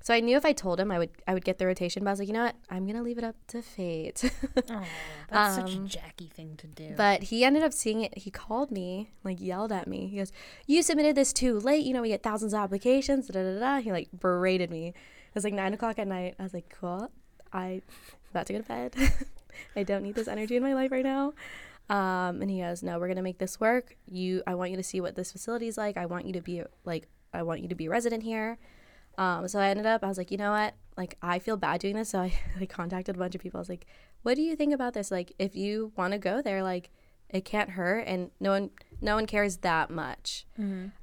So 0.01 0.13
I 0.13 0.21
knew 0.21 0.37
if 0.37 0.45
I 0.45 0.53
told 0.53 0.79
him, 0.79 0.91
I 0.91 0.97
would 0.97 1.09
I 1.27 1.33
would 1.33 1.43
get 1.43 1.57
the 1.57 1.65
rotation. 1.65 2.03
But 2.03 2.11
I 2.11 2.13
was 2.13 2.19
like, 2.19 2.27
you 2.29 2.33
know 2.33 2.45
what? 2.45 2.55
I'm 2.69 2.87
gonna 2.87 3.03
leave 3.03 3.17
it 3.17 3.23
up 3.23 3.35
to 3.47 3.61
fate. 3.61 4.31
Oh, 4.71 4.83
that's 5.29 5.55
such 5.55 5.75
a 5.75 5.77
Um, 5.77 5.87
Jackie 5.87 6.31
thing 6.33 6.55
to 6.57 6.67
do. 6.67 6.93
But 6.95 7.23
he 7.23 7.43
ended 7.43 7.63
up 7.63 7.73
seeing 7.73 8.01
it. 8.01 8.17
He 8.17 8.31
called 8.31 8.71
me, 8.71 9.11
like 9.23 9.41
yelled 9.41 9.71
at 9.71 9.87
me. 9.87 10.07
He 10.07 10.17
goes, 10.17 10.31
"You 10.65 10.81
submitted 10.83 11.15
this 11.15 11.33
too 11.33 11.59
late. 11.59 11.85
You 11.85 11.93
know 11.93 12.01
we 12.01 12.09
get 12.09 12.23
thousands 12.23 12.53
of 12.53 12.59
applications." 12.61 13.27
Da 13.27 13.33
da 13.43 13.53
da. 13.53 13.59
da. 13.59 13.81
He 13.81 13.91
like 13.91 14.09
berated 14.17 14.71
me. 14.71 14.87
It 14.87 15.35
was 15.35 15.43
like 15.43 15.53
nine 15.53 15.73
o'clock 15.73 15.99
at 15.99 16.07
night. 16.07 16.35
I 16.39 16.43
was 16.43 16.53
like, 16.53 16.73
"Cool. 16.79 17.11
I'm 17.51 17.81
about 18.31 18.45
to 18.47 18.53
go 18.53 18.59
to 18.59 18.65
bed. 18.67 18.95
I 19.75 19.83
don't 19.83 20.03
need 20.03 20.15
this 20.15 20.27
energy 20.29 20.55
in 20.55 20.63
my 20.63 20.73
life 20.73 20.91
right 20.91 21.03
now." 21.03 21.33
Um, 21.89 22.41
and 22.41 22.49
he 22.49 22.59
goes, 22.61 22.83
"No, 22.83 22.99
we're 22.99 23.07
gonna 23.07 23.21
make 23.23 23.39
this 23.39 23.59
work. 23.59 23.95
You, 24.05 24.43
I 24.45 24.55
want 24.55 24.71
you 24.71 24.77
to 24.77 24.83
see 24.83 25.01
what 25.01 25.15
this 25.15 25.31
facility 25.31 25.67
is 25.67 25.77
like. 25.77 25.97
I 25.97 26.05
want 26.05 26.25
you 26.25 26.33
to 26.33 26.41
be 26.41 26.63
like, 26.85 27.07
I 27.33 27.43
want 27.43 27.61
you 27.61 27.67
to 27.69 27.75
be 27.75 27.87
a 27.87 27.89
resident 27.89 28.23
here." 28.23 28.57
Um, 29.17 29.47
so 29.49 29.59
I 29.59 29.67
ended 29.69 29.85
up, 29.85 30.01
I 30.03 30.07
was 30.07 30.17
like, 30.17 30.31
you 30.31 30.37
know 30.37 30.51
what? 30.51 30.75
Like, 30.95 31.17
I 31.21 31.39
feel 31.39 31.57
bad 31.57 31.81
doing 31.81 31.95
this. 31.95 32.09
So 32.11 32.19
I 32.19 32.33
like 32.59 32.69
contacted 32.69 33.15
a 33.15 33.19
bunch 33.19 33.35
of 33.35 33.41
people. 33.41 33.57
I 33.57 33.61
was 33.61 33.69
like, 33.69 33.85
what 34.23 34.35
do 34.35 34.41
you 34.41 34.55
think 34.55 34.73
about 34.73 34.93
this? 34.93 35.11
Like, 35.11 35.33
if 35.37 35.55
you 35.55 35.91
want 35.97 36.13
to 36.13 36.19
go 36.19 36.41
there, 36.41 36.63
like, 36.63 36.89
it 37.29 37.43
can't 37.43 37.71
hurt, 37.71 38.07
and 38.07 38.31
no 38.39 38.51
one, 38.51 38.69
no 39.01 39.15
one 39.15 39.25
cares 39.25 39.57
that 39.57 39.89
much. 39.89 40.45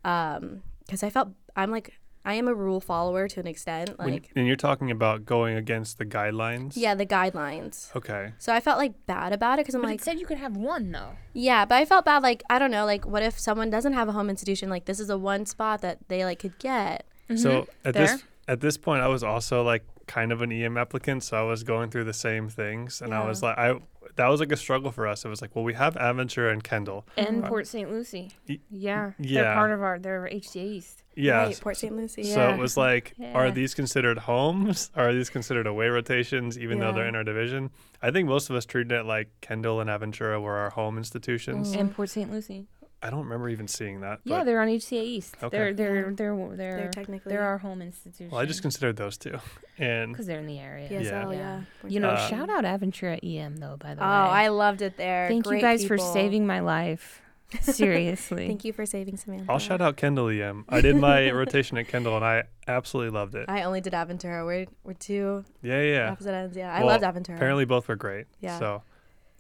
Um, 0.05 0.63
because 0.81 1.03
I 1.03 1.11
felt 1.11 1.31
I'm 1.57 1.71
like, 1.71 1.99
I 2.27 2.35
am 2.35 2.49
a 2.49 2.55
rule 2.55 2.81
follower 2.81 3.29
to 3.29 3.41
an 3.41 3.47
extent. 3.47 3.97
When- 3.99 4.11
Like, 4.11 4.31
and 4.37 4.47
you're 4.47 4.57
talking 4.57 4.91
about 4.91 5.25
going 5.25 5.57
against 5.57 5.97
the 5.99 6.05
guidelines. 6.05 6.73
yeah, 6.77 6.95
the 6.95 7.07
guidelines. 7.07 7.95
Okay. 7.97 8.33
So 8.39 8.53
I 8.53 8.61
felt 8.61 8.79
like 8.79 9.07
bad 9.07 9.33
about 9.33 9.59
it 9.59 9.63
because 9.63 9.75
I'm 9.77 9.81
but 9.83 9.89
like, 9.91 10.01
it 10.01 10.05
said 10.05 10.19
you 10.19 10.27
could 10.27 10.39
have 10.39 10.57
one 10.57 10.91
though. 10.91 11.13
yeah, 11.33 11.65
but 11.65 11.77
I 11.77 11.85
felt 11.85 12.05
bad. 12.05 12.23
Like, 12.23 12.43
I 12.51 12.59
don't 12.59 12.71
know. 12.73 12.85
Like, 12.85 13.07
what 13.07 13.23
if 13.23 13.39
someone 13.39 13.71
doesn't 13.71 13.93
have 13.95 14.09
a 14.09 14.13
home 14.13 14.29
institution? 14.29 14.69
Like, 14.69 14.85
this 14.87 15.01
is 15.01 15.09
a 15.09 15.17
one 15.17 15.47
spot 15.47 15.81
that 15.83 15.99
they 16.09 16.25
like 16.25 16.41
could 16.41 16.59
get. 16.59 17.07
Mm-hmm. 17.31 17.37
So 17.43 17.69
at 17.85 17.95
Fair. 17.95 18.07
this 18.07 18.25
at 18.49 18.61
this 18.61 18.77
point, 18.77 19.03
I 19.03 19.09
was 19.09 19.23
also 19.23 19.63
like 19.63 19.85
kind 20.07 20.31
of 20.33 20.41
an 20.43 20.53
EM 20.53 20.77
applicant, 20.77 21.25
so 21.25 21.37
I 21.37 21.43
was 21.43 21.65
going 21.65 21.91
through 21.91 22.05
the 22.05 22.13
same 22.13 22.49
things, 22.49 23.01
and 23.03 23.13
I 23.13 23.27
was 23.27 23.43
like, 23.43 23.59
I 23.59 23.75
that 24.17 24.29
was 24.29 24.41
like 24.41 24.53
a 24.53 24.57
struggle 24.57 24.91
for 24.91 25.07
us. 25.07 25.25
It 25.25 25.29
was 25.29 25.41
like, 25.41 25.55
well, 25.55 25.65
we 25.65 25.75
have 25.75 25.95
Aventura 25.95 26.53
and 26.53 26.63
Kendall. 26.63 27.07
And 27.17 27.45
Uh, 27.45 27.49
Port 27.49 27.67
St. 27.67 27.91
Lucie. 27.91 28.33
y- 28.49 28.59
Yeah. 28.71 29.13
yeah. 29.19 29.43
They're 29.43 29.55
part 29.55 29.71
of 29.73 29.83
our, 29.83 29.99
they're 29.99 30.29
HCA 30.31 30.65
East. 30.65 31.03
Yeah. 31.15 31.45
Right, 31.45 31.61
Port 31.61 31.77
St. 31.79 31.97
Lucie. 31.97 32.25
So 32.25 32.41
Yeah. 32.41 32.55
it 32.55 32.59
was 32.59 32.77
like, 32.77 33.15
are 33.35 33.51
these 33.51 33.75
considered 33.75 34.19
homes? 34.19 34.91
Are 34.97 35.13
these 35.15 35.31
considered 35.31 35.67
away 35.67 35.89
rotations, 35.89 36.59
even 36.59 36.79
though 36.79 36.93
they're 36.93 37.09
in 37.09 37.17
our 37.17 37.25
division? 37.25 37.71
I 38.03 38.11
think 38.11 38.29
most 38.29 38.51
of 38.51 38.57
us 38.57 38.67
treated 38.67 38.93
it 38.93 39.05
like 39.05 39.29
Kendall 39.41 39.81
and 39.81 39.89
Aventura 39.89 40.41
were 40.43 40.57
our 40.57 40.71
home 40.71 40.99
institutions. 40.99 41.75
Mm. 41.75 41.81
And 41.81 41.95
Port 41.95 42.11
St. 42.11 42.31
Lucie. 42.31 42.67
I 43.07 43.11
don't 43.11 43.25
remember 43.25 43.49
even 43.49 43.69
seeing 43.69 44.01
that. 44.01 44.21
Yeah, 44.25 44.43
they're 44.45 44.61
on 44.61 44.69
HCA 44.69 45.03
East. 45.03 45.37
Okay. 45.43 45.57
They're 45.57 45.73
they're 45.73 45.97
Yeah. 45.97 46.03
they're 46.17 46.37
they're 46.37 46.57
They're 46.57 46.77
they're, 46.79 46.91
technically. 46.91 47.37
our 47.37 47.59
home 47.59 47.81
institution. 47.83 48.31
well, 48.31 48.41
I 48.41 48.47
just 48.47 48.63
considered 48.63 48.97
those 48.97 49.17
two, 49.17 49.39
and 49.79 50.13
because 50.13 50.27
they're 50.27 50.41
in 50.41 50.47
the 50.47 50.59
area. 50.59 50.89
PSL, 50.89 51.33
Yeah. 51.33 51.33
yeah. 51.33 51.61
You 51.89 52.01
know, 52.01 52.11
Uh, 52.11 52.29
shout 52.29 52.51
out 52.51 52.65
Aventura 52.65 53.19
EM 53.23 53.57
though. 53.59 53.77
By 53.79 53.95
the 53.95 54.03
Oh, 54.03 54.07
way, 54.07 54.11
oh, 54.13 54.31
I 54.45 54.49
loved 54.49 54.83
it 54.83 54.97
there. 54.97 55.29
thank 55.29 55.47
you 55.47 55.51
Great 55.53 55.63
guys 55.63 55.85
for 55.87 55.97
saving 55.99 56.47
my 56.47 56.61
life. 56.61 57.23
Seriously. 57.61 58.49
Thank 58.49 58.65
you 58.65 58.73
for 58.73 58.85
saving 58.87 59.17
Samantha. 59.17 59.53
I'll 59.53 59.61
shout 59.61 59.81
out 59.81 59.97
Kendall 59.97 60.29
EM. 60.31 60.65
I 60.69 60.81
did 60.81 60.97
my 60.97 61.31
rotation 61.43 61.79
at 61.79 61.87
Kendall, 61.87 62.17
and 62.17 62.25
I 62.25 62.45
absolutely 62.67 63.17
loved 63.17 63.37
it. 63.37 63.45
I 63.49 63.63
only 63.63 63.81
did 63.81 63.93
Aventura. 63.93 64.45
We're 64.45 64.67
we're 64.83 64.95
two 64.95 65.45
Yeah, 65.63 65.81
yeah. 65.83 66.11
opposite 66.11 66.35
ends. 66.35 66.57
Yeah, 66.57 66.73
I 66.75 66.79
Well, 66.83 66.89
loved 67.01 67.05
Aventura. 67.05 67.37
Apparently, 67.37 67.65
both 67.65 67.87
were 67.87 67.95
great. 67.95 68.27
Yeah. 68.41 68.59
So, 68.59 68.83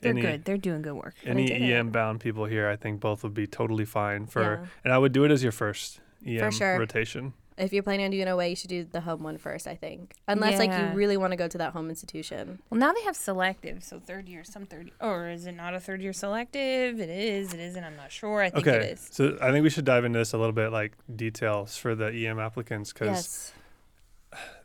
They're 0.07 0.13
any, 0.13 0.21
good. 0.23 0.45
They're 0.45 0.57
doing 0.57 0.83
good 0.83 0.95
work. 0.95 1.15
Any 1.25 1.47
did 1.47 1.63
it. 1.63 1.73
EM 1.73 1.91
bound 1.91 2.21
people 2.21 2.45
here, 2.47 2.69
I 2.69 2.77
think 2.77 3.01
both 3.01 3.23
would 3.23 3.35
be 3.35 3.47
totally 3.47 3.85
fine 3.85 4.27
for. 4.27 4.43
Yeah. 4.43 4.67
And 4.85 4.93
I 4.93 4.99
would 4.99 5.13
do 5.13 5.25
it 5.25 5.31
as 5.31 5.43
your 5.43 5.53
first 5.53 6.01
EM 6.27 6.39
for 6.39 6.51
sure. 6.53 6.79
rotation. 6.79 7.33
If 7.59 7.73
you're 7.73 7.83
planning 7.83 8.05
on 8.05 8.11
doing 8.11 8.29
away, 8.29 8.51
you 8.51 8.57
should 8.57 8.69
do 8.69 8.85
the 8.85 9.01
home 9.01 9.23
one 9.23 9.39
first. 9.39 9.67
I 9.67 9.75
think, 9.77 10.13
unless 10.29 10.59
like 10.59 10.71
you 10.71 10.95
really 10.95 11.17
want 11.17 11.31
to 11.31 11.39
go 11.39 11.49
to 11.49 11.57
that 11.57 11.73
home 11.73 11.89
institution. 11.89 12.59
Well, 12.69 12.79
now 12.79 12.93
they 12.93 13.01
have 13.05 13.17
selective, 13.17 13.83
so 13.83 13.99
third 13.99 14.29
year, 14.29 14.45
some 14.45 14.67
third, 14.67 14.91
or 15.01 15.31
is 15.31 15.47
it 15.47 15.53
not 15.53 15.73
a 15.73 15.81
third 15.81 16.03
year 16.03 16.13
selective? 16.13 17.01
It 17.01 17.09
is. 17.09 17.55
It 17.55 17.61
isn't. 17.61 17.83
I'm 17.83 17.97
not 17.97 18.13
sure. 18.13 18.43
I 18.43 18.51
think 18.51 18.67
it 18.67 18.71
Okay, 18.71 18.87
is. 18.91 19.09
so 19.11 19.39
I 19.41 19.53
think 19.53 19.63
we 19.63 19.71
should 19.71 19.87
dive 19.87 20.05
into 20.05 20.19
this 20.19 20.35
a 20.35 20.37
little 20.39 20.53
bit, 20.53 20.71
like 20.71 20.93
details 21.17 21.79
for 21.79 21.95
the 21.95 22.09
EM 22.27 22.39
applicants, 22.39 22.93
because 22.93 23.09
Yes. 23.09 23.53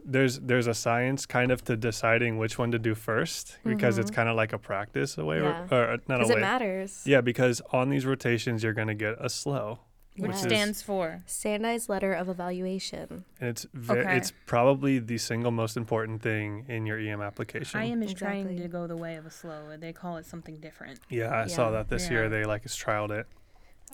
There's 0.04 0.40
there's 0.40 0.68
a 0.68 0.74
science 0.74 1.26
kind 1.26 1.52
of 1.52 1.64
to 1.66 1.78
deciding 1.78 2.38
which 2.38 2.58
one 2.58 2.72
to 2.72 2.80
do 2.80 2.96
first, 2.96 3.60
because 3.64 3.98
it's 4.00 4.10
Mhm. 4.12 4.16
kind 4.16 4.30
of 4.30 4.36
like 4.36 4.52
a 4.52 4.58
practice 4.58 5.18
away, 5.18 5.40
Yeah. 5.42 5.68
or, 5.72 5.76
or 5.94 5.98
not 6.08 6.18
Because 6.18 6.30
a 6.32 6.38
it 6.38 6.42
matters. 6.42 7.04
Yeah, 7.06 7.22
because 7.22 7.62
on 7.72 7.90
these 7.90 8.06
rotations 8.06 8.64
you're 8.64 8.74
gonna 8.74 8.96
get 8.96 9.14
a 9.20 9.30
SLOE, 9.30 9.80
Which 10.18 10.32
Yes. 10.32 10.42
stands 10.42 10.82
for 10.82 11.24
Standardized 11.26 11.88
letter 11.88 12.12
of 12.12 12.28
evaluation. 12.28 13.24
and 13.40 13.50
it's 13.50 13.66
ve- 13.74 13.94
Okay. 14.00 14.18
it's 14.18 14.34
probably 14.46 15.00
the 15.00 15.18
single 15.18 15.52
most 15.52 15.78
important 15.78 16.22
thing 16.22 16.66
in 16.68 16.86
your 16.86 17.00
EM 17.00 17.22
application. 17.22 17.80
IM 17.80 18.04
is 18.04 18.14
trying 18.14 18.58
to 18.58 18.68
go 18.68 18.88
the 18.88 18.98
way 18.98 19.16
of 19.16 19.26
a 19.26 19.30
SLOE. 19.30 19.78
They 19.80 19.94
call 19.94 20.18
it 20.18 20.26
something 20.26 20.58
different. 20.60 21.00
yeah, 21.10 21.34
I 21.44 21.48
saw 21.48 21.72
that 21.72 21.88
this 21.88 22.08
Yeah. 22.08 22.12
year. 22.12 22.30
They 22.30 22.44
like 22.44 22.66
it's 22.66 22.76
trialed 22.78 23.12
it. 23.12 23.26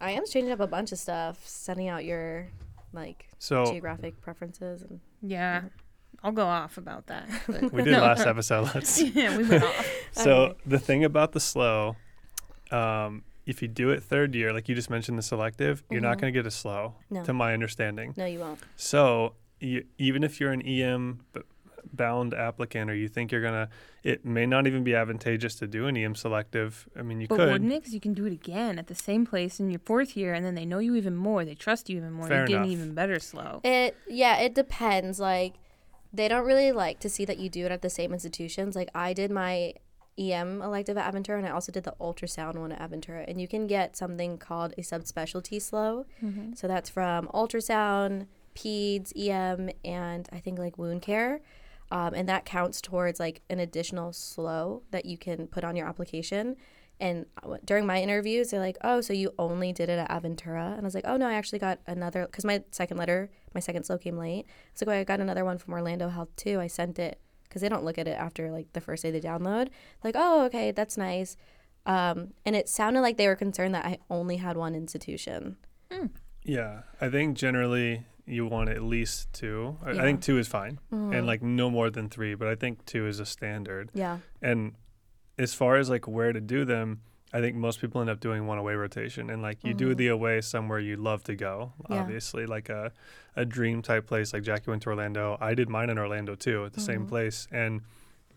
I 0.01 0.11
am 0.11 0.25
changing 0.25 0.51
up 0.51 0.59
a 0.59 0.65
bunch 0.67 0.91
of 0.91 0.97
stuff, 0.97 1.45
sending 1.47 1.87
out 1.87 2.03
your 2.03 2.47
like 2.93 3.27
So 3.39 3.65
geographic 3.65 4.19
preferences 4.21 4.81
and 4.81 4.99
Yeah, 5.21 5.63
I'll 6.23 6.31
go 6.31 6.45
off 6.45 6.77
about 6.77 7.07
that. 7.07 7.27
But 7.47 7.71
we 7.73 7.83
did 7.83 7.93
last 7.93 8.25
episode. 8.25 8.71
Let's 8.73 9.01
yeah, 9.15 9.35
we 9.37 9.43
went 9.47 9.63
off. 9.63 9.87
So 10.13 10.31
Okay. 10.37 10.59
the 10.65 10.79
thing 10.79 11.03
about 11.03 11.31
the 11.33 11.39
SLOE, 11.39 11.95
um, 12.71 13.23
if 13.45 13.61
you 13.61 13.67
do 13.67 13.91
it 13.91 14.03
third 14.03 14.35
year, 14.35 14.51
like 14.53 14.67
you 14.67 14.75
just 14.75 14.89
mentioned, 14.89 15.17
the 15.17 15.21
selective, 15.21 15.83
you're 15.89 16.01
not 16.01 16.17
Mhm. 16.17 16.21
going 16.21 16.33
to 16.33 16.39
get 16.39 16.45
a 16.45 16.51
SLOE, 16.51 16.93
No. 17.09 17.23
to 17.23 17.33
my 17.33 17.53
understanding. 17.53 18.13
no, 18.17 18.25
you 18.25 18.39
won't. 18.39 18.59
So 18.75 19.35
you, 19.59 19.85
even 19.97 20.23
if 20.23 20.39
you're 20.39 20.51
an 20.51 20.61
EM 20.61 21.21
b- 21.33 21.41
bound 21.93 22.33
applicant, 22.33 22.89
or 22.89 22.95
you 22.95 23.07
think 23.07 23.31
you're 23.31 23.41
gonna, 23.41 23.69
it 24.03 24.25
may 24.25 24.45
not 24.45 24.67
even 24.67 24.83
be 24.83 24.95
advantageous 24.95 25.55
to 25.55 25.67
do 25.67 25.87
an 25.87 25.95
EM 25.97 26.15
selective. 26.15 26.87
I 26.97 27.01
mean, 27.01 27.21
you 27.21 27.27
But 27.27 27.37
could. 27.37 27.51
wouldn't 27.51 27.71
it? 27.73 27.83
'Cause 27.83 27.93
you 27.93 27.99
can 27.99 28.13
do 28.13 28.25
it 28.25 28.33
again 28.33 28.77
at 28.79 28.87
the 28.87 28.95
same 28.95 29.25
place 29.25 29.59
in 29.59 29.69
your 29.69 29.79
fourth 29.79 30.15
year, 30.17 30.33
and 30.33 30.45
then 30.45 30.55
they 30.55 30.65
know 30.65 30.79
you 30.79 30.95
even 30.95 31.15
more. 31.15 31.45
They 31.45 31.55
trust 31.55 31.89
you 31.89 31.97
even 31.97 32.13
more. 32.13 32.27
Fair 32.27 32.41
you 32.41 32.47
get 32.47 32.55
an 32.57 32.63
enough. 32.63 32.71
even 32.71 32.93
better 32.93 33.15
SLOE. 33.19 33.61
It 33.63 33.95
yeah, 34.07 34.37
it 34.37 34.53
depends. 34.55 35.19
Like 35.19 35.53
they 36.13 36.27
don't 36.27 36.45
really 36.45 36.71
like 36.71 36.99
to 37.01 37.09
see 37.09 37.25
that 37.25 37.37
you 37.37 37.49
do 37.49 37.65
it 37.65 37.71
at 37.71 37.81
the 37.81 37.89
same 37.89 38.13
institutions. 38.13 38.75
Like 38.75 38.89
I 38.95 39.13
did 39.13 39.29
my 39.31 39.73
EM 40.19 40.61
elective 40.63 40.97
at 40.97 41.13
Aventura 41.13 41.37
and 41.37 41.45
I 41.45 41.51
also 41.51 41.71
did 41.71 41.83
the 41.83 41.93
ultrasound 42.01 42.55
one 42.55 42.71
at 42.71 42.79
Aventura. 42.79 43.23
And 43.27 43.39
you 43.39 43.47
can 43.47 43.67
get 43.67 43.95
something 43.95 44.37
called 44.39 44.73
a 44.77 44.81
subspecialty 44.81 45.57
SLOE. 45.61 46.05
Mm-hmm. 46.23 46.53
So 46.53 46.67
that's 46.67 46.89
from 46.89 47.27
ultrasound, 47.27 48.25
peds, 48.55 49.11
EM, 49.15 49.69
and 49.85 50.27
I 50.31 50.39
think 50.39 50.57
like 50.57 50.77
wound 50.77 51.01
care. 51.03 51.41
Um, 51.91 52.13
and 52.13 52.27
that 52.27 52.45
counts 52.45 52.81
towards 52.81 53.19
like 53.19 53.41
an 53.49 53.59
additional 53.59 54.11
SLOE 54.11 54.81
that 54.91 55.05
you 55.05 55.17
can 55.17 55.47
put 55.47 55.63
on 55.63 55.75
your 55.75 55.87
application. 55.87 56.55
And 56.99 57.27
uh, 57.43 57.57
during 57.63 57.85
my 57.85 58.01
interviews, 58.01 58.49
they're 58.49 58.59
like, 58.59 58.77
"Oh, 58.83 59.01
so 59.01 59.13
you 59.13 59.31
only 59.37 59.71
did 59.71 59.89
it 59.89 59.99
at 59.99 60.09
Aventura?" 60.09 60.71
And 60.71 60.81
I 60.81 60.83
was 60.83 60.95
like, 60.95 61.05
"Oh 61.07 61.15
no, 61.15 61.27
I 61.27 61.33
actually 61.33 61.59
got 61.59 61.79
another 61.85 62.25
because 62.25 62.43
my 62.43 62.63
second 62.71 62.97
letter, 62.97 63.29
my 63.53 63.59
second 63.59 63.83
SLOE 63.83 64.01
came 64.01 64.17
late. 64.17 64.45
It's 64.71 64.81
like, 64.81 64.95
oh, 64.95 64.99
I 64.99 65.03
got 65.03 65.19
another 65.19 65.45
one 65.45 65.57
from 65.57 65.73
Orlando 65.73 66.09
Health 66.09 66.35
too. 66.35 66.59
I 66.59 66.67
sent 66.67 66.97
it 66.99 67.19
because 67.43 67.61
they 67.61 67.69
don't 67.69 67.85
look 67.85 67.97
at 67.97 68.07
it 68.07 68.17
after 68.17 68.51
like 68.51 68.73
the 68.73 68.81
first 68.81 69.03
day 69.03 69.11
they 69.11 69.21
download. 69.21 69.69
Like, 70.03 70.15
oh, 70.17 70.45
okay, 70.45 70.71
that's 70.71 70.97
nice. 70.97 71.37
Um, 71.85 72.33
and 72.45 72.55
it 72.55 72.67
sounded 72.67 73.01
like 73.01 73.17
they 73.17 73.27
were 73.27 73.35
concerned 73.35 73.73
that 73.73 73.85
I 73.85 73.99
only 74.09 74.37
had 74.37 74.57
one 74.57 74.75
institution. 74.75 75.57
Yeah, 76.43 76.81
I 76.99 77.09
think 77.09 77.37
generally 77.37 78.05
you 78.27 78.45
want 78.45 78.69
at 78.69 78.81
least 78.83 79.31
two. 79.33 79.77
I- 79.83 79.91
I 79.91 80.01
think 80.01 80.21
two 80.21 80.37
is 80.37 80.47
fine, 80.47 80.79
Mhm. 80.91 81.17
and 81.17 81.25
like 81.27 81.41
no 81.41 81.69
more 81.69 81.89
than 81.89 82.09
three. 82.09 82.35
But 82.35 82.49
I 82.49 82.55
think 82.55 82.85
two 82.85 83.07
is 83.07 83.19
a 83.19 83.25
standard. 83.25 83.89
Yeah, 83.93 84.19
And 84.41 84.73
as 85.39 85.53
far 85.53 85.77
as 85.77 85.89
like 85.89 86.07
where 86.07 86.33
to 86.33 86.41
do 86.41 86.65
them, 86.65 87.01
I 87.33 87.39
think 87.41 87.55
most 87.55 87.79
people 87.81 88.01
end 88.01 88.09
up 88.09 88.19
doing 88.19 88.45
one 88.47 88.57
away 88.57 88.75
rotation, 88.75 89.29
and 89.29 89.41
like 89.41 89.63
you 89.63 89.73
do 89.73 89.93
Mhm. 89.93 89.97
the 89.97 90.07
away 90.07 90.41
somewhere 90.41 90.79
you 90.79 90.95
love 90.97 91.23
to 91.25 91.35
go. 91.35 91.73
Yeah. 91.89 92.01
Obviously, 92.01 92.45
like 92.45 92.69
a 92.69 92.91
a 93.35 93.45
dream 93.45 93.83
type 93.83 94.07
place. 94.07 94.33
Like 94.33 94.41
Jackie 94.41 94.71
went 94.71 94.81
to 94.83 94.89
Orlando. 94.89 95.37
I 95.39 95.53
did 95.53 95.69
mine 95.69 95.91
in 95.91 95.99
Orlando 95.99 96.33
too, 96.33 96.65
at 96.65 96.73
the 96.73 96.79
same 96.81 97.05
Mhm. 97.05 97.09
place. 97.09 97.47
And 97.51 97.81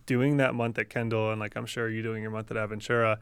doing 0.04 0.36
that 0.36 0.54
month 0.54 0.78
at 0.78 0.90
Kendall, 0.90 1.30
and 1.30 1.40
like 1.40 1.56
I'm 1.56 1.64
sure 1.66 1.88
you're 1.88 2.02
doing 2.02 2.20
your 2.22 2.30
month 2.32 2.50
at 2.50 2.56
Aventura. 2.58 3.18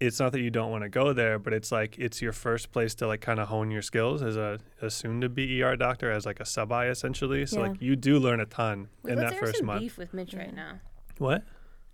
It's 0.00 0.18
not 0.18 0.32
that 0.32 0.40
you 0.40 0.50
don't 0.50 0.70
want 0.70 0.82
to 0.82 0.88
go 0.88 1.12
there, 1.12 1.38
but 1.38 1.52
it's 1.52 1.70
like 1.72 1.96
it's 1.98 2.20
your 2.20 2.32
first 2.32 2.72
place 2.72 2.94
to 2.96 3.06
like 3.06 3.20
kind 3.20 3.38
of 3.40 3.48
hone 3.48 3.70
your 3.70 3.80
skills 3.82 4.22
as 4.22 4.36
a, 4.36 4.58
a 4.82 4.90
soon 4.90 5.20
to 5.20 5.28
be 5.28 5.62
ER 5.62 5.76
doctor, 5.76 6.10
as 6.10 6.26
like 6.26 6.40
a 6.40 6.44
sub 6.44 6.72
I 6.72 6.88
essentially. 6.88 7.46
So 7.46 7.60
Yeah. 7.62 7.68
like 7.68 7.80
you 7.80 7.94
do 7.96 8.18
learn 8.18 8.40
a 8.40 8.46
ton 8.46 8.88
Wait, 9.02 9.12
in 9.12 9.18
let's 9.18 9.30
that 9.30 9.36
air 9.36 9.46
first 9.46 9.58
some 9.58 9.66
month. 9.66 9.80
beef 9.82 9.96
with 9.96 10.12
Mitch 10.12 10.34
right 10.34 10.54
now. 10.54 10.80
What? 11.18 11.44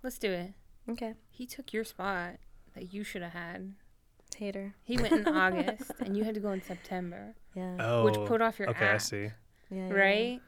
Let's 0.03 0.17
do 0.17 0.31
it. 0.31 0.53
okay. 0.89 1.13
He 1.29 1.45
took 1.45 1.73
your 1.73 1.83
spot 1.83 2.37
that 2.73 2.91
you 2.93 3.03
should 3.03 3.21
have 3.21 3.33
had. 3.33 3.73
Hater. 4.35 4.73
He 4.83 4.97
went 4.97 5.11
in 5.13 5.27
August, 5.27 5.91
and 5.99 6.17
you 6.17 6.23
had 6.23 6.33
to 6.33 6.39
go 6.39 6.51
in 6.53 6.61
September, 6.63 7.35
Yeah. 7.53 7.75
Oh, 7.79 8.05
which 8.05 8.15
put 8.27 8.41
off 8.41 8.57
your 8.57 8.69
okay, 8.71 8.87
I 8.87 8.97
see. 8.97 9.29
yeah, 9.69 9.87
yeah, 9.89 9.89
right? 9.93 10.41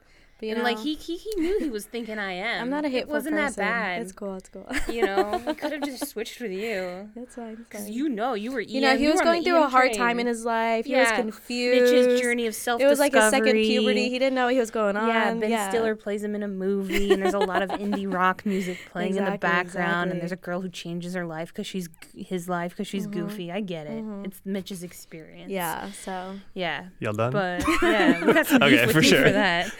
You 0.44 0.52
and 0.52 0.60
know? 0.60 0.64
like 0.64 0.80
he, 0.80 0.96
he 0.96 1.18
he 1.18 1.30
knew 1.38 1.60
he 1.60 1.70
was 1.70 1.86
thinking 1.86 2.20
I 2.20 2.34
am. 2.34 2.62
I'm 2.64 2.70
not 2.70 2.86
a 2.86 2.90
It 2.90 3.08
wasn't 3.08 3.36
person. 3.36 3.56
that 3.56 3.72
bad. 3.72 4.02
It's 4.02 4.12
cool. 4.12 4.36
It's 4.36 4.50
cool. 4.50 4.68
You 4.92 5.06
know, 5.06 5.42
he 5.48 5.54
could 5.54 5.72
have 5.72 5.84
just 5.84 6.08
switched 6.08 6.40
with 6.40 6.52
you. 6.52 7.10
It's 7.16 7.36
fine. 7.36 7.66
Cause 7.70 7.90
you 7.90 8.10
know 8.10 8.34
you 8.34 8.52
were. 8.52 8.60
You 8.62 8.82
know, 8.82 8.98
he 8.98 9.08
was 9.10 9.22
going 9.22 9.44
through 9.44 9.64
a 9.64 9.68
hard 9.70 9.94
time 9.94 10.20
in 10.20 10.28
his 10.28 10.46
life. 10.46 10.86
He 10.86 10.96
was 10.96 11.08
Yeah. 11.10 11.16
confused. 11.16 11.92
Mitch's 11.94 12.22
journey 12.22 12.48
of 12.48 12.56
self 12.56 12.82
It 12.82 12.88
was 12.88 13.00
like 13.00 13.16
a 13.16 13.30
second 13.30 13.54
puberty. 13.54 14.10
He 14.10 14.20
didn't 14.20 14.36
know 14.36 14.46
what 14.46 14.54
he 14.54 14.60
was 14.60 14.72
going 14.72 14.96
on. 14.98 15.08
Yeah, 15.08 15.34
Ben 15.34 15.50
yeah. 15.50 15.70
Stiller 15.70 15.96
plays 15.96 16.24
him 16.24 16.36
in 16.36 16.44
a 16.44 16.48
movie, 16.48 17.12
and 17.12 17.22
there's 17.22 17.34
a 17.34 17.40
lot 17.40 17.62
of 17.62 17.70
indie 17.72 18.12
rock 18.12 18.46
music 18.46 18.78
playing 18.92 19.16
in 19.16 19.26
the 19.26 19.32
background, 19.38 19.62
exactly. 19.68 20.12
and 20.12 20.22
there's 20.22 20.32
a 20.32 20.36
girl 20.38 20.62
who 20.62 20.70
changes 20.70 21.14
her 21.14 21.26
life 21.26 21.50
because 21.50 21.68
she's 21.68 21.90
his 22.16 22.50
life 22.50 22.72
because 22.72 22.88
she's 22.88 23.08
Mhm. 23.08 23.12
goofy. 23.12 23.52
I 23.52 23.62
get 23.62 23.88
it. 23.88 24.04
Mhm. 24.04 24.26
It's 24.26 24.42
Mitch's 24.46 24.84
experience. 24.84 25.52
Yeah. 25.52 25.92
So 25.92 26.36
yeah. 26.54 26.86
Y'all 27.00 27.14
done? 27.14 27.32
But 27.32 27.64
yeah, 27.82 28.26
we 28.26 28.34
got 28.34 28.48
some 28.48 28.62
Okay, 28.64 28.78
beef 28.78 28.86
with 28.88 28.96
for 28.96 29.02
you 29.02 29.10
sure. 29.10 29.24
for 29.26 29.32
that. 29.32 29.72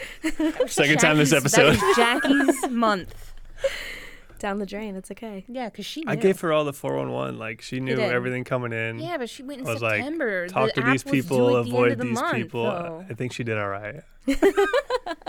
That 0.54 0.62
was 0.62 0.72
Second 0.72 0.98
time 0.98 1.18
this 1.18 1.30
Jackie's- 1.30 1.54
episode. 1.54 1.74
That 1.74 1.86
was 1.86 1.96
Jackie's 1.96 2.70
month. 2.70 3.32
down 4.38 4.58
the 4.58 4.66
drain. 4.66 4.94
It's 4.96 5.10
okay. 5.10 5.44
Yeah, 5.48 5.68
because 5.70 5.86
she. 5.86 6.02
Knew. 6.02 6.12
I 6.12 6.16
gave 6.16 6.40
her 6.40 6.52
all 6.52 6.64
the 6.64 6.72
411. 6.72 7.38
Like 7.38 7.62
she 7.62 7.80
knew 7.80 7.96
did. 7.96 8.10
everything 8.12 8.44
coming 8.44 8.72
in. 8.72 8.98
Yeah, 8.98 9.16
but 9.18 9.28
she 9.30 9.42
went 9.42 9.60
in 9.62 9.66
I 9.66 9.72
was 9.72 9.82
like, 9.82 9.96
September. 10.02 10.48
Talk 10.48 10.74
the 10.74 10.80
to 10.82 10.90
these 10.90 11.02
app 11.02 11.12
was 11.12 11.22
people, 11.22 11.48
at 11.48 11.52
the 11.52 11.58
end 11.60 11.68
avoid 11.68 11.98
the 11.98 12.04
these 12.04 12.14
month, 12.20 12.34
people. 12.36 12.64
though. 12.64 13.04
I 13.08 13.14
think 13.14 13.32
she 13.32 13.44
did 13.44 13.58
all 13.58 13.68
right. 13.68 14.02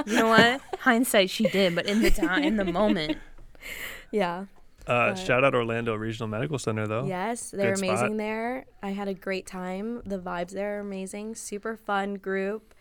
You 0.06 0.18
know 0.18 0.28
what? 0.28 0.62
Hindsight, 0.82 1.30
she 1.32 1.46
did, 1.48 1.74
but 1.74 1.88
in 1.88 2.02
the 2.02 2.12
time, 2.12 2.44
in 2.44 2.58
the 2.58 2.66
moment, 2.66 3.18
Yeah. 4.12 4.46
Uh, 4.86 5.16
shout 5.16 5.44
out 5.44 5.56
Orlando 5.56 5.96
Regional 5.96 6.28
Medical 6.28 6.60
Center 6.60 6.86
though. 6.86 7.06
Yes, 7.06 7.50
they're 7.50 7.72
Good 7.72 7.80
spot. 7.80 7.90
amazing 7.90 8.18
there. 8.18 8.66
I 8.84 8.90
had 8.92 9.08
a 9.08 9.16
great 9.16 9.48
time. 9.48 10.04
The 10.06 10.20
vibes 10.20 10.52
there 10.52 10.78
are 10.78 10.80
amazing. 10.82 11.34
Super 11.36 11.76
fun 11.76 12.16
group. 12.16 12.76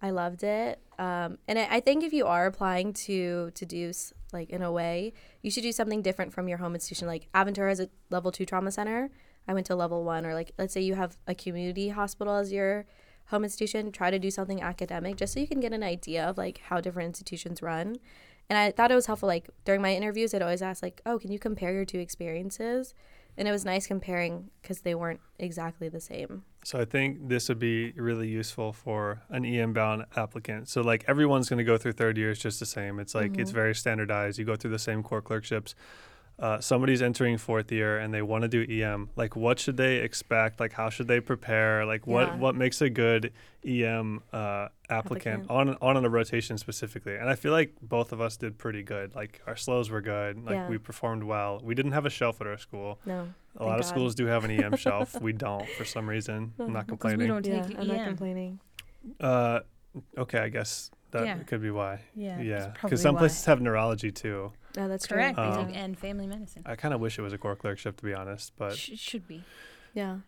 I 0.00 0.10
loved 0.10 0.42
it. 0.44 0.80
Um, 1.02 1.38
and 1.48 1.58
I, 1.58 1.66
I 1.68 1.80
think 1.80 2.04
if 2.04 2.12
you 2.12 2.26
are 2.26 2.46
applying 2.46 2.92
to 3.06 3.50
to 3.56 3.66
do 3.66 3.92
like 4.32 4.50
in 4.50 4.62
a 4.62 4.70
way, 4.70 5.12
you 5.42 5.50
should 5.50 5.64
do 5.64 5.72
something 5.72 6.00
different 6.00 6.32
from 6.32 6.48
your 6.48 6.58
home 6.58 6.74
institution. 6.74 7.08
Like 7.08 7.28
Aventura 7.34 7.72
is 7.72 7.80
a 7.80 7.88
level 8.10 8.30
two 8.30 8.46
trauma 8.46 8.70
center. 8.70 9.10
I 9.48 9.54
went 9.54 9.66
to 9.66 9.74
level 9.74 10.04
one, 10.04 10.24
or 10.24 10.32
like 10.32 10.52
let's 10.58 10.72
say 10.72 10.80
you 10.80 10.94
have 10.94 11.16
a 11.26 11.34
community 11.34 11.88
hospital 11.88 12.36
as 12.36 12.52
your 12.52 12.86
home 13.26 13.42
institution. 13.42 13.90
Try 13.90 14.12
to 14.12 14.18
do 14.20 14.30
something 14.30 14.62
academic 14.62 15.16
just 15.16 15.32
so 15.32 15.40
you 15.40 15.48
can 15.48 15.58
get 15.58 15.72
an 15.72 15.82
idea 15.82 16.24
of 16.24 16.38
like 16.38 16.58
how 16.58 16.80
different 16.80 17.08
institutions 17.08 17.60
run. 17.62 17.96
And 18.48 18.56
I 18.56 18.70
thought 18.70 18.92
it 18.92 18.94
was 18.94 19.06
helpful. 19.06 19.26
Like 19.26 19.50
during 19.64 19.82
my 19.82 19.92
interviews, 19.96 20.32
I'd 20.32 20.42
always 20.42 20.62
ask 20.62 20.84
like, 20.84 21.02
"Oh, 21.04 21.18
can 21.18 21.32
you 21.32 21.40
compare 21.40 21.72
your 21.72 21.84
two 21.84 21.98
experiences?" 21.98 22.94
And 23.38 23.48
it 23.48 23.50
was 23.50 23.64
nice 23.64 23.86
comparing 23.86 24.50
because 24.60 24.80
they 24.82 24.94
weren't 24.94 25.20
exactly 25.38 25.88
the 25.88 26.00
same. 26.00 26.44
So 26.64 26.78
I 26.78 26.84
think 26.84 27.28
this 27.28 27.48
would 27.48 27.58
be 27.58 27.92
really 27.92 28.28
useful 28.28 28.72
for 28.72 29.22
an 29.30 29.44
EM 29.44 29.72
bound 29.72 30.04
applicant. 30.16 30.68
So 30.68 30.82
like 30.82 31.04
everyone's 31.08 31.48
going 31.48 31.58
to 31.58 31.64
go 31.64 31.78
through 31.78 31.92
third 31.92 32.18
years 32.18 32.38
just 32.38 32.60
the 32.60 32.66
same. 32.66 33.00
It's 33.00 33.14
like 33.14 33.38
it's 33.38 33.50
Mhm. 33.50 33.54
very 33.54 33.74
standardized. 33.74 34.38
You 34.38 34.44
go 34.44 34.54
through 34.54 34.70
the 34.72 34.78
same 34.78 35.02
core 35.02 35.22
clerkships. 35.22 35.74
Uh, 36.42 36.60
somebody's 36.60 37.00
entering 37.00 37.38
fourth 37.38 37.70
year 37.70 37.98
and 37.98 38.12
they 38.12 38.20
want 38.20 38.42
to 38.42 38.48
do 38.48 38.62
EM. 38.68 39.08
Like 39.14 39.36
what 39.36 39.60
should 39.60 39.76
they 39.76 39.98
expect? 39.98 40.58
Like 40.58 40.72
how 40.72 40.90
should 40.90 41.06
they 41.06 41.20
prepare? 41.20 41.86
Like 41.86 42.04
what 42.04 42.26
Yeah. 42.26 42.36
what 42.38 42.56
makes 42.56 42.80
a 42.82 42.90
good 42.90 43.32
EM 43.64 44.22
uh, 44.32 44.66
applicant, 44.90 45.44
Applicant. 45.44 45.78
on 45.80 45.96
on 45.96 46.04
a 46.04 46.08
rotation 46.08 46.58
specifically? 46.58 47.14
And 47.16 47.30
I 47.30 47.36
feel 47.36 47.52
like 47.52 47.76
both 47.80 48.10
of 48.10 48.20
us 48.20 48.36
did 48.36 48.58
pretty 48.58 48.82
good. 48.82 49.14
Like 49.14 49.40
our 49.46 49.54
SLOEs 49.54 49.88
were 49.88 50.00
good. 50.00 50.44
Like 50.44 50.54
Yeah. 50.54 50.68
we 50.68 50.78
performed 50.78 51.22
well. 51.22 51.60
We 51.62 51.76
didn't 51.76 51.92
have 51.92 52.06
a 52.06 52.10
shelf 52.10 52.40
at 52.40 52.48
our 52.48 52.58
school. 52.58 52.98
No, 53.06 53.20
A 53.20 53.58
Thank 53.58 53.70
lot 53.70 53.78
of 53.78 53.84
schools 53.84 54.16
do 54.16 54.26
have 54.26 54.42
an 54.44 54.50
EM 54.50 54.76
shelf. 54.86 55.20
We 55.20 55.32
don't 55.32 55.68
for 55.78 55.84
some 55.84 56.08
reason. 56.08 56.54
I'm 56.58 56.72
not 56.72 56.88
because 56.88 57.12
we 57.16 57.26
complaining. 57.26 57.28
don't 57.28 57.46
yeah, 57.46 57.62
take 57.62 57.78
I'm 57.78 57.86
not 57.86 57.96
EM. 57.98 58.04
complaining. 58.06 58.60
Uh, 59.20 59.60
okay, 60.18 60.38
I 60.40 60.48
guess 60.48 60.90
that 61.12 61.24
Yeah. 61.24 61.38
could 61.44 61.62
be 61.62 61.70
why. 61.70 62.00
Yeah, 62.16 62.40
Yeah, 62.40 62.72
because 62.82 63.00
some 63.00 63.14
why. 63.14 63.20
places 63.20 63.44
have 63.44 63.60
neurology 63.60 64.10
too. 64.10 64.52
No, 64.76 64.88
that's 64.88 65.06
true. 65.06 65.16
Correct, 65.16 65.38
Um, 65.38 65.70
and 65.74 65.98
family 65.98 66.26
medicine. 66.26 66.62
I 66.66 66.76
kind 66.76 66.94
of 66.94 67.00
wish 67.00 67.18
it 67.18 67.22
was 67.22 67.32
a 67.32 67.38
core 67.38 67.56
clerkship 67.56 67.96
to 67.98 68.04
be 68.04 68.14
honest, 68.14 68.52
but 68.56 68.76
Sh- 68.76 68.92
should 68.98 69.28
be. 69.28 69.44
Yeah. 69.94 70.18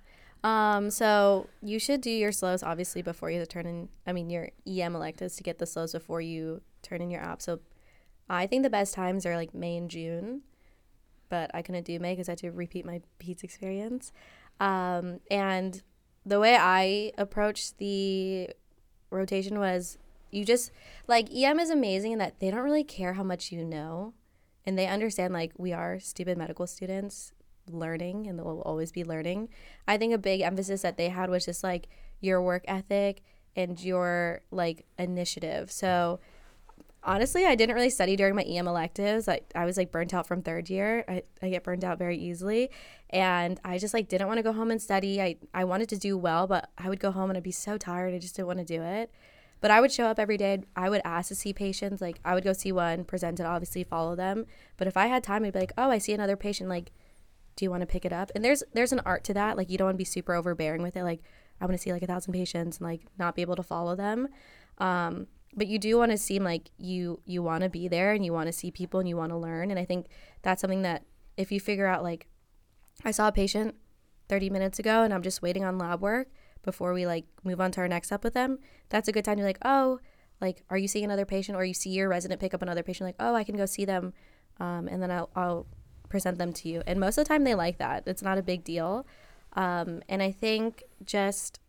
Um, 0.42 0.90
so 0.90 1.48
you 1.62 1.78
should 1.78 2.02
do 2.02 2.10
your 2.10 2.30
SLOEs 2.30 2.62
obviously 2.62 3.00
before 3.00 3.30
you 3.30 3.44
turn 3.46 3.66
in 3.66 3.88
I 4.06 4.12
mean 4.12 4.28
your 4.28 4.50
EM 4.66 4.94
electives 4.94 5.36
to 5.36 5.42
get 5.42 5.58
the 5.58 5.64
SLOEs 5.64 5.92
before 5.92 6.20
you 6.20 6.60
turn 6.82 7.00
in 7.00 7.10
your 7.10 7.22
app. 7.22 7.40
So 7.40 7.60
I 8.28 8.46
think 8.46 8.62
the 8.62 8.70
best 8.70 8.94
times 8.94 9.24
are 9.24 9.36
like 9.36 9.54
May 9.54 9.76
and 9.76 9.90
June. 9.90 10.42
But 11.30 11.50
I 11.54 11.62
couldn't 11.62 11.86
do 11.86 11.98
May 11.98 12.12
because 12.12 12.28
I 12.28 12.32
had 12.32 12.38
to 12.40 12.50
repeat 12.50 12.84
my 12.84 13.00
PEDS 13.18 13.42
experience. 13.42 14.12
Um, 14.60 15.20
and 15.30 15.82
the 16.26 16.38
way 16.38 16.56
I 16.60 17.12
approached 17.18 17.78
the 17.78 18.50
rotation 19.10 19.58
was 19.58 19.98
you 20.30 20.44
just 20.44 20.70
like 21.08 21.32
EM 21.34 21.58
is 21.58 21.70
amazing 21.70 22.12
in 22.12 22.18
that 22.18 22.40
they 22.40 22.50
don't 22.50 22.60
really 22.60 22.84
care 22.84 23.14
how 23.14 23.22
much 23.22 23.50
you 23.50 23.64
know 23.64 24.12
and 24.66 24.78
they 24.78 24.86
understand 24.86 25.34
like 25.34 25.52
we 25.56 25.72
are 25.72 26.00
stupid 26.00 26.38
medical 26.38 26.66
students 26.66 27.32
learning 27.70 28.26
and 28.26 28.42
will 28.42 28.62
always 28.62 28.92
be 28.92 29.04
learning. 29.04 29.48
I 29.88 29.96
think 29.96 30.12
a 30.12 30.18
big 30.18 30.40
emphasis 30.40 30.82
that 30.82 30.96
they 30.96 31.08
had 31.08 31.30
was 31.30 31.44
just 31.44 31.62
like 31.62 31.88
your 32.20 32.42
work 32.42 32.64
ethic 32.68 33.22
and 33.56 33.82
your 33.82 34.42
like 34.50 34.84
initiative. 34.98 35.70
So 35.70 36.20
honestly, 37.02 37.44
I 37.46 37.54
didn't 37.54 37.74
really 37.74 37.90
study 37.90 38.16
during 38.16 38.34
my 38.34 38.42
EM 38.42 38.66
electives. 38.66 39.28
I, 39.28 39.40
I 39.54 39.64
was 39.64 39.76
like 39.76 39.92
burnt 39.92 40.14
out 40.14 40.26
from 40.26 40.42
third 40.42 40.70
year. 40.70 41.04
I, 41.08 41.22
I 41.42 41.50
get 41.50 41.64
burnt 41.64 41.84
out 41.84 41.98
very 41.98 42.18
easily. 42.18 42.70
And 43.10 43.60
I 43.64 43.78
just 43.78 43.94
like 43.94 44.08
didn't 44.08 44.26
want 44.26 44.38
to 44.38 44.42
go 44.42 44.52
home 44.52 44.70
and 44.70 44.80
study. 44.80 45.20
I, 45.20 45.36
I 45.52 45.64
wanted 45.64 45.88
to 45.90 45.96
do 45.96 46.18
well, 46.18 46.46
but 46.46 46.70
I 46.76 46.88
would 46.88 47.00
go 47.00 47.10
home 47.10 47.30
and 47.30 47.36
I'd 47.36 47.42
be 47.42 47.52
so 47.52 47.78
tired. 47.78 48.14
I 48.14 48.18
just 48.18 48.36
didn't 48.36 48.48
want 48.48 48.58
to 48.60 48.64
do 48.64 48.82
it. 48.82 49.10
But 49.64 49.70
I 49.70 49.80
would 49.80 49.90
show 49.90 50.04
up 50.04 50.18
every 50.18 50.36
day. 50.36 50.62
I 50.76 50.90
would 50.90 51.00
ask 51.06 51.28
to 51.28 51.34
see 51.34 51.54
patients. 51.54 52.02
Like 52.02 52.20
I 52.22 52.34
would 52.34 52.44
go 52.44 52.52
see 52.52 52.70
one, 52.70 53.02
present 53.02 53.40
it, 53.40 53.46
obviously 53.46 53.82
follow 53.82 54.14
them. 54.14 54.44
But 54.76 54.88
if 54.88 54.94
I 54.94 55.06
had 55.06 55.24
time, 55.24 55.42
I'd 55.42 55.54
be 55.54 55.60
like, 55.60 55.72
oh, 55.78 55.90
I 55.90 55.96
see 55.96 56.12
another 56.12 56.36
patient. 56.36 56.68
Like, 56.68 56.92
do 57.56 57.64
you 57.64 57.70
want 57.70 57.80
to 57.80 57.86
pick 57.86 58.04
it 58.04 58.12
up? 58.12 58.30
And 58.34 58.44
there's 58.44 58.62
there's 58.74 58.92
an 58.92 59.00
art 59.06 59.24
to 59.24 59.32
that. 59.32 59.56
Like 59.56 59.70
you 59.70 59.78
don't 59.78 59.86
want 59.86 59.94
to 59.94 59.96
be 59.96 60.04
super 60.04 60.34
overbearing 60.34 60.82
with 60.82 60.98
it. 60.98 61.02
Like 61.02 61.22
I 61.62 61.64
want 61.64 61.78
to 61.78 61.82
see 61.82 61.94
like 61.94 62.02
a 62.02 62.06
thousand 62.06 62.34
patients 62.34 62.76
and 62.76 62.86
like 62.86 63.06
not 63.18 63.36
be 63.36 63.40
able 63.40 63.56
to 63.56 63.62
follow 63.62 63.96
them. 63.96 64.28
Um, 64.76 65.28
but 65.54 65.66
you 65.66 65.78
do 65.78 65.96
want 65.96 66.12
to 66.12 66.18
seem 66.18 66.44
like 66.44 66.70
you 66.76 67.22
you 67.24 67.42
want 67.42 67.62
to 67.62 67.70
be 67.70 67.88
there 67.88 68.12
and 68.12 68.22
you 68.22 68.34
want 68.34 68.48
to 68.48 68.52
see 68.52 68.70
people 68.70 69.00
and 69.00 69.08
you 69.08 69.16
want 69.16 69.32
to 69.32 69.38
learn. 69.38 69.70
And 69.70 69.80
I 69.80 69.86
think 69.86 70.08
that's 70.42 70.60
something 70.60 70.82
that 70.82 71.04
if 71.38 71.50
you 71.50 71.58
figure 71.58 71.86
out 71.86 72.02
like 72.02 72.26
I 73.02 73.12
saw 73.12 73.28
a 73.28 73.32
patient 73.32 73.76
30 74.28 74.50
minutes 74.50 74.78
ago 74.78 75.04
and 75.04 75.14
I'm 75.14 75.22
just 75.22 75.40
waiting 75.40 75.64
on 75.64 75.78
lab 75.78 76.02
work 76.02 76.28
before 76.64 76.92
we 76.92 77.06
like 77.06 77.24
move 77.42 77.60
on 77.60 77.70
to 77.72 77.80
our 77.80 77.88
next 77.88 78.08
step 78.08 78.24
with 78.24 78.34
them, 78.34 78.58
that's 78.88 79.08
a 79.08 79.12
good 79.12 79.24
time 79.24 79.36
to 79.36 79.42
be 79.42 79.46
like, 79.46 79.58
oh, 79.64 80.00
like, 80.40 80.62
are 80.70 80.76
you 80.76 80.88
seeing 80.88 81.04
another 81.04 81.24
patient 81.24 81.56
or 81.56 81.64
you 81.64 81.74
see 81.74 81.90
your 81.90 82.08
resident 82.08 82.40
pick 82.40 82.54
up 82.54 82.62
another 82.62 82.82
patient, 82.82 83.06
like, 83.08 83.16
oh, 83.20 83.34
I 83.34 83.44
can 83.44 83.56
go 83.56 83.66
see 83.66 83.84
them. 83.84 84.12
Um, 84.60 84.88
and 84.88 85.02
then 85.02 85.10
I'll, 85.10 85.30
I'll 85.34 85.66
present 86.08 86.38
them 86.38 86.52
to 86.54 86.68
you. 86.68 86.82
And 86.86 87.00
most 87.00 87.18
of 87.18 87.24
the 87.24 87.28
time 87.28 87.44
they 87.44 87.54
like 87.54 87.78
that. 87.78 88.04
It's 88.06 88.22
not 88.22 88.38
a 88.38 88.42
big 88.42 88.64
deal. 88.64 89.06
Um, 89.54 90.02
and 90.08 90.22
I 90.22 90.32
think 90.32 90.82
just 91.04 91.60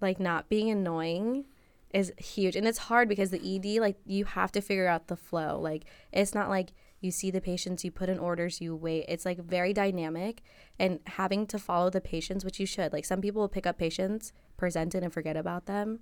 like 0.00 0.18
not 0.20 0.48
being 0.48 0.70
annoying 0.70 1.46
is 1.92 2.12
huge. 2.18 2.56
And 2.56 2.66
it's 2.66 2.78
hard 2.78 3.08
because 3.08 3.30
the 3.30 3.56
ED, 3.56 3.80
like, 3.80 3.96
you 4.04 4.24
have 4.24 4.52
to 4.52 4.60
figure 4.60 4.88
out 4.88 5.06
the 5.06 5.16
flow. 5.16 5.58
Like, 5.60 5.84
it's 6.12 6.34
not 6.34 6.48
like 6.48 6.72
you 7.04 7.10
see 7.10 7.30
the 7.30 7.40
patients, 7.40 7.84
you 7.84 7.90
put 7.90 8.08
in 8.08 8.18
orders, 8.18 8.60
you 8.60 8.74
wait. 8.74 9.04
It's 9.08 9.24
like 9.24 9.38
very 9.38 9.72
dynamic 9.72 10.42
and 10.78 11.00
having 11.06 11.46
to 11.48 11.58
follow 11.58 11.90
the 11.90 12.00
patients, 12.00 12.44
which 12.44 12.58
you 12.58 12.66
should. 12.66 12.92
Like, 12.92 13.04
some 13.04 13.20
people 13.20 13.42
will 13.42 13.48
pick 13.48 13.66
up 13.66 13.78
patients, 13.78 14.32
present 14.56 14.94
it, 14.94 15.02
and 15.02 15.12
forget 15.12 15.36
about 15.36 15.66
them. 15.66 16.00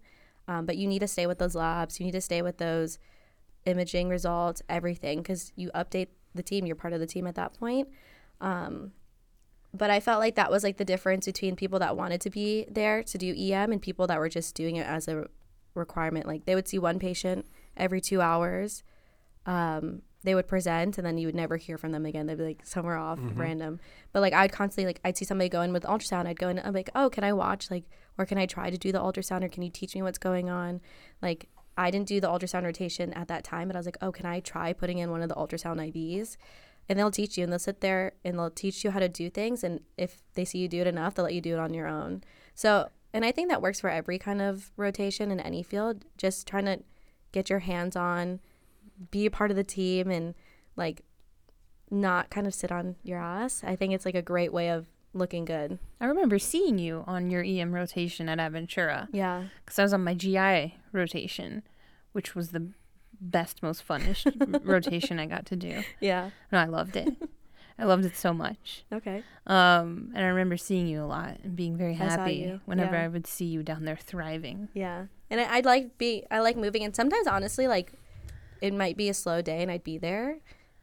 Um, 0.48 0.64
but 0.64 0.76
you 0.76 0.88
need 0.88 1.00
to 1.00 1.08
stay 1.08 1.26
with 1.26 1.38
those 1.38 1.54
labs. 1.54 2.00
You 2.00 2.06
need 2.06 2.12
to 2.12 2.20
stay 2.20 2.40
with 2.40 2.58
those 2.58 2.98
imaging 3.66 4.08
results, 4.08 4.62
everything, 4.68 5.18
because 5.18 5.52
you 5.56 5.70
update 5.74 6.08
the 6.34 6.42
team. 6.42 6.66
You're 6.66 6.76
part 6.76 6.94
of 6.94 7.00
the 7.00 7.06
team 7.06 7.26
at 7.26 7.34
that 7.34 7.54
point. 7.54 7.88
Um, 8.40 8.92
but 9.74 9.90
I 9.90 10.00
felt 10.00 10.20
like 10.20 10.34
that 10.36 10.50
was 10.50 10.62
like 10.62 10.76
the 10.76 10.84
difference 10.84 11.26
between 11.26 11.56
people 11.56 11.78
that 11.78 11.96
wanted 11.96 12.20
to 12.22 12.30
be 12.30 12.66
there 12.70 13.02
to 13.04 13.18
do 13.18 13.34
EM 13.36 13.72
and 13.72 13.80
people 13.80 14.06
that 14.06 14.18
were 14.18 14.28
just 14.28 14.54
doing 14.54 14.76
it 14.76 14.86
as 14.86 15.08
a 15.08 15.26
requirement. 15.74 16.26
Like 16.26 16.44
they 16.44 16.54
would 16.54 16.68
see 16.68 16.78
one 16.78 16.98
patient 16.98 17.46
every 17.76 18.00
two 18.00 18.20
hours. 18.20 18.82
Um, 19.46 20.02
they 20.24 20.34
would 20.34 20.46
present 20.46 20.98
and 20.98 21.06
then 21.06 21.18
you 21.18 21.26
would 21.26 21.34
never 21.34 21.56
hear 21.56 21.76
from 21.78 21.92
them 21.92 22.06
again. 22.06 22.26
They'd 22.26 22.38
be 22.38 22.44
like 22.44 22.64
somewhere 22.64 22.96
off, 22.96 23.18
mm-hmm. 23.18 23.40
random. 23.40 23.80
But 24.12 24.20
like 24.20 24.32
I'd 24.32 24.52
constantly 24.52 24.86
like 24.86 25.00
I'd 25.04 25.16
see 25.16 25.24
somebody 25.24 25.48
go 25.48 25.62
in 25.62 25.72
with 25.72 25.82
ultrasound. 25.84 26.26
I'd 26.26 26.38
go 26.38 26.48
in. 26.48 26.58
I'm 26.58 26.74
like, 26.74 26.90
oh, 26.94 27.10
can 27.10 27.24
I 27.24 27.32
watch? 27.32 27.70
Like, 27.70 27.84
or 28.18 28.26
can 28.26 28.38
I 28.38 28.46
try 28.46 28.70
to 28.70 28.78
do 28.78 28.92
the 28.92 29.00
ultrasound? 29.00 29.42
Or 29.42 29.48
can 29.48 29.62
you 29.62 29.70
teach 29.70 29.94
me 29.94 30.02
what's 30.02 30.18
going 30.18 30.48
on? 30.48 30.80
Like 31.20 31.48
I 31.76 31.90
didn't 31.90 32.08
do 32.08 32.20
the 32.20 32.28
ultrasound 32.28 32.64
rotation 32.64 33.12
at 33.14 33.28
that 33.28 33.44
time, 33.44 33.68
but 33.68 33.76
I 33.76 33.78
was 33.78 33.86
like, 33.86 33.98
oh, 34.02 34.12
can 34.12 34.26
I 34.26 34.40
try 34.40 34.72
putting 34.72 34.98
in 34.98 35.10
one 35.10 35.22
of 35.22 35.28
the 35.28 35.34
ultrasound 35.34 35.76
IVs? 35.76 36.36
And 36.88 36.98
they'll 36.98 37.12
teach 37.12 37.38
you, 37.38 37.44
and 37.44 37.52
they'll 37.52 37.60
sit 37.60 37.80
there 37.80 38.14
and 38.24 38.36
they'll 38.36 38.50
teach 38.50 38.82
you 38.82 38.90
how 38.90 38.98
to 38.98 39.08
do 39.08 39.30
things. 39.30 39.62
And 39.62 39.80
if 39.96 40.20
they 40.34 40.44
see 40.44 40.58
you 40.58 40.68
do 40.68 40.80
it 40.80 40.86
enough, 40.86 41.14
they'll 41.14 41.24
let 41.24 41.34
you 41.34 41.40
do 41.40 41.54
it 41.54 41.60
on 41.60 41.72
your 41.72 41.86
own. 41.86 42.24
So, 42.54 42.88
and 43.14 43.24
I 43.24 43.30
think 43.30 43.48
that 43.50 43.62
works 43.62 43.80
for 43.80 43.88
every 43.88 44.18
kind 44.18 44.42
of 44.42 44.72
rotation 44.76 45.30
in 45.30 45.38
any 45.38 45.62
field. 45.62 46.04
Just 46.18 46.46
trying 46.46 46.64
to 46.64 46.80
get 47.30 47.48
your 47.48 47.60
hands 47.60 47.94
on, 47.94 48.40
be 49.10 49.26
a 49.26 49.30
part 49.30 49.50
of 49.50 49.56
the 49.56 49.64
team, 49.64 50.10
and 50.10 50.34
like 50.76 51.02
not 51.90 52.30
kind 52.30 52.46
of 52.46 52.54
sit 52.54 52.72
on 52.72 52.96
your 53.02 53.18
ass. 53.18 53.62
I 53.64 53.76
think 53.76 53.92
it's 53.92 54.06
like 54.06 54.14
a 54.14 54.22
great 54.22 54.52
way 54.52 54.70
of 54.70 54.86
looking 55.14 55.44
good. 55.44 55.78
I 56.00 56.06
remember 56.06 56.38
seeing 56.38 56.78
you 56.78 57.04
on 57.06 57.30
your 57.30 57.42
EM 57.42 57.72
rotation 57.74 58.28
at 58.30 58.38
Aventura 58.38 59.08
Yeah. 59.12 59.44
because 59.64 59.78
I 59.78 59.82
was 59.82 59.92
on 59.92 60.02
my 60.02 60.14
GI 60.14 60.76
rotation, 60.92 61.62
which 62.12 62.34
was 62.34 62.48
the 62.52 62.68
best, 63.20 63.62
most 63.62 63.86
funnest 63.86 64.24
rotation 64.64 65.18
I 65.20 65.26
got 65.26 65.44
to 65.46 65.56
do. 65.56 65.82
Yeah. 66.00 66.30
No, 66.50 66.58
I 66.58 66.64
loved 66.64 66.96
it. 66.96 67.14
I 67.78 67.84
loved 67.84 68.04
it 68.06 68.16
so 68.16 68.32
much. 68.32 68.84
Okay. 68.92 69.22
Um, 69.46 70.12
and 70.14 70.24
I 70.24 70.28
remember 70.28 70.56
seeing 70.56 70.86
you 70.86 71.02
a 71.02 71.06
lot 71.06 71.38
and 71.42 71.54
being 71.56 71.76
very 71.76 71.94
happy 71.94 72.34
you, 72.34 72.60
whenever 72.64 72.94
yeah. 72.94 73.04
I 73.04 73.08
would 73.08 73.26
see 73.26 73.46
you 73.46 73.62
down 73.62 73.84
there 73.84 73.96
thriving. 73.96 74.68
Yeah. 74.72 75.06
And 75.30 75.40
I, 75.40 75.56
I'd 75.56 75.64
like 75.66 75.98
be 75.98 76.24
I 76.30 76.40
like 76.40 76.56
moving 76.56 76.84
and 76.84 76.94
sometimes 76.96 77.26
honestly 77.26 77.66
like 77.66 77.92
it 78.62 78.72
might 78.72 78.96
be 78.96 79.08
a 79.08 79.14
slow 79.14 79.42
day 79.42 79.60
and 79.62 79.70
I'd 79.70 79.84
be 79.84 79.98
there, 79.98 80.38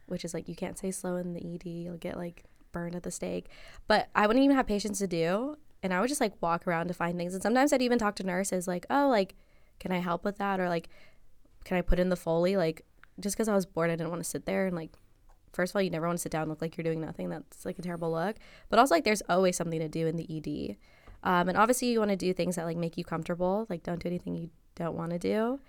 which 0.07 0.25
is 0.25 0.33
like 0.33 0.47
you 0.47 0.55
can't 0.55 0.77
say 0.77 0.91
slow 0.91 1.15
in 1.15 1.33
the 1.33 1.55
ED, 1.55 1.65
you'll 1.65 1.97
get 1.97 2.17
like 2.17 2.43
burned 2.71 2.95
at 2.95 3.03
the 3.03 3.11
stake. 3.11 3.47
But 3.87 4.09
I 4.13 4.27
wouldn't 4.27 4.43
even 4.43 4.55
have 4.55 4.67
patience 4.67 4.99
to 4.99 5.07
do 5.07 5.57
and 5.81 5.93
I 5.93 6.01
would 6.01 6.09
just 6.09 6.21
like 6.21 6.33
walk 6.41 6.67
around 6.67 6.89
to 6.89 6.93
find 6.93 7.17
things 7.17 7.33
and 7.33 7.41
sometimes 7.41 7.73
I'd 7.73 7.81
even 7.81 7.97
talk 7.97 8.15
to 8.15 8.23
nurses 8.23 8.67
like, 8.67 8.85
"Oh, 8.89 9.07
like 9.07 9.35
can 9.79 9.91
I 9.91 9.99
help 9.99 10.23
with 10.23 10.37
that?" 10.37 10.59
or 10.59 10.69
like 10.69 10.89
can 11.63 11.77
I 11.77 11.81
put 11.81 11.99
in 11.99 12.09
the 12.09 12.15
foley 12.15 12.57
like 12.57 12.85
just 13.19 13.37
cuz 13.37 13.47
I 13.47 13.55
was 13.55 13.65
bored 13.65 13.89
I 13.89 13.95
didn't 13.95 14.11
want 14.11 14.23
to 14.23 14.29
sit 14.29 14.45
there 14.45 14.67
and 14.67 14.75
like 14.75 14.91
first 15.53 15.71
of 15.71 15.75
all, 15.77 15.81
you 15.81 15.89
never 15.89 16.05
want 16.05 16.17
to 16.17 16.21
sit 16.21 16.31
down 16.31 16.49
look 16.49 16.61
like 16.61 16.77
you're 16.77 16.83
doing 16.83 17.01
nothing. 17.01 17.29
That's 17.29 17.65
like 17.65 17.79
a 17.79 17.81
terrible 17.81 18.11
look. 18.11 18.35
But 18.69 18.79
also 18.79 18.95
like 18.95 19.03
there's 19.03 19.23
always 19.29 19.55
something 19.55 19.79
to 19.79 19.89
do 19.89 20.07
in 20.07 20.15
the 20.15 20.27
ED. 20.29 20.77
Um, 21.23 21.49
and 21.49 21.57
obviously, 21.57 21.89
you 21.89 21.99
want 21.99 22.11
to 22.11 22.17
do 22.17 22.33
things 22.33 22.55
that 22.55 22.65
like 22.65 22.77
make 22.77 22.97
you 22.97 23.03
comfortable. 23.03 23.65
Like, 23.69 23.83
don't 23.83 24.01
do 24.01 24.07
anything 24.07 24.35
you 24.35 24.49
don't 24.75 24.95
want 24.95 25.11
to 25.11 25.19
do. 25.19 25.59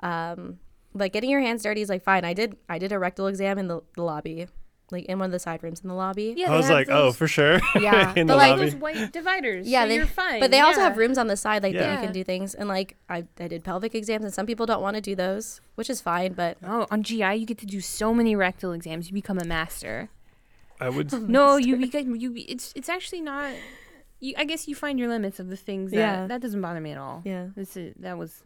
Um, 0.00 0.58
but 0.94 1.12
getting 1.12 1.30
your 1.30 1.40
hands 1.40 1.62
dirty 1.62 1.82
is 1.82 1.88
like 1.88 2.02
fine. 2.02 2.24
I 2.24 2.32
did 2.34 2.56
I 2.68 2.78
did 2.78 2.92
a 2.92 2.98
rectal 2.98 3.26
exam 3.26 3.58
in 3.58 3.68
the, 3.68 3.80
the 3.96 4.02
lobby, 4.02 4.46
like 4.90 5.04
in 5.06 5.18
one 5.18 5.26
of 5.26 5.32
the 5.32 5.38
side 5.38 5.62
rooms 5.62 5.80
in 5.80 5.88
the 5.88 5.94
lobby. 5.94 6.34
Yeah, 6.36 6.52
I 6.52 6.56
was 6.56 6.68
like, 6.68 6.88
oh, 6.90 7.12
for 7.12 7.28
sure. 7.28 7.60
Yeah, 7.80 8.12
in 8.16 8.26
but 8.26 8.32
the 8.34 8.36
like- 8.36 8.50
lobby. 8.56 8.64
those 8.70 8.74
white 8.74 9.12
dividers. 9.12 9.68
Yeah, 9.68 9.84
so 9.84 9.88
they- 9.88 9.94
you're 9.96 10.06
fine. 10.06 10.40
But 10.40 10.50
they 10.50 10.60
also 10.60 10.80
have 10.80 10.96
rooms 10.96 11.16
on 11.18 11.26
the 11.28 11.36
side 11.36 11.62
like 11.62 11.74
that 11.74 11.92
you 12.00 12.04
can 12.04 12.12
do 12.12 12.24
things. 12.24 12.54
And 12.54 12.68
like 12.68 12.96
I, 13.08 13.24
I 13.38 13.48
did 13.48 13.62
pelvic 13.64 13.94
exams, 13.94 14.24
and 14.24 14.34
some 14.34 14.46
people 14.46 14.66
don't 14.66 14.82
want 14.82 14.96
to 14.96 15.00
do 15.00 15.14
those, 15.14 15.60
which 15.76 15.88
is 15.90 16.00
fine. 16.00 16.32
But 16.32 16.56
Oh, 16.64 16.86
on 16.90 17.02
GI 17.02 17.34
you 17.36 17.46
get 17.46 17.58
to 17.58 17.66
do 17.66 17.80
so 17.80 18.12
many 18.12 18.34
rectal 18.34 18.72
exams. 18.72 19.08
You 19.08 19.14
become 19.14 19.38
a 19.38 19.44
master. 19.44 20.08
I 20.80 20.88
would. 20.88 21.12
No, 21.28 21.56
you 21.68 21.76
become 21.76 22.16
you. 22.16 22.30
be- 22.32 22.50
It's 22.50 22.72
it's 22.74 22.88
actually 22.88 23.20
not. 23.20 23.52
You, 24.22 24.34
I 24.36 24.44
guess 24.44 24.68
you 24.68 24.74
find 24.74 24.98
your 24.98 25.08
limits 25.08 25.40
of 25.40 25.48
the 25.48 25.56
things 25.56 25.92
that 25.92 25.96
Yeah. 25.96 26.26
that 26.26 26.40
doesn't 26.42 26.60
bother 26.60 26.80
me 26.80 26.90
at 26.92 26.98
all. 26.98 27.22
yeah, 27.24 27.46
This 27.56 27.76
is 27.76 27.92
uh, 27.92 27.98
that 28.00 28.18
was. 28.18 28.42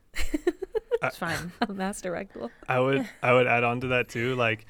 It's 1.08 1.18
fine. 1.18 1.52
master 1.68 2.10
rectal. 2.10 2.50
I 2.68 2.80
would 2.80 3.08
I 3.22 3.32
would 3.32 3.46
add 3.46 3.64
on 3.64 3.80
to 3.82 3.88
that 3.88 4.08
too. 4.08 4.34
Like 4.34 4.66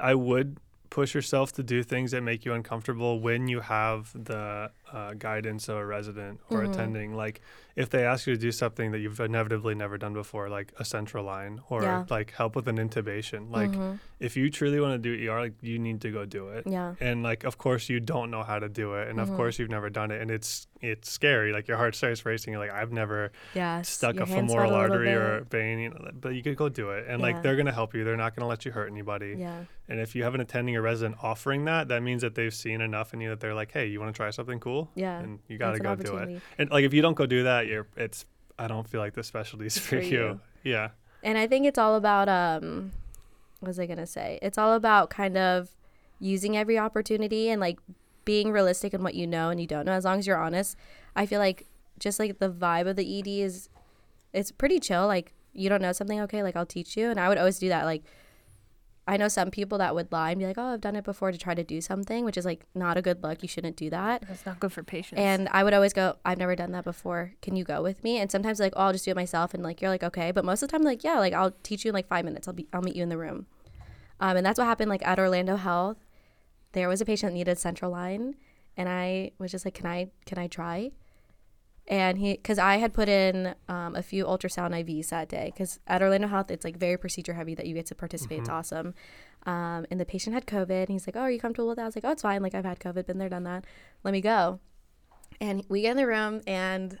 I 0.00 0.14
would 0.14 0.58
push 0.90 1.14
yourself 1.14 1.52
to 1.52 1.62
do 1.62 1.82
things 1.82 2.12
that 2.12 2.22
make 2.22 2.44
you 2.44 2.52
uncomfortable 2.52 3.20
when 3.20 3.48
you 3.48 3.60
have 3.60 4.12
the 4.14 4.70
uh, 4.92 5.14
guidance 5.14 5.68
of 5.68 5.76
a 5.76 5.84
resident 5.86 6.40
or 6.50 6.62
Mhm. 6.62 6.70
attending. 6.72 7.14
Like 7.14 7.40
if 7.76 7.90
they 7.90 8.04
ask 8.04 8.26
you 8.26 8.34
to 8.34 8.40
do 8.40 8.50
something 8.50 8.90
that 8.92 8.98
you've 8.98 9.20
inevitably 9.20 9.74
never 9.74 9.96
done 9.98 10.12
before, 10.12 10.48
like 10.48 10.72
a 10.78 10.84
central 10.84 11.24
line 11.24 11.60
or 11.68 11.82
Yeah. 11.82 12.04
like 12.10 12.32
help 12.32 12.56
with 12.56 12.66
an 12.68 12.76
intubation. 12.76 13.50
Like 13.50 13.70
Mhm. 13.70 14.00
if 14.18 14.36
you 14.36 14.50
truly 14.50 14.80
want 14.80 14.94
to 14.94 14.98
do 14.98 15.14
ER, 15.28 15.38
like 15.40 15.54
you 15.60 15.78
need 15.78 16.00
to 16.00 16.10
go 16.10 16.24
do 16.24 16.48
it. 16.48 16.66
yeah, 16.66 16.94
And 17.00 17.22
like 17.22 17.44
of 17.44 17.58
course 17.58 17.88
you 17.88 18.00
don't 18.00 18.30
know 18.30 18.42
how 18.42 18.58
to 18.58 18.68
do 18.68 18.94
it, 18.94 19.08
and 19.08 19.18
Mhm. 19.18 19.22
of 19.22 19.30
course 19.36 19.58
you've 19.58 19.70
never 19.70 19.90
done 19.90 20.10
it, 20.10 20.20
and 20.20 20.30
it's 20.30 20.66
it's 20.80 21.10
scary. 21.10 21.52
Like 21.52 21.66
your 21.66 21.76
heart 21.76 21.96
starts 21.96 22.24
racing. 22.24 22.52
You're 22.52 22.60
like 22.62 22.70
I've 22.70 22.92
never 22.92 23.32
yeah. 23.52 23.82
stuck 23.82 24.14
your 24.14 24.22
a 24.24 24.26
femoral 24.28 24.68
sweat 24.68 24.70
a 24.70 24.74
artery 24.76 25.12
or 25.12 25.40
vein, 25.50 25.80
you 25.80 25.90
know, 25.90 26.10
but 26.14 26.34
you 26.36 26.42
could 26.44 26.54
go 26.56 26.68
do 26.68 26.90
it. 26.90 27.04
And 27.08 27.18
Yeah. 27.18 27.26
like 27.26 27.42
they're 27.42 27.56
gonna 27.56 27.72
help 27.72 27.94
you. 27.94 28.04
They're 28.04 28.16
not 28.16 28.36
gonna 28.36 28.46
let 28.48 28.64
you 28.64 28.70
hurt 28.70 28.88
anybody. 28.88 29.34
yeah, 29.36 29.64
And 29.88 29.98
if 29.98 30.14
you 30.14 30.22
have 30.22 30.34
an 30.36 30.40
attending 30.40 30.76
or 30.76 30.82
resident 30.82 31.16
offering 31.22 31.64
that, 31.64 31.88
that 31.88 32.02
means 32.04 32.22
that 32.22 32.34
they've 32.36 32.54
seen 32.54 32.80
enough 32.80 33.12
in 33.12 33.20
you 33.20 33.28
that 33.30 33.40
they're 33.40 33.54
like, 33.54 33.72
hey, 33.72 33.86
you 33.86 33.98
want 33.98 34.14
to 34.14 34.16
try 34.16 34.30
something 34.30 34.60
cool? 34.60 34.77
Yeah. 34.94 35.20
And 35.20 35.38
you 35.48 35.58
gotta 35.58 35.78
go 35.78 35.94
do 35.96 36.16
it. 36.16 36.42
And 36.58 36.70
like 36.70 36.84
if 36.84 36.92
you 36.94 37.02
don't 37.02 37.14
go 37.14 37.26
do 37.26 37.44
that, 37.44 37.66
you're 37.66 37.86
it's 37.96 38.24
I 38.58 38.66
don't 38.66 38.88
feel 38.88 39.00
like 39.00 39.14
the 39.14 39.22
specialty's 39.22 39.76
It's 39.76 39.86
for, 39.86 39.96
for 39.96 40.02
you. 40.02 40.10
you. 40.10 40.40
Yeah. 40.64 40.88
And 41.22 41.38
I 41.38 41.46
think 41.46 41.66
it's 41.66 41.78
all 41.78 41.94
about 41.96 42.28
um 42.28 42.92
what 43.60 43.68
was 43.68 43.78
I 43.78 43.86
gonna 43.86 44.06
say? 44.06 44.38
It's 44.42 44.58
all 44.58 44.74
about 44.74 45.10
kind 45.10 45.36
of 45.36 45.70
using 46.20 46.56
every 46.56 46.78
opportunity 46.78 47.48
and 47.50 47.60
like 47.60 47.78
being 48.24 48.50
realistic 48.52 48.92
in 48.92 49.02
what 49.02 49.14
you 49.14 49.26
know 49.26 49.50
and 49.50 49.60
you 49.60 49.66
don't 49.66 49.86
know. 49.86 49.92
As 49.92 50.04
long 50.04 50.18
as 50.18 50.26
you're 50.26 50.38
honest, 50.38 50.76
I 51.16 51.26
feel 51.26 51.40
like 51.40 51.66
just 51.98 52.18
like 52.18 52.38
the 52.38 52.50
vibe 52.50 52.88
of 52.88 52.96
the 52.96 53.18
ED 53.18 53.26
is 53.26 53.68
it's 54.32 54.52
pretty 54.52 54.78
chill. 54.80 55.06
Like 55.06 55.32
you 55.52 55.68
don't 55.68 55.82
know 55.82 55.92
something, 55.92 56.20
okay, 56.20 56.42
like 56.42 56.56
I'll 56.56 56.66
teach 56.66 56.96
you. 56.96 57.10
And 57.10 57.18
I 57.18 57.28
would 57.28 57.38
always 57.38 57.58
do 57.58 57.68
that. 57.68 57.84
Like 57.84 58.02
I 59.08 59.16
know 59.16 59.28
some 59.28 59.50
people 59.50 59.78
that 59.78 59.94
would 59.94 60.12
lie 60.12 60.32
and 60.32 60.38
be 60.38 60.46
like, 60.46 60.58
Oh, 60.58 60.74
I've 60.74 60.82
done 60.82 60.94
it 60.94 61.02
before 61.02 61.32
to 61.32 61.38
try 61.38 61.54
to 61.54 61.64
do 61.64 61.80
something, 61.80 62.26
which 62.26 62.36
is 62.36 62.44
like 62.44 62.66
not 62.74 62.98
a 62.98 63.02
good 63.02 63.22
look. 63.22 63.42
You 63.42 63.48
shouldn't 63.48 63.76
do 63.76 63.88
that. 63.88 64.22
That's 64.28 64.44
not 64.44 64.60
good 64.60 64.70
for 64.70 64.82
patients. 64.82 65.18
And 65.18 65.48
I 65.50 65.64
would 65.64 65.72
always 65.72 65.94
go, 65.94 66.16
I've 66.26 66.36
never 66.36 66.54
done 66.54 66.72
that 66.72 66.84
before. 66.84 67.32
Can 67.40 67.56
you 67.56 67.64
go 67.64 67.82
with 67.82 68.04
me? 68.04 68.18
And 68.18 68.30
sometimes 68.30 68.60
like, 68.60 68.74
oh, 68.76 68.82
I'll 68.82 68.92
just 68.92 69.06
do 69.06 69.10
it 69.10 69.16
myself. 69.16 69.54
And 69.54 69.62
like, 69.62 69.80
you're 69.80 69.90
like, 69.90 70.02
okay. 70.02 70.30
But 70.30 70.44
most 70.44 70.62
of 70.62 70.68
the 70.68 70.72
time, 70.72 70.84
like, 70.84 71.02
yeah, 71.02 71.18
like 71.18 71.32
I'll 71.32 71.52
teach 71.62 71.86
you 71.86 71.88
in 71.88 71.94
like 71.94 72.06
five 72.06 72.26
minutes. 72.26 72.46
I'll 72.46 72.54
be, 72.54 72.68
I'll 72.74 72.82
meet 72.82 72.96
you 72.96 73.02
in 73.02 73.08
the 73.08 73.16
room. 73.16 73.46
Um, 74.20 74.36
and 74.36 74.44
that's 74.44 74.58
what 74.58 74.66
happened 74.66 74.90
like 74.90 75.06
at 75.06 75.18
Orlando 75.18 75.56
Health. 75.56 75.96
There 76.72 76.88
was 76.88 77.00
a 77.00 77.06
patient 77.06 77.32
that 77.32 77.38
needed 77.38 77.58
central 77.58 77.90
line, 77.90 78.34
and 78.76 78.90
I 78.90 79.30
was 79.38 79.50
just 79.50 79.64
like, 79.64 79.74
can 79.74 79.86
I, 79.86 80.10
can 80.26 80.36
I 80.36 80.48
try? 80.48 80.90
And 81.88 82.18
he, 82.18 82.34
because 82.34 82.58
I 82.58 82.76
had 82.76 82.92
put 82.92 83.08
in 83.08 83.54
um, 83.66 83.96
a 83.96 84.02
few 84.02 84.26
ultrasound 84.26 84.70
IVs 84.72 85.08
that 85.08 85.30
day, 85.30 85.50
because 85.54 85.80
at 85.86 86.02
Orlando 86.02 86.28
Health, 86.28 86.50
it's 86.50 86.62
like 86.62 86.76
very 86.76 86.98
procedure 86.98 87.32
heavy 87.32 87.54
that 87.54 87.66
you 87.66 87.74
get 87.74 87.86
to 87.86 87.94
participate. 87.94 88.40
It's 88.40 88.50
awesome. 88.50 88.94
Um, 89.46 89.86
and 89.90 89.98
the 89.98 90.04
patient 90.04 90.34
had 90.34 90.46
COVID, 90.46 90.82
and 90.82 90.88
he's 90.90 91.06
like, 91.06 91.16
"Oh, 91.16 91.20
are 91.20 91.30
you 91.30 91.40
comfortable 91.40 91.68
with 91.68 91.76
that?" 91.76 91.84
I 91.84 91.86
was 91.86 91.96
like, 91.96 92.04
"Oh, 92.04 92.10
it's 92.10 92.20
fine. 92.20 92.42
Like 92.42 92.54
I've 92.54 92.66
had 92.66 92.78
COVID, 92.78 93.06
been 93.06 93.16
there, 93.16 93.30
done 93.30 93.44
that. 93.44 93.64
Let 94.04 94.12
me 94.12 94.20
go." 94.20 94.60
And 95.40 95.64
we 95.70 95.82
get 95.82 95.92
in 95.92 95.96
the 95.96 96.06
room, 96.06 96.42
and 96.46 96.98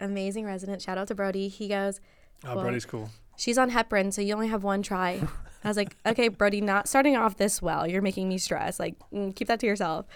amazing 0.00 0.46
resident, 0.46 0.80
shout 0.80 0.96
out 0.96 1.08
to 1.08 1.14
Brody. 1.14 1.48
He 1.48 1.68
goes, 1.68 2.00
Oh, 2.44 2.54
Brody's 2.54 2.86
cool. 2.86 3.10
"She's 3.36 3.58
on 3.58 3.70
heparin, 3.70 4.12
so 4.12 4.22
you 4.22 4.34
only 4.34 4.48
have 4.48 4.64
one 4.64 4.82
try." 4.82 5.20
I 5.62 5.68
was 5.68 5.76
like, 5.76 5.96
"Okay, 6.06 6.28
Brody, 6.28 6.60
not 6.60 6.88
starting 6.88 7.16
off 7.16 7.36
this 7.36 7.60
well. 7.60 7.86
You're 7.86 8.02
making 8.02 8.28
me 8.28 8.38
stress. 8.38 8.80
Like, 8.80 8.94
mm, 9.12 9.34
keep 9.34 9.48
that 9.48 9.60
to 9.60 9.66
yourself." 9.66 10.06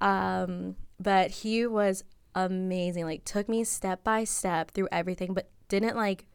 Um, 0.00 0.76
but 0.98 1.30
he 1.30 1.66
was 1.66 2.04
amazing. 2.46 3.04
Like, 3.04 3.24
took 3.24 3.48
me 3.48 3.64
step 3.64 4.04
by 4.04 4.24
step 4.24 4.70
through 4.70 4.88
everything, 4.92 5.34
but 5.34 5.50
didn't 5.68 5.96
like 5.96 6.26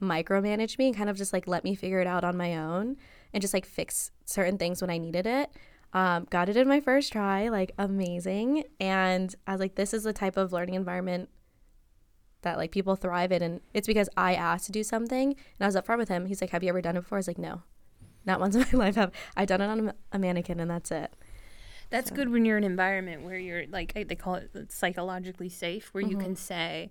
micromanage 0.00 0.78
me 0.78 0.88
and 0.88 0.96
kind 0.96 1.08
of 1.08 1.16
just 1.16 1.32
like 1.32 1.46
let 1.46 1.62
me 1.62 1.74
figure 1.74 2.00
it 2.00 2.06
out 2.06 2.24
on 2.24 2.36
my 2.36 2.56
own 2.56 2.96
and 3.32 3.40
just 3.40 3.54
like 3.54 3.64
fix 3.64 4.10
certain 4.24 4.58
things 4.58 4.80
when 4.80 4.90
I 4.90 4.98
needed 4.98 5.26
it. 5.26 5.50
Um, 5.92 6.26
got 6.30 6.48
it 6.48 6.56
in 6.56 6.66
my 6.66 6.80
first 6.80 7.12
try, 7.12 7.48
like 7.48 7.72
amazing. 7.78 8.64
And 8.80 9.34
I 9.46 9.52
was 9.52 9.60
like, 9.60 9.74
this 9.74 9.94
is 9.94 10.02
the 10.02 10.12
type 10.12 10.36
of 10.36 10.52
learning 10.52 10.74
environment 10.74 11.28
that 12.42 12.56
like 12.56 12.72
people 12.72 12.96
thrive 12.96 13.30
in. 13.30 13.42
And 13.42 13.60
it's 13.74 13.86
because 13.86 14.08
I 14.16 14.34
asked 14.34 14.66
to 14.66 14.72
do 14.72 14.82
something 14.82 15.30
and 15.30 15.36
I 15.60 15.66
was 15.66 15.76
upfront 15.76 15.98
with 15.98 16.08
him. 16.08 16.26
He's 16.26 16.40
like, 16.40 16.50
Have 16.50 16.62
you 16.62 16.70
ever 16.70 16.80
done 16.82 16.96
it 16.96 17.02
before? 17.02 17.18
I 17.18 17.20
was 17.20 17.28
like, 17.28 17.38
No, 17.38 17.62
not 18.24 18.40
once 18.40 18.56
in 18.56 18.62
my 18.62 18.70
life 18.86 18.96
have 18.96 19.12
I 19.36 19.44
done 19.44 19.60
it 19.60 19.66
on 19.66 19.88
a, 19.88 19.94
a 20.12 20.18
mannequin 20.18 20.60
and 20.60 20.70
that's 20.70 20.90
it. 20.90 21.14
That's 21.92 22.08
So- 22.08 22.16
good 22.16 22.30
when 22.30 22.44
you're 22.44 22.58
in 22.58 22.64
an 22.64 22.70
environment 22.72 23.22
where 23.22 23.38
you're 23.38 23.66
like 23.68 23.92
they 23.94 24.16
call 24.16 24.34
it 24.36 24.72
psychologically 24.72 25.48
safe, 25.48 25.94
where 25.94 26.02
you 26.02 26.16
Mhm. 26.16 26.20
can 26.24 26.36
say, 26.36 26.90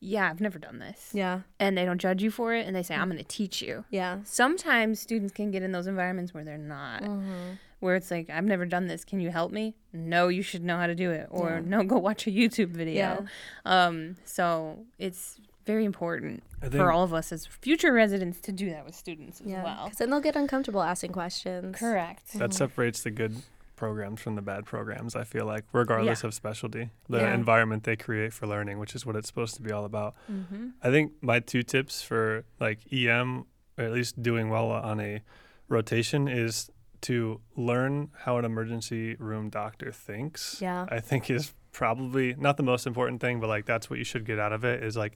"Yeah, 0.00 0.28
I've 0.28 0.40
never 0.40 0.58
done 0.58 0.78
this," 0.80 1.10
Yeah. 1.14 1.42
and 1.60 1.78
they 1.78 1.84
don't 1.84 1.98
judge 2.00 2.22
you 2.22 2.30
for 2.30 2.52
it, 2.54 2.66
and 2.66 2.74
they 2.74 2.82
say, 2.82 2.94
"I'm 2.96 3.08
going 3.08 3.18
to 3.18 3.24
teach 3.24 3.62
you." 3.62 3.84
Yeah. 3.90 4.18
Sometimes 4.24 4.98
students 4.98 5.32
can 5.32 5.50
get 5.50 5.62
in 5.62 5.72
those 5.72 5.86
environments 5.86 6.34
where 6.34 6.42
they're 6.44 6.58
not, 6.58 7.02
Mm-hmm. 7.02 7.52
where 7.80 7.94
it's 7.96 8.10
like, 8.10 8.28
"I've 8.30 8.44
never 8.44 8.66
done 8.66 8.86
this. 8.88 9.04
Can 9.04 9.20
you 9.20 9.30
help 9.30 9.52
me?" 9.52 9.76
No, 9.92 10.28
you 10.28 10.42
should 10.42 10.64
know 10.64 10.78
how 10.78 10.86
to 10.86 10.94
do 10.94 11.10
it, 11.10 11.28
or 11.30 11.50
Yeah. 11.50 11.60
no, 11.64 11.84
go 11.84 11.98
watch 11.98 12.26
a 12.26 12.30
YouTube 12.30 12.70
video. 12.70 12.94
Yeah. 12.94 13.20
Um, 13.64 14.16
so 14.24 14.86
it's 14.98 15.38
very 15.66 15.84
important 15.86 16.42
think 16.60 16.74
for 16.74 16.92
all 16.92 17.04
of 17.04 17.14
us 17.14 17.32
as 17.32 17.46
future 17.46 17.90
residents 17.92 18.38
to 18.42 18.52
do 18.52 18.68
that 18.70 18.84
with 18.84 18.94
students 18.94 19.40
as 19.40 19.46
Yeah. 19.46 19.64
well. 19.64 19.84
Because 19.84 19.98
then 19.98 20.10
they'll 20.10 20.20
get 20.20 20.36
uncomfortable 20.36 20.82
asking 20.82 21.12
questions. 21.12 21.76
Correct. 21.78 22.34
that 22.38 22.52
separates 22.52 23.02
the 23.02 23.10
good 23.10 23.36
programs 23.84 24.20
from 24.22 24.34
the 24.34 24.42
bad 24.42 24.64
programs. 24.64 25.14
I 25.14 25.24
feel 25.24 25.44
like, 25.44 25.64
regardless 25.72 26.24
of 26.24 26.32
specialty, 26.32 26.90
the 27.08 27.18
Yeah. 27.18 27.34
environment 27.34 27.84
they 27.84 27.96
create 27.96 28.32
for 28.32 28.46
learning, 28.46 28.78
which 28.78 28.94
is 28.94 29.04
what 29.06 29.14
it's 29.16 29.28
supposed 29.28 29.54
to 29.56 29.62
be 29.62 29.70
all 29.72 29.84
about. 29.84 30.14
Mm-hmm. 30.30 30.68
I 30.82 30.90
think 30.90 31.12
my 31.20 31.38
two 31.40 31.62
tips 31.62 32.02
for 32.02 32.44
like 32.60 32.78
EM, 32.92 33.44
or 33.76 33.84
at 33.84 33.92
least 33.92 34.22
doing 34.22 34.48
well 34.48 34.70
on 34.70 35.00
a 35.00 35.20
rotation, 35.68 36.28
is 36.28 36.70
to 37.02 37.40
learn 37.56 38.08
how 38.24 38.38
an 38.38 38.44
emergency 38.46 39.14
room 39.16 39.50
doctor 39.50 39.92
thinks. 39.92 40.60
Yeah. 40.62 40.86
I 40.88 41.00
think 41.00 41.28
is 41.30 41.52
probably 41.72 42.34
not 42.38 42.56
the 42.56 42.62
most 42.62 42.86
important 42.86 43.20
thing, 43.20 43.38
but 43.40 43.48
like 43.48 43.66
that's 43.66 43.90
what 43.90 43.98
you 43.98 44.04
should 44.04 44.24
get 44.24 44.38
out 44.38 44.52
of 44.54 44.64
it 44.64 44.82
is 44.82 44.96
like 44.96 45.14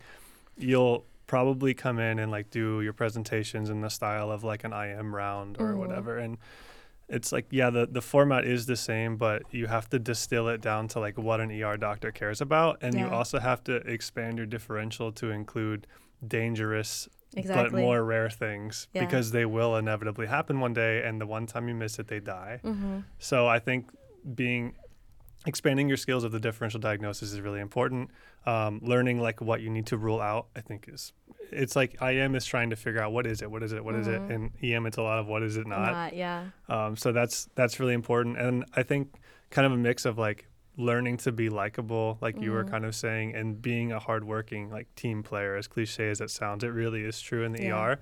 you'll 0.59 1.07
probably 1.27 1.73
come 1.75 1.99
in 1.99 2.19
and 2.19 2.31
like 2.31 2.51
do 2.51 2.81
your 2.83 2.93
presentations 2.93 3.71
in 3.71 3.81
the 3.81 3.89
style 3.89 4.31
of 4.31 4.45
like 4.45 4.65
an 4.65 4.73
IM 4.73 5.15
round 5.15 5.57
or 5.59 5.73
Mhm. 5.73 5.79
whatever. 5.79 6.19
And 6.19 6.37
it's 7.09 7.33
like, 7.33 7.47
yeah, 7.51 7.71
the, 7.71 7.87
the 7.91 8.03
format 8.03 8.45
is 8.45 8.67
the 8.67 8.77
same, 8.77 9.17
but 9.17 9.43
you 9.51 9.67
have 9.67 9.89
to 9.91 9.99
distill 9.99 10.49
it 10.49 10.61
down 10.61 10.89
to 10.89 11.01
like 11.01 11.17
what 11.19 11.41
an 11.41 11.51
ER 11.51 11.77
doctor 11.77 12.11
cares 12.13 12.41
about. 12.41 12.79
And 12.83 12.95
you 12.99 13.07
also 13.09 13.39
have 13.39 13.65
to 13.65 13.77
expand 13.77 14.37
your 14.39 14.47
differential 14.47 15.11
to 15.13 15.31
include 15.31 15.87
dangerous 16.27 17.09
Exactly. 17.37 17.71
but 17.71 17.81
more 17.81 18.03
rare 18.05 18.31
things 18.31 18.89
Yeah. 18.95 19.05
because 19.05 19.31
they 19.33 19.45
will 19.45 19.77
inevitably 19.77 20.27
happen 20.27 20.61
one 20.61 20.73
day 20.73 21.03
and 21.03 21.21
the 21.21 21.27
one 21.27 21.47
time 21.47 21.69
you 21.69 21.75
miss 21.75 21.99
it 21.99 22.09
they 22.09 22.21
die 22.21 22.61
Mm-hmm. 22.65 23.01
so 23.19 23.47
i 23.47 23.59
think 23.59 23.91
being 24.35 24.75
expanding 25.47 25.89
your 25.89 25.97
skills 25.97 26.25
of 26.25 26.33
the 26.33 26.41
differential 26.41 26.81
diagnosis 26.81 27.33
is 27.33 27.41
really 27.41 27.61
important. 27.61 28.11
Um, 28.47 28.81
learning 28.83 29.21
like 29.21 29.41
what 29.41 29.61
you 29.61 29.71
need 29.71 29.87
to 29.87 29.97
rule 29.97 30.21
out, 30.21 30.47
I 30.57 30.61
think 30.61 30.89
is 30.89 31.13
it's 31.51 31.77
like 31.77 31.97
IM 32.03 32.35
is 32.35 32.45
trying 32.45 32.71
to 32.71 32.77
figure 32.77 33.01
out 33.01 33.13
what 33.13 33.27
is 33.27 33.41
it, 33.43 33.51
what 33.51 33.63
is 33.63 33.73
it, 33.73 33.85
what 33.85 33.95
is 33.95 34.07
it, 34.07 34.21
Mhm. 34.21 34.35
and 34.35 34.51
EM 34.63 34.87
it's 34.87 34.97
a 34.97 35.03
lot 35.03 35.19
of 35.19 35.27
what 35.27 35.43
is 35.43 35.57
it 35.57 35.67
not. 35.67 35.93
Not, 35.93 36.15
yeah. 36.15 36.47
Um, 36.69 36.97
so 36.97 37.13
that's 37.13 37.49
that's 37.55 37.79
really 37.81 37.95
important, 37.95 38.39
and 38.39 38.65
I 38.75 38.83
think 38.83 39.15
kind 39.51 39.65
of 39.67 39.73
a 39.73 39.77
mix 39.77 40.05
of 40.05 40.19
like 40.19 40.47
learning 40.77 41.17
to 41.19 41.33
be 41.33 41.49
likable, 41.49 42.19
like 42.21 42.41
you 42.41 42.53
were 42.53 42.65
Mhm. 42.65 42.71
kind 42.71 42.85
of 42.85 42.95
saying, 42.95 43.35
and 43.35 43.61
being 43.61 43.91
a 43.93 43.99
hardworking 43.99 44.71
like 44.71 44.95
team 44.95 45.23
player. 45.23 45.57
As 45.57 45.67
cliche 45.67 46.09
as 46.11 46.21
it 46.21 46.31
sounds, 46.31 46.63
it 46.65 46.69
really 46.69 47.03
is 47.03 47.21
true 47.21 47.43
in 47.45 47.53
the 47.53 47.63
Yeah. 47.65 47.75
ER. 47.77 48.01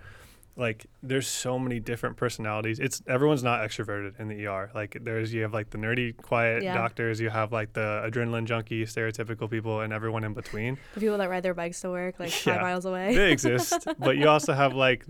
Like 0.59 0.87
there's 1.03 1.27
so 1.29 1.59
many 1.59 1.81
different 1.81 2.17
personalities. 2.17 2.79
It's 2.79 3.03
everyone's 3.07 3.43
not 3.43 3.61
extroverted 3.61 4.19
in 4.19 4.29
the 4.29 4.47
ER. 4.47 4.71
Like 4.75 4.97
there's 5.03 5.33
you 5.35 5.43
have 5.43 5.53
like 5.53 5.69
the 5.71 5.77
nerdy, 5.77 6.17
quiet 6.17 6.63
Yeah. 6.63 6.75
doctors. 6.75 7.21
You 7.21 7.29
have 7.29 7.53
like 7.53 7.75
the 7.75 8.03
adrenaline 8.11 8.47
junkie, 8.47 8.85
stereotypical 8.87 9.51
people, 9.51 9.83
and 9.83 9.93
everyone 9.93 10.25
in 10.25 10.33
between. 10.33 10.79
The 10.95 11.01
people 11.01 11.19
that 11.19 11.29
ride 11.29 11.43
their 11.43 11.53
bikes 11.53 11.81
to 11.83 11.91
work 11.91 12.19
like 12.19 12.31
Yeah. 12.47 12.55
five 12.55 12.63
miles 12.63 12.87
away. 12.87 13.15
they 13.15 13.33
exist, 13.33 13.87
but 13.99 14.17
you 14.17 14.29
also 14.29 14.55
have 14.55 14.73
like 14.75 15.05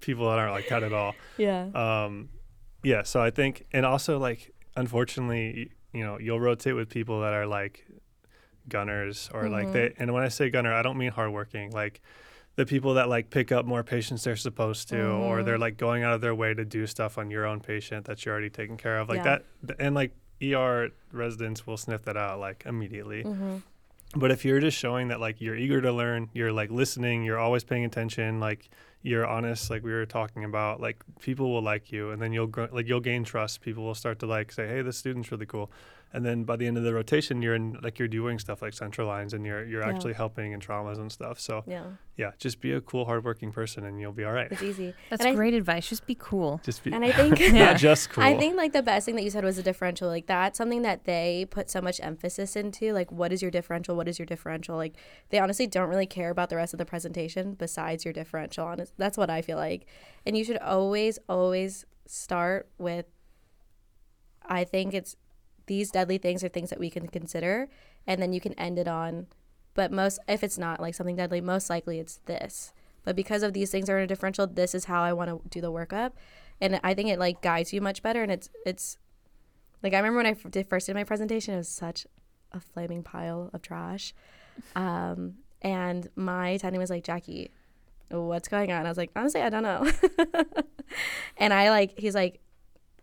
people 0.00 0.28
that 0.30 0.38
aren't 0.38 0.52
like 0.52 0.68
that 0.68 0.82
at 0.84 0.92
all. 0.92 1.14
yeah. 1.38 1.64
Um, 1.74 2.28
yeah, 2.84 3.02
so 3.02 3.20
I 3.20 3.30
think, 3.30 3.64
and 3.72 3.84
also 3.86 4.18
like, 4.18 4.52
unfortunately, 4.76 5.72
you 5.92 6.04
know, 6.04 6.18
you'll 6.20 6.38
rotate 6.40 6.74
with 6.76 6.88
people 6.90 7.20
that 7.22 7.32
are 7.32 7.46
like 7.46 7.84
gunners 8.68 9.30
or 9.32 9.48
like 9.48 9.68
Mhm. 9.68 9.72
they. 9.72 9.94
And 9.98 10.12
when 10.14 10.22
I 10.22 10.28
say 10.28 10.50
gunner, 10.50 10.72
I 10.72 10.82
don't 10.82 10.98
mean 10.98 11.10
hardworking. 11.10 11.70
Like 11.70 12.00
the 12.56 12.64
people 12.66 12.94
that 12.94 13.08
like 13.08 13.30
pick 13.30 13.50
up 13.50 13.66
more 13.66 13.82
patients 13.82 14.24
they're 14.24 14.36
supposed 14.36 14.88
to, 14.88 15.00
or 15.02 15.42
they're 15.42 15.56
Mhm. 15.56 15.60
like 15.60 15.76
going 15.76 16.02
out 16.04 16.12
of 16.14 16.20
their 16.20 16.34
way 16.34 16.54
to 16.54 16.64
do 16.64 16.86
stuff 16.86 17.18
on 17.18 17.30
your 17.30 17.46
own 17.46 17.60
patient 17.60 18.04
that 18.06 18.24
you're 18.24 18.32
already 18.32 18.50
taking 18.50 18.76
care 18.76 18.98
of, 18.98 19.08
like 19.08 19.24
Yeah. 19.24 19.38
that. 19.62 19.76
And 19.80 19.94
like 19.94 20.12
ER 20.40 20.90
residents 21.12 21.66
will 21.66 21.76
sniff 21.76 22.02
that 22.04 22.16
out 22.16 22.38
like 22.38 22.62
immediately. 22.66 23.22
hmm 23.22 23.56
But 24.16 24.30
if 24.30 24.44
you're 24.44 24.60
just 24.60 24.78
showing 24.78 25.08
that 25.08 25.18
like 25.18 25.40
you're 25.40 25.56
eager 25.56 25.80
to 25.80 25.90
learn, 25.92 26.30
you're 26.32 26.52
like 26.52 26.70
listening, 26.70 27.24
you're 27.24 27.38
always 27.38 27.64
paying 27.64 27.84
attention, 27.84 28.38
like 28.38 28.68
you're 29.02 29.26
honest, 29.26 29.70
like 29.70 29.82
we 29.82 29.92
were 29.92 30.06
talking 30.06 30.44
about, 30.44 30.80
like 30.80 31.02
people 31.20 31.52
will 31.52 31.62
like 31.62 31.90
you, 31.90 32.10
and 32.12 32.22
then 32.22 32.32
you'll 32.32 32.46
grow, 32.46 32.68
like 32.70 32.86
you'll 32.86 33.00
gain 33.00 33.24
trust. 33.24 33.60
People 33.60 33.82
will 33.82 33.94
start 33.96 34.20
to 34.20 34.26
like 34.26 34.52
say, 34.52 34.68
"Hey, 34.68 34.82
this 34.82 34.96
student's 34.96 35.32
really 35.32 35.46
cool," 35.46 35.68
and 36.14 36.24
then 36.24 36.44
by 36.44 36.56
the 36.56 36.66
end 36.66 36.78
of 36.78 36.84
the 36.84 36.94
rotation, 36.94 37.42
you're 37.42 37.54
in 37.54 37.78
like 37.82 37.98
you're 37.98 38.08
doing 38.08 38.38
stuff 38.38 38.62
like 38.62 38.72
central 38.72 39.06
lines, 39.06 39.34
and 39.34 39.44
you're 39.44 39.64
you're 39.66 39.82
Yeah. 39.82 39.88
actually 39.90 40.14
helping 40.14 40.52
in 40.52 40.60
traumas 40.60 40.98
and 40.98 41.10
stuff. 41.12 41.38
So 41.40 41.64
Yeah. 41.66 41.84
yeah, 42.16 42.30
just 42.38 42.60
be 42.60 42.72
a 42.72 42.80
cool, 42.80 43.04
hardworking 43.04 43.52
person, 43.52 43.84
and 43.84 44.00
you'll 44.00 44.12
be 44.12 44.24
all 44.24 44.32
right. 44.32 44.50
It's 44.50 44.62
easy. 44.62 44.94
That's 45.10 45.20
And 45.20 45.30
I- 45.30 45.34
great 45.34 45.52
advice. 45.54 45.88
Just 45.88 46.06
be 46.06 46.14
cool. 46.18 46.60
Just 46.64 46.84
be 46.84 46.92
And 46.92 47.04
I 47.04 47.12
think 47.12 47.38
Yeah. 47.40 47.50
not 47.72 47.76
just 47.88 48.10
cool. 48.10 48.24
I 48.24 48.38
think 48.38 48.56
like 48.56 48.72
the 48.72 48.82
best 48.82 49.04
thing 49.06 49.16
that 49.16 49.24
you 49.24 49.30
said 49.30 49.44
was 49.44 49.58
a 49.58 49.62
differential. 49.62 50.08
Like 50.08 50.26
that's 50.26 50.56
something 50.56 50.82
that 50.82 51.04
they 51.04 51.46
put 51.50 51.68
so 51.68 51.80
much 51.80 52.00
emphasis 52.00 52.56
into. 52.56 52.92
Like 52.92 53.10
what 53.12 53.32
is 53.32 53.42
your 53.42 53.50
differential? 53.50 53.96
What 53.96 54.08
is 54.08 54.18
your 54.18 54.26
differential? 54.26 54.76
Like 54.76 54.94
they 55.30 55.38
honestly 55.40 55.66
don't 55.66 55.88
really 55.90 56.06
care 56.06 56.30
about 56.30 56.48
the 56.48 56.56
rest 56.56 56.72
of 56.72 56.78
the 56.78 56.86
presentation 56.86 57.54
besides 57.54 58.04
your 58.04 58.14
differential. 58.14 58.64
Honest, 58.66 58.92
that's 58.96 59.18
what 59.18 59.30
I 59.30 59.42
feel 59.42 59.56
like. 59.58 59.86
And 60.24 60.36
you 60.38 60.44
should 60.44 60.58
always, 60.58 61.18
always 61.28 61.84
start 62.06 62.68
with. 62.78 63.06
I 64.46 64.64
think 64.64 64.92
it's 64.92 65.16
these 65.66 65.90
deadly 65.90 66.18
things 66.18 66.44
are 66.44 66.48
things 66.48 66.70
that 66.70 66.80
we 66.80 66.90
can 66.90 67.08
consider, 67.08 67.68
and 68.06 68.20
then 68.20 68.32
you 68.32 68.40
can 68.40 68.52
end 68.54 68.78
it 68.78 68.88
on. 68.88 69.26
But 69.74 69.90
most, 69.90 70.18
if 70.28 70.44
it's 70.44 70.58
not 70.58 70.80
like 70.80 70.94
something 70.94 71.16
deadly, 71.16 71.40
most 71.40 71.68
likely 71.68 71.98
it's 71.98 72.20
this. 72.26 72.72
But 73.04 73.16
because 73.16 73.42
of 73.42 73.52
these 73.52 73.70
things 73.70 73.90
are 73.90 73.98
in 73.98 74.04
a 74.04 74.06
differential, 74.06 74.46
this 74.46 74.74
is 74.74 74.86
how 74.86 75.02
I 75.02 75.12
want 75.12 75.30
to 75.30 75.48
do 75.48 75.60
the 75.60 75.72
workup 75.72 76.12
and 76.60 76.80
I 76.82 76.94
think 76.94 77.10
it 77.10 77.18
like 77.18 77.42
guides 77.42 77.72
you 77.72 77.80
much 77.80 78.02
better. 78.02 78.22
And 78.22 78.32
it's 78.32 78.48
it's 78.64 78.98
like 79.82 79.92
I 79.92 79.98
remember 79.98 80.18
when 80.18 80.26
i 80.26 80.32
did 80.50 80.68
first 80.68 80.86
did 80.86 80.94
my 80.94 81.04
presentation, 81.04 81.54
it 81.54 81.58
was 81.58 81.68
such 81.68 82.06
a 82.52 82.60
flaming 82.60 83.02
pile 83.02 83.50
of 83.52 83.62
trash. 83.62 84.14
Um, 84.76 85.34
and 85.62 86.08
my 86.14 86.50
attending 86.50 86.80
was 86.80 86.90
like, 86.90 87.04
Jackie, 87.04 87.50
what's 88.10 88.48
going 88.48 88.70
on? 88.70 88.86
I 88.86 88.88
was 88.88 88.98
like, 88.98 89.10
honestly, 89.16 89.40
I 89.40 89.50
don't 89.50 89.62
know. 89.62 89.90
and 91.36 91.52
I 91.52 91.70
like, 91.70 91.98
he's 91.98 92.14
like, 92.14 92.40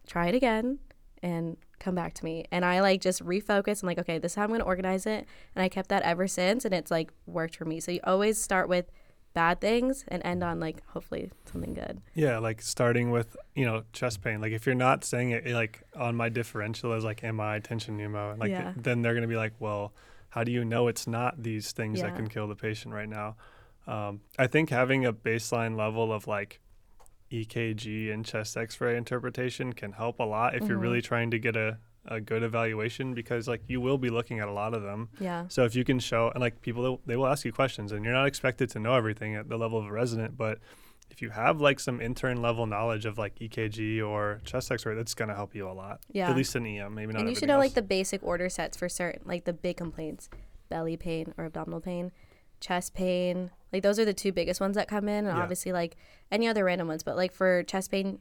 try 0.07 0.27
it 0.27 0.35
again 0.35 0.79
and 1.21 1.57
come 1.81 1.95
back 1.95 2.13
to 2.15 2.25
me. 2.25 2.45
And 2.51 2.63
I 2.63 2.79
like 2.79 3.01
just 3.01 3.23
refocus. 3.25 3.81
I'm 3.83 3.87
like, 3.87 3.99
okay, 3.99 4.17
this 4.17 4.33
is 4.33 4.35
how 4.35 4.43
I'm 4.43 4.49
going 4.49 4.59
to 4.61 4.65
organize 4.65 5.05
it. 5.05 5.25
And 5.55 5.63
I 5.63 5.67
kept 5.67 5.89
that 5.89 6.03
ever 6.03 6.27
since. 6.27 6.63
And 6.63 6.73
it's 6.73 6.91
like 6.91 7.11
worked 7.25 7.55
for 7.57 7.65
me. 7.65 7.79
So 7.79 7.91
you 7.91 7.99
always 8.05 8.37
start 8.37 8.69
with 8.69 8.85
bad 9.33 9.61
things 9.61 10.03
and 10.09 10.21
end 10.25 10.43
on 10.43 10.59
like 10.59 10.85
hopefully 10.87 11.31
something 11.51 11.73
good. 11.73 12.01
Yeah, 12.13 12.39
like 12.39 12.61
starting 12.61 13.11
with 13.11 13.37
you 13.55 13.65
know 13.65 13.83
chest 13.93 14.21
pain. 14.21 14.41
Like 14.41 14.51
if 14.51 14.65
you're 14.65 14.75
not 14.75 15.03
saying 15.03 15.31
it 15.31 15.47
like 15.47 15.83
on 15.95 16.15
my 16.15 16.29
differential 16.29 16.93
as 16.93 17.03
like 17.03 17.23
MI 17.23 17.59
tension 17.61 17.97
pneumo, 17.97 18.37
like 18.37 18.49
Yeah. 18.51 18.73
then 18.75 19.01
they're 19.01 19.13
gonna 19.13 19.27
be 19.27 19.37
like, 19.37 19.53
well, 19.59 19.93
how 20.29 20.43
do 20.43 20.51
you 20.51 20.63
know 20.65 20.87
it's 20.87 21.07
not 21.07 21.41
these 21.43 21.71
things 21.71 22.01
that 22.01 22.15
can 22.15 22.27
kill 22.27 22.47
the 22.47 22.55
patient 22.55 22.93
right 22.93 23.09
now? 23.09 23.35
Um, 23.87 24.21
I 24.37 24.47
think 24.47 24.69
having 24.69 25.05
a 25.05 25.13
baseline 25.13 25.77
level 25.77 26.13
of 26.13 26.27
like 26.27 26.59
EKG 27.31 28.11
and 28.13 28.25
chest 28.25 28.57
X-ray 28.57 28.97
interpretation 28.97 29.73
can 29.73 29.91
help 29.93 30.19
a 30.19 30.23
lot 30.23 30.55
if 30.55 30.67
you're 30.67 30.77
Mhm. 30.77 30.81
really 30.81 31.01
trying 31.01 31.31
to 31.31 31.39
get 31.39 31.55
a 31.55 31.77
a 32.05 32.19
good 32.19 32.41
evaluation 32.41 33.13
because 33.13 33.47
like 33.47 33.61
you 33.67 33.79
will 33.79 33.99
be 33.99 34.09
looking 34.09 34.39
at 34.39 34.47
a 34.47 34.51
lot 34.51 34.73
of 34.73 34.81
them 34.81 35.07
Yeah. 35.19 35.47
so 35.49 35.65
if 35.65 35.75
you 35.75 35.83
can 35.83 35.99
show, 35.99 36.31
and 36.31 36.41
like 36.41 36.59
people, 36.63 36.99
they'll- 37.05 37.27
ask 37.27 37.45
you 37.45 37.51
questions, 37.53 37.91
and 37.91 38.03
you're 38.03 38.11
not 38.15 38.25
expected 38.25 38.71
to 38.71 38.79
know 38.79 38.95
everything 38.95 39.35
at 39.35 39.49
the 39.49 39.55
level 39.55 39.77
of 39.77 39.85
a 39.85 39.91
resident, 39.91 40.35
but 40.35 40.57
if 41.11 41.21
you 41.21 41.29
have 41.29 41.61
like 41.61 41.79
some 41.79 42.01
intern 42.01 42.41
level 42.41 42.65
knowledge 42.65 43.05
of 43.05 43.19
like 43.19 43.35
EKG 43.39 44.01
or 44.01 44.41
chest 44.45 44.71
X-ray, 44.71 44.95
that's 44.95 45.13
gonna 45.13 45.35
help 45.35 45.53
you 45.53 45.69
a 45.69 45.73
lot. 45.73 45.99
Yeah. 46.11 46.27
At 46.31 46.35
least 46.35 46.55
in 46.55 46.65
EM, 46.65 46.95
maybe 46.95 47.13
not. 47.13 47.19
and 47.19 47.29
you 47.29 47.35
should 47.35 47.47
know 47.47 47.59
like 47.59 47.75
the 47.75 47.83
basic 47.83 48.23
order 48.23 48.49
sets 48.49 48.75
for 48.75 48.89
certain 48.89 49.21
like 49.25 49.43
the 49.43 49.53
big 49.53 49.77
complaints 49.77 50.27
belly 50.69 50.97
pain 50.97 51.35
or 51.37 51.45
abdominal 51.45 51.81
pain 51.81 52.11
chest 52.59 52.95
pain 52.95 53.51
like 53.73 53.83
those 53.83 53.99
are 53.99 54.05
the 54.05 54.13
two 54.13 54.31
biggest 54.31 54.59
ones 54.61 54.75
that 54.75 54.87
come 54.87 55.07
in 55.07 55.25
and 55.25 55.35
Yeah. 55.37 55.41
obviously 55.43 55.71
like 55.71 55.95
any 56.31 56.47
other 56.47 56.63
random 56.65 56.87
ones 56.87 57.03
but 57.03 57.15
like 57.15 57.33
for 57.33 57.63
chest 57.63 57.91
pain 57.91 58.19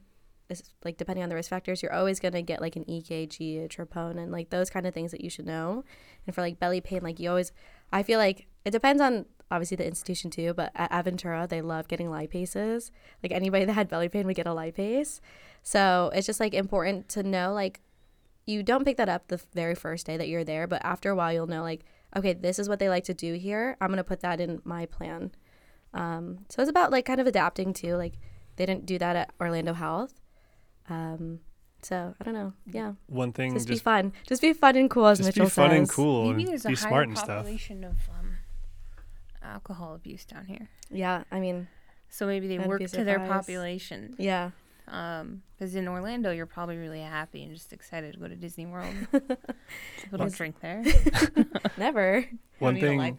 it's 0.49 0.63
like 0.83 0.97
depending 0.97 1.23
on 1.23 1.29
the 1.29 1.35
risk 1.35 1.49
factors 1.49 1.81
you're 1.81 1.93
always 1.93 2.19
going 2.19 2.33
to 2.33 2.41
get 2.41 2.59
like 2.61 2.75
an 2.75 2.83
ekg 2.85 3.63
a 3.63 3.67
troponin 3.67 4.31
like 4.31 4.49
those 4.49 4.69
kind 4.69 4.85
of 4.85 4.93
things 4.93 5.11
that 5.11 5.21
you 5.21 5.29
should 5.29 5.45
know 5.45 5.83
and 6.25 6.35
for 6.35 6.41
like 6.41 6.59
belly 6.59 6.81
pain 6.81 7.01
like 7.01 7.19
you 7.19 7.29
always 7.29 7.51
i 7.93 8.03
feel 8.03 8.19
like 8.19 8.47
it 8.65 8.71
depends 8.71 9.01
on 9.01 9.25
obviously 9.49 9.77
the 9.77 9.85
institution 9.87 10.29
too 10.29 10.53
but 10.53 10.71
at 10.75 10.91
aventura 10.91 11.47
they 11.47 11.61
love 11.61 11.87
getting 11.87 12.07
lipases 12.07 12.91
like 13.23 13.31
anybody 13.31 13.65
that 13.65 13.73
had 13.73 13.87
belly 13.87 14.09
pain 14.09 14.25
would 14.25 14.35
get 14.35 14.47
a 14.47 14.51
lipase 14.51 15.19
so 15.63 16.09
it's 16.13 16.27
just 16.27 16.39
like 16.39 16.53
important 16.53 17.07
to 17.09 17.23
know 17.23 17.53
like 17.53 17.81
you 18.47 18.63
don't 18.63 18.83
pick 18.85 18.97
that 18.97 19.07
up 19.09 19.27
the 19.27 19.39
very 19.53 19.75
first 19.75 20.07
day 20.07 20.17
that 20.17 20.27
you're 20.27 20.43
there, 20.43 20.65
but 20.65 20.81
after 20.83 21.11
a 21.11 21.15
while 21.15 21.31
you'll 21.31 21.45
know 21.45 21.61
like, 21.61 21.85
okay, 22.17 22.33
this 22.33 22.57
is 22.57 22.67
what 22.67 22.79
they 22.79 22.89
like 22.89 23.03
to 23.03 23.13
do 23.13 23.35
here. 23.35 23.77
I'm 23.79 23.89
gonna 23.91 24.03
put 24.03 24.21
that 24.21 24.41
in 24.41 24.59
my 24.65 24.87
plan. 24.87 25.31
Um, 25.93 26.45
so 26.49 26.61
it's 26.61 26.69
about 26.69 26.91
like 26.91 27.05
kind 27.05 27.19
of 27.19 27.27
adapting 27.27 27.73
to 27.75 27.95
like 27.97 28.13
they 28.55 28.65
didn't 28.65 28.85
do 28.85 28.97
that 28.99 29.15
at 29.15 29.31
Orlando 29.39 29.73
Health. 29.73 30.13
Um, 30.89 31.39
so 31.81 32.13
I 32.19 32.23
don't 32.23 32.33
know. 32.33 32.53
Yeah, 32.65 32.93
one 33.07 33.31
thing. 33.33 33.53
just, 33.53 33.67
Just, 33.67 33.81
be 33.81 33.83
fun. 33.83 34.13
Just 34.27 34.41
be 34.41 34.53
fun 34.53 34.75
and 34.75 34.89
cool, 34.89 35.07
as 35.07 35.17
just 35.17 35.27
Mitchell 35.29 35.45
be 35.45 35.49
fun 35.49 35.69
says. 35.71 35.77
and 35.79 35.89
cool, 35.89 36.25
Maybe 36.31 36.45
there's 36.45 36.63
be 36.63 36.73
a 36.73 36.75
smart 36.77 36.93
higher 36.93 37.01
and 37.03 37.17
stuff. 37.17 37.27
population 37.39 37.83
of 37.83 37.95
um, 38.19 38.37
alcohol 39.41 39.95
abuse 39.95 40.25
down 40.25 40.45
here. 40.45 40.69
Yeah, 40.89 41.23
I 41.31 41.39
mean, 41.39 41.67
So 42.09 42.27
maybe 42.27 42.47
they 42.47 42.59
work 42.59 42.85
to 42.85 43.03
their 43.03 43.19
population. 43.19 44.15
yeah, 44.19 44.51
Because 44.85 45.73
in 45.75 45.87
Orlando, 45.87 46.31
you're 46.31 46.45
probably 46.45 46.77
really 46.77 46.99
happy 47.01 47.43
and 47.43 47.53
just 47.53 47.73
excited 47.73 48.13
to 48.13 48.19
go 48.19 48.27
to 48.27 48.35
Disney 48.35 48.65
World. 48.65 48.93
People 49.11 50.17
don't 50.17 50.33
drink 50.33 50.59
there. 50.61 50.83
never. 51.77 52.25
One 52.59 52.79
thing. 52.79 53.17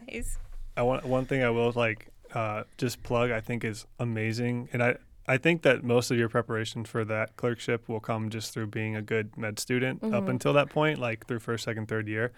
I 0.76 0.82
want 0.82 1.04
one 1.04 1.26
thing 1.26 1.42
I 1.42 1.50
will 1.50 1.72
like 1.74 2.11
uh, 2.34 2.64
just 2.78 3.02
plug. 3.02 3.30
I 3.30 3.40
think 3.40 3.64
is 3.64 3.86
amazing, 3.98 4.68
and 4.72 4.82
I 4.82 4.96
I 5.26 5.38
think 5.38 5.62
that 5.62 5.84
most 5.84 6.10
of 6.10 6.18
your 6.18 6.28
preparation 6.28 6.84
for 6.84 7.04
that 7.04 7.36
clerkship 7.36 7.88
will 7.88 8.00
come 8.00 8.28
just 8.30 8.52
through 8.52 8.66
being 8.68 8.96
a 8.96 9.02
good 9.02 9.36
med 9.36 9.58
student 9.58 10.02
up 10.02 10.24
Mhm. 10.24 10.30
until 10.30 10.52
that 10.54 10.68
point, 10.70 10.98
like 10.98 11.26
through 11.26 11.38
first, 11.38 11.64
second, 11.64 11.86
third 11.88 12.08
year. 12.08 12.32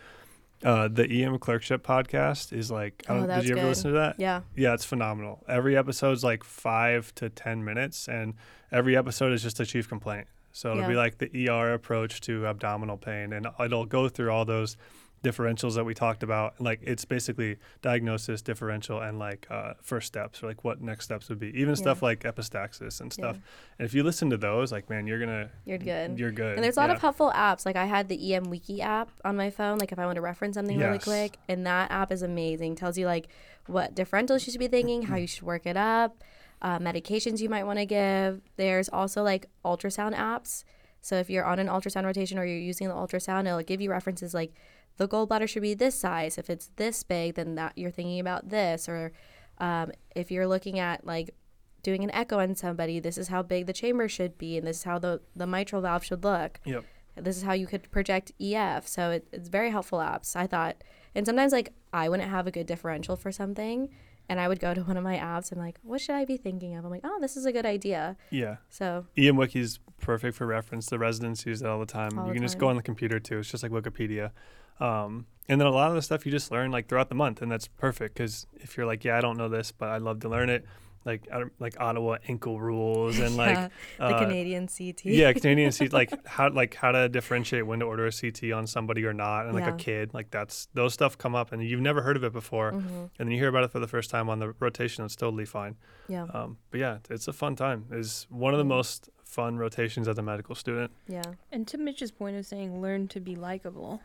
Uh, 0.62 0.88
the 0.88 1.06
EM 1.10 1.38
clerkship 1.38 1.82
podcast 1.86 2.52
is 2.52 2.70
like. 2.70 3.02
I 3.08 3.12
Oh, 3.12 3.26
don't, 3.26 3.28
did 3.38 3.44
you 3.48 3.52
ever 3.52 3.62
good. 3.62 3.68
listen 3.68 3.90
to 3.92 3.96
that? 3.98 4.16
Yeah, 4.18 4.42
Yeah, 4.54 4.72
it's 4.74 4.84
phenomenal. 4.84 5.42
Every 5.48 5.76
episode's 5.76 6.22
like 6.24 6.44
five 6.44 7.14
to 7.16 7.28
ten 7.28 7.64
minutes, 7.64 8.08
and 8.08 8.34
every 8.72 8.96
episode 8.96 9.32
is 9.32 9.42
just 9.42 9.60
a 9.60 9.66
chief 9.66 9.88
complaint. 9.88 10.26
So 10.52 10.70
it'll 10.70 10.86
be 10.88 10.94
like 10.94 11.18
the 11.18 11.30
ER 11.48 11.72
approach 11.74 12.20
to 12.22 12.46
abdominal 12.46 12.96
pain, 12.96 13.32
and 13.32 13.46
it'll 13.58 13.86
go 13.86 14.08
through 14.08 14.30
all 14.30 14.44
those 14.44 14.76
differentials 15.24 15.74
that 15.74 15.84
we 15.84 15.94
talked 15.94 16.22
about. 16.22 16.60
Like 16.60 16.80
it's 16.82 17.04
basically 17.04 17.56
diagnosis, 17.82 18.42
differential, 18.42 19.00
and 19.00 19.18
like 19.18 19.46
uh, 19.50 19.72
first 19.82 20.06
steps, 20.06 20.42
or 20.42 20.46
like 20.46 20.62
what 20.62 20.80
next 20.80 21.06
steps 21.06 21.28
would 21.28 21.40
be. 21.40 21.48
Even 21.58 21.74
stuff 21.74 22.02
like 22.02 22.20
epistaxis 22.22 23.00
and 23.00 23.12
stuff. 23.12 23.36
Yeah. 23.36 23.76
And 23.80 23.86
if 23.86 23.94
you 23.94 24.04
listen 24.04 24.30
to 24.30 24.36
those, 24.36 24.70
like 24.70 24.88
man, 24.88 25.06
you're 25.06 25.18
gonna 25.18 25.50
you're 25.64 25.78
good. 25.78 26.18
You're 26.18 26.30
good. 26.30 26.54
And 26.54 26.62
there's 26.62 26.76
a 26.76 26.80
lot 26.80 26.90
Yeah. 26.90 26.96
of 26.96 27.00
helpful 27.00 27.32
apps. 27.34 27.66
Like 27.66 27.76
I 27.76 27.86
had 27.86 28.08
the 28.08 28.34
EM 28.34 28.44
Wiki 28.50 28.80
app 28.82 29.10
on 29.24 29.36
my 29.36 29.50
phone. 29.50 29.78
Like 29.78 29.90
if 29.90 29.98
I 29.98 30.06
want 30.06 30.16
to 30.16 30.22
reference 30.22 30.54
something 30.54 30.78
really 30.78 30.98
quick, 31.00 31.38
and 31.48 31.66
that 31.66 31.90
app 31.90 32.12
is 32.12 32.22
amazing. 32.22 32.76
Tells 32.76 32.96
you 32.96 33.06
like 33.06 33.26
what 33.66 33.94
differentials 33.96 34.46
you 34.46 34.52
should 34.52 34.60
be 34.60 34.68
thinking, 34.68 35.02
how 35.02 35.16
you 35.16 35.26
should 35.26 35.42
work 35.42 35.64
it 35.66 35.76
up, 35.76 36.22
uh, 36.62 36.78
medications 36.78 37.40
you 37.40 37.48
might 37.48 37.64
want 37.64 37.78
to 37.78 37.86
give. 37.86 38.42
There's 38.56 38.88
also 38.90 39.22
like 39.22 39.46
ultrasound 39.64 40.14
apps. 40.14 40.64
So 41.00 41.16
if 41.16 41.28
you're 41.28 41.44
on 41.44 41.58
an 41.58 41.66
ultrasound 41.68 42.04
rotation 42.04 42.38
or 42.38 42.46
you're 42.46 42.56
using 42.58 42.88
the 42.88 42.94
ultrasound, 42.94 43.46
it'll 43.46 43.62
give 43.62 43.82
you 43.82 43.90
references 43.90 44.32
like 44.32 44.54
the 44.96 45.08
gallbladder 45.08 45.48
should 45.48 45.62
be 45.62 45.74
this 45.74 45.94
size. 45.94 46.38
If 46.38 46.48
it's 46.48 46.70
this 46.76 47.02
big, 47.02 47.34
then 47.34 47.54
that 47.56 47.72
you're 47.76 47.90
thinking 47.90 48.20
about 48.20 48.50
this. 48.50 48.88
Or 48.88 49.12
um, 49.58 49.92
if 50.14 50.30
you're 50.30 50.46
looking 50.46 50.78
at 50.78 51.06
like 51.06 51.34
doing 51.82 52.02
an 52.02 52.10
echo 52.12 52.40
on 52.40 52.54
somebody, 52.56 52.98
this 52.98 53.16
is 53.16 53.28
how 53.28 53.42
big 53.42 53.66
the 53.66 53.72
chamber 53.72 54.08
should 54.08 54.36
be, 54.38 54.56
and 54.58 54.66
this 54.66 54.78
is 54.78 54.84
how 54.84 54.98
the, 54.98 55.20
the 55.36 55.46
mitral 55.46 55.82
valve 55.82 56.04
should 56.04 56.24
look. 56.24 56.58
Yep. 56.64 56.84
This 57.16 57.36
is 57.36 57.44
how 57.44 57.52
you 57.52 57.68
could 57.68 57.88
project 57.92 58.32
EF. 58.40 58.88
So 58.88 59.10
it, 59.12 59.28
it's 59.32 59.48
very 59.48 59.70
helpful 59.70 60.00
apps, 60.00 60.34
I 60.34 60.48
thought. 60.48 60.82
And 61.14 61.24
sometimes, 61.24 61.52
like, 61.52 61.72
I 61.92 62.08
wouldn't 62.08 62.28
have 62.28 62.48
a 62.48 62.50
good 62.50 62.66
differential 62.66 63.14
for 63.14 63.30
something, 63.30 63.88
and 64.28 64.40
I 64.40 64.48
would 64.48 64.58
go 64.58 64.74
to 64.74 64.82
one 64.82 64.96
of 64.96 65.04
my 65.04 65.16
apps 65.16 65.52
and, 65.52 65.60
like, 65.60 65.78
what 65.82 66.00
should 66.00 66.16
I 66.16 66.24
be 66.24 66.36
thinking 66.36 66.74
of? 66.74 66.84
I'm 66.84 66.90
like, 66.90 67.02
oh, 67.04 67.18
this 67.20 67.36
is 67.36 67.46
a 67.46 67.52
good 67.52 67.66
idea. 67.66 68.16
Yeah. 68.30 68.56
So, 68.68 69.06
EM 69.16 69.36
Wiki's 69.36 69.78
perfect 70.00 70.36
for 70.36 70.46
reference. 70.46 70.86
The 70.86 70.98
residents 70.98 71.46
use 71.46 71.62
it 71.62 71.68
all 71.68 71.78
the 71.78 71.86
time. 71.86 72.18
All 72.18 72.26
you 72.26 72.32
the 72.32 72.38
can 72.38 72.42
just 72.42 72.58
go 72.58 72.68
on 72.68 72.74
the 72.74 72.82
computer 72.82 73.20
too. 73.20 73.38
It's 73.38 73.50
just 73.50 73.62
like 73.62 73.70
Wikipedia. 73.70 74.32
Um, 74.80 75.26
and 75.48 75.60
then 75.60 75.66
a 75.68 75.70
lot 75.70 75.88
of 75.90 75.94
the 75.94 76.02
stuff 76.02 76.24
you 76.24 76.32
just 76.32 76.50
learn 76.50 76.70
like 76.70 76.88
throughout 76.88 77.08
the 77.08 77.14
month, 77.14 77.42
and 77.42 77.50
that's 77.52 77.68
perfect 77.68 78.14
because 78.14 78.46
if 78.54 78.76
you're 78.76 78.86
like, 78.86 79.04
yeah, 79.04 79.16
I 79.18 79.20
don't 79.20 79.36
know 79.36 79.48
this, 79.48 79.72
but 79.72 79.90
I'd 79.90 80.02
love 80.02 80.20
to 80.20 80.28
learn 80.28 80.48
it, 80.48 80.64
like 81.04 81.28
I 81.30 81.38
don't, 81.38 81.52
like 81.60 81.78
Ottawa 81.78 82.16
ankle 82.28 82.58
rules 82.58 83.18
and 83.18 83.36
like 83.36 83.54
yeah, 83.56 83.68
the 83.98 84.04
uh, 84.04 84.18
Canadian 84.20 84.68
CT. 84.68 85.04
yeah, 85.04 85.34
Canadian 85.34 85.70
CT, 85.70 85.92
like 86.00 86.26
how 86.26 86.48
like 86.50 86.74
how 86.74 86.92
to 86.92 87.10
differentiate 87.10 87.66
when 87.66 87.80
to 87.80 87.84
order 87.84 88.06
a 88.06 88.10
CT 88.12 88.52
on 88.52 88.66
somebody 88.66 89.04
or 89.04 89.12
not, 89.12 89.44
and 89.44 89.54
like 89.54 89.66
Yeah. 89.66 89.74
a 89.74 89.76
kid, 89.76 90.14
like 90.14 90.30
that's 90.30 90.66
those 90.72 90.94
stuff 90.94 91.18
come 91.18 91.34
up, 91.34 91.52
and 91.52 91.62
you've 91.62 91.82
never 91.82 92.00
heard 92.00 92.16
of 92.16 92.24
it 92.24 92.32
before, 92.32 92.70
hmm 92.72 93.04
and 93.18 93.28
then 93.28 93.30
you 93.30 93.38
hear 93.38 93.48
about 93.48 93.64
it 93.64 93.70
for 93.70 93.80
the 93.80 93.86
first 93.86 94.08
time 94.08 94.30
on 94.30 94.38
the 94.38 94.52
rotation. 94.60 95.04
It's 95.04 95.14
totally 95.14 95.44
fine. 95.44 95.76
Yeah. 96.08 96.24
Um, 96.32 96.56
but 96.70 96.80
yeah, 96.80 96.98
it's 97.10 97.28
a 97.28 97.32
fun 97.34 97.54
time. 97.54 97.84
It's 97.90 98.26
one 98.30 98.54
of 98.54 98.58
the 98.58 98.64
most 98.64 99.10
fun 99.24 99.58
rotations 99.58 100.08
as 100.08 100.16
a 100.16 100.22
medical 100.22 100.54
student. 100.54 100.90
Yeah. 101.06 101.22
And 101.52 101.68
to 101.68 101.76
Mitch's 101.76 102.10
point 102.12 102.36
of 102.36 102.46
saying 102.46 102.80
learn 102.80 103.08
to 103.08 103.20
be 103.20 103.36
likable. 103.36 104.00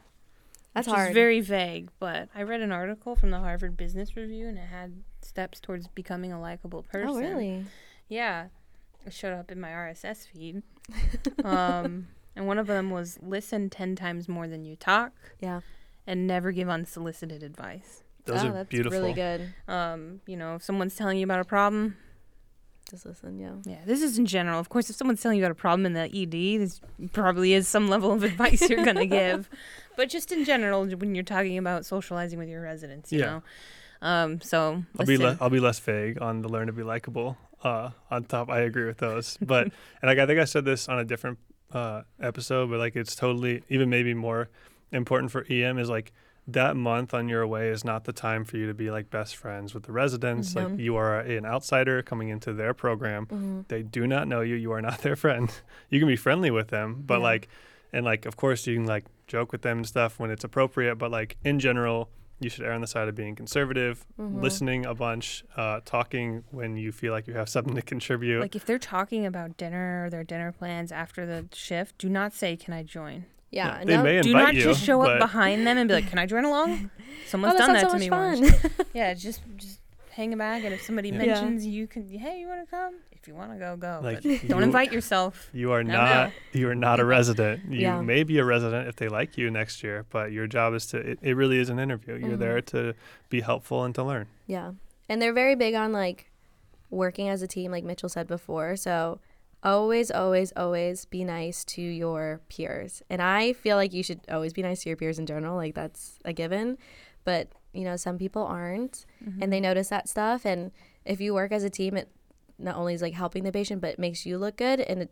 That's 0.73 0.87
which 0.87 0.95
hard. 0.95 1.09
is 1.09 1.13
very 1.13 1.41
vague, 1.41 1.89
but 1.99 2.29
I 2.35 2.43
read 2.43 2.61
an 2.61 2.71
article 2.71 3.15
from 3.15 3.31
the 3.31 3.39
Harvard 3.39 3.75
Business 3.75 4.15
Review 4.15 4.47
and 4.47 4.57
it 4.57 4.67
had 4.67 5.03
steps 5.21 5.59
towards 5.59 5.87
becoming 5.87 6.31
a 6.31 6.39
likable 6.39 6.83
person. 6.83 7.09
oh, 7.09 7.17
really? 7.19 7.65
Yeah. 8.07 8.47
It 9.05 9.13
showed 9.13 9.33
up 9.33 9.51
in 9.51 9.59
my 9.59 9.69
RSS 9.69 10.27
feed. 10.27 10.61
um, 11.43 12.07
and 12.35 12.47
one 12.47 12.57
of 12.59 12.67
them 12.67 12.89
was 12.91 13.17
listen 13.21 13.69
10 13.69 13.95
times 13.95 14.27
more 14.27 14.47
than 14.47 14.63
you 14.65 14.75
talk 14.75 15.13
Yeah. 15.39 15.61
and 16.05 16.27
never 16.27 16.51
give 16.51 16.69
unsolicited 16.69 17.41
advice. 17.43 18.03
Those 18.25 18.43
oh, 18.43 18.47
are 18.49 18.51
that's 18.51 18.69
beautiful. 18.69 18.99
really 18.99 19.13
good. 19.13 19.53
Um, 19.67 20.21
you 20.27 20.37
know, 20.37 20.55
if 20.55 20.63
someone's 20.63 20.95
telling 20.95 21.17
you 21.17 21.23
about 21.23 21.39
a 21.39 21.45
problem, 21.45 21.97
Just 22.89 23.05
listen, 23.05 23.37
yeah. 23.39 23.51
yeah, 23.65 23.77
this 23.85 24.01
is 24.01 24.17
in 24.17 24.25
general. 24.25 24.59
Of 24.59 24.69
course, 24.69 24.89
if 24.89 24.95
someone's 24.95 25.21
telling 25.21 25.37
you 25.37 25.43
about 25.43 25.51
a 25.51 25.55
problem 25.55 25.85
in 25.85 25.93
the 25.93 26.05
ED, 26.05 26.59
this 26.59 26.81
probably 27.13 27.53
is 27.53 27.67
some 27.67 27.87
level 27.87 28.11
of 28.11 28.23
advice 28.31 28.67
you're 28.69 28.83
going 28.83 28.95
to 29.05 29.05
give. 29.05 29.49
But 29.95 30.09
just 30.09 30.31
in 30.31 30.43
general, 30.45 30.85
when 30.87 31.13
you're 31.13 31.23
talking 31.23 31.57
about 31.57 31.85
socializing 31.85 32.39
with 32.39 32.49
your 32.49 32.61
residents, 32.61 33.11
you 33.11 33.19
Yeah. 33.19 33.25
know. 33.25 33.43
Um, 34.01 34.41
so 34.41 34.83
I'll 34.97 35.05
be 35.05 35.17
le- 35.17 35.37
I'll 35.41 35.49
be 35.49 35.59
less 35.59 35.77
vague 35.79 36.21
on 36.21 36.41
the 36.41 36.47
learn 36.49 36.67
to 36.67 36.73
be 36.73 36.83
likable. 36.83 37.37
Uh, 37.63 37.89
on 38.09 38.23
top, 38.23 38.49
I 38.49 38.61
agree 38.61 38.85
with 38.85 38.97
those. 38.99 39.37
But 39.45 39.65
and 39.65 39.73
like 40.03 40.17
I 40.17 40.25
think 40.25 40.39
I 40.39 40.45
said 40.45 40.63
this 40.65 40.87
on 40.87 40.99
a 40.99 41.03
different 41.05 41.37
uh, 41.73 42.03
episode, 42.21 42.69
but 42.69 42.79
like 42.79 42.95
it's 42.95 43.13
totally 43.15 43.61
even 43.69 43.89
maybe 43.89 44.13
more 44.13 44.49
important 44.91 45.31
for 45.31 45.45
EM 45.49 45.77
is 45.77 45.89
like 45.89 46.13
that 46.53 46.75
month 46.75 47.13
on 47.13 47.29
your 47.29 47.41
away 47.41 47.69
is 47.69 47.83
not 47.83 48.03
the 48.05 48.13
time 48.13 48.43
for 48.45 48.57
you 48.57 48.67
to 48.67 48.73
be 48.73 48.89
like 48.91 49.09
best 49.09 49.35
friends 49.35 49.73
with 49.73 49.83
the 49.83 49.91
residents. 49.91 50.55
Like 50.55 50.67
Mhm. 50.67 50.79
you 50.79 50.95
are 50.95 51.19
an 51.19 51.45
outsider 51.45 52.01
coming 52.01 52.29
into 52.29 52.53
their 52.53 52.73
program. 52.73 53.25
hmm 53.27 53.61
They 53.67 53.83
do 53.83 54.07
not 54.07 54.27
know 54.27 54.41
you. 54.41 54.55
You 54.55 54.71
are 54.71 54.81
not 54.81 54.99
their 55.03 55.15
friend. 55.15 55.49
You 55.89 55.99
can 55.99 56.07
be 56.07 56.15
friendly 56.15 56.51
with 56.51 56.69
them, 56.69 57.03
but 57.05 57.17
Yeah. 57.19 57.23
like, 57.31 57.49
and 57.93 58.05
like, 58.05 58.25
of 58.25 58.35
course, 58.37 58.65
you 58.67 58.75
can 58.75 58.85
like 58.85 59.05
joke 59.27 59.51
with 59.51 59.61
them 59.61 59.77
and 59.79 59.87
stuff 59.87 60.19
when 60.19 60.31
it's 60.31 60.43
appropriate. 60.43 60.95
But 60.95 61.11
like 61.11 61.37
in 61.43 61.59
general, 61.59 62.09
you 62.41 62.49
should 62.49 62.63
err 62.65 62.71
on 62.71 62.79
the 62.81 62.87
side 62.87 63.09
of 63.09 63.15
being 63.15 63.35
conservative, 63.35 64.05
Mhm. 64.17 64.41
listening 64.41 64.85
a 64.85 64.95
bunch, 64.95 65.43
uh, 65.57 65.81
talking 65.83 66.43
when 66.51 66.77
you 66.77 66.91
feel 66.93 67.11
like 67.11 67.27
you 67.27 67.33
have 67.33 67.49
something 67.55 67.75
to 67.75 67.81
contribute. 67.81 68.39
Like 68.39 68.55
if 68.55 68.65
they're 68.65 68.79
talking 68.79 69.25
about 69.25 69.57
dinner 69.57 70.05
or 70.05 70.09
their 70.09 70.23
dinner 70.23 70.51
plans 70.53 70.91
after 70.91 71.25
the 71.25 71.47
shift, 71.53 71.97
do 71.97 72.07
not 72.09 72.33
say, 72.33 72.55
"Can 72.55 72.73
I 72.73 72.83
join?" 72.83 73.25
Yeah. 73.51 73.83
they 73.83 73.97
no, 73.97 74.03
may 74.03 74.21
do 74.21 74.33
not 74.33 74.53
you, 74.55 74.61
just 74.61 74.83
show 74.83 74.99
but 74.99 75.13
up 75.13 75.19
behind 75.19 75.65
them 75.65 75.77
and 75.77 75.87
be 75.87 75.93
like, 75.95 76.07
"Can 76.09 76.19
I 76.19 76.25
join 76.25 76.45
along?" 76.45 76.91
Someone's 77.27 77.55
oh, 77.55 77.57
done 77.59 77.73
that 77.73 77.81
sounds 77.89 77.93
to 77.93 77.99
so 77.99 78.03
me 78.05 78.09
much 78.09 78.39
once. 78.39 78.59
fun. 78.59 78.71
Yeah, 78.93 79.13
just 79.13 79.41
just 79.57 79.79
hang 80.11 80.35
back, 80.37 80.63
and 80.63 80.73
if 80.73 80.81
somebody 80.83 81.09
Yeah. 81.09 81.23
Yeah. 81.23 81.25
mentions 81.41 81.65
you 81.65 81.87
can, 81.87 82.07
hey, 82.09 82.39
you 82.39 82.47
want 82.47 82.65
to 82.65 82.69
come? 82.69 82.95
If 83.11 83.27
you 83.27 83.35
want 83.35 83.51
to 83.51 83.57
go, 83.59 83.75
go. 83.75 83.99
Like, 84.01 84.23
but 84.23 84.47
don't 84.47 84.59
you- 84.59 84.63
invite 84.63 84.93
yourself. 84.93 85.49
You 85.51 85.71
are 85.73 85.83
No, 85.83 85.93
not. 85.93 86.31
You 86.53 86.69
are 86.69 86.75
not 86.75 86.99
a 87.01 87.05
resident. 87.05 87.63
You 87.69 87.79
Yeah. 87.81 88.01
may 88.01 88.23
be 88.23 88.37
a 88.39 88.45
resident 88.45 88.87
if 88.87 88.95
they 88.95 89.09
like 89.09 89.37
you 89.37 89.51
next 89.51 89.83
year, 89.83 90.05
but 90.09 90.31
your 90.31 90.47
job 90.47 90.73
is 90.73 90.85
to. 90.87 90.97
It, 90.97 91.19
it 91.21 91.33
really 91.35 91.57
is 91.59 91.69
an 91.69 91.79
interview. 91.79 92.15
You're 92.15 92.37
Mhm. 92.37 92.39
there 92.39 92.61
to 92.61 92.93
be 93.29 93.41
helpful 93.41 93.83
and 93.83 93.93
to 93.95 94.03
learn. 94.03 94.27
Yeah. 94.47 94.71
And 95.09 95.21
they're 95.21 95.33
very 95.33 95.55
big 95.55 95.75
on 95.75 95.91
like 95.91 96.31
working 96.89 97.27
as 97.29 97.41
a 97.41 97.47
team, 97.47 97.71
like 97.71 97.83
Mitchell 97.83 98.09
said 98.09 98.27
before. 98.27 98.75
So 98.77 99.19
always, 99.63 100.11
always, 100.11 100.53
always 100.55 101.05
be 101.05 101.23
nice 101.23 101.63
to 101.65 101.81
your 101.81 102.41
peers. 102.49 103.01
And 103.09 103.21
I 103.21 103.53
feel 103.53 103.75
like 103.75 103.93
you 103.93 104.03
should 104.03 104.21
always 104.29 104.53
be 104.53 104.61
nice 104.61 104.83
to 104.83 104.89
your 104.89 104.97
peers 104.97 105.19
in 105.19 105.25
general. 105.25 105.55
Like 105.55 105.75
that's 105.75 106.19
a 106.25 106.33
given. 106.33 106.77
But, 107.23 107.49
you 107.73 107.83
know, 107.83 107.95
some 107.95 108.17
people 108.17 108.43
aren't 108.43 109.05
and 109.41 109.51
they 109.51 109.57
mm-hmm. 109.57 109.63
notice 109.63 109.89
that 109.89 110.07
stuff. 110.07 110.45
And 110.45 110.71
if 111.05 111.19
you 111.19 111.33
work 111.33 111.51
as 111.51 111.63
a 111.63 111.69
team, 111.69 111.97
it 111.97 112.09
not 112.57 112.75
only 112.75 112.93
is 112.93 113.01
like 113.01 113.13
helping 113.13 113.43
the 113.43 113.51
patient, 113.51 113.81
but 113.81 113.91
it 113.91 113.99
makes 113.99 114.25
you 114.25 114.37
look 114.37 114.57
good 114.57 114.79
and 114.79 115.03
it 115.03 115.11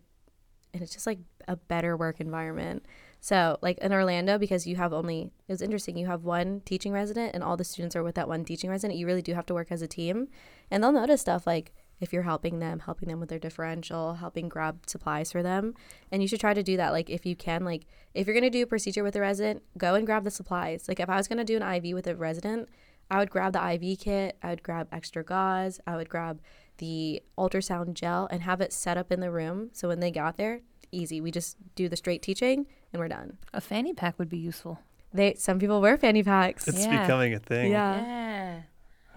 and 0.74 0.84
it's 0.84 0.94
just 0.94 1.08
like 1.08 1.20
a 1.48 1.56
better 1.56 1.96
work 1.96 2.20
environment. 2.20 2.86
So, 3.20 3.58
like 3.62 3.80
in 3.80 3.92
Orlando, 3.92 4.38
because 4.38 4.68
you 4.68 4.76
have 4.76 4.94
only, 4.94 5.32
it 5.48 5.52
was 5.52 5.62
interesting, 5.62 5.98
you 5.98 6.06
have 6.06 6.24
one 6.24 6.62
teaching 6.66 6.92
resident 6.92 7.34
and 7.34 7.44
all 7.44 7.58
the 7.58 7.64
students 7.64 7.96
are 7.96 8.04
with 8.04 8.16
that 8.16 8.28
one 8.28 8.46
teaching 8.46 8.70
resident. 8.70 9.00
You 9.00 9.08
really 9.08 9.22
do 9.22 9.34
have 9.34 9.46
to 9.48 9.54
work 9.54 9.72
as 9.72 9.82
a 9.82 9.88
team. 9.88 10.28
And 10.70 10.84
they'll 10.84 10.92
notice 10.92 11.22
stuff 11.22 11.48
like 11.48 11.74
if 12.00 12.14
you're 12.14 12.24
helping 12.24 12.60
them, 12.60 12.80
helping 12.80 13.08
them 13.10 13.20
with 13.20 13.30
their 13.30 13.40
differential, 13.40 14.16
helping 14.16 14.50
grab 14.50 14.82
supplies 14.88 15.32
for 15.32 15.42
them. 15.42 15.74
And 16.12 16.22
you 16.22 16.28
should 16.28 16.40
try 16.40 16.54
to 16.54 16.64
do 16.64 16.78
that. 16.78 16.92
Like, 16.92 17.10
if 17.10 17.26
you 17.26 17.36
can, 17.36 17.66
like, 17.66 17.86
if 18.14 18.28
you're 18.28 18.34
going 18.34 18.44
to 18.44 18.50
do 18.50 18.64
a 18.64 18.68
procedure 18.68 19.04
with 19.04 19.16
a 19.16 19.22
resident, 19.22 19.64
go 19.78 19.96
and 19.96 20.06
grab 20.06 20.24
the 20.24 20.32
supplies. 20.32 20.88
Like, 20.88 21.00
if 21.00 21.10
I 21.10 21.18
was 21.18 21.28
going 21.28 21.40
to 21.40 21.44
do 21.44 21.58
an 21.58 21.64
IV 21.64 21.96
with 21.96 22.08
a 22.08 22.16
resident, 22.16 22.70
I 23.10 23.18
would 23.20 23.30
grab 23.30 23.54
the 23.54 23.72
IV 23.74 24.00
kit, 24.00 24.38
I 24.44 24.50
would 24.50 24.64
grab 24.64 24.88
extra 24.92 25.24
gauze, 25.24 25.80
I 25.88 25.96
would 25.96 26.10
grab 26.10 26.42
the 26.78 27.24
ultrasound 27.38 27.94
gel 27.94 28.28
and 28.30 28.42
have 28.44 28.62
it 28.62 28.74
set 28.74 28.98
up 28.98 29.12
in 29.12 29.20
the 29.20 29.32
room. 29.32 29.70
So 29.74 29.88
when 29.88 30.00
they 30.00 30.12
got 30.12 30.38
there, 30.38 30.62
easy. 30.92 31.20
We 31.22 31.32
just 31.32 31.58
do 31.76 31.90
the 31.90 31.96
straight 31.98 32.22
teaching 32.22 32.68
and 32.94 33.00
we're 33.00 33.08
done. 33.08 33.38
A 33.54 33.62
fanny 33.62 33.94
pack 33.94 34.20
would 34.20 34.30
be 34.30 34.38
useful. 34.38 34.80
They 35.14 35.34
some 35.36 35.58
people 35.58 35.82
wear 35.82 35.98
fanny 35.98 36.22
packs. 36.24 36.68
It's 36.68 36.86
Yeah. 36.86 37.02
becoming 37.02 37.34
a 37.34 37.40
thing. 37.40 37.72
Yeah. 37.72 38.02
yeah. 38.02 38.62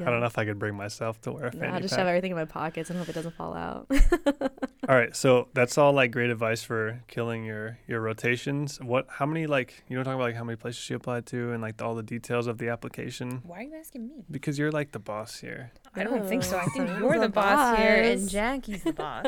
I 0.06 0.10
don't 0.10 0.20
know 0.20 0.26
if 0.26 0.38
I 0.38 0.44
could 0.44 0.58
bring 0.58 0.74
myself 0.76 1.20
to 1.22 1.32
wear 1.32 1.46
a 1.46 1.52
No, 1.54 1.60
fanny 1.60 1.72
I 1.72 1.80
just 1.80 1.92
pack. 1.92 2.00
shove 2.00 2.08
everything 2.08 2.30
in 2.32 2.36
my 2.36 2.44
pockets 2.44 2.90
and 2.90 2.98
hope 2.98 3.08
it 3.08 3.14
doesn't 3.14 3.34
fall 3.34 3.54
out. 3.54 3.86
All 4.88 4.96
right, 4.96 5.14
so 5.14 5.48
that's 5.54 5.78
all 5.78 5.92
like 5.92 6.10
great 6.10 6.30
advice 6.30 6.62
for 6.64 7.02
killing 7.06 7.44
your 7.44 7.78
your 7.86 8.00
rotations. 8.00 8.80
What? 8.80 9.06
How 9.08 9.24
many 9.26 9.46
like 9.46 9.84
you 9.88 9.96
don't 9.96 10.04
talk 10.04 10.14
about 10.14 10.24
like 10.24 10.34
how 10.34 10.42
many 10.42 10.56
places 10.56 10.80
she 10.82 10.94
applied 10.94 11.26
to 11.26 11.52
and 11.52 11.62
like 11.62 11.80
all 11.80 11.94
the 11.94 12.02
details 12.02 12.46
of 12.48 12.58
the 12.58 12.70
application 12.70 13.42
Why 13.46 13.58
are 13.58 13.62
you 13.62 13.74
asking 13.78 14.08
me? 14.08 14.24
because 14.30 14.58
you're 14.58 14.72
like 14.72 14.90
the 14.92 14.98
boss 14.98 15.38
here. 15.38 15.70
I 15.94 16.02
don't 16.02 16.26
think 16.26 16.42
so. 16.42 16.56
I 16.56 16.64
oh, 16.66 16.68
think 16.74 16.88
Oh, 16.90 16.98
you're 16.98 17.14
the 17.14 17.20
the 17.20 17.28
boss, 17.28 17.76
here 17.78 18.02
and. 18.02 18.28
Jackie's 18.28 18.82
the 18.82 18.92
boss. 18.92 19.26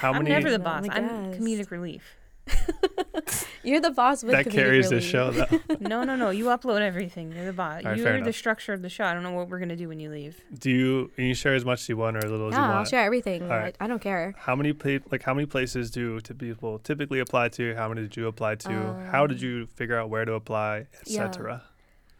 How 0.00 0.12
many? 0.12 0.32
I'm 0.32 0.42
never 0.42 0.50
the 0.50 0.58
No, 0.58 0.64
boss. 0.64 0.86
I'm 0.90 1.04
a 1.04 1.08
I'm 1.08 1.34
comedic 1.34 1.70
relief. 1.70 2.16
You're 3.62 3.80
the 3.80 3.90
boss 3.90 4.22
with 4.22 4.32
that 4.32 4.46
comedic 4.46 4.52
carries 4.52 4.88
the 4.88 4.96
relief. 4.96 5.10
show 5.10 5.30
though. 5.32 5.60
No, 5.80 6.02
no, 6.04 6.16
no. 6.16 6.30
You 6.30 6.46
upload 6.46 6.80
everything. 6.80 7.32
You're 7.32 7.44
the 7.46 7.52
boss. 7.52 7.84
All 7.84 7.90
right, 7.90 8.00
fair 8.00 8.12
You're 8.12 8.18
the 8.18 8.28
enough. 8.28 8.34
structure 8.36 8.72
of 8.72 8.82
the 8.82 8.88
show. 8.88 9.04
I 9.04 9.12
don't 9.14 9.22
know 9.22 9.32
what 9.32 9.48
we're 9.48 9.58
gonna 9.58 9.76
do 9.76 9.88
when 9.88 10.00
you 10.00 10.10
leave. 10.10 10.40
Do 10.58 10.70
you 10.70 11.10
can 11.16 11.24
you 11.26 11.34
share 11.34 11.54
as 11.54 11.64
much 11.64 11.80
as 11.82 11.88
you 11.88 11.96
want 11.96 12.16
or 12.16 12.24
as 12.24 12.30
little 12.30 12.48
as 12.48 12.54
you 12.54 12.58
Yeah, 12.60 12.68
I'll 12.68 12.74
want? 12.76 12.88
share 12.88 13.04
everything. 13.04 13.42
All 13.42 13.48
right. 13.48 13.76
I, 13.80 13.84
I 13.84 13.88
don't 13.88 14.00
care. 14.00 14.34
How 14.38 14.54
many 14.56 14.72
pla- 14.72 14.98
like 15.10 15.22
how 15.22 15.34
many 15.34 15.46
places 15.46 15.90
do 15.90 16.20
to 16.20 16.34
people 16.34 16.78
typically 16.78 17.18
apply 17.20 17.48
to? 17.50 17.74
How 17.74 17.88
many 17.88 18.02
did 18.02 18.16
you 18.16 18.26
apply 18.26 18.54
to? 18.56 19.08
how 19.12 19.26
did 19.26 19.38
Um, 19.38 19.44
you 19.44 19.66
figure 19.66 19.98
out 19.98 20.08
where 20.08 20.24
to 20.24 20.32
apply, 20.34 20.86
yeah. 21.04 21.24
etc. 21.24 21.62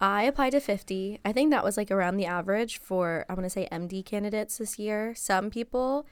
I 0.00 0.22
applied 0.24 0.50
to 0.50 0.60
50. 0.60 1.18
I 1.24 1.32
think 1.32 1.50
that 1.50 1.64
was 1.64 1.76
like 1.76 1.90
around 1.90 2.18
the 2.18 2.26
average 2.26 2.78
for, 2.78 3.24
I 3.28 3.32
want 3.34 3.44
to 3.46 3.50
say, 3.50 3.66
MD 3.72 4.04
candidates 4.04 4.58
this 4.58 4.78
year. 4.78 5.12
Some 5.16 5.50
people 5.50 6.06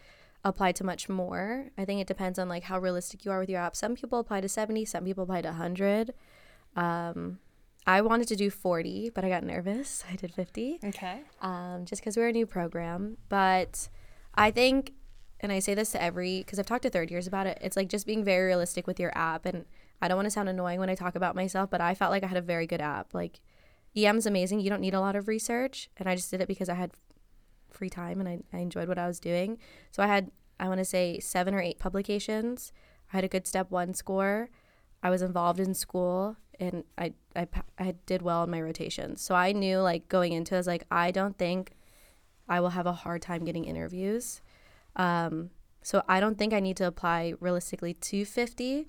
apply 0.49 0.73
to 0.73 0.85
much 0.85 1.09
more. 1.09 1.67
I 1.77 1.85
think 1.85 2.01
it 2.01 2.07
depends 2.07 2.39
on 2.39 2.49
like 2.49 2.65
how 2.65 2.79
realistic 2.79 3.25
you 3.25 3.31
are 3.31 3.39
with 3.41 3.49
your 3.51 3.61
app. 3.61 3.75
Some 3.77 3.95
people 3.95 4.19
apply 4.19 4.41
to 4.41 4.49
70, 4.49 4.85
some 4.85 5.05
people 5.05 5.25
apply 5.25 5.43
to 5.43 5.49
100. 5.49 6.15
Um, 6.77 7.39
I 7.87 8.01
wanted 8.01 8.29
to 8.29 8.37
do 8.37 8.51
40, 8.51 9.11
but 9.15 9.25
I 9.25 9.29
got 9.29 9.45
nervous. 9.45 10.05
I 10.13 10.17
did 10.17 10.33
50 10.33 10.81
Okay. 10.85 11.21
um, 11.41 11.85
just 11.85 12.03
because 12.03 12.17
we're 12.17 12.29
a 12.29 12.33
new 12.33 12.47
program. 12.47 13.17
But 13.29 13.89
I 14.35 14.51
think, 14.51 14.93
and 15.41 15.53
I 15.53 15.59
say 15.59 15.75
this 15.75 15.93
to 15.93 16.03
every, 16.03 16.39
because 16.39 16.59
I've 16.59 16.67
talked 16.67 16.83
to 16.83 16.91
third 16.91 17.11
years 17.11 17.27
about 17.27 17.47
it, 17.47 17.59
it's 17.61 17.77
like 17.77 17.89
just 17.89 18.07
being 18.07 18.25
very 18.25 18.47
realistic 18.47 18.87
with 18.87 18.99
your 18.99 19.17
app. 19.17 19.47
And 19.47 19.65
I 20.01 20.09
don't 20.09 20.17
want 20.17 20.27
to 20.27 20.31
sound 20.31 20.49
annoying 20.49 20.81
when 20.81 20.91
I 20.91 20.95
talk 20.95 21.15
about 21.15 21.35
myself, 21.37 21.71
but 21.71 21.81
I 21.81 21.95
felt 21.95 22.11
like 22.11 22.25
I 22.25 22.27
had 22.29 22.37
a 22.37 22.43
very 22.43 22.67
good 22.67 22.81
app. 22.81 23.15
Like, 23.15 23.41
EM's 23.97 24.27
amazing. 24.27 24.61
You 24.61 24.69
don't 24.69 24.81
need 24.83 24.93
a 24.95 25.01
lot 25.01 25.17
of 25.17 25.27
research. 25.27 25.89
And 25.97 26.09
I 26.09 26.15
just 26.15 26.31
did 26.31 26.41
it 26.43 26.49
because 26.49 26.69
I 26.69 26.75
had 26.75 26.91
free 27.71 27.91
time 27.91 28.21
and 28.21 28.29
I, 28.29 28.41
I 28.53 28.59
enjoyed 28.61 28.89
what 28.89 28.99
I 28.99 29.07
was 29.07 29.21
doing. 29.21 29.59
So 29.91 30.03
I 30.03 30.07
had, 30.07 30.31
I 30.59 30.69
want 30.69 30.79
to 30.79 30.85
say, 30.85 31.19
seven 31.21 31.55
or 31.55 31.61
eight 31.61 31.79
publications. 31.79 32.73
I 33.13 33.17
had 33.17 33.25
a 33.25 33.29
good 33.29 33.47
step 33.47 33.71
one 33.71 33.95
score. 33.95 34.51
I 35.03 35.11
was 35.11 35.23
involved 35.23 35.61
in 35.61 35.75
school. 35.75 36.37
and 36.59 36.85
I, 36.97 37.13
I 37.35 37.47
I 37.79 37.95
did 38.07 38.23
well 38.23 38.45
in 38.45 38.51
my 38.51 38.61
rotations. 38.61 39.21
So 39.21 39.35
I 39.35 39.53
knew 39.53 39.79
like 39.81 40.09
going 40.09 40.33
into 40.33 40.55
it, 40.55 40.57
I 40.57 40.61
was 40.61 40.67
like 40.67 40.85
I 40.91 41.11
don't 41.11 41.37
think 41.37 41.73
I 42.49 42.61
will 42.61 42.71
have 42.71 42.87
a 42.87 42.93
hard 42.93 43.23
time 43.23 43.45
getting 43.45 43.65
interviews. 43.65 44.41
Um, 44.97 45.51
so 45.83 46.03
I 46.09 46.21
don't 46.21 46.39
think 46.39 46.53
I 46.53 46.61
need 46.61 46.77
to 46.79 46.87
apply 46.87 47.35
realistically 47.41 47.95
to 47.95 48.25
50, 48.25 48.89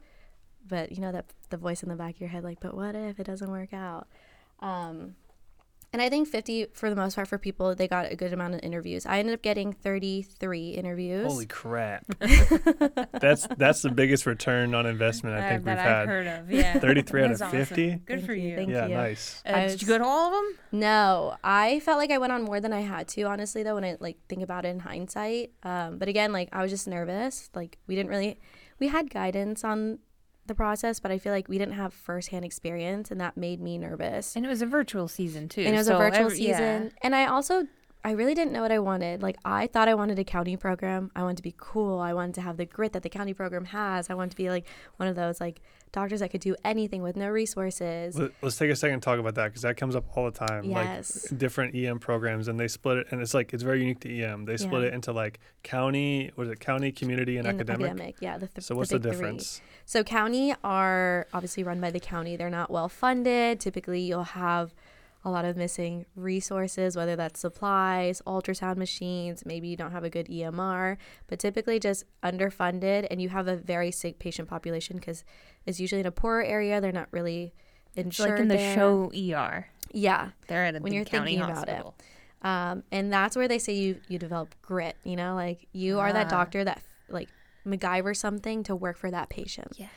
but 0.67 0.91
you 0.91 1.01
know 1.01 1.11
that 1.11 1.25
the 1.49 1.57
voice 1.57 1.83
in 1.83 1.89
the 1.89 1.95
back 1.95 2.15
of 2.15 2.21
your 2.21 2.29
head 2.29 2.43
like, 2.43 2.59
but 2.59 2.73
what 2.73 2.95
if 2.95 3.19
it 3.19 3.25
doesn't 3.25 3.51
work 3.51 3.73
out? 3.73 4.07
Um, 4.59 5.15
and 5.97 6.03
I 6.05 6.09
think 6.09 6.27
50 6.27 6.67
for 6.73 6.91
the 6.91 6.95
most 6.95 7.15
part 7.15 7.27
for 7.27 7.39
people 7.39 7.73
they 7.73 7.87
got 7.87 8.11
a 8.11 8.15
good 8.15 8.33
amount 8.33 8.53
of 8.53 8.59
interviews. 8.61 9.05
I 9.07 9.17
ended 9.17 9.33
up 9.33 9.41
getting 9.41 9.73
33 9.73 10.69
interviews. 10.69 11.25
Holy 11.25 11.47
crap! 11.47 12.05
that's 13.11 13.47
that's 13.57 13.81
the 13.81 13.89
biggest 13.89 14.25
return 14.25 14.75
on 14.75 14.85
investment 14.85 15.35
I 15.35 15.39
Uh, 15.45 15.49
think 15.49 15.65
we've 15.65 15.73
I've 15.73 15.79
had. 15.79 16.07
heard 16.07 16.27
of. 16.27 16.51
Yeah. 16.51 16.79
33 16.79 17.23
out 17.23 17.27
That's 17.29 17.41
of 17.41 17.47
awesome. 17.47 17.59
50? 17.65 17.87
Good 17.87 18.01
Thank 18.07 18.25
for 18.25 18.33
you, 18.33 18.49
you. 18.49 18.55
thank 18.55 18.69
Yeah, 18.69 18.87
you. 18.87 18.93
nice. 18.95 19.41
Uh, 19.45 19.53
I 19.55 19.67
did 19.67 19.81
you 19.81 19.87
go 19.87 19.97
to 19.97 20.03
all 20.03 20.27
of 20.27 20.33
them? 20.33 20.57
No, 20.79 21.35
I 21.43 21.79
felt 21.79 21.97
like 21.97 22.11
I 22.11 22.17
went 22.19 22.31
on 22.33 22.43
more 22.43 22.59
than 22.59 22.73
I 22.73 22.81
had 22.81 23.07
to, 23.09 23.23
honestly, 23.23 23.63
though, 23.63 23.75
when 23.75 23.83
I 23.83 23.97
like 23.99 24.17
think 24.29 24.43
about 24.43 24.65
it 24.65 24.69
in 24.69 24.79
hindsight. 24.79 25.51
Um, 25.63 25.97
but 25.97 26.07
again, 26.07 26.31
like 26.31 26.49
I 26.53 26.61
was 26.61 26.71
just 26.71 26.87
nervous. 26.87 27.49
Like 27.55 27.77
we 27.87 27.95
didn't 27.95 28.09
really, 28.09 28.39
we 28.79 28.87
had 28.89 29.09
guidance 29.09 29.63
on 29.63 29.99
the 30.47 30.55
process, 30.55 30.99
but 30.99 31.11
I 31.11 31.17
feel 31.17 31.31
like 31.31 31.47
we 31.47 31.57
didn't 31.57 31.75
have 31.75 31.93
firsthand 31.93 32.45
experience, 32.45 33.11
and 33.11 33.19
that 33.21 33.37
made 33.37 33.59
me 33.61 33.77
nervous. 33.77 34.35
And 34.35 34.45
it 34.45 34.49
was 34.49 34.61
a 34.61 34.65
virtual 34.65 35.07
season 35.07 35.47
too. 35.49 35.61
and 35.61 35.73
it 35.75 35.77
was 35.77 35.87
so 35.87 35.95
a 35.95 35.99
virtual 35.99 36.25
every- 36.27 36.39
yeah. 36.39 36.57
season, 36.79 36.91
and 37.01 37.15
I 37.15 37.25
also. 37.27 37.67
I 38.07 38.11
really 38.11 38.33
didn't 38.33 38.53
know 38.53 38.61
what 38.61 38.71
I 38.71 38.79
wanted. 38.79 39.21
Like 39.21 39.35
I 39.43 39.67
thought 39.67 39.89
I 39.89 39.93
wanted 39.93 40.17
a 40.17 40.23
county 40.23 40.55
program. 40.55 41.11
I 41.13 41.23
wanted 41.23 41.37
to 41.37 41.43
be 41.43 41.53
cool. 41.57 41.99
I 41.99 42.13
wanted 42.13 42.35
to 42.35 42.41
have 42.41 42.55
the 42.55 42.65
grit 42.65 42.93
that 42.93 43.03
the 43.03 43.09
county 43.09 43.33
program 43.33 43.65
has. 43.65 44.09
I 44.09 44.13
wanted 44.13 44.31
to 44.31 44.37
be 44.37 44.49
like 44.49 44.65
one 44.95 45.09
of 45.09 45.15
those 45.17 45.41
like 45.41 45.59
doctors 45.91 46.21
that 46.21 46.31
could 46.31 46.39
do 46.39 46.55
anything 46.63 47.01
with 47.01 47.17
no 47.17 47.27
resources. 47.27 48.17
Let- 48.17 48.31
Let's 48.41 48.55
take 48.57 48.71
a 48.71 48.77
second 48.77 48.93
and 48.95 49.03
talk 49.03 49.19
about 49.19 49.35
that 49.35 49.47
because 49.47 49.63
that 49.63 49.75
comes 49.75 49.93
up 49.93 50.05
all 50.15 50.23
the 50.23 50.31
time. 50.31 50.63
Yes. 50.63 51.27
Like 51.31 51.37
different 51.37 51.75
EM 51.75 51.99
programs, 51.99 52.47
and 52.47 52.57
they 52.57 52.69
split 52.69 52.97
it, 52.99 53.07
and 53.11 53.21
it's 53.21 53.33
like 53.33 53.53
it's 53.53 53.63
very 53.63 53.81
unique 53.81 53.99
to 54.01 54.09
EM. 54.23 54.45
They 54.45 54.55
split 54.55 54.83
Yeah. 54.83 54.87
it 54.87 54.93
into 54.93 55.11
like 55.11 55.39
county, 55.63 56.31
was 56.37 56.47
it 56.49 56.61
county, 56.61 56.93
community, 56.93 57.35
and, 57.35 57.45
And 57.45 57.59
academic. 57.59 58.15
yeah. 58.21 58.37
The 58.37 58.47
th- 58.47 58.63
So 58.65 58.75
what's 58.75 58.89
the, 58.89 58.99
three. 58.99 59.11
difference? 59.11 59.59
So 59.85 60.03
county 60.05 60.53
are 60.63 61.27
obviously 61.33 61.63
run 61.63 61.81
by 61.81 61.91
the 61.91 61.99
county. 61.99 62.37
They're 62.37 62.49
not 62.49 62.71
well 62.71 62.87
funded. 62.87 63.59
Typically, 63.59 63.99
you'll 63.99 64.23
have 64.23 64.73
a 65.27 65.31
lot 65.31 65.43
of 65.45 65.57
missing 65.57 66.05
resources, 66.15 66.95
whether 66.95 67.15
that's 67.15 67.39
supplies, 67.41 68.21
ultrasound 68.25 68.77
machines, 68.77 69.45
maybe 69.45 69.67
you 69.67 69.75
don't 69.75 69.91
have 69.91 70.03
a 70.05 70.09
good 70.09 70.27
EMR, 70.27 70.97
but 71.27 71.37
typically 71.37 71.79
just 71.79 72.05
underfunded 72.23 73.05
and 73.11 73.21
you 73.21 73.29
have 73.29 73.47
a 73.47 73.57
very 73.57 73.91
sick 73.91 74.19
patient 74.19 74.47
population 74.47 74.95
because 74.97 75.23
it's 75.65 75.79
usually 75.79 75.99
in 76.01 76.07
a 76.07 76.11
poorer 76.11 76.41
area. 76.43 76.79
They're 76.79 76.91
not 76.93 77.09
really 77.11 77.53
It's 77.95 78.05
insured. 78.05 78.29
like 78.31 78.39
in 78.39 78.47
the 78.47 78.55
there. 78.55 78.75
show 78.75 79.11
ER. 79.13 79.67
Yeah. 79.91 80.29
They're 80.47 80.65
at 80.65 80.75
a 80.75 80.79
When 80.79 80.93
you're 80.93 81.03
county 81.05 81.35
thinking 81.37 81.51
about 81.51 81.67
it. 81.69 81.85
Um, 82.41 82.83
and 82.91 83.11
that's 83.11 83.35
where 83.35 83.47
they 83.47 83.59
say 83.59 83.73
you 83.73 83.99
you 84.07 84.19
develop 84.19 84.55
grit. 84.61 84.95
You 85.03 85.15
know, 85.15 85.33
like 85.35 85.67
you 85.73 85.99
are 85.99 86.13
that 86.13 86.27
Ah. 86.27 86.29
doctor 86.29 86.63
that 86.63 86.81
like 87.09 87.29
MacGyver 87.65 88.15
something 88.15 88.63
to 88.63 88.75
work 88.75 88.95
for 88.97 89.09
that 89.11 89.27
patient. 89.29 89.73
Yeah. 89.77 89.87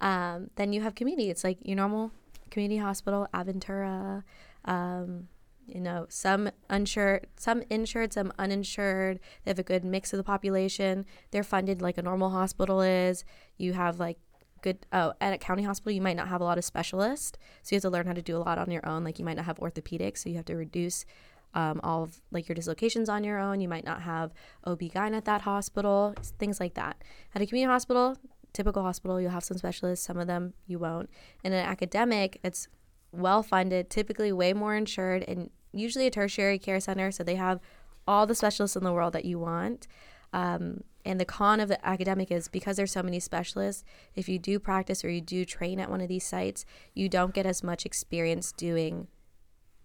Um, 0.00 0.50
then 0.56 0.72
you 0.72 0.82
have 0.82 0.94
community. 0.94 1.30
It's 1.30 1.44
like 1.44 1.58
your 1.62 1.76
normal 1.76 2.10
community 2.50 2.78
hospital, 2.78 3.28
Aventura. 3.32 4.24
Um, 4.64 5.28
you 5.66 5.80
know, 5.80 6.06
some 6.08 6.50
uninsured, 6.68 7.26
some 7.36 7.62
insured, 7.70 8.12
some 8.12 8.32
uninsured. 8.38 9.20
They 9.44 9.50
have 9.50 9.58
a 9.58 9.62
good 9.62 9.84
mix 9.84 10.12
of 10.12 10.18
the 10.18 10.24
population. 10.24 11.06
They're 11.30 11.42
funded 11.42 11.80
like 11.80 11.98
a 11.98 12.02
normal 12.02 12.30
hospital 12.30 12.82
is. 12.82 13.24
You 13.56 13.72
have 13.72 13.98
like 13.98 14.18
good. 14.62 14.86
Oh, 14.92 15.14
at 15.20 15.32
a 15.32 15.38
county 15.38 15.62
hospital, 15.62 15.92
you 15.92 16.02
might 16.02 16.16
not 16.16 16.28
have 16.28 16.40
a 16.40 16.44
lot 16.44 16.58
of 16.58 16.64
specialists, 16.64 17.38
so 17.62 17.74
you 17.74 17.76
have 17.76 17.82
to 17.82 17.90
learn 17.90 18.06
how 18.06 18.12
to 18.12 18.22
do 18.22 18.36
a 18.36 18.38
lot 18.38 18.58
on 18.58 18.70
your 18.70 18.86
own. 18.86 19.04
Like 19.04 19.18
you 19.18 19.24
might 19.24 19.36
not 19.36 19.46
have 19.46 19.58
orthopedics, 19.58 20.18
so 20.18 20.28
you 20.28 20.36
have 20.36 20.44
to 20.46 20.56
reduce 20.56 21.06
um, 21.54 21.80
all 21.82 22.02
of 22.02 22.20
like 22.30 22.48
your 22.48 22.54
dislocations 22.54 23.08
on 23.08 23.24
your 23.24 23.38
own. 23.38 23.60
You 23.60 23.68
might 23.68 23.84
not 23.84 24.02
have 24.02 24.32
OB-GYN 24.64 25.16
at 25.16 25.24
that 25.24 25.42
hospital, 25.42 26.14
things 26.38 26.60
like 26.60 26.74
that. 26.74 26.96
At 27.34 27.42
a 27.42 27.46
community 27.46 27.70
hospital, 27.70 28.16
typical 28.52 28.82
hospital, 28.82 29.20
you'll 29.20 29.30
have 29.30 29.44
some 29.44 29.56
specialists, 29.56 30.04
some 30.04 30.18
of 30.18 30.26
them 30.26 30.54
you 30.66 30.78
won't. 30.78 31.10
In 31.42 31.52
an 31.52 31.64
academic, 31.64 32.40
it's 32.42 32.68
well 33.16 33.42
funded, 33.42 33.90
typically 33.90 34.32
way 34.32 34.52
more 34.52 34.74
insured, 34.74 35.24
and 35.28 35.50
usually 35.72 36.06
a 36.06 36.10
tertiary 36.10 36.58
care 36.58 36.80
center, 36.80 37.10
so 37.10 37.22
they 37.24 37.34
have 37.36 37.60
all 38.06 38.26
the 38.26 38.34
specialists 38.34 38.76
in 38.76 38.84
the 38.84 38.92
world 38.92 39.12
that 39.12 39.24
you 39.24 39.38
want. 39.38 39.86
Um, 40.32 40.82
and 41.04 41.20
the 41.20 41.24
con 41.24 41.60
of 41.60 41.68
the 41.68 41.84
academic 41.86 42.30
is 42.30 42.48
because 42.48 42.76
there's 42.76 42.92
so 42.92 43.02
many 43.02 43.20
specialists, 43.20 43.84
if 44.14 44.28
you 44.28 44.38
do 44.38 44.58
practice 44.58 45.04
or 45.04 45.10
you 45.10 45.20
do 45.20 45.44
train 45.44 45.78
at 45.78 45.90
one 45.90 46.00
of 46.00 46.08
these 46.08 46.24
sites, 46.24 46.64
you 46.94 47.08
don't 47.08 47.32
get 47.34 47.46
as 47.46 47.62
much 47.62 47.84
experience 47.86 48.52
doing 48.52 49.06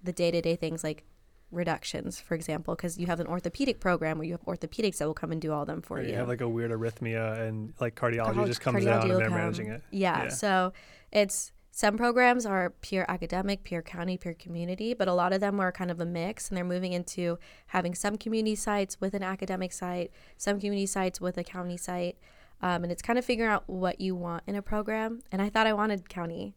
the 0.01 0.11
day 0.13 0.31
to 0.31 0.41
day 0.41 0.55
things 0.55 0.83
like 0.83 1.03
reductions, 1.51 2.19
for 2.19 2.35
example, 2.35 2.75
because 2.75 2.97
you 2.97 3.07
have 3.07 3.19
an 3.19 3.27
orthopedic 3.27 3.79
program 3.79 4.17
where 4.17 4.25
you 4.27 4.33
have 4.33 4.45
orthopedics 4.45 4.97
that 4.99 5.05
will 5.07 5.13
come 5.13 5.31
and 5.31 5.41
do 5.41 5.51
all 5.51 5.65
them 5.65 5.81
for 5.81 5.97
Or 5.97 6.01
you. 6.01 6.09
you 6.09 6.15
have 6.15 6.27
like 6.27 6.41
a 6.41 6.47
weird 6.47 6.71
arrhythmia, 6.71 7.39
and 7.47 7.73
like 7.79 7.95
cardiology 7.95 8.33
Cardi- 8.35 8.45
just 8.49 8.61
comes 8.61 8.83
cardiology 8.83 8.85
down 8.85 9.11
and 9.11 9.19
they're 9.19 9.27
come. 9.27 9.37
managing 9.37 9.67
it. 9.67 9.81
Yeah, 9.91 10.23
Yeah. 10.25 10.29
So 10.29 10.73
it's 11.11 11.51
some 11.79 11.95
programs 11.95 12.45
are 12.45 12.71
pure 12.81 13.05
academic, 13.07 13.63
pure 13.63 13.81
county, 13.81 14.17
pure 14.17 14.33
community, 14.33 14.93
but 14.93 15.07
a 15.07 15.13
lot 15.13 15.31
of 15.31 15.39
them 15.39 15.61
are 15.61 15.71
kind 15.71 15.89
of 15.89 16.01
a 16.01 16.05
mix 16.05 16.49
and 16.49 16.57
they're 16.57 16.65
moving 16.65 16.91
into 16.91 17.39
having 17.67 17.95
some 17.95 18.17
community 18.17 18.53
sites 18.53 18.99
with 18.99 19.13
an 19.13 19.23
academic 19.23 19.71
site, 19.71 20.11
some 20.35 20.59
community 20.59 20.85
sites 20.85 21.21
with 21.21 21.37
a 21.37 21.43
county 21.45 21.77
site. 21.77 22.17
Um, 22.61 22.83
and 22.83 22.91
it's 22.91 23.01
kind 23.01 23.17
of 23.17 23.23
figuring 23.23 23.49
out 23.49 23.63
what 23.69 24.01
you 24.01 24.13
want 24.13 24.43
in 24.45 24.55
a 24.55 24.61
program. 24.61 25.21
And 25.31 25.41
I 25.41 25.47
thought 25.47 25.67
I 25.67 25.71
wanted 25.71 26.09
county. 26.09 26.53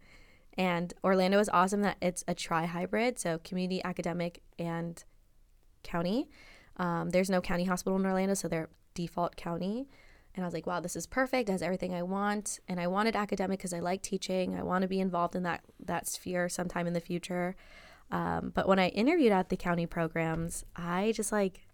And 0.58 0.92
Orlando 1.04 1.38
is 1.38 1.48
awesome 1.50 1.82
that 1.82 1.98
it's 2.02 2.24
a 2.26 2.34
tri 2.34 2.66
hybrid, 2.66 3.20
so 3.20 3.38
community, 3.44 3.80
academic, 3.84 4.42
and 4.58 5.04
county. 5.84 6.28
Um, 6.78 7.10
there's 7.10 7.30
no 7.30 7.40
county 7.40 7.62
hospital 7.62 7.96
in 7.96 8.04
Orlando, 8.04 8.34
so 8.34 8.48
they're 8.48 8.70
default 8.94 9.36
county. 9.36 9.86
And 10.34 10.44
I 10.44 10.46
was 10.46 10.54
like, 10.54 10.66
wow, 10.66 10.80
this 10.80 10.96
is 10.96 11.06
perfect. 11.06 11.48
It 11.48 11.52
has 11.52 11.62
everything 11.62 11.94
I 11.94 12.02
want. 12.02 12.58
And 12.68 12.80
I 12.80 12.86
wanted 12.86 13.16
academic 13.16 13.58
because 13.58 13.74
I 13.74 13.80
like 13.80 14.02
teaching. 14.02 14.54
I 14.58 14.62
want 14.62 14.82
to 14.82 14.88
be 14.88 15.00
involved 15.00 15.36
in 15.36 15.42
that 15.42 15.62
that 15.84 16.06
sphere 16.06 16.48
sometime 16.48 16.86
in 16.86 16.94
the 16.94 17.00
future. 17.00 17.54
Um, 18.10 18.52
but 18.54 18.66
when 18.66 18.78
I 18.78 18.88
interviewed 18.88 19.32
at 19.32 19.48
the 19.48 19.56
county 19.56 19.86
programs, 19.86 20.64
I 20.74 21.12
just 21.14 21.32
like 21.32 21.66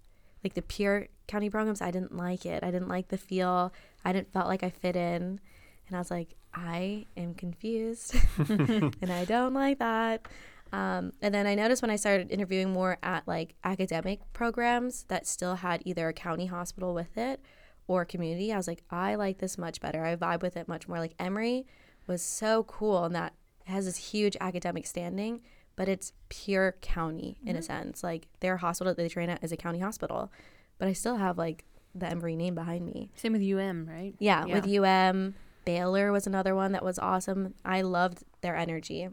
like 0.43 0.55
the 0.55 0.63
pure 0.63 1.09
county 1.27 1.51
programs. 1.51 1.81
I 1.81 1.91
didn't 1.91 2.17
like 2.17 2.47
it. 2.47 2.65
I 2.65 2.71
didn't 2.71 2.89
like 2.89 3.09
the 3.09 3.19
feel. 3.19 3.73
I 4.05 4.13
didn't 4.13 4.33
felt 4.33 4.47
like 4.47 4.63
I 4.63 4.71
fit 4.71 4.97
in. 4.97 5.41
And 5.89 5.97
I 5.97 5.99
was 5.99 6.11
like, 6.11 6.35
I 6.53 7.07
am 7.17 7.35
confused, 7.35 8.15
and 8.39 9.11
I 9.11 9.25
don't 9.25 9.55
like 9.55 9.79
that. 9.79 10.27
Um, 10.73 11.13
and 11.23 11.35
then 11.35 11.47
I 11.47 11.55
noticed 11.55 11.81
when 11.81 11.91
I 11.91 11.97
started 11.97 12.31
interviewing 12.31 12.73
more 12.73 12.99
at 13.03 13.27
like 13.27 13.55
academic 13.65 14.21
programs 14.33 15.05
that 15.05 15.27
still 15.27 15.57
had 15.57 15.83
either 15.87 16.09
a 16.09 16.13
county 16.13 16.47
hospital 16.47 16.93
with 16.93 17.17
it 17.17 17.41
or 17.89 18.05
community, 18.05 18.53
I 18.53 18.57
was 18.57 18.69
like, 18.69 18.85
I 18.91 19.17
like 19.17 19.39
this 19.39 19.59
much 19.59 19.81
better. 19.81 20.05
I 20.05 20.15
vibe 20.15 20.43
with 20.43 20.57
it 20.57 20.69
much 20.69 20.87
more. 20.87 20.99
Like 20.99 21.15
Emory 21.19 21.67
was 22.07 22.23
so 22.23 22.63
cool 22.65 23.05
and 23.05 23.15
that 23.17 23.33
has 23.65 23.87
this 23.87 23.97
huge 23.97 24.37
academic 24.41 24.87
standing, 24.87 25.41
but 25.75 25.89
it's 25.89 26.13
pure 26.29 26.77
county 26.81 27.39
in 27.45 27.57
a 27.57 27.63
sense. 27.63 28.03
Like 28.05 28.29
their 28.41 28.59
hospital 28.59 28.95
that 28.95 29.03
they 29.03 29.09
train 29.09 29.29
at 29.31 29.43
is 29.43 29.51
a 29.53 29.57
county 29.57 29.81
hospital, 29.81 30.31
but 30.79 30.87
I 30.87 30.93
still 30.93 31.17
have 31.17 31.37
like 31.37 31.65
the 31.95 32.07
Emory 32.07 32.37
name 32.37 32.55
behind 32.55 32.87
me. 32.87 33.11
Same 33.17 33.33
with 33.33 33.43
UM, 33.43 33.87
right? 33.89 34.15
Yeah, 34.19 34.45
Yeah. 34.47 34.55
with 34.55 34.67
UM, 34.69 35.35
Baylor 35.65 36.13
was 36.13 36.27
another 36.27 36.55
one 36.55 36.73
that 36.73 36.85
was 36.85 36.99
awesome. 36.99 37.55
I 37.65 37.83
loved 37.83 38.23
their 38.43 38.55
energy. 38.57 39.09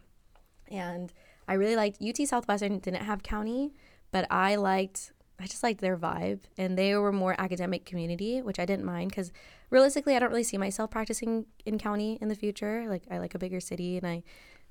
And 0.69 1.11
I 1.47 1.53
really 1.53 1.75
liked 1.75 2.01
UT 2.01 2.25
Southwestern 2.27 2.79
didn't 2.79 3.03
have 3.03 3.23
county, 3.23 3.73
but 4.11 4.25
I 4.31 4.55
liked 4.55 5.11
I 5.39 5.47
just 5.47 5.63
liked 5.63 5.81
their 5.81 5.97
vibe 5.97 6.39
and 6.57 6.77
they 6.77 6.95
were 6.95 7.11
more 7.11 7.35
academic 7.37 7.83
community, 7.85 8.41
which 8.41 8.57
I 8.59 8.65
didn't 8.65 8.85
mind 8.85 9.11
cuz 9.13 9.31
realistically 9.69 10.15
I 10.15 10.19
don't 10.19 10.29
really 10.29 10.43
see 10.43 10.57
myself 10.57 10.91
practicing 10.91 11.45
in 11.65 11.77
county 11.77 12.17
in 12.21 12.29
the 12.29 12.35
future. 12.35 12.85
Like 12.87 13.03
I 13.11 13.17
like 13.17 13.35
a 13.35 13.39
bigger 13.39 13.59
city 13.59 13.97
and 13.97 14.07
I 14.07 14.23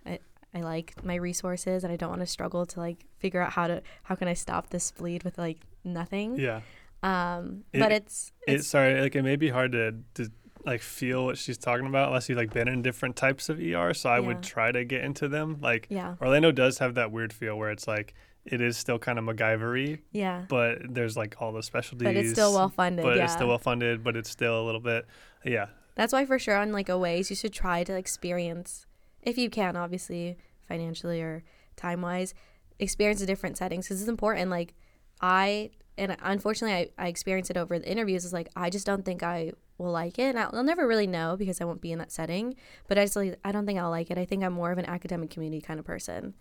I, 0.07 0.19
I 0.55 0.61
like 0.61 1.05
my 1.05 1.17
resources 1.17 1.85
and 1.85 1.93
I 1.93 1.97
don't 1.97 2.09
want 2.11 2.21
to 2.23 2.27
struggle 2.27 2.65
to 2.67 2.81
like 2.81 3.05
figure 3.19 3.41
out 3.43 3.53
how 3.53 3.67
to 3.67 3.83
how 4.05 4.15
can 4.15 4.29
I 4.29 4.35
stop 4.35 4.71
this 4.71 4.91
bleed 4.93 5.23
with 5.23 5.37
like 5.39 5.59
nothing. 5.85 6.39
Yeah. 6.39 6.61
Um 7.03 7.65
It- 7.73 7.81
but 7.81 7.93
it's 7.93 8.33
It's 8.49 8.67
sorry, 8.67 9.01
like 9.01 9.15
it 9.15 9.23
may 9.23 9.37
be 9.37 9.51
hard 9.51 9.73
to, 9.73 9.95
to 10.15 10.31
like 10.65 10.81
feel 10.81 11.27
what 11.27 11.37
she's 11.37 11.59
talking 11.59 11.87
about 11.87 12.09
unless 12.09 12.31
you've 12.31 12.39
like 12.39 12.55
been 12.55 12.69
in 12.69 12.81
different 12.81 13.17
types 13.17 13.51
of 13.51 13.61
ER. 13.61 13.93
So 13.93 14.09
I 14.09 14.19
Yeah. 14.19 14.27
would 14.29 14.43
try 14.43 14.73
to 14.73 14.83
get 14.85 15.05
into 15.05 15.29
them. 15.29 15.59
Like 15.61 15.87
yeah. 15.91 16.15
Orlando 16.23 16.53
does 16.53 16.79
have 16.79 16.95
that 16.95 17.13
weird 17.13 17.33
feel 17.35 17.59
where 17.59 17.71
it's 17.71 17.87
like 17.87 18.15
it 18.45 18.61
is 18.61 18.77
still 18.77 18.99
kind 18.99 19.19
of 19.19 19.25
MacGyvery, 19.25 20.01
Yeah. 20.13 20.45
but 20.49 20.79
there's 20.89 21.17
like 21.17 21.37
all 21.41 21.53
the 21.53 21.63
specialties. 21.63 22.07
But 22.07 22.17
it's 22.17 22.31
still 22.31 22.53
well 22.53 22.69
funded. 22.69 23.05
But 23.05 23.17
yeah. 23.17 23.25
it's 23.25 23.33
still 23.33 23.49
well 23.49 23.59
funded, 23.59 24.05
but 24.05 24.17
it's 24.17 24.31
still 24.31 24.63
a 24.63 24.65
little 24.65 24.81
bit, 24.81 25.07
yeah. 25.45 25.67
That's 25.95 26.13
why 26.13 26.27
for 26.27 26.39
sure 26.39 26.57
on 26.57 26.73
like 26.73 26.89
a 26.89 26.99
ways 26.99 27.31
you 27.31 27.37
should 27.37 27.53
try 27.53 27.85
to 27.85 27.95
experience 27.97 28.87
if 29.23 29.39
you 29.39 29.49
can, 29.49 29.77
obviously 29.77 30.37
financially 30.69 31.23
or 31.23 31.43
time 31.77 32.03
wise, 32.03 32.35
experience 32.79 33.21
the 33.21 33.27
different 33.27 33.57
settings 33.57 33.87
because 33.87 34.01
it's 34.01 34.09
important. 34.09 34.51
Like 34.51 34.75
I 35.21 35.71
and 35.97 36.17
unfortunately 36.23 36.93
I, 36.99 37.05
I 37.05 37.09
experienced 37.09 37.51
it 37.51 37.57
over 37.57 37.79
the 37.79 37.91
interviews. 37.91 38.25
Is 38.25 38.33
like 38.33 38.49
I 38.57 38.71
just 38.71 38.87
don't 38.87 39.05
think 39.05 39.23
I 39.23 39.53
will 39.79 39.93
like 39.93 40.19
it. 40.19 40.31
And 40.31 40.39
I'll, 40.39 40.51
I'll 40.53 40.65
never 40.65 40.87
really 40.87 41.07
know 41.07 41.37
because 41.37 41.61
I 41.61 41.65
won't 41.65 41.81
be 41.81 41.93
in 41.93 41.99
that 41.99 42.13
setting. 42.13 42.55
But 42.89 42.99
I 42.99 43.05
just 43.05 43.17
like, 43.17 43.39
I 43.45 43.53
don't 43.53 43.67
think 43.67 43.79
I'll 43.79 43.91
like 43.91 44.11
it. 44.11 44.19
I 44.19 44.25
think 44.25 44.45
I'm 44.45 44.53
more 44.53 44.71
of 44.71 44.79
an 44.79 44.87
academic 44.87 45.31
community 45.31 45.61
kind 45.61 45.81
of 45.81 45.87
person. 45.87 46.35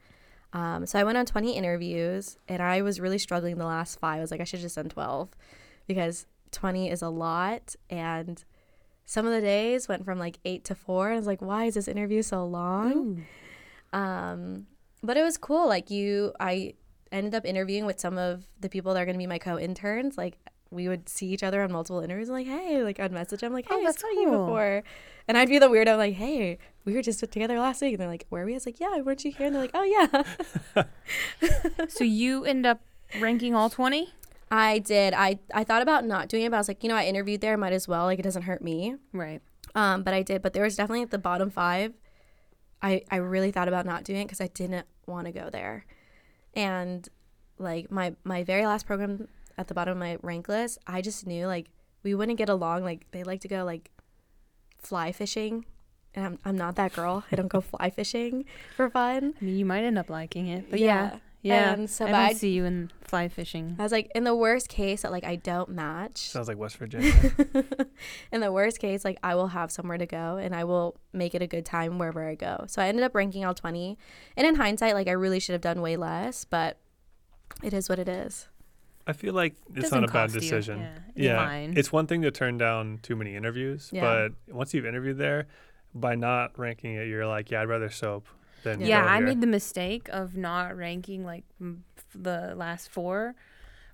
Um, 0.54 0.86
so 0.86 1.00
I 1.00 1.04
went 1.04 1.18
on 1.18 1.26
20 1.26 1.56
interviews 1.56 2.38
and 2.48 2.62
I 2.62 2.84
was 2.84 3.00
really 3.00 3.18
struggling 3.18 3.58
the 3.58 3.66
last 3.66 4.00
five. 4.00 4.18
I 4.18 4.22
was 4.22 4.32
like, 4.32 4.40
I 4.40 4.44
should 4.44 4.60
just 4.60 4.76
done 4.76 4.88
12 4.88 5.30
because 5.88 6.28
20 6.52 6.92
is 6.92 7.02
a 7.02 7.10
lot. 7.10 7.76
And 7.90 8.44
some 9.06 9.26
of 9.26 9.34
the 9.34 9.42
days 9.42 9.88
went 9.88 10.06
from 10.06 10.20
like 10.20 10.38
eight 10.46 10.64
to 10.66 10.76
four. 10.76 11.08
And 11.08 11.16
I 11.16 11.18
was 11.18 11.28
like, 11.28 11.42
why 11.42 11.66
is 11.66 11.74
this 11.74 11.88
interview 11.88 12.22
so 12.22 12.46
long? 12.46 13.26
Um, 13.92 14.68
but 15.02 15.18
it 15.18 15.24
was 15.24 15.38
cool. 15.38 15.68
Like 15.68 15.90
you, 15.90 16.34
I 16.40 16.76
ended 17.12 17.34
up 17.36 17.46
interviewing 17.46 17.86
with 17.86 18.00
some 18.00 18.18
of 18.18 18.48
the 18.60 18.70
people 18.70 18.94
that 18.94 19.02
are 19.02 19.06
going 19.06 19.16
to 19.16 19.20
be 19.20 19.28
my 19.28 19.40
co-interns. 19.40 20.18
Like 20.18 20.38
we 20.74 20.88
would 20.88 21.08
see 21.08 21.28
each 21.28 21.44
other 21.44 21.62
on 21.62 21.72
multiple 21.72 22.02
interviews. 22.02 22.30
Like, 22.30 22.48
hey, 22.48 22.84
like 22.84 23.00
I'd 23.00 23.12
message 23.12 23.42
them 23.42 23.48
I'm 23.48 23.54
like, 23.54 23.68
hey, 23.68 23.76
Oh, 23.76 23.82
I 23.82 23.84
that's 23.86 24.02
saw 24.02 24.10
you 24.10 24.26
before. 24.32 24.84
And 25.28 25.38
I'd 25.38 25.50
be 25.50 25.60
the 25.60 25.70
weirdo 25.70 25.98
like, 25.98 26.16
hey, 26.16 26.58
we 26.86 26.94
were 26.94 27.02
just 27.02 27.20
together 27.20 27.60
last 27.60 27.82
week. 27.82 27.94
And 27.94 28.02
they're 28.02 28.08
like, 28.08 28.26
where 28.30 28.44
are 28.44 28.46
we? 28.46 28.54
I 28.54 28.56
was 28.56 28.66
like, 28.66 28.80
yeah, 28.80 29.00
weren't 29.02 29.24
you 29.24 29.32
here? 29.32 29.48
And 29.48 29.56
they're 29.56 29.62
like, 29.62 29.72
oh 29.74 30.24
yeah. 30.76 30.84
So 31.90 32.04
you 32.04 32.44
end 32.46 32.66
up 32.66 32.82
ranking 33.20 33.54
all 33.56 33.70
20? 33.70 34.10
I 34.52 34.80
did. 34.80 35.14
I 35.14 35.40
I 35.54 35.64
thought 35.64 35.82
about 35.82 36.06
not 36.06 36.28
doing 36.30 36.44
it, 36.44 36.52
but 36.52 36.58
I 36.58 36.60
was 36.60 36.68
like, 36.68 36.84
you 36.84 36.90
know, 36.90 36.96
I 36.96 37.06
interviewed 37.06 37.42
there, 37.42 37.58
might 37.58 37.74
as 37.74 37.88
well. 37.88 38.06
Like 38.06 38.20
it 38.20 38.24
doesn't 38.24 38.44
hurt 38.44 38.62
me. 38.62 38.96
Right. 39.12 39.42
Um, 39.74 40.04
but 40.04 40.14
I 40.14 40.22
did. 40.22 40.42
But 40.44 40.54
there 40.54 40.64
was 40.64 40.76
definitely 40.76 41.02
at 41.02 41.10
the 41.12 41.18
bottom 41.18 41.50
five. 41.50 41.94
I 42.82 43.02
I 43.10 43.16
really 43.16 43.52
thought 43.52 43.68
about 43.68 43.86
not 43.86 44.04
doing 44.04 44.22
it 44.22 44.26
because 44.26 44.42
I 44.42 44.48
didn't 44.48 44.86
want 45.08 45.26
to 45.26 45.32
go 45.32 45.50
there, 45.50 45.86
and 46.54 47.08
like 47.58 47.90
my 47.90 48.14
my 48.24 48.44
very 48.44 48.66
last 48.68 48.86
program 48.86 49.28
at 49.58 49.68
the 49.68 49.74
bottom 49.74 49.94
of 49.94 49.98
my 49.98 50.18
rank 50.22 50.48
list, 50.48 50.80
I 50.88 51.02
just 51.02 51.28
knew 51.28 51.48
like 51.48 51.70
we 52.04 52.16
wouldn't 52.16 52.38
get 52.38 52.50
along. 52.50 52.84
Like 52.84 53.06
they 53.12 53.24
like 53.24 53.42
to 53.42 53.48
go 53.48 53.64
like 53.64 53.92
fly 54.78 55.12
fishing, 55.12 55.66
and 56.16 56.26
I'm 56.26 56.40
I'm 56.46 56.58
not 56.58 56.76
that 56.76 56.94
girl. 56.94 57.24
I 57.32 57.36
don't 57.36 57.48
go 57.48 57.62
fly 57.62 57.90
fishing 57.90 58.46
for 58.76 58.90
fun. 58.90 59.34
I 59.40 59.46
mean, 59.46 59.58
you 59.58 59.66
might 59.66 59.84
end 59.84 59.98
up 59.98 60.10
liking 60.10 60.48
it, 60.48 60.70
but 60.70 60.80
yeah. 60.80 61.18
Yeah. 61.44 61.74
And 61.74 61.90
so 61.90 62.06
I 62.06 62.12
but 62.12 62.28
don't 62.28 62.38
see 62.38 62.54
you 62.54 62.64
in 62.64 62.90
fly 63.02 63.28
fishing. 63.28 63.76
I 63.78 63.84
was 63.84 63.92
like, 63.92 64.10
in 64.16 64.24
the 64.24 64.34
worst 64.34 64.70
case 64.70 65.02
that 65.02 65.12
like 65.12 65.26
I 65.26 65.36
don't 65.36 65.70
match, 65.70 66.30
Sounds 66.30 66.48
like 66.48 66.58
West 66.58 66.78
Virginia. 66.80 67.14
in 68.32 68.40
the 68.40 68.50
worst 68.52 68.80
case, 68.80 69.04
like 69.04 69.20
I 69.22 69.36
will 69.36 69.50
have 69.50 69.70
somewhere 69.70 69.98
to 69.98 70.06
go 70.06 70.38
and 70.38 70.56
I 70.56 70.64
will 70.64 70.96
make 71.12 71.36
it 71.36 71.42
a 71.42 71.48
good 71.48 71.66
time 71.66 72.00
wherever 72.00 72.26
I 72.26 72.36
go. 72.36 72.64
So 72.68 72.82
I 72.82 72.88
ended 72.88 73.04
up 73.04 73.14
ranking 73.14 73.44
all 73.44 73.54
20. 73.54 73.98
And 74.38 74.48
in 74.48 74.56
hindsight, 74.56 74.94
like 74.94 75.10
I 75.10 75.12
really 75.12 75.42
should 75.42 75.52
have 75.52 75.62
done 75.62 75.82
way 75.82 75.98
less, 75.98 76.46
but 76.46 76.78
it 77.62 77.74
is 77.74 77.90
what 77.90 78.00
it 78.00 78.08
is. 78.08 78.48
I 79.06 79.14
feel 79.14 79.34
like 79.34 79.56
it's 79.74 79.84
Doesn't 79.90 80.02
not 80.02 80.10
a 80.10 80.14
bad 80.14 80.30
cost 80.32 80.36
you. 80.36 80.42
decision. 80.42 80.80
Yeah, 80.80 80.96
it's 80.96 81.18
Yeah, 81.26 81.46
fine. 81.46 81.74
it's 81.78 81.92
one 81.92 82.08
thing 82.08 82.22
to 82.22 82.32
turn 82.32 82.58
down 82.58 83.00
too 83.02 83.16
many 83.16 83.36
interviews, 83.36 83.90
Yeah. 83.92 84.02
but 84.48 84.54
once 84.56 84.74
you've 84.74 84.86
interviewed 84.86 85.18
there, 85.18 85.48
by 85.94 86.16
not 86.16 86.58
ranking 86.58 86.96
it, 86.96 87.08
you're 87.08 87.28
like, 87.28 87.52
yeah, 87.52 87.62
I'd 87.62 87.70
rather 87.70 87.90
soap 87.90 88.26
than 88.64 88.80
Yeah, 88.82 89.02
go 89.04 89.08
I 89.10 89.18
here. 89.18 89.26
made 89.28 89.42
the 89.42 89.48
mistake 89.48 90.08
of 90.12 90.38
not 90.38 90.76
ranking 90.78 91.26
like 91.26 91.44
m- 91.60 91.84
f- 91.98 92.06
the 92.16 92.54
last 92.56 92.90
four 92.90 93.36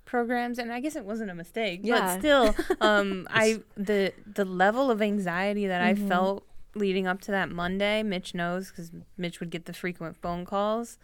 programs 0.04 0.58
and 0.58 0.72
I 0.72 0.80
guess 0.80 0.96
it 0.96 1.04
wasn't 1.04 1.30
a 1.30 1.34
mistake 1.34 1.80
Yeah. 1.84 2.00
but 2.00 2.18
still 2.18 2.54
um 2.80 3.26
I 3.30 3.60
the 3.76 4.12
the 4.26 4.44
level 4.44 4.90
of 4.90 5.00
anxiety 5.02 5.66
that 5.68 5.82
I 5.82 5.94
felt 5.94 6.44
leading 6.74 7.06
up 7.06 7.20
to 7.22 7.30
that 7.32 7.48
Monday 7.50 8.02
Mitch 8.02 8.34
knows 8.34 8.70
cuz 8.72 8.90
Mitch 9.16 9.38
would 9.40 9.50
get 9.50 9.66
the 9.66 9.72
frequent 9.72 10.16
phone 10.16 10.44
calls 10.44 10.98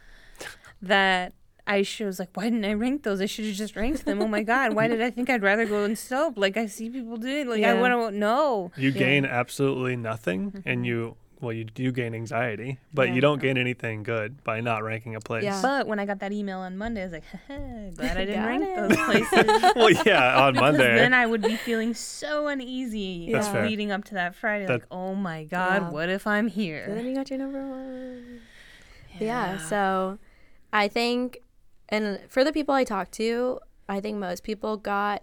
that 0.83 1.35
I 1.67 1.83
should 1.83 2.07
was 2.07 2.19
like 2.19 2.31
why 2.35 2.45
didn't 2.45 2.65
I 2.65 2.75
rank 2.75 3.03
those 3.03 3.21
I 3.21 3.27
should 3.27 3.45
have 3.47 3.55
just 3.55 3.75
ranked 3.77 4.05
them 4.05 4.23
oh 4.23 4.29
my 4.29 4.43
god 4.43 4.75
why 4.75 4.87
did 4.89 5.03
I 5.03 5.11
think 5.11 5.29
I'd 5.29 5.43
rather 5.43 5.67
go 5.67 5.85
in 5.85 5.97
soap 5.97 6.39
like 6.39 6.57
I 6.57 6.67
see 6.67 6.89
people 6.91 7.17
doing 7.17 7.49
like 7.49 7.59
I 7.65 7.73
Yeah. 7.75 7.81
want 7.81 8.13
to 8.13 8.17
know 8.19 8.71
You 8.77 8.91
Yeah. 8.91 8.99
gain 8.99 9.25
absolutely 9.25 9.97
nothing, 9.97 10.63
and 10.65 10.87
you 10.87 11.17
well, 11.39 11.53
you 11.53 11.65
do 11.65 11.93
gain 11.93 12.15
anxiety, 12.15 12.79
but 12.95 13.09
Yeah. 13.09 13.15
you 13.15 13.21
don't 13.21 13.43
gain 13.43 13.59
anything 13.59 14.03
good 14.03 14.43
by 14.43 14.63
not 14.63 14.83
ranking 14.83 15.15
a 15.17 15.21
place. 15.21 15.45
Yeah. 15.45 15.61
but 15.61 15.87
when 15.87 15.99
I 15.99 16.07
got 16.07 16.21
that 16.21 16.33
email 16.33 16.61
on 16.61 16.79
Monday 16.79 17.03
I 17.03 17.05
was 17.05 17.13
like 17.13 17.95
glad 17.95 18.17
I 18.17 18.25
didn't 18.31 18.45
rank 18.47 18.65
it. 18.67 18.89
those 18.89 18.97
places 19.05 19.73
well, 19.77 19.91
yeah, 20.07 20.41
on 20.47 20.55
Monday. 20.67 20.95
then 20.97 21.13
I 21.13 21.27
would 21.27 21.43
be 21.43 21.57
feeling 21.57 21.93
so 21.93 22.49
uneasy 22.49 23.31
That's 23.31 23.49
fair. 23.49 23.67
leading 23.69 23.91
up 23.91 24.05
to 24.05 24.15
that 24.15 24.35
Friday. 24.35 24.65
That- 24.67 24.73
like, 24.73 24.87
oh 24.91 25.15
my 25.15 25.45
God, 25.45 25.83
Yeah. 25.83 25.91
what 25.91 26.09
if 26.09 26.27
I'm 26.27 26.49
here? 26.49 26.85
So 26.89 26.95
then 26.95 27.05
you 27.05 27.15
got 27.15 27.29
your 27.29 27.39
number 27.39 27.67
one. 27.67 28.41
But 29.19 29.25
yeah, 29.25 29.59
so 29.59 30.19
I 30.73 30.89
think, 30.89 31.41
and 31.89 32.21
for 32.29 32.45
the 32.45 32.53
people 32.53 32.75
I 32.75 32.85
talked 32.85 33.13
to, 33.13 33.61
I 33.89 34.01
think 34.01 34.19
most 34.19 34.43
people 34.43 34.77
got, 34.77 35.23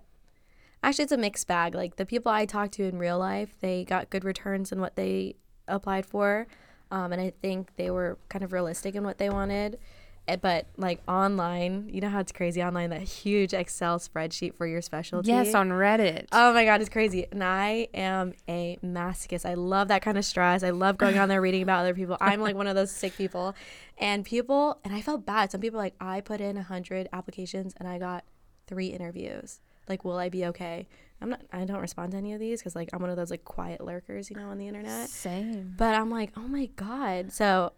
actually, 0.82 1.04
it's 1.04 1.12
a 1.12 1.18
mixed 1.18 1.48
bag. 1.48 1.76
Like 1.76 1.98
the 1.98 2.06
people 2.06 2.32
I 2.32 2.46
talked 2.46 2.74
to 2.74 2.84
in 2.84 2.98
real 2.98 3.20
life, 3.20 3.56
they 3.60 3.84
got 3.84 4.10
good 4.10 4.24
returns 4.24 4.72
in 4.72 4.80
what 4.80 4.96
they 4.96 5.36
applied 5.68 6.06
for. 6.06 6.48
Um, 6.92 7.12
and 7.12 7.22
I 7.22 7.34
think 7.42 7.76
they 7.76 7.90
were 7.90 8.18
kind 8.30 8.44
of 8.44 8.54
realistic 8.54 8.96
in 8.96 9.04
what 9.04 9.18
they 9.18 9.30
wanted. 9.30 9.80
Eh, 10.28 10.38
But 10.38 10.68
like 10.78 11.02
online, 11.08 11.90
you 11.92 12.00
know 12.00 12.10
how 12.10 12.20
it's 12.20 12.32
crazy 12.32 12.64
online, 12.64 12.90
that 12.92 13.02
huge 13.02 13.54
Excel 13.54 14.00
spreadsheet 14.00 14.56
for 14.56 14.66
your 14.66 14.82
specialty. 14.82 15.30
Yes, 15.30 15.54
on 15.54 15.70
Reddit. 15.70 16.28
Oh 16.32 16.54
my 16.54 16.64
god, 16.66 16.80
it's 16.80 16.90
crazy. 16.90 17.28
And 17.32 17.44
I 17.44 17.90
am 17.94 18.34
a 18.48 18.78
masochist. 18.84 19.46
I 19.46 19.56
love 19.56 19.90
that 19.90 20.02
kind 20.02 20.18
of 20.18 20.24
stress. 20.24 20.64
I 20.64 20.70
love 20.70 20.98
going 20.98 21.18
on 21.18 21.28
there 21.30 21.42
reading 21.48 21.62
about 21.62 21.82
other 21.82 21.94
people. 21.94 22.18
I'm 22.22 22.40
like 22.42 22.56
one 22.56 22.68
of 22.68 22.76
those 22.76 22.92
sick 22.92 23.18
people. 23.18 23.54
And 23.98 24.24
people 24.26 24.80
and 24.86 24.94
I 24.94 25.02
felt 25.02 25.26
bad. 25.26 25.52
Some 25.52 25.62
people 25.62 25.78
like 25.80 25.96
I 26.00 26.22
put 26.22 26.40
in 26.40 26.56
a 26.58 26.64
hundred 26.64 27.10
applications 27.12 27.74
and 27.78 27.88
I 27.88 27.98
got 28.00 28.24
three 28.68 28.88
interviews. 28.88 29.60
Like, 29.90 30.06
will 30.06 30.18
I 30.18 30.30
be 30.30 30.46
okay? 30.46 30.88
I'm 31.22 31.30
not 31.32 31.42
I 31.52 31.66
don't 31.66 31.82
respond 31.82 32.12
to 32.12 32.18
any 32.18 32.34
of 32.34 32.40
these 32.40 32.62
because 32.62 32.76
like 32.76 32.90
I'm 32.94 33.02
one 33.02 33.10
of 33.10 33.18
those 33.18 33.30
like 33.30 33.44
quiet 33.44 33.82
lurkers, 33.84 34.30
you 34.30 34.38
know, 34.38 34.48
on 34.48 34.58
the 34.58 34.68
internet. 34.70 35.10
Same. 35.10 35.74
But 35.78 35.96
I'm 35.96 36.10
like, 36.10 36.32
oh 36.38 36.48
my 36.48 36.68
God. 36.78 37.34
So, 37.34 37.74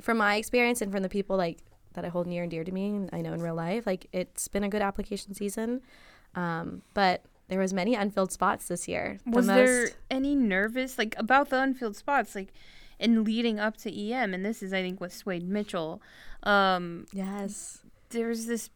from 0.00 0.16
my 0.16 0.36
experience 0.36 0.80
and 0.80 0.90
from 0.90 1.02
the 1.02 1.08
people 1.10 1.36
like 1.36 1.58
that 1.94 2.04
I 2.04 2.08
hold 2.08 2.26
near 2.26 2.42
and 2.42 2.50
dear 2.50 2.64
to 2.64 2.72
me, 2.72 2.88
and 2.88 3.10
I 3.12 3.20
know 3.20 3.32
in 3.32 3.42
real 3.42 3.54
life, 3.54 3.86
like 3.86 4.06
it's 4.12 4.48
been 4.48 4.64
a 4.64 4.68
good 4.68 4.82
application 4.82 5.34
season. 5.34 5.80
Um, 6.34 6.82
but 6.94 7.22
there 7.48 7.58
was 7.58 7.72
many 7.72 7.94
unfilled 7.96 8.30
spots 8.30 8.68
this 8.68 8.86
year. 8.86 9.18
The 9.26 9.30
Was 9.32 9.46
there 9.48 9.88
any 10.10 10.36
nervous, 10.36 10.96
like, 10.98 11.16
about 11.18 11.50
the 11.50 11.60
unfilled 11.60 11.96
spots, 11.96 12.36
like, 12.36 12.52
in 13.00 13.24
leading 13.24 13.58
up 13.58 13.76
to 13.78 13.90
EM? 13.92 14.32
And 14.34 14.44
this 14.46 14.62
is, 14.62 14.72
I 14.72 14.82
think, 14.82 15.00
with 15.00 15.12
swayed 15.12 15.48
Mitchell. 15.48 16.00
Um, 16.44 17.06
Yes. 17.12 17.80
there's 18.10 18.46
this 18.46 18.70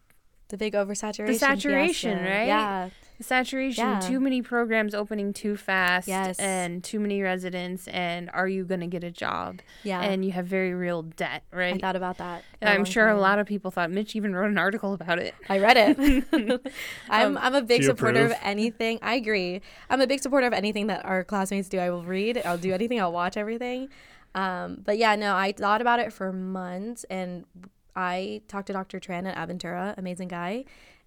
The 0.49 0.57
big 0.57 0.73
oversaturation. 0.75 1.27
The 1.29 1.35
saturation, 1.35 2.19
fiasco. 2.19 2.31
right? 2.35 2.47
Yeah. 2.49 2.89
Saturation, 3.25 3.85
Yeah. 3.85 4.01
too 4.01 4.21
many 4.21 4.43
programs 4.43 4.95
opening 4.95 5.33
too 5.33 5.57
fast, 5.57 6.07
Yes. 6.09 6.39
and 6.39 6.83
too 6.85 7.01
many 7.01 7.21
residents, 7.23 7.89
and 7.89 8.31
are 8.33 8.47
you 8.49 8.65
going 8.65 8.81
to 8.81 8.87
get 8.87 9.03
a 9.05 9.11
job? 9.11 9.61
Yeah. 9.83 10.01
And 10.03 10.25
you 10.25 10.33
have 10.33 10.47
very 10.47 10.75
real 10.75 11.03
debt, 11.03 11.43
right? 11.53 11.75
I 11.75 11.79
thought 11.79 11.97
about 11.97 12.19
that. 12.19 12.43
And 12.61 12.71
I'm 12.71 12.85
sure 12.85 13.09
a 13.09 13.19
lot 13.19 13.39
of 13.39 13.47
people 13.47 13.71
thought 13.71 13.91
Mitch 13.91 14.15
even 14.17 14.35
wrote 14.35 14.51
an 14.51 14.59
article 14.59 14.93
about 14.95 15.19
it. 15.19 15.35
I 15.49 15.59
read 15.59 15.77
it. 15.77 16.25
I'm 17.11 17.37
I'm 17.39 17.55
a 17.55 17.63
big 17.63 17.81
Do 17.81 17.87
you 17.87 17.91
supporter 17.91 18.25
of 18.27 18.35
anything. 18.43 18.99
I 19.03 19.15
agree. 19.15 19.61
I'm 19.91 20.01
a 20.01 20.07
big 20.07 20.21
supporter 20.21 20.47
of 20.47 20.53
anything 20.53 20.87
that 20.89 21.05
our 21.05 21.25
classmates 21.25 21.69
do. 21.69 21.79
I 21.79 21.91
will 21.91 22.03
read. 22.05 22.41
I'll 22.45 22.59
do 22.59 22.73
anything. 22.73 23.01
I'll 23.01 23.13
watch 23.13 23.37
everything. 23.37 23.89
Um, 24.35 24.81
but 24.85 24.99
yeah, 24.99 25.15
no, 25.17 25.37
I 25.37 25.53
thought 25.53 25.81
about 25.81 26.01
it 26.01 26.13
for 26.13 26.33
months, 26.33 27.05
and 27.05 27.45
I 27.95 28.43
talked 28.49 28.67
to 28.67 28.73
Dr. 28.73 28.99
Tran 28.99 29.33
at 29.33 29.37
Aventura, 29.37 29.97
amazing 29.97 30.27
guy, 30.27 30.65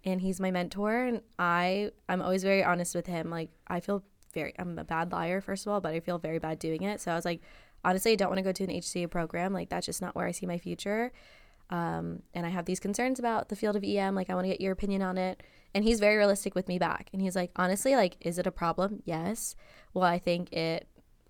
and 0.07 0.21
he's 0.21 0.39
my 0.39 0.49
mentor. 0.49 1.05
And 1.05 1.21
I 1.37 1.91
I'm 2.09 2.21
always 2.21 2.43
very 2.43 2.63
honest 2.63 2.95
with 2.95 3.05
him. 3.05 3.29
Like 3.29 3.49
I 3.67 3.79
feel 3.79 4.03
very 4.33 4.53
I'm 4.57 4.79
a 4.79 4.83
bad 4.83 5.11
liar 5.11 5.41
first 5.41 5.65
of 5.65 5.71
all, 5.71 5.81
but 5.81 5.93
I 5.93 5.99
feel 5.99 6.17
very 6.17 6.39
bad 6.39 6.57
doing 6.59 6.81
it. 6.81 7.01
So 7.01 7.11
I 7.11 7.15
was 7.15 7.25
like, 7.25 7.41
honestly, 7.83 8.13
I 8.13 8.15
don't 8.15 8.29
want 8.29 8.39
to 8.39 8.43
go 8.43 8.51
to 8.51 8.63
an 8.63 8.69
HCA 8.69 9.09
program. 9.11 9.53
Like 9.53 9.69
that's 9.69 9.85
just 9.85 10.01
not 10.01 10.15
where 10.15 10.25
I 10.25 10.31
see 10.31 10.45
my 10.45 10.57
future 10.57 11.11
um, 11.69 12.21
and 12.33 12.45
I 12.45 12.49
have 12.49 12.65
these 12.65 12.79
concerns 12.79 13.19
about 13.19 13.49
the 13.49 13.55
field 13.55 13.75
of 13.75 13.83
EM. 13.83 14.15
Like, 14.15 14.29
I 14.29 14.35
want 14.35 14.45
to 14.45 14.49
get 14.49 14.61
your 14.61 14.71
opinion 14.71 15.01
on 15.01 15.17
it. 15.17 15.43
And 15.73 15.83
he's 15.83 15.99
very 15.99 16.15
realistic 16.15 16.55
with 16.55 16.67
me 16.67 16.79
back. 16.79 17.09
And 17.11 17.21
he's 17.21 17.35
like, 17.35 17.51
honestly, 17.55 17.95
like, 17.95 18.15
is 18.21 18.39
it 18.39 18.47
a 18.47 18.51
problem? 18.51 19.03
Yes. 19.05 19.55
Well, 19.93 20.05
I 20.05 20.17
think 20.17 20.53
it 20.53 20.87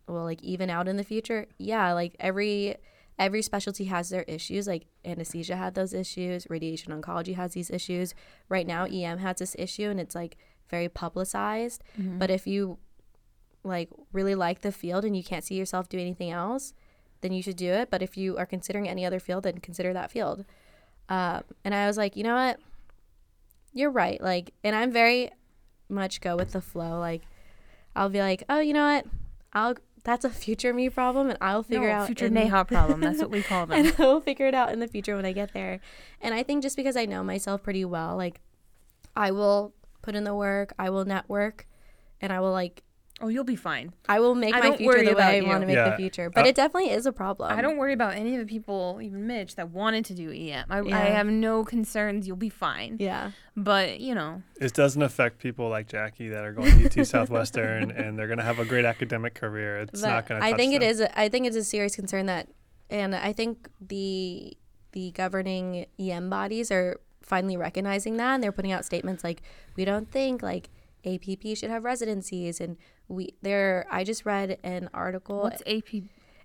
will 0.08 0.24
like 0.24 0.42
even 0.44 0.70
out 0.70 0.88
in 0.88 0.96
the 0.96 1.04
future. 1.04 1.48
Yeah. 1.58 1.92
Like 1.94 2.16
every 2.20 2.78
every 3.20 3.42
specialty 3.42 3.86
has 3.86 4.10
their 4.10 4.24
issues. 4.24 4.68
Like 4.68 4.86
anesthesia 5.06 5.56
had 5.56 5.76
those 5.76 5.94
issues. 5.94 6.50
Radiation 6.50 7.00
oncology 7.00 7.36
has 7.36 7.54
these 7.54 7.70
issues. 7.70 8.14
Right 8.50 8.68
now, 8.68 8.86
EM 8.86 9.20
has 9.20 9.38
this 9.38 9.56
issue, 9.58 9.90
and 9.90 10.00
it's 10.00 10.16
like 10.16 10.38
very 10.70 10.90
publicized. 10.90 11.84
But 12.20 12.30
if 12.30 12.46
you 12.48 12.78
like 13.64 13.90
really 14.14 14.36
like 14.36 14.62
the 14.62 14.72
field 14.72 15.04
and 15.04 15.16
you 15.16 15.24
can't 15.24 15.44
see 15.44 15.56
yourself 15.56 15.90
do 15.90 16.00
anything 16.00 16.32
else, 16.32 16.74
then 17.22 17.32
you 17.34 17.42
should 17.42 17.58
do 17.58 17.72
it. 17.72 17.90
But 17.90 18.02
if 18.02 18.18
you 18.18 18.38
are 18.38 18.46
considering 18.46 18.88
any 18.88 19.06
other 19.06 19.20
field, 19.20 19.44
then 19.44 19.58
consider 19.60 19.94
that 19.94 20.12
field. 20.12 20.46
Um, 21.10 21.44
and 21.64 21.74
I 21.74 21.88
was 21.88 21.98
like, 21.98 22.16
you 22.16 22.24
know 22.24 22.36
what? 22.36 22.60
You're 23.74 23.92
right. 23.92 24.22
Like, 24.22 24.54
and 24.64 24.76
I'm 24.76 24.92
very 24.92 25.32
much 25.90 26.22
go 26.22 26.36
with 26.36 26.52
the 26.52 26.62
flow. 26.62 27.00
Like, 27.00 27.24
I'll 27.96 28.10
be 28.10 28.20
like, 28.20 28.44
oh, 28.50 28.60
you 28.60 28.74
know 28.74 28.86
what? 28.86 29.06
I'll 29.54 29.76
that's 30.04 30.24
a 30.26 30.30
future 30.30 30.74
me 30.74 30.90
problem, 30.90 31.30
and 31.30 31.38
I'll 31.42 31.64
figure 31.64 31.88
No, 31.90 31.94
out 31.96 32.08
future 32.08 32.30
NAHA 32.30 32.66
problem. 32.68 33.02
That's 33.02 33.20
what 33.20 33.30
we 33.32 33.42
call 33.44 33.66
them. 33.68 33.86
and 33.86 33.96
I'll 34.00 34.22
figure 34.22 34.48
it 34.48 34.54
out 34.54 34.72
in 34.72 34.80
the 34.80 34.88
future 34.88 35.16
when 35.16 35.26
I 35.26 35.32
get 35.34 35.54
there. 35.54 35.80
And 36.22 36.34
I 36.34 36.44
think 36.44 36.64
just 36.64 36.76
because 36.78 36.96
I 36.96 37.06
know 37.06 37.24
myself 37.24 37.64
pretty 37.64 37.84
well, 37.86 38.16
like 38.16 38.40
I 39.16 39.32
will 39.32 39.74
put 40.02 40.16
in 40.16 40.24
the 40.24 40.36
work, 40.36 40.74
I 40.80 40.90
will 40.90 41.06
network, 41.06 41.68
and 42.22 42.32
I 42.32 42.40
will 42.40 42.52
like 42.52 42.84
Oh, 43.20 43.30
you'll 43.30 43.44
be 43.44 43.56
fine. 43.56 43.94
I 44.08 44.20
will 44.20 44.36
make 44.36 44.54
I 44.54 44.60
my 44.70 44.78
future 44.78 45.04
the 45.04 45.16
way 45.16 45.40
I 45.40 45.42
want 45.42 45.62
to 45.62 45.68
make 45.68 45.76
Yeah. 45.76 45.90
the 45.90 45.96
future. 45.98 46.30
But 46.30 46.46
Uh, 46.46 46.50
it 46.50 46.56
definitely 46.56 46.92
is 46.92 47.08
a 47.08 47.12
problem. 47.12 47.52
I 47.52 47.62
don't 47.64 47.78
worry 47.78 47.94
about 47.94 48.14
any 48.14 48.36
of 48.36 48.40
the 48.40 48.46
people, 48.46 49.00
even 49.02 49.26
Mitch, 49.26 49.56
that 49.56 49.72
wanted 49.72 50.06
to 50.06 50.14
do 50.14 50.32
EM. 50.32 50.66
I, 50.70 50.82
Yeah. 50.82 50.96
I 50.98 51.06
have 51.06 51.26
no 51.26 51.64
concerns. 51.66 52.28
You'll 52.28 52.38
be 52.38 52.50
fine. 52.50 52.98
Yeah. 53.00 53.32
But 53.56 54.00
you 54.02 54.14
know, 54.14 54.44
It 54.62 54.74
doesn't 54.74 55.02
affect 55.02 55.40
people 55.40 55.68
like 55.68 55.88
Jackie 55.88 56.30
that 56.30 56.44
are 56.46 56.54
going 56.54 56.78
to 56.78 56.86
UT 56.86 57.04
Southwestern 57.08 57.90
and 57.90 58.20
they're 58.20 58.28
going 58.28 58.38
to 58.38 58.44
have 58.46 58.60
a 58.60 58.66
great 58.66 58.86
academic 58.86 59.34
career. 59.34 59.80
It's 59.80 60.00
But 60.02 60.08
not 60.10 60.28
going 60.28 60.40
to. 60.42 60.46
I 60.48 60.54
think 60.54 60.76
it 60.76 60.84
is. 60.84 61.00
a- 61.00 61.20
I 61.20 61.28
think 61.30 61.48
it's 61.48 61.56
a 61.58 61.64
serious 61.64 61.96
concern 61.96 62.28
that, 62.28 62.50
and 62.92 63.16
I 63.16 63.34
think 63.34 63.68
the 63.82 64.56
the 64.94 65.12
governing 65.12 65.86
EM 66.00 66.30
bodies 66.30 66.72
are 66.72 67.00
finally 67.22 67.58
recognizing 67.58 68.18
that, 68.18 68.36
and 68.36 68.44
they're 68.44 68.52
putting 68.54 68.72
out 68.72 68.86
statements 68.86 69.24
like, 69.24 69.42
"We 69.76 69.86
don't 69.86 70.10
think 70.10 70.42
like 70.42 70.70
APP 71.06 71.56
should 71.56 71.70
have 71.70 71.84
residencies," 71.84 72.60
and 72.60 72.78
we 73.08 73.36
there. 73.42 73.86
I 73.90 74.04
just 74.04 74.26
read 74.26 74.58
an 74.64 74.90
article. 74.94 75.42
what's 75.42 75.64
AP? 75.66 76.04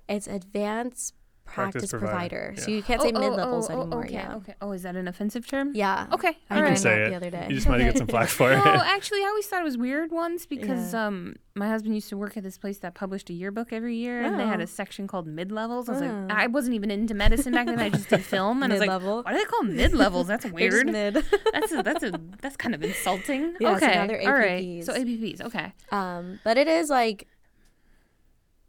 It's 0.08 0.26
advanced 0.26 1.14
practice, 1.52 1.82
Practice 1.82 1.90
provider, 1.90 2.36
provider, 2.52 2.54
so 2.60 2.70
yeah. 2.70 2.76
you 2.76 2.82
can't 2.82 3.00
Oh, 3.00 3.04
say 3.04 3.12
oh, 3.14 3.20
mid 3.20 3.32
levels 3.32 3.68
oh, 3.70 3.74
oh, 3.74 3.80
anymore. 3.82 4.04
Okay, 4.04 4.14
yeah. 4.14 4.34
okay. 4.36 4.54
Oh, 4.60 4.72
is 4.72 4.82
that 4.82 4.96
an 4.96 5.06
offensive 5.08 5.46
term? 5.46 5.72
Yeah. 5.74 6.06
Okay. 6.12 6.36
I 6.50 6.54
all 6.56 6.60
You 6.62 6.66
can 6.68 6.76
say 6.76 7.02
it. 7.02 7.10
the 7.10 7.14
other 7.16 7.30
day. 7.30 7.46
You 7.48 7.54
just 7.54 7.68
might 7.68 7.78
get 7.78 7.98
some 7.98 8.06
flack 8.14 8.28
for 8.28 8.50
No, 8.50 8.56
it. 8.56 8.80
actually, 8.84 9.20
I 9.20 9.26
always 9.26 9.46
thought 9.46 9.60
it 9.60 9.64
was 9.64 9.76
weird 9.78 10.10
once 10.12 10.46
because 10.46 10.92
Yeah. 10.92 11.06
um, 11.06 11.36
my 11.54 11.68
husband 11.68 11.94
used 11.94 12.08
to 12.08 12.16
work 12.16 12.36
at 12.36 12.42
this 12.42 12.56
place 12.56 12.78
that 12.78 12.94
published 12.94 13.28
a 13.28 13.34
yearbook 13.34 13.72
every 13.72 13.96
year, 13.96 14.22
and 14.22 14.40
they 14.40 14.46
had 14.46 14.60
Oh. 14.60 14.64
a 14.64 14.66
section 14.66 15.06
called 15.06 15.26
mid 15.26 15.52
levels. 15.52 15.88
I 15.88 15.92
was 15.92 16.02
Oh. 16.02 16.06
like, 16.06 16.32
I 16.38 16.46
wasn't 16.46 16.74
even 16.74 16.90
into 16.90 17.14
medicine 17.14 17.52
back 17.52 17.66
then. 17.66 17.78
I 17.78 17.90
just 17.90 18.08
did 18.08 18.24
film, 18.34 18.62
and 18.62 18.72
I 18.72 18.76
was 18.76 18.80
like, 18.80 18.88
Mid-level. 18.90 19.22
why 19.22 19.32
do 19.32 19.38
they 19.38 19.44
call 19.44 19.62
mid 19.64 19.92
levels? 19.92 20.26
That's 20.28 20.44
They're 20.44 20.52
weird. 20.52 20.86
mid. 20.86 21.14
that's 21.52 21.72
a, 21.72 21.82
that's 21.82 22.02
a 22.02 22.12
that's 22.40 22.56
kind 22.56 22.74
of 22.74 22.82
insulting. 22.82 23.54
Yeah, 23.60 23.76
okay, 23.76 23.94
now 23.94 24.06
they're 24.06 24.22
all 24.26 24.32
right. 24.38 24.84
So 24.84 24.94
APPs. 24.94 25.40
Okay. 25.42 25.72
Um, 25.90 26.40
but 26.44 26.56
it 26.56 26.68
is 26.68 26.88
like 26.88 27.28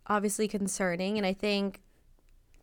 obviously 0.07 0.47
concerning, 0.49 1.17
and 1.17 1.25
I 1.25 1.33
think 1.33 1.81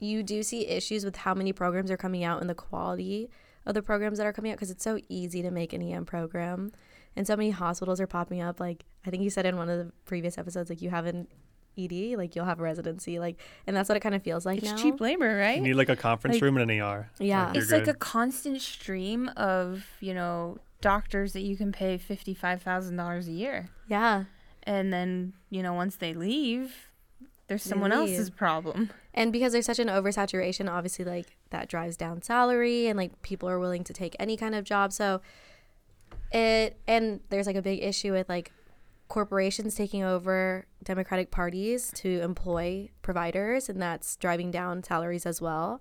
you 0.00 0.22
do 0.22 0.42
see 0.42 0.66
issues 0.66 1.04
with 1.04 1.16
how 1.16 1.34
many 1.34 1.52
programs 1.52 1.90
are 1.90 1.96
coming 1.96 2.24
out 2.24 2.40
and 2.40 2.50
the 2.50 2.54
quality 2.54 3.30
of 3.66 3.74
the 3.74 3.82
programs 3.82 4.18
that 4.18 4.26
are 4.26 4.32
coming 4.32 4.50
out 4.50 4.56
because 4.56 4.70
it's 4.70 4.82
so 4.82 4.98
easy 5.08 5.42
to 5.42 5.50
make 5.50 5.72
an 5.72 5.82
EM 5.82 6.06
program, 6.06 6.72
and 7.14 7.26
so 7.26 7.36
many 7.36 7.50
hospitals 7.50 8.00
are 8.00 8.06
popping 8.06 8.40
up. 8.40 8.58
Like 8.58 8.84
I 9.06 9.10
think 9.10 9.22
you 9.22 9.30
said 9.30 9.46
in 9.46 9.56
one 9.56 9.68
of 9.68 9.78
the 9.78 9.92
previous 10.06 10.38
episodes, 10.38 10.70
like 10.70 10.80
you 10.82 10.90
have 10.90 11.06
an 11.06 11.28
ED, 11.78 12.16
like 12.16 12.34
you'll 12.34 12.46
have 12.46 12.58
a 12.58 12.62
residency, 12.62 13.18
like, 13.18 13.38
and 13.66 13.76
that's 13.76 13.88
what 13.88 13.96
it 13.96 14.00
kind 14.00 14.14
of 14.14 14.22
feels 14.22 14.44
like 14.44 14.58
It's 14.58 14.70
now. 14.70 14.76
cheap 14.76 15.00
labor, 15.00 15.36
right? 15.36 15.56
You 15.56 15.62
need 15.62 15.74
like 15.74 15.88
a 15.88 15.96
conference 15.96 16.34
Like- 16.36 16.42
room 16.42 16.56
and 16.56 16.70
an 16.70 16.80
ER. 16.80 17.10
Yeah. 17.18 17.52
you're 17.52 17.62
it's 17.62 17.70
like 17.72 17.86
a 17.86 17.94
constant 17.94 18.60
stream 18.60 19.28
of 19.36 19.86
you 20.00 20.14
know 20.14 20.58
doctors 20.80 21.34
that 21.34 21.42
you 21.42 21.56
can 21.56 21.70
pay 21.72 21.98
fifty 21.98 22.32
five 22.34 22.62
thousand 22.62 22.96
dollars 22.96 23.28
a 23.28 23.32
year, 23.32 23.68
Yeah. 23.88 24.24
and 24.62 24.92
then 24.92 25.34
you 25.50 25.62
know 25.62 25.74
once 25.74 25.96
they 25.96 26.14
leave, 26.14 26.89
there's 27.50 27.64
someone 27.64 27.90
leave. 27.90 28.10
else's 28.10 28.30
problem. 28.30 28.90
And 29.12 29.32
because 29.32 29.52
there's 29.52 29.66
such 29.66 29.80
an 29.80 29.88
oversaturation, 29.88 30.70
obviously, 30.70 31.04
like 31.04 31.36
that 31.50 31.68
drives 31.68 31.96
down 31.96 32.22
salary, 32.22 32.86
and 32.86 32.96
like 32.96 33.20
people 33.22 33.48
are 33.48 33.58
willing 33.58 33.82
to 33.82 33.92
take 33.92 34.14
any 34.20 34.36
kind 34.36 34.54
of 34.54 34.62
job. 34.62 34.92
So 34.92 35.20
it 36.32 36.78
and 36.86 37.18
there's 37.28 37.48
like 37.48 37.56
a 37.56 37.62
big 37.62 37.82
issue 37.82 38.12
with 38.12 38.28
like 38.28 38.52
corporations 39.08 39.74
taking 39.74 40.04
over 40.04 40.64
Democratic 40.84 41.32
parties 41.32 41.90
to 41.96 42.20
employ 42.20 42.88
providers, 43.02 43.68
and 43.68 43.82
that's 43.82 44.14
driving 44.14 44.52
down 44.52 44.84
salaries 44.84 45.26
as 45.26 45.40
well. 45.40 45.80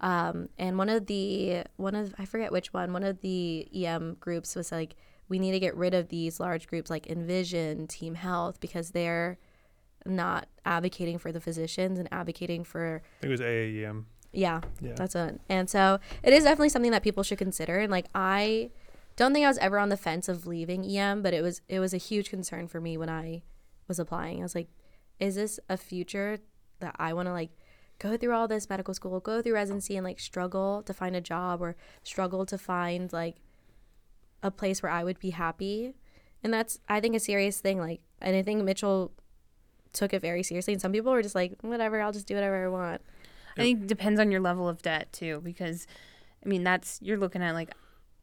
Um, 0.00 0.48
and 0.58 0.78
one 0.78 0.88
of 0.88 1.04
the 1.04 1.64
one 1.76 1.94
of 1.94 2.14
I 2.18 2.24
forget 2.24 2.50
which 2.50 2.72
one 2.72 2.94
one 2.94 3.04
of 3.04 3.20
the 3.20 3.68
EM 3.74 4.16
groups 4.20 4.56
was 4.56 4.72
like 4.72 4.96
we 5.28 5.38
need 5.38 5.52
to 5.52 5.60
get 5.60 5.76
rid 5.76 5.92
of 5.92 6.08
these 6.08 6.40
large 6.40 6.66
groups 6.66 6.88
like 6.88 7.08
Envision, 7.08 7.88
Team 7.88 8.14
Health 8.14 8.58
because 8.58 8.92
they're 8.92 9.36
not 10.06 10.48
advocating 10.64 11.18
for 11.18 11.32
the 11.32 11.40
physicians 11.40 11.98
and 11.98 12.08
advocating 12.12 12.64
for 12.64 13.02
I 13.18 13.20
think 13.20 13.28
it 13.28 13.32
was 13.32 13.40
AAEM. 13.40 14.04
yeah, 14.32 14.60
Yeah. 14.80 14.92
that's 14.96 15.14
it. 15.14 15.40
And 15.48 15.68
so 15.68 15.98
it 16.22 16.32
is 16.32 16.44
definitely 16.44 16.68
something 16.70 16.90
that 16.92 17.02
people 17.02 17.22
should 17.22 17.38
consider. 17.38 17.78
And 17.78 17.90
like 17.90 18.06
I 18.14 18.70
don't 19.16 19.32
think 19.34 19.44
I 19.44 19.48
was 19.48 19.58
ever 19.58 19.78
on 19.78 19.88
the 19.90 19.96
fence 19.96 20.28
of 20.28 20.46
leaving 20.46 20.84
EM, 20.84 21.22
but 21.22 21.34
it 21.34 21.42
was 21.42 21.60
it 21.68 21.80
was 21.80 21.92
a 21.92 21.98
huge 21.98 22.30
concern 22.30 22.68
for 22.68 22.80
me 22.80 22.96
when 22.96 23.10
I 23.10 23.42
was 23.88 23.98
applying. 23.98 24.40
I 24.40 24.42
was 24.42 24.54
like, 24.54 24.68
is 25.18 25.34
this 25.34 25.60
a 25.68 25.76
future 25.76 26.38
that 26.80 26.96
I 26.98 27.12
want 27.12 27.26
to 27.26 27.32
like 27.32 27.50
go 27.98 28.16
through 28.16 28.32
all 28.34 28.48
this 28.48 28.70
medical 28.70 28.94
school, 28.94 29.20
go 29.20 29.42
through 29.42 29.52
residency 29.54 29.96
and 29.96 30.04
like 30.06 30.18
struggle 30.20 30.82
to 30.84 30.94
find 30.94 31.14
a 31.14 31.20
job 31.20 31.60
or 31.60 31.76
struggle 32.02 32.46
to 32.46 32.56
find 32.56 33.12
like 33.12 33.36
a 34.42 34.50
place 34.50 34.82
where 34.82 34.90
I 34.92 35.04
would 35.04 35.18
be 35.18 35.30
happy? 35.30 35.94
And 36.42 36.54
that's 36.54 36.78
I 36.88 37.00
think 37.00 37.14
a 37.14 37.20
serious 37.20 37.60
thing 37.60 37.78
like 37.78 38.00
and 38.22 38.34
I 38.36 38.42
think 38.42 38.62
Mitchell 38.64 39.12
took 39.92 40.12
it 40.14 40.20
very 40.22 40.42
seriously 40.42 40.72
and 40.74 40.80
some 40.80 40.92
people 40.92 41.12
were 41.12 41.22
just 41.22 41.34
like 41.34 41.54
whatever, 41.62 42.00
I'll 42.00 42.12
just 42.12 42.26
do 42.26 42.34
whatever 42.34 42.64
I 42.64 42.68
want. 42.68 43.00
I 43.56 43.62
think 43.62 43.82
it 43.82 43.86
depends 43.88 44.20
on 44.20 44.30
your 44.30 44.40
level 44.40 44.68
of 44.68 44.80
debt 44.82 45.12
too, 45.12 45.40
because 45.44 45.86
I 46.44 46.48
mean 46.48 46.62
that's 46.64 46.98
you're 47.02 47.18
looking 47.18 47.42
at 47.42 47.52
like 47.54 47.72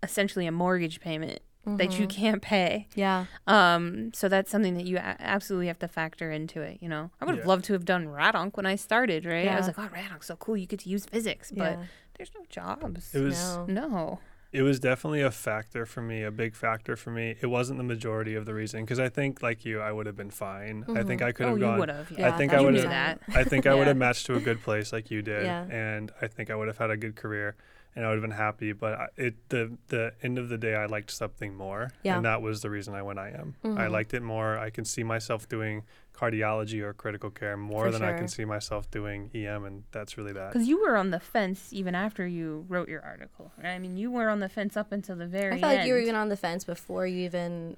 essentially 0.04 0.46
a 0.48 0.52
mortgage 0.52 1.00
payment 1.00 1.40
that 1.66 1.90
Mm-hmm. 1.90 2.02
you 2.02 2.08
can't 2.08 2.42
pay. 2.42 2.88
Yeah. 2.96 3.26
Um, 3.46 4.14
so 4.14 4.30
that's 4.30 4.50
something 4.50 4.76
that 4.76 4.86
you 4.86 4.96
a- 4.98 5.18
absolutely 5.20 5.68
have 5.68 5.80
to 5.80 5.88
factor 5.90 6.32
into 6.32 6.62
it. 6.62 6.78
You 6.82 6.88
know, 6.88 7.12
I 7.20 7.26
would 7.26 7.36
have 7.36 7.44
Yeah. 7.44 7.50
loved 7.50 7.66
to 7.66 7.74
have 7.74 7.84
done 7.84 8.08
Rad 8.08 8.36
Onc 8.36 8.56
when 8.56 8.66
I 8.66 8.76
started. 8.78 9.26
Right? 9.26 9.44
yeah. 9.44 9.56
I 9.56 9.58
was 9.58 9.68
like, 9.68 9.78
oh, 9.78 9.90
Rad 9.92 10.10
Onc's 10.14 10.28
so 10.28 10.38
cool. 10.38 10.56
You 10.56 10.66
get 10.66 10.80
to 10.82 10.90
use 10.90 11.06
physics, 11.06 11.52
but 11.52 11.72
Yeah. 11.78 11.84
there's 12.18 12.32
no 12.34 12.46
jobs. 12.50 13.14
It 13.14 13.20
was 13.22 13.58
No. 13.58 13.66
no. 13.66 14.20
It 14.52 14.62
was 14.62 14.80
definitely 14.80 15.22
a 15.22 15.32
factor 15.32 15.86
for 15.86 16.02
me, 16.02 16.24
a 16.24 16.32
big 16.32 16.56
factor 16.56 16.96
for 16.96 17.12
me. 17.12 17.36
It 17.42 17.48
wasn't 17.48 17.78
the 17.78 17.84
majority 17.84 18.34
of 18.36 18.46
the 18.46 18.54
reason 18.54 18.82
because 18.82 19.00
I 19.00 19.10
think, 19.10 19.42
like 19.44 19.66
you, 19.66 19.82
I 19.82 19.92
would 19.92 20.06
have 20.06 20.16
been 20.16 20.32
fine. 20.32 20.84
I 20.88 21.04
think 21.04 21.22
mm-hmm. 21.22 21.28
I 21.28 21.32
could 21.34 21.46
Oh, 21.46 21.50
have 21.50 21.58
you 21.58 21.64
gone. 21.66 21.80
would 21.80 21.90
have. 21.90 22.12
I 22.12 22.20
Yeah. 22.20 22.38
think 22.38 22.54
I 22.54 22.62
would 22.62 22.76
have. 22.76 23.20
I 23.36 23.44
think 23.44 23.68
I 23.68 23.76
would 23.78 23.88
have 23.88 23.98
matched 23.98 24.26
to 24.28 24.36
a 24.36 24.40
good 24.40 24.62
place 24.64 24.94
like 24.94 25.12
you 25.12 25.22
did, 25.22 25.44
Yeah. 25.44 25.64
and 25.64 26.12
I 26.22 26.28
think 26.28 26.50
I 26.50 26.56
would 26.56 26.68
have 26.68 26.78
had 26.78 26.92
a 26.92 26.98
good 26.98 27.16
career, 27.16 27.56
and 27.98 28.06
I 28.06 28.10
would 28.10 28.20
have 28.20 28.22
been 28.22 28.38
happy. 28.38 28.74
But 28.74 28.94
I, 28.94 29.08
it 29.18 29.50
the 29.50 29.76
the 29.88 30.14
end 30.22 30.38
of 30.38 30.50
the 30.50 30.58
day, 30.58 30.76
I 30.76 30.86
liked 30.86 31.10
something 31.12 31.56
more, 31.56 31.90
Yeah. 32.04 32.18
and 32.18 32.26
that 32.26 32.44
was 32.44 32.62
the 32.62 32.70
reason 32.70 32.94
I 32.94 33.02
went 33.02 33.18
IM. 33.18 33.56
I 33.64 33.68
mm-hmm. 33.68 33.92
liked 33.92 34.14
it 34.14 34.22
more. 34.22 34.58
I 34.58 34.70
can 34.70 34.86
see 34.86 35.04
myself 35.04 35.50
doing 35.50 35.84
cardiology 36.14 36.82
or 36.82 36.94
critical 36.94 37.32
care 37.32 37.58
more 37.58 37.86
For 37.86 37.92
than 37.92 38.04
I 38.04 38.16
can 38.16 38.28
see 38.28 38.46
myself 38.46 38.90
doing 38.92 39.32
EM, 39.34 39.66
and 39.66 39.84
that's 39.92 40.16
really 40.16 40.32
that. 40.34 40.54
Because 40.54 40.68
you 40.68 40.80
were 40.80 40.96
on 40.96 41.10
the 41.10 41.20
fence 41.20 41.74
even 41.74 41.96
after 41.96 42.26
you 42.28 42.66
wrote 42.70 42.88
your 42.88 43.04
article, 43.04 43.52
right? 43.58 43.74
I 43.74 43.80
mean, 43.80 43.98
you 43.98 44.12
were 44.12 44.30
on 44.30 44.40
the 44.40 44.50
fence 44.50 44.78
up 44.78 44.92
until 44.92 45.16
the 45.16 45.28
very 45.28 45.56
I 45.56 45.60
felt 45.60 45.72
end. 45.72 45.80
like 45.80 45.88
you 45.88 45.94
were 45.94 46.00
even 46.00 46.16
on 46.16 46.30
the 46.30 46.38
fence 46.38 46.64
before 46.64 47.08
you 47.08 47.26
even 47.26 47.78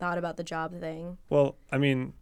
thought 0.00 0.18
about 0.18 0.36
the 0.36 0.44
job 0.44 0.78
thing. 0.80 1.18
Well, 1.30 1.54
I 1.70 1.78
mean, 1.78 2.14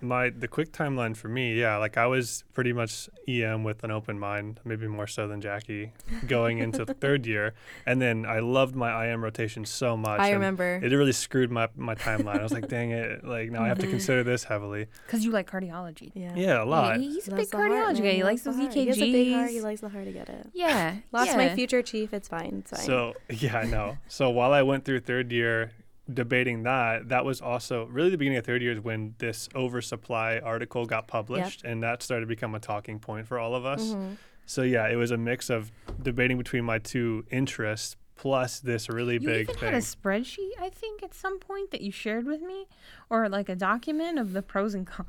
my 0.00 0.30
the 0.30 0.48
quick 0.48 0.72
timeline 0.72 1.16
for 1.16 1.28
me, 1.28 1.54
yeah, 1.58 1.76
like 1.78 1.96
I 1.96 2.06
was 2.06 2.44
pretty 2.52 2.72
much 2.72 3.08
EM 3.26 3.64
with 3.64 3.82
an 3.84 3.90
open 3.90 4.18
mind, 4.18 4.60
maybe 4.64 4.86
more 4.86 5.06
so 5.06 5.26
than 5.26 5.40
Jackie, 5.40 5.92
going 6.26 6.58
into 6.58 6.84
the 6.84 6.94
third 6.94 7.26
year, 7.26 7.54
and 7.86 8.00
then 8.00 8.26
I 8.26 8.40
loved 8.40 8.74
my 8.76 9.08
IM 9.08 9.24
rotation 9.24 9.64
so 9.64 9.96
much. 9.96 10.20
I 10.20 10.30
remember. 10.32 10.80
It 10.82 10.92
really 10.92 11.12
screwed 11.12 11.50
my 11.50 11.68
my 11.76 11.94
timeline. 11.94 12.38
I 12.38 12.42
was 12.42 12.52
like, 12.52 12.68
dang 12.68 12.90
it, 12.90 13.24
like 13.24 13.50
now 13.50 13.62
I 13.64 13.68
have 13.68 13.78
to 13.78 13.86
consider 13.96 14.22
this 14.22 14.44
heavily. 14.44 14.86
Because 15.06 15.24
you 15.24 15.30
like 15.30 15.50
cardiology. 15.50 16.12
yeah. 16.14 16.34
Yeah, 16.36 16.62
a 16.62 16.64
lot. 16.64 16.98
He- 16.98 17.14
he's 17.14 17.28
a 17.28 17.30
big 17.30 17.38
Loves 17.38 17.50
the 17.50 17.56
heart, 17.56 17.70
cardiology 17.72 18.02
guy. 18.02 18.10
He 18.12 18.22
likes 18.24 18.46
loves 18.46 18.56
those 18.56 18.56
the 18.56 18.62
heart. 18.62 18.74
EKGs. 18.74 18.80
He 18.82 18.86
has 18.88 18.98
a 18.98 19.12
big 19.12 19.32
heart. 19.32 19.50
He 19.50 19.60
likes 19.60 19.80
the 19.80 19.88
heart 19.88 20.04
to 20.04 20.12
get 20.12 20.28
it. 20.28 20.46
yeah. 20.52 20.96
Lost 21.12 21.30
yeah. 21.30 21.36
my 21.36 21.54
future 21.54 21.82
chief. 21.82 22.12
It's 22.12 22.28
fine. 22.28 22.62
It's 22.64 22.70
fine. 22.72 22.86
So 22.86 23.14
yeah, 23.30 23.58
I 23.58 23.64
know. 23.64 23.96
So 24.08 24.30
while 24.30 24.52
I 24.52 24.62
went 24.62 24.84
through 24.84 25.00
third 25.00 25.32
year 25.32 25.72
debating 26.12 26.62
that, 26.62 27.08
that 27.08 27.24
was 27.24 27.40
also 27.40 27.86
really 27.86 28.10
the 28.10 28.18
beginning 28.18 28.38
of 28.38 28.44
third 28.46 28.62
year 28.62 28.72
is 28.72 28.80
when 28.80 29.14
this 29.18 29.48
oversupply 29.54 30.40
article 30.42 30.86
got 30.86 31.08
published, 31.08 31.64
and 31.64 31.82
that 31.82 32.02
started 32.02 32.20
to 32.22 32.26
become 32.28 32.54
a 32.54 32.60
talking 32.60 32.98
point 32.98 33.26
for 33.26 33.38
all 33.38 33.54
of 33.54 33.64
us. 33.66 33.82
Mhm. 33.92 34.16
So 34.46 34.62
yeah, 34.62 34.88
it 34.88 34.96
was 34.96 35.10
a 35.10 35.16
mix 35.16 35.50
of 35.50 35.72
debating 36.00 36.38
between 36.38 36.64
my 36.64 36.78
two 36.78 37.24
interests 37.30 37.96
plus 38.14 38.60
this 38.60 38.88
really 38.88 39.14
You 39.14 39.20
big 39.20 39.40
even 39.42 39.54
thing. 39.56 39.64
had 39.64 39.74
a 39.74 39.78
spreadsheet, 39.78 40.52
I 40.60 40.70
think, 40.70 41.02
at 41.02 41.12
some 41.12 41.38
point 41.38 41.70
that 41.72 41.80
you 41.82 41.90
shared 41.92 42.24
with 42.24 42.40
me, 42.40 42.66
or 43.10 43.28
like 43.28 43.48
a 43.48 43.56
document 43.56 44.18
of 44.18 44.32
the 44.32 44.42
pros 44.42 44.74
and 44.74 44.86
cons. 44.86 45.08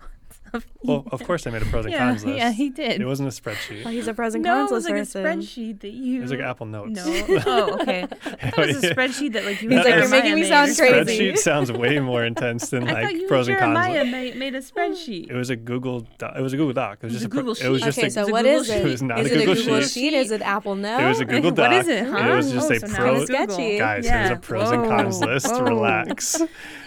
Of 0.54 0.66
well, 0.84 1.04
of 1.12 1.24
course 1.24 1.46
I 1.46 1.50
made 1.52 1.62
a 1.62 1.66
pros 1.66 1.86
and 1.86 1.94
yeah, 1.94 2.00
cons 2.10 2.26
list. 2.26 2.38
yeah, 2.38 2.52
he 2.52 2.70
did. 2.70 3.02
It 3.02 3.06
wasn't 3.06 3.28
a 3.28 3.32
spreadsheet. 3.42 3.84
Oh, 3.86 3.90
he's 3.90 4.08
a 4.08 4.14
pros 4.14 4.34
and 4.36 4.44
no, 4.44 4.54
cons 4.68 4.72
it 4.72 4.74
was 4.74 4.84
list 4.90 5.16
like 5.16 5.26
person. 5.26 5.26
a 5.26 5.44
spreadsheet 5.44 5.80
that 5.82 5.90
you. 5.92 6.20
It 6.20 6.22
was 6.22 6.32
like 6.32 6.40
Apple 6.40 6.66
Notes. 6.66 7.06
No. 7.06 7.26
Oh, 7.46 7.80
okay. 7.82 8.04
I 8.04 8.52
thought 8.52 8.70
it 8.70 8.76
was 8.76 8.84
a 8.84 8.96
spreadsheet 8.96 9.34
that 9.34 9.46
like 9.46 9.62
you. 9.62 9.70
He's 9.70 9.84
like, 9.86 9.96
"You're 9.96 10.10
making 10.10 10.36
me 10.36 10.48
sound 10.48 10.76
crazy." 10.76 11.20
Spreadsheet 11.34 11.38
sounds 11.38 11.72
way 11.72 12.00
more 12.00 12.24
intense 12.26 12.70
than 12.70 12.84
I 12.88 12.94
thought 12.94 13.04
like 13.04 13.16
you 13.18 13.28
pros 13.28 13.48
and 13.48 13.58
and 13.58 13.74
cons. 13.74 13.78
Jeremiah 13.88 14.04
list. 14.04 14.12
made, 14.12 14.36
made 14.38 14.56
a 14.56 14.62
spreadsheet. 14.62 15.30
It 15.30 15.36
was 15.36 15.50
a 15.50 15.56
Google. 15.56 16.08
Doc, 16.18 16.34
it 16.38 16.42
was 16.42 16.54
a 16.54 16.58
Google 16.58 16.74
Doc. 16.74 17.00
It 17.02 17.06
was 17.08 17.14
It 17.14 17.16
was 17.16 17.22
just 17.22 17.26
a 17.26 17.30
pro- 17.30 17.42
Google 17.42 17.66
It 17.66 17.70
was 17.70 17.80
sheet. 17.82 17.86
just 17.86 17.98
okay, 17.98 18.08
a, 18.08 18.12
so 18.12 18.22
It's 18.22 18.30
a 18.30 18.32
what 18.32 18.44
Google 18.46 18.64
sheet. 18.64 18.74
it? 18.74 18.86
It 18.86 18.90
was 18.90 19.02
not 19.02 19.20
is 19.20 19.32
a 19.32 19.34
it 19.34 19.38
Google 19.40 19.52
a 19.54 19.56
Google 19.56 19.82
sheet. 19.82 19.90
sheet? 19.92 20.14
Is 20.14 20.32
it 20.32 20.42
Apple 20.42 20.76
No? 20.76 21.00
It 21.00 21.08
was 21.10 21.20
a 21.20 21.26
Google 21.26 21.52
Doc. 21.52 21.72
What 21.72 21.80
is 21.82 21.88
it, 21.88 22.06
huh? 22.08 22.18
It 22.18 22.36
was 22.36 22.52
just 22.52 22.72
oh, 22.72 22.76
a 22.76 22.80
so 22.80 22.88
now 22.88 23.16
it's 23.16 23.26
Sketchy. 23.28 23.78
Guys, 23.78 24.06
it 24.06 24.12
was 24.12 24.30
Yeah. 24.30 24.32
a 24.32 24.38
pros 24.38 24.72
and 24.72 24.86
cons 24.86 25.20
list. 25.20 25.52
Relax. 25.60 26.42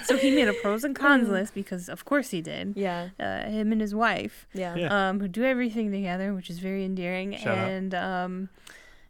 So 0.05 0.17
he 0.17 0.31
made 0.33 0.49
a 0.49 0.53
pros 0.55 0.83
and 0.83 0.97
cons 0.97 1.29
list 1.29 1.55
because, 1.55 1.89
of 1.89 2.05
course, 2.05 2.31
he 2.31 2.41
did. 2.41 2.73
Yeah. 2.77 3.11
Him 3.51 3.73
and 3.73 3.81
his 3.81 3.95
wife, 3.95 4.47
Yeah. 4.55 4.75
Yeah. 4.77 5.09
um, 5.11 5.21
who 5.21 5.29
do 5.29 5.45
everything 5.45 5.91
together, 5.93 6.33
which 6.35 6.49
is 6.51 6.59
very 6.59 6.85
endearing. 6.85 7.37
Shout 7.37 7.59
out. 7.59 7.69
and 7.71 7.95
um, 7.95 8.49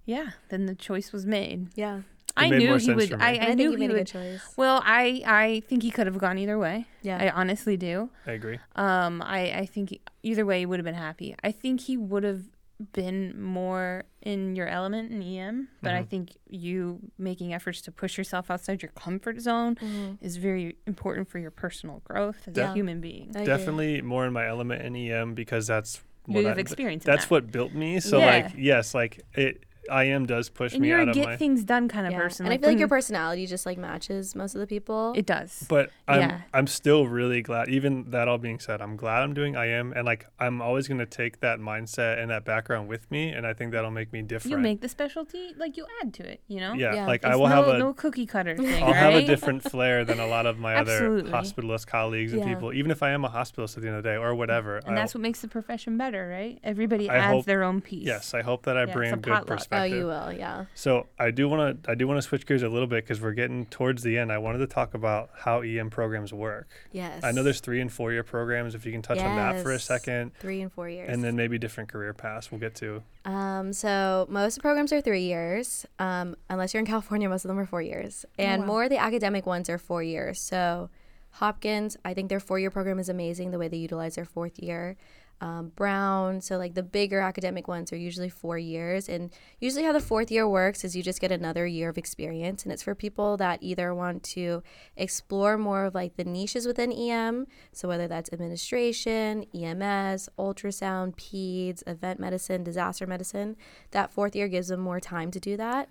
yeah, 0.05 0.31
then 0.49 0.67
the 0.67 0.75
choice 0.75 1.13
was 1.13 1.27
made. 1.27 1.69
Yeah. 1.77 2.03
I 2.37 2.49
made 2.49 2.59
knew 2.59 2.69
more 2.69 2.79
he 2.79 2.85
sense 2.87 3.11
would. 3.11 3.21
I, 3.21 3.35
I, 3.35 3.39
I, 3.51 3.55
knew 3.55 3.65
you 3.65 3.71
he 3.73 3.77
made 3.77 3.91
a 3.91 3.93
would. 3.95 3.99
good 4.07 4.07
choice. 4.07 4.41
Well, 4.57 4.81
I 4.85 5.23
I 5.27 5.63
think 5.69 5.83
he 5.83 5.91
could 5.91 6.07
have 6.07 6.17
gone 6.19 6.39
either 6.39 6.59
way. 6.59 6.87
Yeah. 7.03 7.19
I 7.21 7.29
honestly 7.31 7.77
do. 7.77 8.09
I 8.27 8.33
agree. 8.33 8.59
Um, 8.77 9.21
I 9.21 9.53
I 9.63 9.67
think 9.67 9.91
he- 9.91 10.01
either 10.23 10.47
way 10.47 10.61
he 10.61 10.67
would 10.67 10.79
have 10.79 10.85
been 10.85 10.95
happy. 10.95 11.35
I 11.43 11.51
think 11.53 11.81
he 11.83 11.97
would 11.97 12.23
have 12.23 12.45
been 12.93 13.41
more 13.41 14.05
in 14.23 14.57
your 14.57 14.67
element 14.67 15.11
in 15.13 15.23
EM, 15.23 15.69
but 15.83 15.93
I 15.95 16.03
Mhm. 16.03 16.09
think 16.09 16.37
you 16.49 17.01
making 17.19 17.53
efforts 17.53 17.81
to 17.83 17.93
push 17.93 18.17
yourself 18.19 18.51
outside 18.51 18.83
your 18.83 18.93
comfort 18.93 19.41
zone 19.41 19.77
Mhm. 19.77 20.19
is 20.21 20.37
very 20.37 20.77
important 20.87 21.29
for 21.29 21.39
your 21.39 21.51
personal 21.51 22.01
growth 22.05 22.49
as 22.49 22.57
Yeah. 22.57 22.71
a 22.71 22.75
human 22.75 23.01
being. 23.01 23.29
I 23.35 23.41
agree. 23.41 23.45
Definitely 23.47 24.03
more 24.03 24.27
in 24.27 24.33
my 24.33 24.47
element 24.47 24.83
in 24.83 24.95
EM 24.97 25.35
because 25.35 25.67
that's 25.67 26.03
You 26.27 26.35
what 26.37 26.45
have 26.47 26.59
I- 26.59 26.61
experience. 26.61 27.05
in 27.05 27.11
that's 27.11 27.25
that. 27.27 27.31
what 27.31 27.53
built 27.53 27.73
me. 27.75 28.01
So 28.01 28.19
Yeah. 28.19 28.27
like 28.27 28.53
yes, 28.57 28.95
like 28.95 29.21
it 29.35 29.65
IM 29.91 30.27
does 30.27 30.49
push 30.49 30.73
and 30.73 30.83
me 30.83 30.89
you're 30.89 31.01
out 31.01 31.09
a 31.09 31.11
of 31.11 31.15
get 31.15 31.25
my 31.27 31.37
things 31.37 31.65
done 31.65 31.89
kind 31.89 32.07
of 32.07 32.13
Yeah. 32.13 32.19
person. 32.21 32.47
And 32.47 32.53
I 32.55 32.59
feel 32.59 32.71
like 32.71 32.79
your 32.79 32.89
mm. 32.89 32.91
personality 32.91 33.47
just 33.47 33.67
like 33.67 33.79
matches 33.79 34.35
most 34.35 34.55
of 34.55 34.61
the 34.61 34.67
people. 34.67 35.13
it 35.17 35.27
does. 35.27 35.67
But 35.69 35.91
I'm 36.09 36.21
Yeah. 36.21 36.41
I'm 36.55 36.67
still 36.67 37.07
really 37.09 37.43
glad. 37.43 37.69
Even 37.69 38.11
that 38.11 38.29
all 38.29 38.39
being 38.39 38.59
said, 38.59 38.81
I'm 38.81 38.97
glad 38.97 39.23
I'm 39.23 39.35
doing 39.35 39.55
IM, 39.55 39.93
and 39.95 40.05
like 40.07 40.27
I'm 40.39 40.61
always 40.63 40.89
gonna 40.89 41.07
take 41.07 41.41
that 41.41 41.59
mindset 41.61 42.19
and 42.21 42.31
that 42.31 42.45
background 42.45 42.89
with 42.89 43.11
me, 43.11 43.31
and 43.31 43.47
I 43.47 43.53
think 43.53 43.73
that'll 43.73 43.91
make 43.91 44.13
me 44.13 44.23
different. 44.23 44.51
you 44.53 44.59
make 44.59 44.81
the 44.81 44.89
specialty 44.89 45.55
like 45.57 45.77
you 45.77 45.87
add 46.03 46.15
to 46.15 46.29
it. 46.31 46.41
You 46.49 46.61
know. 46.61 46.73
yeah, 46.75 46.95
Yeah. 46.95 47.07
like 47.07 47.25
I 47.25 47.37
will 47.37 47.49
no, 47.49 47.55
have 47.55 47.69
a 47.69 47.79
no 47.79 47.93
cookie 47.93 48.27
cutter 48.27 48.57
thing. 48.57 48.83
I'll 48.83 48.93
have 48.93 49.15
a 49.15 49.25
different 49.25 49.63
flair 49.63 50.05
than 50.05 50.21
a 50.21 50.27
lot 50.27 50.47
of 50.47 50.59
my 50.59 50.77
other 50.77 50.93
Absolutely. 50.93 51.31
hospitalist 51.33 51.87
colleagues 51.87 52.33
and 52.33 52.43
Yeah. 52.43 52.49
people. 52.55 52.73
Even 52.73 52.91
if 52.91 53.03
I 53.03 53.11
am 53.11 53.25
a 53.25 53.29
hospitalist 53.31 53.77
at 53.77 53.83
the 53.83 53.89
end 53.89 53.97
of 53.97 54.03
the 54.03 54.09
day 54.11 54.17
or 54.17 54.35
whatever. 54.35 54.79
And 54.79 54.97
that's 54.97 55.15
I'll- 55.15 55.19
what 55.21 55.23
makes 55.23 55.41
the 55.41 55.49
profession 55.49 55.97
better, 55.99 56.29
right? 56.29 56.59
Everybody 56.65 57.09
I 57.11 57.17
adds 57.17 57.33
hope- 57.33 57.45
their 57.47 57.63
own 57.63 57.81
piece. 57.81 58.07
yes, 58.07 58.35
I 58.35 58.43
hope 58.43 58.65
that 58.65 58.77
I 58.77 58.85
Yeah, 58.85 58.93
bring 58.95 59.11
a 59.11 59.15
a 59.15 59.17
good 59.17 59.33
potluck. 59.33 59.47
Oh, 59.81 59.83
oh, 59.83 59.99
you 59.99 60.07
will, 60.07 60.33
yeah. 60.33 60.65
So 60.75 61.07
I 61.19 61.31
do 61.31 61.49
want 61.49 61.85
to 61.85 61.91
I 61.91 61.95
do 61.95 62.07
want 62.07 62.19
to 62.19 62.23
switch 62.23 62.47
gears 62.47 62.63
a 62.63 62.69
little 62.69 62.87
bit 62.87 63.05
because 63.05 63.21
we're 63.21 63.33
getting 63.33 63.67
towards 63.67 64.03
the 64.03 64.19
end. 64.19 64.33
I 64.33 64.39
wanted 64.39 64.59
to 64.59 64.67
talk 64.67 64.95
about 64.95 65.31
how 65.35 65.61
EM 65.61 65.91
programs 65.91 66.33
work. 66.33 66.69
Yes. 66.93 67.23
I 67.25 67.33
know 67.33 67.43
there's 67.43 67.61
three 67.61 67.81
and 67.81 67.93
four 67.93 68.13
year 68.13 68.23
programs. 68.23 68.75
If 68.75 68.87
you 68.87 68.93
can 68.93 69.03
touch 69.03 69.19
on 69.19 69.37
that 69.37 69.63
for 69.63 69.73
a 69.73 69.81
second, 69.81 70.33
three 70.39 70.61
and 70.61 70.73
four 70.73 70.89
years. 70.89 71.09
and 71.13 71.23
then 71.23 71.37
maybe 71.37 71.59
different 71.59 71.91
career 71.91 72.13
paths. 72.13 72.51
We'll 72.51 72.61
get 72.61 72.75
to. 72.77 73.03
Um, 73.25 73.73
so 73.73 74.27
most 74.29 74.61
programs 74.61 74.93
are 74.93 75.01
three 75.01 75.23
years. 75.23 75.87
Um, 75.99 76.37
unless 76.49 76.73
you're 76.73 76.81
in 76.81 76.87
California, 76.87 77.29
most 77.29 77.45
of 77.45 77.49
them 77.49 77.59
are 77.59 77.67
four 77.67 77.83
years. 77.83 78.25
And 78.39 78.63
wow. 78.63 78.67
more 78.67 78.85
of 78.85 78.91
the 78.91 78.99
academic 78.99 79.47
ones 79.47 79.69
are 79.69 79.79
four 79.79 80.03
years. 80.03 80.41
So 80.41 80.91
Hopkins, 81.33 81.97
I 82.05 82.15
think 82.15 82.29
their 82.29 82.41
four 82.41 82.59
year 82.59 82.71
program 82.71 82.99
is 82.99 83.09
amazing 83.09 83.51
the 83.51 83.59
way 83.59 83.69
they 83.69 83.77
utilize 83.77 84.17
their 84.17 84.25
fourth 84.25 84.59
year. 84.59 84.97
Um, 85.43 85.73
Brown, 85.75 86.43
so 86.43 86.59
like 86.59 86.75
the 86.75 86.83
bigger 86.83 87.21
academic 87.21 87.67
ones 87.67 87.95
are 87.95 87.97
usually 87.97 88.29
four 88.29 88.59
years. 88.59 89.09
And 89.09 89.31
usually, 89.59 89.85
how 89.85 89.93
the 89.93 90.01
fourth 90.01 90.31
year 90.31 90.47
works 90.47 90.85
is 90.85 90.95
you 90.95 91.03
just 91.03 91.21
get 91.21 91.33
another 91.33 91.67
year 91.67 91.89
of 91.89 91.97
experience. 91.97 92.63
And 92.63 92.73
it's 92.73 92.83
for 92.83 92.95
people 92.95 93.39
that 93.39 93.63
either 93.63 93.95
want 93.95 94.23
to 94.25 94.63
explore 94.97 95.57
more 95.57 95.87
of 95.87 95.95
like 95.95 96.17
the 96.17 96.25
niches 96.25 96.67
within 96.67 96.93
EM. 96.93 97.47
So, 97.73 97.89
whether 97.89 98.07
that's 98.07 98.31
administration, 98.33 99.47
EMS, 99.55 100.29
ultrasound, 100.39 101.17
PEDS, 101.17 101.83
event 101.87 102.21
medicine, 102.21 102.63
disaster 102.63 103.07
medicine, 103.07 103.57
that 103.93 104.13
fourth 104.13 104.37
year 104.37 104.49
gives 104.49 104.69
them 104.69 104.81
more 104.81 105.01
time 105.01 105.31
to 105.31 105.41
do 105.41 105.57
that. 105.57 105.89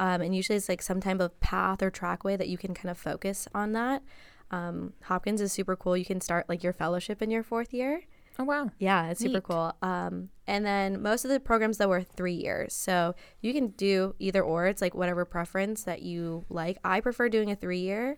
Um, 0.00 0.22
and 0.22 0.34
usually, 0.34 0.56
it's 0.56 0.68
like 0.68 0.82
some 0.82 1.00
type 1.00 1.20
of 1.20 1.38
path 1.38 1.82
or 1.82 1.90
trackway 1.90 2.36
that 2.36 2.48
you 2.48 2.58
can 2.58 2.74
kind 2.74 2.90
of 2.90 2.98
focus 2.98 3.46
on 3.54 3.74
that. 3.74 4.02
Um, 4.50 4.94
Hopkins 5.04 5.40
is 5.40 5.52
super 5.52 5.76
cool. 5.76 5.96
You 5.96 6.04
can 6.04 6.20
start 6.20 6.48
like 6.48 6.64
your 6.64 6.72
fellowship 6.72 7.22
in 7.22 7.30
your 7.30 7.42
fourth 7.44 7.72
year. 7.72 8.02
Oh 8.38 8.44
wow. 8.44 8.70
Yeah, 8.78 9.10
it's 9.10 9.20
super 9.20 9.40
cool. 9.40 9.72
Um, 9.82 10.28
and 10.46 10.64
then 10.64 11.02
most 11.02 11.24
of 11.24 11.30
the 11.30 11.40
programs 11.40 11.78
that 11.78 11.88
were 11.88 12.02
three 12.02 12.34
years, 12.34 12.72
so 12.72 13.14
you 13.40 13.52
can 13.52 13.68
do 13.68 14.14
either 14.20 14.42
or. 14.42 14.66
It's 14.66 14.80
like 14.80 14.94
whatever 14.94 15.24
preference 15.24 15.82
that 15.84 16.02
you 16.02 16.44
like. 16.48 16.78
I 16.84 17.00
prefer 17.00 17.28
doing 17.28 17.50
a 17.50 17.56
three 17.56 17.80
year. 17.80 18.16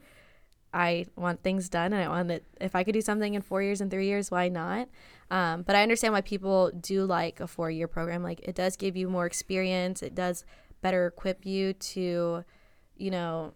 I 0.75 1.07
want 1.17 1.43
things 1.43 1.69
done, 1.69 1.93
and 1.93 2.03
I 2.05 2.09
want 2.09 2.29
that 2.29 2.43
If 2.61 2.77
I 2.77 2.85
could 2.85 2.93
do 2.93 3.01
something 3.01 3.35
in 3.35 3.41
four 3.41 3.63
years 3.63 3.81
and 3.81 3.91
three 3.91 4.07
years, 4.07 4.31
why 4.31 4.49
not? 4.49 4.89
Um, 5.31 5.63
but 5.63 5.75
I 5.75 5.83
understand 5.83 6.13
why 6.13 6.21
people 6.21 6.71
do 6.71 7.05
like 7.07 7.41
a 7.41 7.47
four 7.47 7.71
year 7.71 7.89
program. 7.89 8.23
Like 8.23 8.41
it 8.41 8.55
does 8.55 8.77
give 8.77 8.97
you 8.97 9.09
more 9.09 9.25
experience. 9.25 10.03
It 10.03 10.15
does 10.15 10.45
better 10.83 11.07
equip 11.07 11.47
you 11.47 11.73
to, 11.73 12.45
you 12.97 13.11
know, 13.11 13.55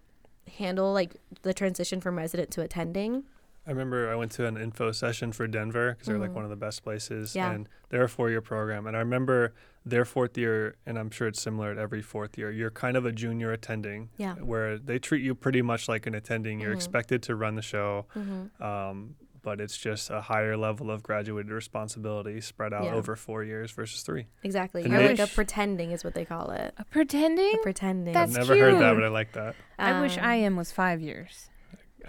handle 0.59 0.93
like 0.95 1.17
the 1.43 1.53
transition 1.53 2.01
from 2.01 2.17
resident 2.17 2.51
to 2.53 2.63
attending. 2.63 3.25
I 3.67 3.71
remember 3.71 4.11
I 4.11 4.15
went 4.15 4.31
to 4.33 4.47
an 4.47 4.57
info 4.57 4.93
session 4.93 5.33
for 5.33 5.47
Denver 5.47 5.93
because 5.93 6.07
they're 6.09 6.19
like 6.19 6.31
Mhm. 6.31 6.35
one 6.35 6.45
of 6.45 6.51
the 6.51 6.57
best 6.57 6.83
places, 6.83 7.35
Yeah. 7.35 7.51
and 7.53 7.69
they're 7.89 8.05
a 8.05 8.09
four 8.09 8.29
year 8.29 8.41
program. 8.43 8.87
And 8.87 8.95
I 8.97 9.01
remember 9.01 9.55
their 9.87 10.05
fourth 10.05 10.37
year, 10.37 10.77
and 10.87 10.99
I'm 10.99 11.11
sure 11.11 11.29
it's 11.29 11.41
similar 11.41 11.71
at 11.71 11.79
every 11.79 12.03
fourth 12.03 12.37
year. 12.39 12.51
You're 12.51 12.71
kind 12.71 12.97
of 12.97 13.05
a 13.07 13.13
junior 13.13 13.53
attending, 13.53 14.11
Yeah. 14.17 14.35
where 14.37 14.79
they 14.79 14.99
treat 14.99 15.23
you 15.23 15.35
pretty 15.35 15.63
much 15.63 15.89
like 15.89 16.07
an 16.07 16.15
attending. 16.15 16.61
You're 16.61 16.73
Mhm. 16.73 16.77
expected 16.77 17.23
to 17.25 17.35
run 17.37 17.55
the 17.55 17.63
show, 17.63 18.07
Mm-hmm. 18.15 18.63
um, 18.63 19.17
but 19.43 19.61
it's 19.61 19.77
just 19.77 20.09
a 20.11 20.23
higher 20.23 20.57
level 20.57 20.91
of 20.91 21.03
graduated 21.03 21.53
responsibility 21.53 22.41
spread 22.41 22.73
out 22.73 22.85
Yeah. 22.85 22.95
over 22.95 23.15
four 23.15 23.45
years 23.45 23.73
versus 23.73 24.03
three. 24.03 24.27
Exactly. 24.43 24.83
And 24.85 24.93
You're 24.93 25.03
they- 25.03 25.09
like 25.17 25.19
a 25.19 25.27
pretending 25.35 25.91
is 25.91 26.03
what 26.03 26.15
they 26.15 26.25
call 26.25 26.51
it. 26.51 26.73
A 26.79 26.85
pretending? 26.87 27.55
A 27.55 27.59
pretending. 27.63 28.15
That's 28.15 28.33
I've 28.37 28.49
never 28.49 28.59
heard 28.59 28.81
that, 28.81 28.95
but 28.95 29.05
I 29.05 29.09
like 29.09 29.33
that. 29.33 29.55
I 29.79 30.01
wish 30.01 30.17
Um, 30.17 30.25
IM 30.25 30.57
was 30.57 30.73
five 30.73 31.03
years. 31.03 31.51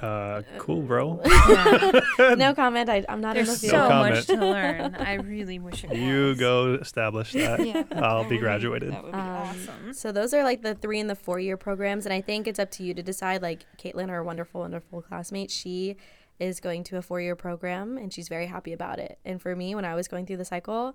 Uh, 0.02 0.42
cool, 0.58 0.82
bro. 0.82 1.22
no 2.36 2.54
comment. 2.54 2.90
I, 2.90 3.06
I'm 3.08 3.22
not 3.22 3.38
in 3.38 3.46
the 3.46 3.54
field. 3.54 3.72
so 3.72 3.88
comment. 3.88 4.16
much 4.16 4.26
to 4.28 4.36
learn. 4.36 4.96
I 4.96 5.14
really 5.16 5.60
wish 5.60 5.84
it 5.84 5.94
You 5.96 6.28
was. 6.30 6.40
go 6.40 6.74
establish 6.76 7.32
that. 7.34 7.66
Yeah, 7.66 7.84
I'll 7.94 8.24
that 8.24 8.30
be 8.30 8.36
would 8.36 8.42
graduated. 8.42 8.92
That 8.92 9.04
would 9.04 9.12
be 9.14 9.18
Um, 9.18 9.28
awesome. 9.28 9.94
So 9.94 10.12
those 10.12 10.34
are 10.34 10.44
like 10.44 10.62
the 10.62 10.76
three 10.76 11.00
and 11.00 11.10
the 11.10 11.16
four 11.16 11.40
year 11.40 11.58
programs, 11.58 12.06
and 12.06 12.14
I 12.14 12.22
think 12.22 12.48
it's 12.48 12.60
up 12.60 12.72
to 12.72 12.84
you 12.84 12.94
to 12.94 13.02
decide. 13.04 13.42
Like 13.42 13.66
Caitlin, 13.78 14.10
our 14.10 14.24
wonderful, 14.24 14.62
wonderful 14.62 15.02
classmate, 15.02 15.52
she 15.52 15.96
is 16.40 16.60
going 16.60 16.84
to 16.84 16.98
a 16.98 17.02
four 17.02 17.22
year 17.22 17.36
program, 17.36 17.98
and 17.98 18.14
she's 18.14 18.28
very 18.28 18.48
happy 18.48 18.74
about 18.74 19.00
it. 19.00 19.18
And 19.24 19.42
for 19.42 19.56
me, 19.56 19.76
when 19.76 19.86
I 19.86 19.96
was 19.96 20.08
going 20.08 20.26
through 20.26 20.38
the 20.38 20.46
cycle, 20.46 20.94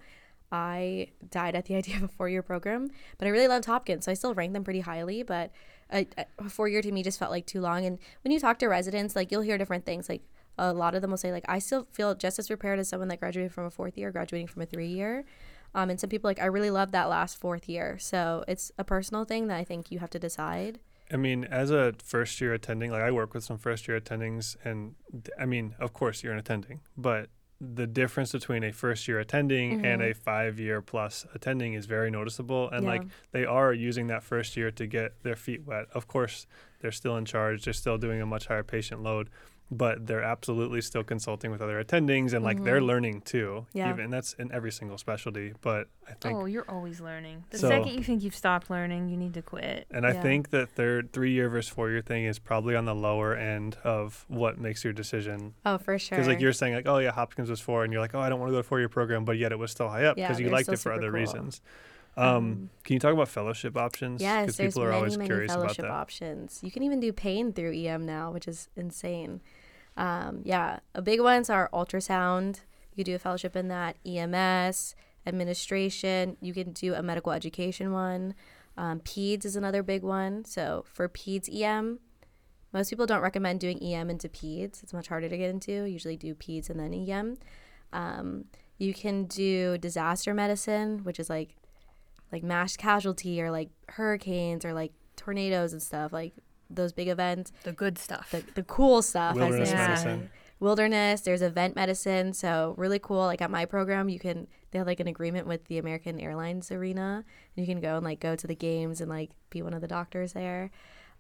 I 0.53 1.09
died 1.31 1.55
at 1.55 1.65
the 1.67 1.75
idea 1.81 1.97
of 1.97 2.03
a 2.03 2.09
four 2.09 2.29
year 2.29 2.43
program, 2.43 2.89
but 3.19 3.27
I 3.27 3.31
really 3.31 3.49
loved 3.49 3.65
Hopkins, 3.65 4.05
so 4.05 4.11
I 4.11 4.15
still 4.15 4.35
rank 4.35 4.53
them 4.53 4.65
pretty 4.65 4.81
highly. 4.81 5.23
But 5.23 5.51
a, 5.93 6.07
a 6.39 6.49
four 6.49 6.69
year 6.69 6.83
to 6.83 6.93
me 6.93 7.03
just 7.03 7.19
felt 7.19 7.31
like 7.31 7.47
too 7.47 7.61
long. 7.61 7.85
And 7.85 7.99
when 8.23 8.33
you 8.33 8.41
talk 8.41 8.59
to 8.61 8.67
residents, 8.67 9.17
like 9.17 9.31
you'll 9.31 9.43
hear 9.43 9.59
different 9.59 9.85
things. 9.85 10.09
Like 10.09 10.23
a 10.59 10.73
lot 10.73 10.95
of 10.95 11.03
them 11.03 11.11
will 11.11 11.19
say, 11.19 11.33
like 11.33 11.45
I 11.49 11.59
still 11.59 11.87
feel 11.93 12.15
just 12.15 12.39
as 12.39 12.49
prepared 12.49 12.79
as 12.79 12.89
someone 12.89 13.09
that 13.09 13.21
graduated 13.21 13.53
from 13.53 13.65
a 13.65 13.71
fourth 13.71 13.97
year, 13.97 14.11
graduating 14.11 14.47
from 14.47 14.63
a 14.63 14.67
three 14.67 14.89
year. 14.89 15.25
Um, 15.75 15.91
and 15.91 16.01
some 16.01 16.11
people 16.11 16.29
like 16.29 16.41
I 16.41 16.47
really 16.47 16.71
love 16.71 16.93
that 16.93 17.09
last 17.09 17.39
fourth 17.39 17.69
year. 17.69 17.99
So 17.99 18.45
it's 18.49 18.73
a 18.79 18.85
personal 18.85 19.25
thing 19.25 19.47
that 19.49 19.57
I 19.57 19.65
think 19.65 19.91
you 19.91 19.99
have 20.01 20.11
to 20.11 20.19
decide. 20.19 20.81
I 21.13 21.17
mean, 21.17 21.45
as 21.45 21.71
a 21.71 21.95
first 22.03 22.41
year 22.41 22.55
attending, 22.55 22.91
like 22.93 23.03
I 23.03 23.11
work 23.11 23.35
with 23.35 23.43
some 23.43 23.59
first 23.59 23.89
year 23.89 24.01
attendings, 24.01 24.57
and 24.65 24.95
I 25.39 25.45
mean, 25.45 25.75
of 25.81 25.93
course, 25.93 26.23
you're 26.23 26.33
an 26.33 26.39
attending, 26.39 26.81
but 26.97 27.31
the 27.61 27.87
difference 27.87 28.33
between 28.33 28.65
a 28.65 28.73
first 28.73 29.07
year 29.07 29.19
attending 29.19 29.85
and 29.85 30.01
Mhm. 30.01 30.11
a 30.11 30.15
five 30.15 30.59
year 30.59 30.81
plus 30.81 31.27
attending 31.35 31.75
is 31.75 31.85
very 31.87 32.11
noticeable. 32.11 32.71
And 32.71 32.87
like 32.87 33.03
they 33.33 33.45
are 33.45 33.73
using 33.73 34.07
that 34.07 34.23
first 34.23 34.57
year 34.57 34.71
to 34.71 34.87
get 34.87 35.23
their 35.23 35.37
feet 35.37 35.67
wet. 35.67 35.87
Of 35.93 36.09
course, 36.09 36.47
they're 36.81 36.91
still 36.91 37.17
in 37.19 37.27
charge, 37.27 37.65
they're 37.65 37.75
still 37.75 37.99
doing 37.99 38.23
a 38.23 38.27
much 38.27 38.47
higher 38.47 38.63
patient 38.63 39.03
load, 39.03 39.29
but 39.73 40.07
they're 40.07 40.23
absolutely 40.23 40.81
still 40.81 41.05
consulting 41.05 41.51
with 41.53 41.63
other 41.63 41.83
attendings 41.83 42.33
and 42.33 42.45
like 42.45 42.65
they're 42.65 42.81
Mhm. 42.81 42.87
learning 42.87 43.21
too. 43.21 43.67
Yeah. 43.73 43.91
Even 43.91 44.07
and 44.07 44.13
that's 44.13 44.33
in 44.35 44.51
every 44.53 44.73
single 44.73 44.99
specialty. 44.99 45.53
But 45.61 45.89
I 46.09 46.15
think 46.15 46.37
Oh, 46.37 46.45
you're 46.47 46.69
always 46.69 47.01
learning. 47.01 47.45
The 47.51 47.59
So- 47.59 47.69
second 47.69 47.93
you 47.93 48.03
think 48.03 48.25
you've 48.25 48.35
stopped 48.35 48.69
learning, 48.69 49.09
you 49.11 49.17
need 49.17 49.33
to 49.35 49.43
quit. 49.43 49.87
And 49.93 50.05
I 50.05 50.13
think 50.13 50.51
the 50.51 50.67
third 50.67 51.13
three 51.13 51.31
year 51.31 51.49
versus 51.49 51.73
four 51.73 51.89
year 51.89 52.01
thing 52.01 52.25
is 52.25 52.41
probably 52.41 52.75
on 52.75 52.85
the 52.85 52.95
lower 52.97 53.35
end 53.37 53.77
of 53.85 54.25
what 54.29 54.59
makes 54.59 54.83
your 54.83 54.93
decision. 54.93 55.55
Oh, 55.65 55.79
for 55.79 55.99
sure. 55.99 56.17
Because 56.17 56.27
like 56.27 56.41
you're 56.41 56.53
saying 56.53 56.75
like, 56.75 56.89
oh 56.89 56.99
yeah, 56.99 57.13
Hopkins 57.13 57.49
was 57.49 57.61
four, 57.61 57.85
and 57.85 57.93
you're 57.93 58.03
like, 58.03 58.15
oh, 58.15 58.21
I 58.21 58.29
don't 58.29 58.41
want 58.41 58.49
to 58.51 58.53
go 58.53 58.57
to 58.57 58.61
a 58.61 58.65
four 58.65 58.81
year 58.81 58.89
program, 58.89 59.25
but 59.25 59.39
yet 59.39 59.53
it 59.53 59.59
was 59.59 59.71
still 59.71 59.89
high 59.89 60.05
up 60.05 60.19
Yeah, 60.19 60.27
because 60.29 60.41
you 60.41 60.49
liked 60.49 60.69
it 60.69 60.79
for 60.81 60.93
other 60.93 61.11
cool. 61.13 61.21
reasons. 61.21 61.61
Um, 62.17 62.27
Um, 62.27 62.71
can 62.83 62.95
you 62.95 63.01
talk 63.01 63.13
about 63.13 63.29
fellowship 63.29 63.77
options? 63.77 64.21
yes, 64.21 64.43
Because 64.47 64.57
there's 64.57 64.75
people 64.75 64.83
are 64.83 64.87
many, 64.89 64.97
always 64.99 65.17
many 65.17 65.29
curious 65.29 65.53
about 65.53 65.61
fellowship 65.63 65.85
that. 65.85 65.91
options. 65.93 66.61
You 66.61 66.73
can 66.73 66.83
even 66.83 66.99
do 66.99 67.13
pain 67.13 67.53
through 67.53 67.73
EM 67.73 68.05
now, 68.05 68.33
which 68.33 68.49
is 68.49 68.69
insane. 68.75 69.41
Um, 70.01 70.41
yeah, 70.45 70.79
a 70.95 71.03
big 71.03 71.21
ones 71.21 71.51
are 71.51 71.69
ultrasound. 71.75 72.61
You 72.95 73.05
do 73.05 73.15
a 73.15 73.19
fellowship 73.19 73.55
in 73.55 73.69
that. 73.69 73.97
EMS, 74.07 74.95
administration. 75.27 76.39
You 76.41 76.55
can 76.55 76.73
do 76.73 76.95
a 76.95 77.03
medical 77.03 77.33
education 77.33 77.93
one. 77.93 78.35
Um, 78.79 79.01
PEDS 79.01 79.45
is 79.45 79.57
another 79.57 79.83
big 79.83 80.03
one. 80.03 80.47
So 80.47 80.87
for 80.91 81.07
PEDS 81.07 81.51
EM, 81.55 81.99
most 82.73 82.89
people 82.89 83.05
don't 83.05 83.21
recommend 83.21 83.61
doing 83.61 83.83
EM 83.83 84.09
into 84.09 84.31
PEDS. 84.31 84.83
It's 84.83 84.95
much 84.95 85.09
harder 85.09 85.29
to 85.29 85.37
get 85.37 85.51
into. 85.51 85.85
Usually 85.85 86.17
do 86.17 86.35
PEDS 86.35 86.71
and 86.71 86.81
then 86.81 86.95
EM. 86.95 87.37
Um, 87.93 88.47
you 88.79 88.95
can 88.95 89.25
do 89.25 89.77
disaster 89.77 90.33
medicine, 90.33 91.05
which 91.05 91.21
is 91.21 91.29
like 91.29 91.57
like 92.33 92.43
mass 92.43 92.75
casualty 92.75 93.43
or 93.43 93.51
like 93.51 93.69
hurricanes 93.89 94.65
or 94.65 94.73
like 94.73 94.93
tornadoes 95.17 95.75
and 95.75 95.83
stuff, 95.83 96.11
like 96.11 96.33
those 96.71 96.93
big 96.93 97.09
events. 97.09 97.53
The 97.65 97.73
good 97.73 97.99
stuff. 97.99 98.31
The, 98.31 98.43
the 98.55 98.63
cool 98.63 99.03
stuff, 99.03 99.35
Wilderness 99.35 99.71
they 99.71 99.77
medicine. 99.77 100.31
Wilderness. 100.61 101.23
There's 101.23 101.43
event 101.43 101.75
medicine, 101.75 102.33
so 102.33 102.75
really 102.77 102.99
cool. 102.99 103.27
Like 103.27 103.43
at 103.43 103.51
my 103.51 103.65
program, 103.65 104.09
you 104.09 104.19
can 104.19 104.47
they 104.71 104.79
have 104.79 104.87
like 104.87 105.01
an 105.01 105.09
agreement 105.09 105.47
with 105.47 105.65
the 105.67 105.79
American 105.79 106.21
Airlines 106.21 106.71
arena, 106.71 107.25
and 107.57 107.67
you 107.67 107.73
can 107.73 107.81
go 107.81 107.97
and 107.97 108.05
like 108.05 108.21
go 108.21 108.37
to 108.37 108.47
the 108.47 108.55
games 108.55 109.01
and 109.01 109.11
like 109.11 109.31
be 109.51 109.63
one 109.63 109.75
of 109.75 109.81
the 109.81 109.89
doctors 109.89 110.33
there. 110.33 110.71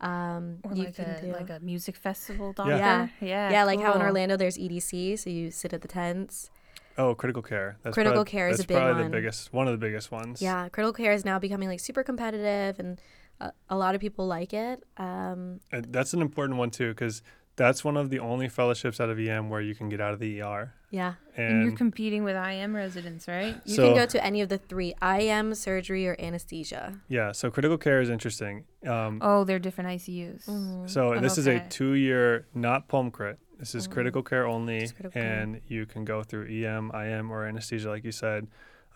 Um, 0.01 0.59
Or 0.63 0.75
you 0.75 0.85
like 0.85 0.97
can 0.97 1.11
a 1.11 1.21
do 1.21 1.33
like 1.33 1.51
a 1.51 1.61
music 1.61 1.97
festival 1.97 2.53
doctor. 2.53 2.77
Yeah. 2.77 3.09
yeah, 3.21 3.51
yeah, 3.51 3.65
like 3.65 3.81
how 3.81 3.93
in. 3.95 4.03
Orlando 4.03 4.37
there's 4.37 4.57
EDC, 4.57 5.19
so 5.19 5.29
you 5.29 5.51
sit 5.51 5.73
at 5.75 5.83
the 5.83 5.89
tents. 5.89 6.51
Oh, 6.97 7.15
critical 7.15 7.43
care. 7.43 7.79
That's 7.83 7.95
Critical 7.95 8.17
probably, 8.17 8.31
care 8.31 8.49
is 8.49 8.59
that's 8.59 8.65
a 8.65 8.69
big 8.69 8.77
probably 8.77 9.03
one. 9.03 9.11
the 9.11 9.17
biggest, 9.17 9.53
one 9.53 9.69
of 9.69 9.73
the 9.73 9.79
biggest 9.87 10.11
ones. 10.11 10.43
Yeah, 10.43 10.69
critical 10.69 10.93
care 10.93 11.13
is 11.13 11.25
now 11.25 11.39
becoming 11.39 11.69
like 11.69 11.81
super 11.81 12.03
competitive, 12.03 12.79
and 12.79 13.01
a, 13.41 13.53
a 13.69 13.77
lot 13.77 13.95
of 13.95 14.01
people 14.01 14.27
like 14.27 14.53
it. 14.53 14.85
Um, 14.97 15.61
That's 15.73 16.13
an 16.15 16.21
important 16.23 16.59
one 16.59 16.71
too, 16.71 16.91
because 16.91 17.23
that's 17.57 17.85
one 17.85 17.97
of 17.97 18.09
the 18.11 18.19
only 18.21 18.49
fellowships 18.49 19.01
out 19.01 19.11
of 19.11 19.19
EM 19.19 19.51
where 19.51 19.61
you 19.61 19.75
can 19.75 19.89
get 19.89 20.01
out 20.01 20.15
of 20.15 20.21
the 20.21 20.41
ER. 20.41 20.73
yeah, 20.91 21.15
And 21.37 21.63
you're 21.65 21.77
competing 21.77 22.25
with 22.25 22.35
IM 22.35 22.75
residents, 22.75 23.29
right? 23.29 23.57
you 23.67 23.75
So- 23.75 23.89
can 23.89 23.95
go 23.97 24.07
to 24.07 24.25
any 24.25 24.41
of 24.41 24.49
the 24.49 24.57
three: 24.59 24.95
IM, 25.03 25.55
surgery, 25.55 26.07
or 26.09 26.17
anesthesia. 26.19 27.01
yeah, 27.09 27.33
so 27.33 27.51
critical 27.51 27.77
care 27.77 28.01
is 28.01 28.09
interesting. 28.09 28.65
Um, 28.87 29.19
Oh, 29.21 29.45
they're 29.45 29.59
different 29.59 29.91
ICUs. 29.91 30.47
Mm-hmm. 30.47 30.87
So 30.87 31.19
this 31.21 31.37
is 31.37 31.47
a 31.47 31.61
two-year, 31.69 32.47
not 32.55 32.89
pulm 32.89 33.11
crit. 33.11 33.39
This 33.59 33.75
is 33.75 33.87
Mhm. 33.87 33.93
critical 33.93 34.23
care 34.23 34.47
only, 34.47 34.81
Just 34.81 34.95
critical 34.97 35.21
care. 35.21 35.41
and 35.41 35.61
you 35.69 35.85
can 35.85 36.07
go 36.07 36.23
through 36.23 36.47
EM, 36.49 36.91
IM, 36.95 37.31
or 37.31 37.45
anesthesia, 37.47 37.91
like 37.91 38.05
you 38.05 38.13
said. 38.13 38.47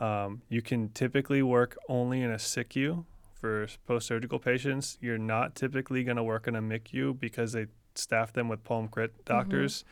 Um, 0.01 0.41
you 0.49 0.63
can 0.63 0.89
typically 0.89 1.43
work 1.43 1.77
only 1.89 2.23
in 2.23 2.31
a 2.31 2.39
SICU 2.39 3.05
for 3.45 3.67
post-surgical 3.87 4.39
patients. 4.39 4.97
You're 5.03 5.19
not 5.19 5.55
typically 5.55 6.03
going 6.03 6.17
to 6.17 6.23
work 6.23 6.47
in 6.49 6.57
a 6.57 6.63
MICU 6.63 7.21
because 7.21 7.53
they 7.53 7.67
staff 7.95 8.33
them 8.33 8.49
with 8.49 8.65
pulm 8.65 8.89
crit 8.89 9.23
doctors, 9.27 9.85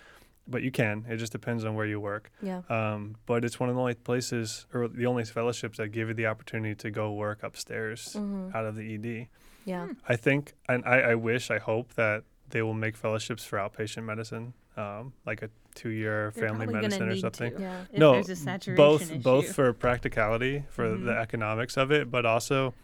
but 0.49 0.63
you 0.63 0.71
can. 0.71 1.05
It 1.07 1.19
just 1.19 1.33
depends 1.33 1.63
on 1.67 1.75
where 1.75 1.85
you 1.85 2.01
work. 2.01 2.33
Yeah, 2.41 2.63
Um, 2.71 3.17
but 3.27 3.45
it's 3.45 3.61
one 3.61 3.69
of 3.69 3.75
the 3.75 3.81
only 3.83 3.95
places, 3.95 4.67
or 4.73 4.89
the 4.89 5.05
only 5.05 5.25
fellowships 5.27 5.77
that 5.77 5.89
give 5.89 6.09
you 6.09 6.15
the 6.15 6.27
opportunity 6.27 6.75
to 6.77 6.91
go 6.91 7.13
work 7.13 7.43
upstairs 7.43 8.15
hmm 8.15 8.49
out 8.55 8.65
of 8.65 8.75
the 8.77 8.95
ED. 8.95 9.29
yeah, 9.67 9.87
I 10.09 10.17
think, 10.17 10.55
and 10.69 10.83
I, 10.87 11.13
I 11.13 11.15
wish, 11.15 11.51
I 11.51 11.59
hope 11.59 11.93
that 11.95 12.25
they 12.49 12.63
will 12.63 12.75
make 12.87 12.97
fellowships 12.97 13.45
for 13.45 13.59
outpatient 13.59 14.05
medicine, 14.05 14.55
um, 14.79 15.13
like 15.27 15.43
a 15.43 15.51
two-year 15.75 16.31
They're 16.35 16.49
family 16.49 16.67
medicine 16.67 17.09
or 17.09 17.17
something. 17.17 17.53
to. 17.57 17.61
yeah. 17.61 17.81
If 17.93 17.99
no, 17.99 18.13
there's 18.15 18.31
a 18.31 18.37
saturation 18.37 18.77
both 18.77 19.03
issue. 19.03 19.19
both 19.23 19.55
for 19.55 19.73
practicality, 19.75 20.65
for 20.71 20.89
the 20.89 21.13
Mhm. 21.13 21.23
economics 21.27 21.77
of 21.77 21.91
it, 21.93 22.11
but 22.11 22.25
also 22.27 22.75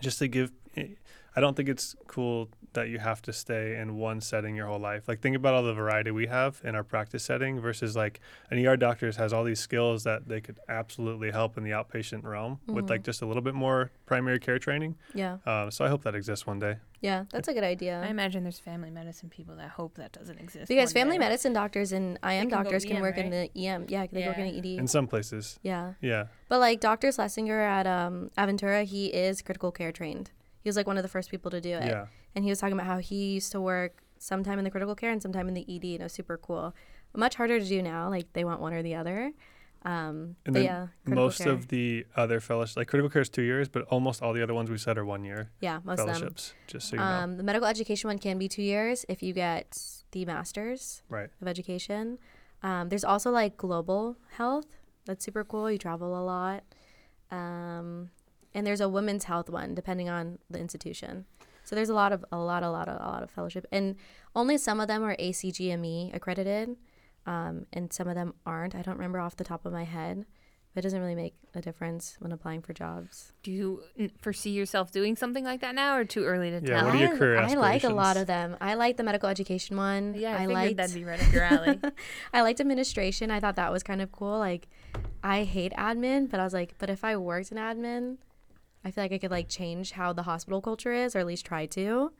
just 0.00 0.18
to 0.18 0.28
give. 0.28 0.52
I 0.76 1.40
don't 1.40 1.56
think 1.56 1.68
it's 1.68 1.94
cool 2.06 2.48
that 2.74 2.88
you 2.88 2.98
have 2.98 3.22
to 3.22 3.32
stay 3.32 3.76
in 3.76 3.96
one 3.96 4.20
setting 4.20 4.54
your 4.56 4.66
whole 4.66 4.78
life. 4.78 5.08
Like 5.08 5.20
think 5.20 5.36
about 5.36 5.54
all 5.54 5.62
the 5.62 5.72
variety 5.74 6.10
we 6.10 6.26
have 6.26 6.60
in 6.64 6.74
our 6.74 6.84
practice 6.84 7.24
setting 7.24 7.60
versus 7.60 7.96
like 7.96 8.20
an 8.50 8.64
ER 8.64 8.76
doctor 8.76 9.10
has 9.12 9.32
all 9.32 9.44
these 9.44 9.60
skills 9.60 10.04
that 10.04 10.28
they 10.28 10.40
could 10.40 10.58
absolutely 10.68 11.30
help 11.30 11.56
in 11.56 11.64
the 11.64 11.70
outpatient 11.70 12.24
realm 12.24 12.60
with 12.66 12.88
like 12.90 13.00
Mhm. 13.02 13.04
just 13.06 13.22
a 13.22 13.26
little 13.26 13.42
bit 13.42 13.54
more 13.54 13.90
primary 14.06 14.38
care 14.38 14.58
training. 14.58 14.96
Yeah, 15.14 15.38
Um, 15.46 15.70
so 15.70 15.84
I 15.84 15.88
hope 15.88 16.02
that 16.04 16.14
exists 16.14 16.46
one 16.46 16.58
day. 16.58 16.76
yeah, 17.00 17.24
that's 17.30 17.48
a 17.48 17.54
good 17.54 17.64
idea. 17.64 18.00
I 18.02 18.08
imagine 18.08 18.42
there's 18.42 18.58
family 18.58 18.90
medicine 18.90 19.28
people 19.30 19.56
that 19.56 19.70
hope 19.70 19.94
that 19.94 20.12
doesn't 20.12 20.38
exist. 20.38 20.68
because 20.68 20.90
one 20.94 21.00
family 21.02 21.16
day. 21.16 21.24
medicine 21.24 21.52
doctors 21.52 21.92
and 21.92 22.18
IM 22.22 22.48
can 22.48 22.62
doctors 22.62 22.84
can 22.84 22.96
EM, 22.96 23.02
work 23.02 23.18
in 23.18 23.30
the 23.30 23.50
EM. 23.56 23.86
Yeah, 23.88 24.06
can 24.06 24.14
they 24.18 24.26
work 24.26 24.38
in 24.38 24.46
Yeah. 24.46 24.52
an 24.52 24.58
ED. 24.58 24.78
In 24.78 24.86
some 24.88 25.06
places, 25.06 25.58
yeah, 25.62 25.94
yeah. 26.00 26.26
but 26.48 26.58
like 26.60 26.80
Dr. 26.80 27.10
Schlesinger 27.12 27.60
at 27.60 27.86
um, 27.86 28.30
Aventura, 28.36 28.84
he 28.84 29.06
is 29.06 29.42
critical 29.42 29.72
care 29.72 29.92
trained. 29.92 30.30
He 30.62 30.68
was 30.68 30.76
like 30.76 30.86
one 30.86 30.96
of 30.96 31.02
the 31.02 31.08
first 31.08 31.30
people 31.30 31.50
to 31.50 31.60
do 31.60 31.70
it. 31.70 31.86
Yeah. 31.86 32.06
and 32.34 32.44
he 32.44 32.50
was 32.50 32.58
talking 32.60 32.74
about 32.74 32.86
how 32.86 32.98
he 32.98 33.34
used 33.34 33.52
to 33.52 33.60
work 33.60 34.02
sometime 34.18 34.58
in 34.58 34.64
the 34.64 34.70
critical 34.70 34.94
care 34.94 35.10
and 35.10 35.22
sometime 35.22 35.48
in 35.48 35.54
the 35.54 35.62
ED, 35.68 35.84
and 35.94 36.00
it 36.00 36.02
was 36.02 36.12
super 36.12 36.36
cool. 36.36 36.74
Much 37.14 37.36
harder 37.36 37.58
to 37.58 37.64
do 37.66 37.82
now. 37.82 38.08
Like 38.10 38.32
they 38.32 38.44
want 38.44 38.60
one 38.60 38.72
or 38.72 38.82
the 38.82 38.94
other. 38.94 39.32
Um, 39.84 40.34
And 40.44 40.54
then 40.56 40.64
yeah, 40.64 40.86
Most 41.06 41.38
care. 41.38 41.52
of 41.52 41.68
the 41.68 42.04
other 42.16 42.40
fellowships, 42.40 42.76
like 42.76 42.88
critical 42.88 43.08
care 43.08 43.22
is 43.22 43.28
two 43.28 43.42
years, 43.42 43.68
but 43.68 43.82
almost 43.84 44.20
all 44.22 44.32
the 44.32 44.42
other 44.42 44.52
ones 44.52 44.68
we 44.70 44.76
said 44.76 44.98
are 44.98 45.04
one 45.04 45.22
year 45.24 45.50
yeah, 45.60 45.78
most 45.84 46.00
of 46.00 46.06
them. 46.08 46.34
just 46.66 46.88
so 46.88 46.96
you 46.96 47.00
know. 47.00 47.04
Um, 47.06 47.36
the 47.36 47.44
medical 47.44 47.66
education 47.68 48.08
one 48.08 48.18
can 48.18 48.38
be 48.38 48.48
two 48.48 48.62
years 48.62 49.04
if 49.08 49.22
you 49.22 49.32
get 49.32 49.78
the 50.10 50.24
master's 50.26 51.02
Right. 51.08 51.30
of 51.40 51.46
education. 51.46 52.18
Um, 52.62 52.88
there's 52.88 53.04
also 53.04 53.30
like 53.30 53.56
global 53.56 54.16
health. 54.32 54.66
That's 55.06 55.24
super 55.24 55.44
cool. 55.44 55.70
You 55.70 55.78
travel 55.78 56.20
a 56.20 56.24
lot. 56.24 56.64
Um, 57.30 58.10
and 58.54 58.66
there's 58.66 58.80
a 58.80 58.88
women's 58.88 59.24
health 59.24 59.48
one, 59.50 59.74
depending 59.74 60.08
on 60.08 60.38
the 60.50 60.58
institution. 60.58 61.26
So 61.64 61.76
there's 61.76 61.90
a 61.90 61.94
lot 61.94 62.12
of 62.12 62.24
a 62.32 62.38
lot, 62.38 62.62
a 62.62 62.70
lot, 62.70 62.88
of, 62.88 62.94
a 63.00 63.06
lot 63.06 63.22
of 63.22 63.30
fellowship, 63.30 63.66
and 63.70 63.96
only 64.34 64.56
some 64.58 64.80
of 64.80 64.88
them 64.88 65.02
are 65.04 65.14
ACGME 65.16 66.14
accredited, 66.14 66.76
um, 67.26 67.66
and 67.72 67.92
some 67.92 68.08
of 68.08 68.14
them 68.14 68.34
aren't. 68.46 68.74
I 68.74 68.82
don't 68.82 68.94
remember 68.96 69.18
off 69.20 69.36
the 69.36 69.44
top 69.44 69.66
of 69.66 69.72
my 69.72 69.84
head. 69.84 70.24
But 70.74 70.84
it 70.84 70.88
doesn't 70.88 71.00
really 71.00 71.14
make 71.14 71.34
a 71.54 71.62
difference 71.62 72.16
when 72.20 72.30
applying 72.30 72.60
for 72.60 72.74
jobs. 72.74 73.32
Do 73.42 73.50
you 73.50 73.82
n- 73.98 74.12
foresee 74.20 74.50
yourself 74.50 74.92
doing 74.92 75.16
something 75.16 75.42
like 75.42 75.60
that 75.62 75.74
now, 75.74 75.96
or 75.96 76.04
too 76.04 76.24
early 76.24 76.50
to 76.50 76.60
Yeah, 76.62 76.76
tell? 76.80 76.84
what 76.84 76.94
are 76.94 76.98
your 76.98 77.14
I, 77.14 77.18
career 77.18 77.38
I 77.38 77.54
like 77.54 77.84
a 77.84 77.88
lot 77.88 78.16
of 78.18 78.26
them. 78.26 78.54
I 78.60 78.74
like 78.74 78.98
the 78.98 79.02
medical 79.02 79.28
education 79.30 79.76
one. 79.78 80.14
yeah, 80.14 80.32
I, 80.32 80.34
I 80.34 80.38
figured 80.40 80.54
liked 80.54 80.76
that'd 80.76 80.94
be 80.94 81.04
right 81.04 81.20
up 81.26 81.32
your 81.32 81.42
alley. 81.42 81.80
I 82.34 82.42
liked 82.42 82.60
administration. 82.60 83.30
I 83.30 83.40
thought 83.40 83.56
that 83.56 83.72
was 83.72 83.82
kind 83.82 84.02
of 84.02 84.12
cool. 84.12 84.38
Like, 84.38 84.68
I 85.24 85.44
hate 85.44 85.72
admin, 85.72 86.30
but 86.30 86.38
I 86.38 86.44
was 86.44 86.52
like, 86.52 86.74
but 86.78 86.90
if 86.90 87.02
I 87.02 87.16
worked 87.16 87.50
in 87.50 87.56
admin, 87.58 88.18
I 88.84 88.90
feel 88.90 89.04
like 89.04 89.12
I 89.12 89.18
could 89.18 89.30
like 89.30 89.48
change 89.48 89.92
how 89.92 90.12
the 90.12 90.22
hospital 90.22 90.60
culture 90.60 90.92
is, 90.92 91.14
or 91.16 91.18
at 91.20 91.26
least 91.26 91.44
try 91.46 91.66
to. 91.66 92.12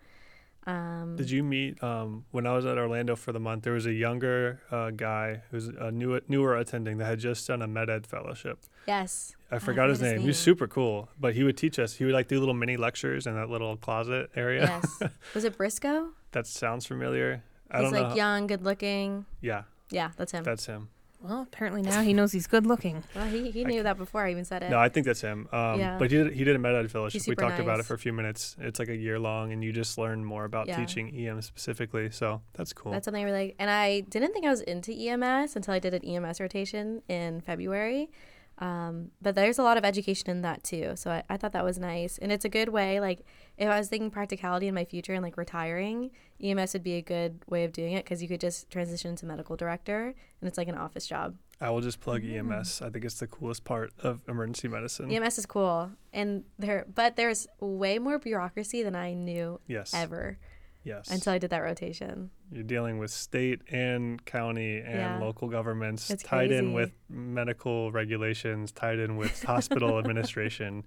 Um, 0.67 1.17
Did 1.17 1.31
you 1.31 1.43
meet 1.43 1.83
um, 1.83 2.25
when 2.31 2.47
I 2.47 2.53
was 2.53 2.67
at 2.67 2.77
Orlando 2.77 3.17
for 3.17 3.33
the 3.33 3.41
month? 3.41 3.63
There 3.65 3.73
was 3.73 3.87
a 3.87 3.93
younger 3.93 4.61
uh, 4.71 4.91
guy 4.91 5.43
who's 5.51 5.69
a 5.69 5.91
new, 5.91 6.21
newer 6.29 6.57
attending 6.57 6.99
that 6.99 7.07
had 7.07 7.21
just 7.21 7.47
done 7.47 7.63
a 7.63 7.67
med 7.67 7.89
ed 7.89 8.07
fellowship. 8.07 8.59
yes. 8.87 9.35
I 9.51 9.61
forgot 9.61 9.89
his 9.89 9.99
forget 9.99 10.09
his 10.11 10.17
name. 10.19 10.21
He 10.23 10.27
was 10.27 10.39
super 10.39 10.67
cool, 10.67 11.09
but 11.19 11.35
he 11.35 11.43
would 11.43 11.57
teach 11.57 11.79
us. 11.79 11.95
He 11.95 12.05
would 12.05 12.13
like 12.13 12.29
do 12.29 12.39
little 12.39 12.53
mini 12.53 12.77
lectures 12.77 13.27
in 13.27 13.35
that 13.35 13.49
little 13.49 13.79
closet 13.79 14.29
area. 14.37 14.63
Yes. 14.63 15.03
Was 15.35 15.45
it 15.45 15.57
Briscoe? 15.57 16.11
that 16.33 16.47
sounds 16.47 16.85
familiar. 16.85 17.43
I 17.71 17.81
He's 17.81 17.91
don't 17.91 18.03
like 18.03 18.11
know. 18.11 18.17
young, 18.17 18.47
good 18.47 18.63
looking. 18.63 19.25
Yeah, 19.41 19.63
Yeah, 19.91 20.11
that's 20.19 20.33
him. 20.33 20.45
that's 20.45 20.67
him. 20.67 20.91
Well, 21.21 21.43
apparently 21.43 21.83
now 21.83 22.03
he 22.03 22.13
knows 22.15 22.33
he's 22.33 22.47
good 22.47 22.67
looking. 22.67 23.03
well, 23.15 23.27
he, 23.27 23.51
he 23.51 23.65
knew 23.65 23.83
that 23.83 23.99
before 23.99 24.25
I 24.25 24.31
even 24.31 24.45
said 24.45 24.63
it. 24.63 24.71
No, 24.71 24.79
I 24.79 24.89
think 24.89 25.05
that's 25.07 25.21
him. 25.21 25.49
Um, 25.53 25.79
Yeah. 25.81 25.97
But 25.99 26.11
he 26.11 26.17
did, 26.19 26.33
he 26.33 26.45
did 26.45 26.55
a 26.57 26.59
med 26.59 26.75
ed 26.75 26.91
fellowship. 26.91 27.15
We 27.21 27.21
super 27.21 27.43
talked 27.43 27.59
about 27.61 27.81
it 27.81 27.87
for 27.87 27.95
a 27.95 27.99
few 27.99 28.13
minutes. 28.13 28.57
It's 28.61 28.79
like 28.79 28.89
a 28.89 28.97
year 28.97 29.19
long, 29.19 29.53
and 29.53 29.63
you 29.65 29.73
just 29.73 29.99
learn 29.99 30.25
more 30.25 30.45
about 30.45 30.69
Yeah. 30.69 30.77
teaching 30.77 31.15
EM 31.15 31.43
specifically. 31.43 32.11
So 32.11 32.41
that's 32.55 32.73
cool. 32.73 32.93
That's 32.93 33.05
something 33.05 33.23
I 33.23 33.27
really 33.27 33.47
like. 33.49 33.57
And 33.59 33.71
I 33.71 34.01
didn't 34.01 34.33
think 34.33 34.47
I 34.47 34.51
was 34.51 34.61
into 34.61 34.93
EMS 34.93 35.57
until 35.57 35.75
I 35.75 35.79
did 35.79 35.95
an 35.95 36.05
EMS 36.05 36.41
rotation 36.41 37.03
in 37.09 37.41
February. 37.41 38.11
Um, 38.61 39.13
but 39.23 39.35
there's 39.37 39.59
a 39.59 39.63
lot 39.63 39.77
of 39.77 39.85
education 39.85 40.31
in 40.31 40.43
that 40.43 40.65
too. 40.65 40.93
So 40.97 41.11
I, 41.11 41.23
I 41.31 41.37
thought 41.37 41.53
that 41.53 41.65
was 41.65 41.79
nice. 41.79 42.19
And 42.19 42.33
it's 42.33 42.45
a 42.45 42.49
good 42.49 42.69
way, 42.71 42.99
like, 43.01 43.25
if 43.57 43.69
I 43.69 43.79
was 43.79 43.89
thinking 43.89 44.11
practicality 44.11 44.67
in 44.69 44.75
my 44.75 44.85
future 44.85 45.15
and 45.15 45.23
like 45.23 45.37
retiring, 45.37 46.11
EMS 46.43 46.73
would 46.73 46.83
be 46.83 46.95
a 46.95 47.03
good 47.03 47.41
way 47.49 47.65
of 47.65 47.73
doing 47.73 47.93
it 47.93 48.05
because 48.05 48.23
you 48.23 48.29
could 48.29 48.41
just 48.41 48.69
transition 48.71 49.15
to 49.17 49.27
medical 49.27 49.57
director 49.57 50.15
and 50.41 50.49
it's 50.49 50.59
like 50.59 50.69
an 50.69 50.77
office 50.77 51.07
job. 51.07 51.37
I 51.61 51.71
will 51.71 51.81
just 51.81 52.01
plug 52.01 52.23
Mm. 52.23 52.53
EMS. 52.53 52.83
I 52.83 52.91
think 52.91 53.05
it's 53.05 53.19
the 53.19 53.27
coolest 53.27 53.65
part 53.65 53.93
of 54.01 54.21
emergency 54.29 54.69
medicine. 54.69 55.11
EMS 55.11 55.39
is 55.39 55.47
cool. 55.47 55.91
And 56.13 56.45
there, 56.59 56.87
but 56.93 57.17
there's 57.17 57.49
way 57.61 57.99
more 57.99 58.19
bureaucracy 58.19 58.83
than 58.85 58.95
I 58.95 59.15
knew 59.15 59.61
Yes. 59.67 59.93
ever 59.95 60.39
Yes. 60.85 61.11
until 61.11 61.33
I 61.35 61.39
did 61.39 61.51
that 61.51 61.59
rotation. 61.63 62.31
You're 62.51 62.63
dealing 62.63 62.99
with 62.99 63.11
state 63.11 63.61
and 63.71 64.25
county 64.25 64.79
and 64.79 64.95
Yeah. 64.97 65.19
local 65.19 65.49
governments 65.49 66.11
It's 66.11 66.23
tied 66.23 66.51
in 66.51 66.73
with 66.73 66.93
medical 67.11 67.93
regulations, 67.93 68.73
tied 68.73 68.99
in 68.99 69.17
with 69.17 69.43
hospital 69.43 69.99
administration. 69.99 70.85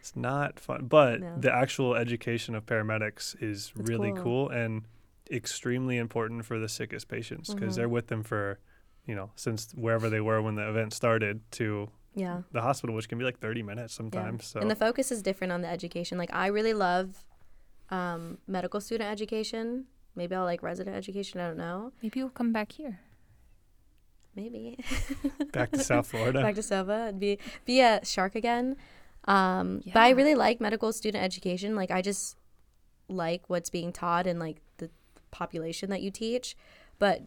It's 0.00 0.16
not 0.16 0.58
fun, 0.58 0.86
but 0.86 1.20
No. 1.20 1.36
the 1.38 1.54
actual 1.54 1.94
education 1.94 2.54
of 2.54 2.66
paramedics 2.66 3.40
is 3.42 3.72
It's 3.76 3.88
really 3.88 4.12
cool. 4.12 4.48
cool. 4.48 4.48
and 4.50 4.82
extremely 5.30 5.96
important 5.96 6.44
for 6.44 6.58
the 6.58 6.68
sickest 6.68 7.08
patients 7.08 7.54
because 7.54 7.72
Mhm. 7.74 7.76
they're 7.76 7.88
with 7.88 8.08
them 8.08 8.22
for, 8.22 8.58
you 9.06 9.14
know, 9.14 9.30
since 9.36 9.72
wherever 9.74 10.10
they 10.10 10.20
were 10.20 10.42
when 10.42 10.54
the 10.56 10.68
event 10.68 10.92
started 10.92 11.40
to 11.52 11.90
Yeah. 12.14 12.42
the 12.52 12.60
hospital, 12.60 12.94
which 12.94 13.08
can 13.08 13.18
be 13.18 13.24
like 13.24 13.38
30 13.38 13.62
minutes 13.62 13.94
sometimes. 13.94 14.44
So 14.46 14.60
And 14.60 14.70
the 14.70 14.76
focus 14.76 15.10
is 15.10 15.22
different 15.22 15.52
on 15.52 15.62
the 15.62 15.68
education. 15.68 16.18
Like 16.18 16.32
I 16.34 16.48
really 16.48 16.74
love 16.74 17.24
um, 17.94 18.38
medical 18.46 18.80
student 18.80 19.10
education. 19.10 19.86
Maybe 20.16 20.34
I'll 20.34 20.44
like 20.52 20.62
resident 20.62 20.96
education. 20.96 21.40
I 21.40 21.46
don't 21.48 21.56
know. 21.66 21.92
Maybe 22.02 22.20
you'll 22.20 22.30
come 22.40 22.52
back 22.52 22.72
here. 22.72 23.00
Maybe 24.36 24.78
back 25.52 25.70
to 25.72 25.78
South 25.78 26.06
Florida. 26.10 26.42
back 26.42 26.56
to 26.56 26.62
Silva 26.62 27.06
and 27.08 27.20
be 27.20 27.38
be 27.64 27.80
a 27.80 28.00
shark 28.04 28.34
again. 28.34 28.76
Um, 29.26 29.80
But 29.86 30.00
I 30.02 30.10
really 30.10 30.34
like 30.34 30.60
medical 30.60 30.92
student 30.92 31.22
education. 31.24 31.76
Like 31.76 31.90
I 31.90 32.02
just 32.02 32.36
like 33.08 33.42
what's 33.48 33.70
being 33.70 33.92
taught 33.92 34.26
and 34.26 34.38
like 34.40 34.58
the 34.78 34.90
population 35.30 35.90
that 35.90 36.02
you 36.02 36.10
teach. 36.10 36.56
But 36.98 37.22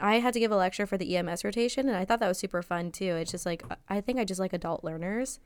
I 0.00 0.20
had 0.20 0.32
to 0.34 0.40
give 0.40 0.50
a 0.52 0.56
lecture 0.56 0.86
for 0.86 0.96
the 0.98 1.16
EMS 1.16 1.44
rotation, 1.44 1.86
and 1.88 1.96
I 1.96 2.04
thought 2.06 2.20
that 2.20 2.28
was 2.28 2.38
super 2.38 2.62
fun 2.62 2.90
too. 2.92 3.12
It's 3.20 3.30
just 3.30 3.46
like 3.46 3.62
I 3.88 4.00
think 4.00 4.18
I 4.18 4.24
just 4.24 4.40
like 4.40 4.52
adult 4.52 4.84
learners 4.84 5.40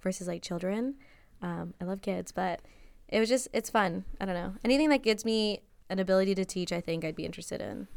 versus 0.00 0.26
like 0.28 0.42
children. 0.42 0.96
Um, 1.42 1.74
I 1.80 1.84
love 1.84 2.00
kids, 2.02 2.32
but 2.32 2.60
it 3.08 3.20
was 3.20 3.28
just 3.28 3.48
it's 3.52 3.70
fun. 3.70 4.04
I 4.20 4.24
don't 4.24 4.34
know 4.34 4.54
anything 4.64 4.88
that 4.90 5.02
gives 5.02 5.24
me 5.24 5.62
an 5.88 5.98
ability 5.98 6.34
to 6.34 6.44
teach. 6.44 6.72
I 6.72 6.80
think 6.80 7.04
I'd 7.04 7.16
be 7.16 7.24
interested 7.24 7.60
in. 7.60 7.88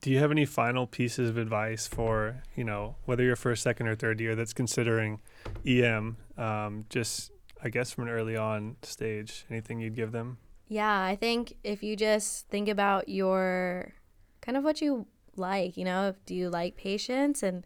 Do 0.00 0.10
you 0.10 0.18
have 0.18 0.30
any 0.30 0.44
final 0.44 0.86
pieces 0.86 1.30
of 1.30 1.38
advice 1.38 1.86
for, 1.86 2.42
you 2.54 2.64
know, 2.64 2.96
whether 3.06 3.24
you're 3.24 3.36
first, 3.36 3.62
second, 3.62 3.88
or 3.88 3.94
third 3.94 4.20
year 4.20 4.34
that's 4.34 4.52
considering 4.52 5.20
EM, 5.66 6.18
um, 6.36 6.84
just, 6.90 7.32
I 7.62 7.70
guess, 7.70 7.92
from 7.92 8.04
an 8.04 8.10
early 8.10 8.36
on 8.36 8.76
stage? 8.82 9.46
Anything 9.50 9.80
you'd 9.80 9.96
give 9.96 10.12
them? 10.12 10.38
Yeah, 10.68 11.02
I 11.02 11.16
think 11.16 11.56
if 11.64 11.82
you 11.82 11.96
just 11.96 12.48
think 12.48 12.68
about 12.68 13.08
your 13.08 13.94
kind 14.40 14.56
of 14.56 14.64
what 14.64 14.80
you 14.80 15.06
like, 15.34 15.76
you 15.76 15.84
know, 15.84 16.14
do 16.26 16.34
you 16.34 16.50
like 16.50 16.76
patients 16.76 17.42
and 17.42 17.64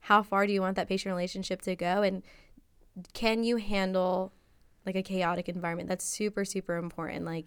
how 0.00 0.22
far 0.22 0.46
do 0.46 0.52
you 0.52 0.60
want 0.60 0.76
that 0.76 0.88
patient 0.88 1.12
relationship 1.12 1.62
to 1.62 1.76
go 1.76 2.02
and 2.02 2.22
can 3.14 3.44
you 3.44 3.56
handle 3.56 4.32
like 4.86 4.96
a 4.96 5.02
chaotic 5.02 5.48
environment? 5.48 5.88
That's 5.88 6.04
super 6.04 6.44
super 6.44 6.76
important. 6.76 7.24
Like 7.24 7.46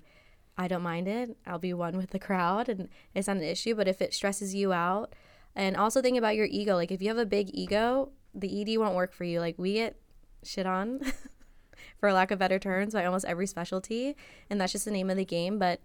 I 0.58 0.68
don't 0.68 0.84
mind 0.84 1.08
it. 1.08 1.38
I'll 1.46 1.60
be 1.60 1.74
one 1.74 1.98
with 1.98 2.12
the 2.12 2.20
crowd 2.20 2.70
and 2.70 2.90
it's 3.14 3.28
not 3.28 3.38
an 3.38 3.44
issue, 3.44 3.76
but 3.76 3.88
if 3.88 4.02
it 4.02 4.14
stresses 4.14 4.56
you 4.56 4.72
out 4.72 5.14
and 5.56 5.76
also 5.76 6.02
think 6.02 6.18
about 6.18 6.36
your 6.36 6.48
ego, 6.50 6.76
like 6.76 6.92
if 6.92 7.02
you 7.02 7.10
have 7.10 7.18
a 7.18 7.26
big 7.26 7.50
ego, 7.54 8.12
the 8.34 8.62
ED 8.62 8.78
won't 8.80 8.96
work 8.96 9.14
for 9.14 9.24
you. 9.24 9.40
Like 9.40 9.56
we 9.58 9.74
get 9.74 9.98
shit 10.44 10.66
on 10.66 11.00
for 12.00 12.14
lack 12.14 12.32
of 12.32 12.40
better 12.40 12.60
terms 12.60 12.94
by 12.94 13.06
almost 13.06 13.26
every 13.26 13.48
specialty 13.48 14.16
and 14.50 14.60
that's 14.60 14.72
just 14.72 14.86
the 14.86 14.92
name 14.92 15.10
of 15.10 15.18
the 15.18 15.26
game 15.26 15.58
but 15.58 15.82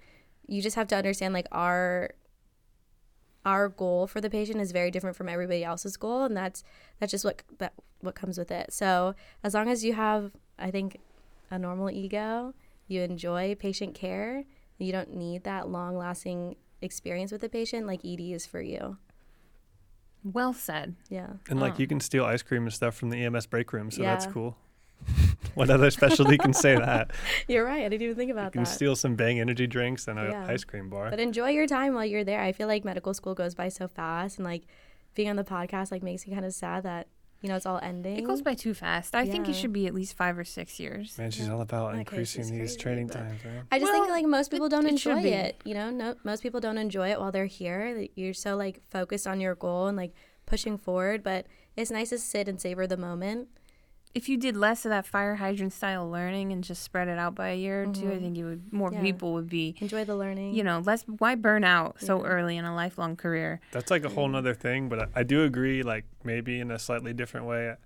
you 0.47 0.61
just 0.61 0.77
have 0.77 0.89
to 0.89 0.97
understand 0.97 1.33
like 1.33 1.47
our 1.53 2.11
our 3.47 3.69
goal 3.69 4.07
for 4.07 4.21
the 4.21 4.29
patient 4.29 4.61
is 4.61 4.73
very 4.73 4.91
different 4.91 5.17
from 5.17 5.29
everybody 5.29 5.65
else's 5.65 5.97
goal 5.97 6.25
and 6.25 6.37
that's 6.37 6.63
that's 6.99 7.11
just 7.11 7.25
what 7.25 7.43
that 7.59 7.73
what 8.01 8.15
comes 8.15 8.37
with 8.37 8.51
it 8.51 8.73
so 8.73 9.15
as 9.43 9.55
long 9.55 9.69
as 9.69 9.85
you 9.85 9.95
have 9.95 10.33
i 10.59 10.71
think 10.71 11.01
a 11.51 11.59
normal 11.59 11.91
ego 11.91 12.55
you 12.87 13.03
enjoy 13.03 13.55
patient 13.55 13.95
care 13.95 14.45
you 14.79 14.93
don't 14.93 15.15
need 15.15 15.45
that 15.45 15.69
long 15.69 15.97
lasting 15.97 16.57
experience 16.83 17.31
with 17.33 17.41
the 17.41 17.49
patient 17.49 17.87
like 17.87 18.05
ed 18.05 18.21
is 18.21 18.47
for 18.47 18.61
you 18.63 18.97
Well 20.25 20.53
said. 20.53 20.95
yeah 21.09 21.29
And 21.49 21.61
like 21.61 21.75
Oh. 21.75 21.79
you 21.79 21.87
can 21.87 22.01
steal 22.01 22.25
ice 22.25 22.43
cream 22.43 22.63
and 22.65 22.73
stuff 22.73 22.95
from 22.95 23.11
the 23.11 23.23
EMS 23.25 23.47
break 23.47 23.73
room, 23.73 23.91
so 23.91 24.03
that's 24.03 24.27
cool. 24.27 24.57
what 25.55 25.71
other 25.71 25.91
specialty 25.91 26.37
can 26.37 26.53
say 26.53 26.77
that? 26.77 27.11
you're 27.49 27.65
right 27.65 27.85
i 27.85 27.89
didn't 27.89 28.03
even 28.03 28.17
think 28.17 28.31
about 28.31 28.53
that. 28.53 28.59
You 28.59 28.65
can 28.65 28.65
that 28.65 28.71
steal 28.71 28.95
some 28.97 29.15
Bang 29.17 29.41
energy 29.41 29.67
drinks 29.67 30.09
and 30.09 30.19
an 30.19 30.31
Yeah. 30.31 30.47
ice 30.47 30.63
cream 30.65 30.91
bar. 30.91 31.09
But 31.11 31.21
enjoy 31.21 31.51
your 31.51 31.67
time 31.67 31.95
while 31.95 32.05
you're 32.05 32.25
there. 32.25 32.41
I 32.43 32.53
feel 32.53 32.69
like 32.69 32.85
medical 32.85 33.15
school 33.15 33.35
goes 33.35 33.55
by 33.55 33.69
so 33.71 33.89
fast, 33.89 34.37
and 34.39 34.45
like 34.45 34.63
being 35.15 35.29
on 35.31 35.37
the 35.37 35.45
podcast 35.45 35.91
like 35.91 36.03
makes 36.03 36.27
me 36.27 36.33
kind 36.35 36.45
of 36.45 36.53
sad 36.53 36.83
that 36.85 37.09
you 37.41 37.49
know 37.49 37.57
it's 37.57 37.67
all 37.67 37.79
ending. 37.83 38.17
It 38.19 38.25
goes 38.25 38.43
by 38.43 38.55
too 38.55 38.75
fast. 38.75 39.15
I 39.15 39.27
think 39.27 39.49
it 39.49 39.55
should 39.55 39.73
be 39.73 39.87
at 39.87 39.95
least 39.95 40.17
five 40.17 40.39
or 40.39 40.45
six 40.45 40.79
years. 40.79 41.17
Man, 41.19 41.31
she's 41.31 41.49
all 41.49 41.61
about 41.63 41.91
Okay, 41.91 42.01
increasing 42.01 42.43
she's 42.43 42.51
these 42.51 42.59
crazy, 42.61 42.79
training 42.79 43.09
times, 43.09 43.43
man. 43.45 43.65
I 43.73 43.79
just 43.79 43.91
think 43.93 44.09
like 44.09 44.27
most 44.27 44.51
people 44.51 44.67
it- 44.67 44.71
don't 44.71 44.87
it 44.87 44.91
enjoy 44.91 45.23
be. 45.23 45.31
it. 45.31 45.61
You 45.65 45.75
know, 45.75 45.91
no, 45.91 46.15
most 46.25 46.43
people 46.43 46.61
don't 46.61 46.79
enjoy 46.79 47.11
it 47.11 47.19
while 47.21 47.33
they're 47.33 47.47
here. 47.47 48.07
You're 48.15 48.35
so 48.35 48.57
like 48.57 48.83
focused 48.91 49.27
on 49.27 49.41
your 49.41 49.55
goal 49.55 49.87
and 49.87 49.97
like 49.97 50.13
pushing 50.47 50.77
forward, 50.79 51.23
but 51.23 51.47
it's 51.77 51.91
nice 51.91 52.11
to 52.11 52.19
sit 52.19 52.49
and 52.49 52.61
savor 52.61 52.87
the 52.87 52.97
moment. 52.97 53.49
If 54.13 54.29
you 54.29 54.37
did 54.37 54.57
less 54.57 54.85
of 54.85 54.91
that 54.91 55.07
fire 55.07 55.37
hydrant 55.37 55.73
style 55.73 56.09
learning 56.11 56.53
and 56.53 56.65
just 56.65 56.83
spread 56.83 57.07
it 57.07 57.17
out 57.17 57.37
by 57.37 57.51
a 57.51 57.57
year 57.57 57.85
or 57.85 57.93
two, 57.93 58.11
I 58.11 58.15
Mhm. 58.17 58.21
think 58.23 58.39
it 58.39 58.45
would 58.45 58.73
more 58.73 58.91
Yeah. 58.93 59.01
people 59.01 59.33
would 59.35 59.49
be, 59.49 59.77
Enjoy 59.81 60.05
the 60.05 60.17
learning. 60.17 60.53
you 60.55 60.65
know, 60.65 60.81
less. 60.81 61.05
Why 61.05 61.37
burn 61.37 61.63
out 61.63 62.01
so 62.01 62.21
Yeah. 62.21 62.29
early 62.29 62.57
in 62.57 62.65
a 62.65 62.75
lifelong 62.75 63.15
career? 63.15 63.61
That's 63.71 63.89
like 63.91 64.05
a 64.05 64.09
whole 64.09 64.27
nother 64.27 64.53
thing, 64.55 64.89
but 64.89 64.99
I, 64.99 65.21
I 65.21 65.23
do 65.23 65.45
agree, 65.45 65.85
like 65.85 66.07
maybe 66.25 66.59
in 66.59 66.73
a 66.73 66.79
slightly 66.79 67.13
different 67.13 67.47
way, 67.47 67.77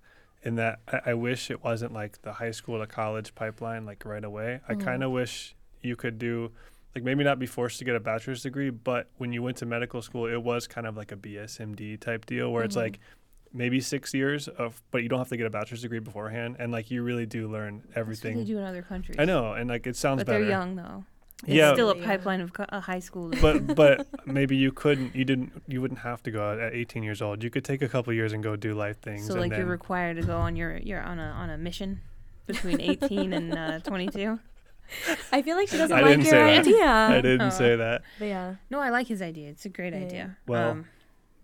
in 0.41 0.55
that 0.55 0.79
I, 0.87 1.11
I 1.11 1.13
wish 1.13 1.51
it 1.51 1.63
wasn't 1.63 1.93
like 1.93 2.19
the 2.23 2.33
high 2.33 2.51
school 2.51 2.79
to 2.79 2.87
college 2.87 3.35
pipeline, 3.35 3.85
like 3.85 4.03
right 4.03 4.23
away. 4.23 4.61
I 4.67 4.73
Mhm. 4.73 4.79
kind 4.83 5.03
of 5.03 5.11
wish 5.11 5.55
you 5.81 5.95
could 5.95 6.17
do, 6.17 6.51
like 6.95 7.03
maybe 7.03 7.23
not 7.23 7.37
be 7.37 7.45
forced 7.45 7.77
to 7.79 7.85
get 7.85 7.95
a 7.95 7.99
bachelor's 7.99 8.41
degree, 8.41 8.71
but 8.71 9.11
when 9.17 9.31
you 9.31 9.43
went 9.43 9.57
to 9.57 9.67
medical 9.67 10.01
school, 10.01 10.25
it 10.25 10.41
was 10.41 10.65
kind 10.65 10.87
of 10.87 10.97
like 10.97 11.11
a 11.11 11.15
BSMD 11.17 11.97
type 11.97 12.25
deal 12.25 12.51
where 12.51 12.63
it's 12.63 12.75
Mhm. 12.75 12.81
like 12.81 12.99
maybe 13.55 13.79
six 13.79 14.13
years 14.13 14.47
of, 14.47 14.81
but 14.91 15.01
you 15.03 15.09
don't 15.09 15.19
have 15.19 15.29
to 15.29 15.37
get 15.37 15.47
a 15.47 15.49
bachelor's 15.49 15.81
degree 15.81 15.99
beforehand, 15.99 16.57
and 16.59 16.71
like 16.71 16.91
you 16.91 17.01
really 17.03 17.25
do 17.25 17.47
learn 17.47 17.77
That's 17.77 17.87
what 17.95 17.97
everything. 18.01 18.37
they 18.37 18.43
do 18.43 18.57
in 18.57 18.63
other 18.63 18.81
countries. 18.83 19.17
I 19.17 19.25
know, 19.25 19.53
and 19.53 19.69
like 19.69 19.87
it 19.87 19.95
sounds 19.95 20.19
but 20.19 20.27
better. 20.27 20.39
they're 20.41 20.49
young 20.49 20.75
though. 20.75 21.05
It's 21.43 21.53
Yeah. 21.53 21.73
still 21.73 21.91
a 21.91 21.97
Yeah. 21.97 22.05
pipeline 22.05 22.41
of 22.41 22.53
co- 22.53 22.65
a 22.69 22.79
high 22.79 22.99
school. 22.99 23.31
but 23.41 23.75
but 23.81 24.07
maybe 24.25 24.55
you 24.55 24.71
couldn't 24.71 25.15
you 25.15 25.25
didn't 25.25 25.51
you 25.67 25.81
wouldn't 25.81 25.99
have 26.01 26.21
to 26.23 26.31
go 26.31 26.41
out 26.49 26.59
at 26.59 26.73
18 26.73 27.03
years 27.03 27.21
old 27.21 27.43
you 27.43 27.49
could 27.49 27.65
take 27.65 27.81
a 27.81 27.89
couple 27.89 28.13
years 28.13 28.31
and 28.33 28.41
go 28.41 28.55
do 28.55 28.73
life 28.73 28.99
things 29.01 29.27
so 29.27 29.33
and 29.33 29.41
like 29.41 29.51
then 29.51 29.59
you're 29.59 29.69
required 29.69 30.15
to 30.15 30.23
go 30.23 30.37
on 30.37 30.55
your 30.55 30.77
you're 30.77 31.01
on 31.01 31.19
a 31.19 31.29
on 31.41 31.49
a 31.49 31.57
mission 31.57 31.99
between 32.47 32.79
18 32.79 33.33
and 33.33 33.53
uh, 33.53 33.79
22. 33.91 34.39
I 35.31 35.41
feel 35.41 35.55
like 35.57 35.67
she 35.67 35.77
doesn't 35.77 35.95
I 35.97 36.01
like 36.01 36.23
your 36.23 36.47
idea. 36.47 36.85
i 36.85 37.15
didn't 37.21 37.41
Oh. 37.41 37.49
say 37.49 37.75
that 37.75 38.03
But 38.19 38.25
yeah, 38.25 38.55
No, 38.69 38.79
I 38.79 38.89
like 38.89 39.07
his 39.07 39.21
idea. 39.21 39.49
It's 39.49 39.65
a 39.65 39.69
great 39.69 39.93
Yeah. 39.93 39.99
idea. 40.05 40.37
Well, 40.47 40.69
um, 40.71 40.85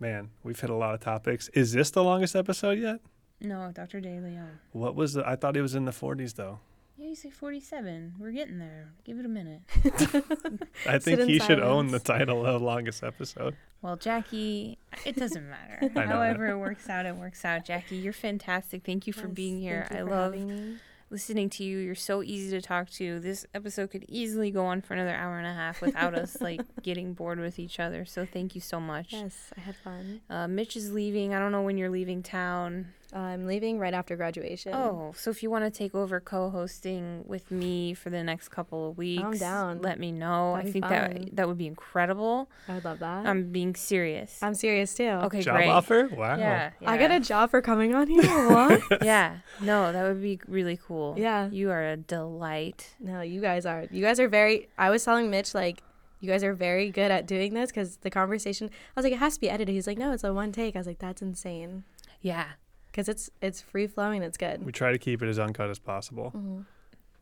man 0.02 0.28
we've 0.42 0.60
hit 0.60 0.68
a 0.68 0.74
lot 0.74 0.92
of 0.92 1.00
topics 1.00 1.48
is 1.54 1.72
this 1.72 1.90
the 1.90 2.02
longest 2.04 2.36
episode 2.36 2.78
yet 2.78 3.00
no, 3.40 3.72
Dr. 3.74 4.00
De 4.00 4.20
Leon. 4.20 4.58
what 4.72 4.94
was 4.94 5.14
the 5.14 5.26
i 5.26 5.34
thought 5.36 5.56
it 5.56 5.62
was 5.62 5.74
in 5.74 5.84
the 5.86 5.90
40s 5.92 6.34
though 6.34 6.58
Yeah, 6.98 7.08
you 7.08 7.16
say 7.16 7.30
47. 7.30 8.14
We're 8.20 8.30
getting 8.30 8.58
there. 8.60 8.92
Give 9.04 9.18
it 9.18 9.24
a 9.26 9.28
minute. 9.28 9.62
i 10.86 10.98
think 10.98 11.18
in 11.20 11.28
he 11.28 11.38
should 11.40 11.58
own 11.58 11.88
the 11.90 11.98
title 11.98 12.44
of 12.46 12.60
longest 12.62 13.02
episode 13.02 13.56
Well, 13.80 13.96
Jackie, 13.96 14.78
it 15.04 15.16
doesn't 15.16 15.48
matter. 15.50 15.78
I 15.96 16.04
know. 16.04 16.12
However 16.18 16.46
it 16.54 16.58
works 16.58 16.88
out, 16.88 17.04
it 17.06 17.16
works 17.16 17.44
out. 17.44 17.64
Jackie, 17.64 17.96
you're 17.96 18.12
fantastic. 18.12 18.84
Thank 18.84 19.06
you 19.08 19.12
for 19.12 19.26
Yes, 19.26 19.34
being 19.34 19.58
here. 19.60 19.86
thank 19.88 20.00
you 20.00 20.06
I 20.06 20.08
for 20.08 20.14
love 20.16 20.32
having 20.34 20.48
me. 20.48 20.76
Listening 21.12 21.50
to 21.50 21.62
you. 21.62 21.78
You're 21.78 21.94
so 21.94 22.22
easy 22.22 22.50
to 22.50 22.62
talk 22.62 22.88
to. 22.92 23.20
This 23.20 23.46
episode 23.54 23.90
could 23.90 24.04
easily 24.08 24.50
go 24.50 24.64
on 24.64 24.80
for 24.80 24.94
another 24.94 25.14
hour 25.14 25.38
and 25.38 25.46
a 25.46 25.52
half 25.52 25.82
without 25.82 26.14
us 26.14 26.40
like 26.40 26.62
getting 26.82 27.12
bored 27.12 27.38
with 27.38 27.58
each 27.58 27.78
other. 27.78 28.04
So 28.06 28.26
thank 28.26 28.54
you 28.54 28.60
so 28.60 28.80
much. 28.80 29.12
Yes, 29.12 29.50
I 29.56 29.60
had 29.60 29.76
fun. 29.76 30.22
Uh, 30.30 30.48
Mitch 30.48 30.74
is 30.76 30.92
leaving. 30.92 31.34
I 31.34 31.38
don't 31.38 31.52
know 31.52 31.62
when 31.62 31.76
you're 31.76 31.90
leaving 31.90 32.22
town. 32.22 32.94
I'm 33.12 33.46
leaving 33.46 33.78
right 33.78 33.92
after 33.92 34.16
graduation. 34.16 34.72
Oh, 34.74 35.12
so 35.16 35.30
if 35.30 35.42
you 35.42 35.50
want 35.50 35.64
to 35.64 35.70
take 35.70 35.94
over 35.94 36.18
co-hosting 36.20 37.24
with 37.26 37.50
me 37.50 37.92
for 37.94 38.10
the 38.10 38.22
next 38.22 38.48
couple 38.48 38.88
of 38.90 38.96
weeks, 38.98 39.38
down. 39.38 39.82
let 39.82 39.98
me 39.98 40.12
know. 40.12 40.54
That'd 40.54 40.68
I 40.68 40.72
think 40.72 40.84
fun. 40.84 40.92
that 40.92 41.36
that 41.36 41.48
would 41.48 41.58
be 41.58 41.66
incredible. 41.66 42.50
I 42.68 42.74
would 42.74 42.84
love 42.84 42.98
that. 43.00 43.26
I'm 43.26 43.50
being 43.52 43.74
serious. 43.74 44.38
I'm 44.42 44.54
serious 44.54 44.94
too. 44.94 45.04
okay, 45.04 45.42
job 45.42 45.56
great. 45.56 45.68
offer 45.68 46.08
wow 46.08 46.36
Yeah, 46.36 46.70
I 46.86 46.96
got 46.96 47.10
a 47.10 47.20
job 47.20 47.50
for 47.50 47.60
coming 47.60 47.94
on 47.94 48.06
here. 48.08 48.22
What? 48.52 49.04
yeah, 49.04 49.38
no, 49.60 49.92
that 49.92 50.02
would 50.04 50.22
be 50.22 50.40
really 50.46 50.78
cool. 50.86 51.14
Yeah. 51.18 51.48
You 51.50 51.70
are 51.70 51.84
a 51.92 51.96
delight. 51.96 52.94
no, 52.98 53.20
you 53.20 53.40
guys 53.40 53.66
are. 53.66 53.86
You 53.90 54.02
guys 54.02 54.18
are 54.20 54.28
very. 54.28 54.68
I 54.78 54.90
was 54.90 55.04
telling 55.04 55.30
Mitch 55.30 55.54
like. 55.54 55.82
You 56.20 56.28
guys 56.30 56.44
are 56.44 56.54
very 56.54 56.88
good 56.88 57.10
at 57.10 57.26
doing 57.26 57.52
this 57.52 57.70
because 57.72 57.96
the 57.96 58.10
conversation. 58.10 58.70
I 58.72 59.00
was 59.00 59.02
like, 59.02 59.12
it 59.12 59.18
has 59.18 59.34
to 59.34 59.40
be 59.40 59.50
edited. 59.50 59.74
He's 59.74 59.88
like, 59.88 59.98
no, 59.98 60.12
it's 60.12 60.22
a 60.22 60.32
one 60.32 60.52
take. 60.52 60.76
I 60.76 60.78
was 60.78 60.86
like, 60.86 61.00
that's 61.00 61.20
insane 61.20 61.82
Yeah. 62.20 62.44
Because 62.92 63.08
it's 63.08 63.30
it's 63.40 63.60
free 63.60 63.86
flowing. 63.88 64.22
It's 64.22 64.36
good. 64.36 64.64
we 64.64 64.70
try 64.70 64.92
to 64.92 64.98
keep 64.98 65.22
it 65.22 65.28
as 65.28 65.38
uncut 65.38 65.68
as 65.70 65.78
possible 65.80 66.30
hmm 66.30 66.60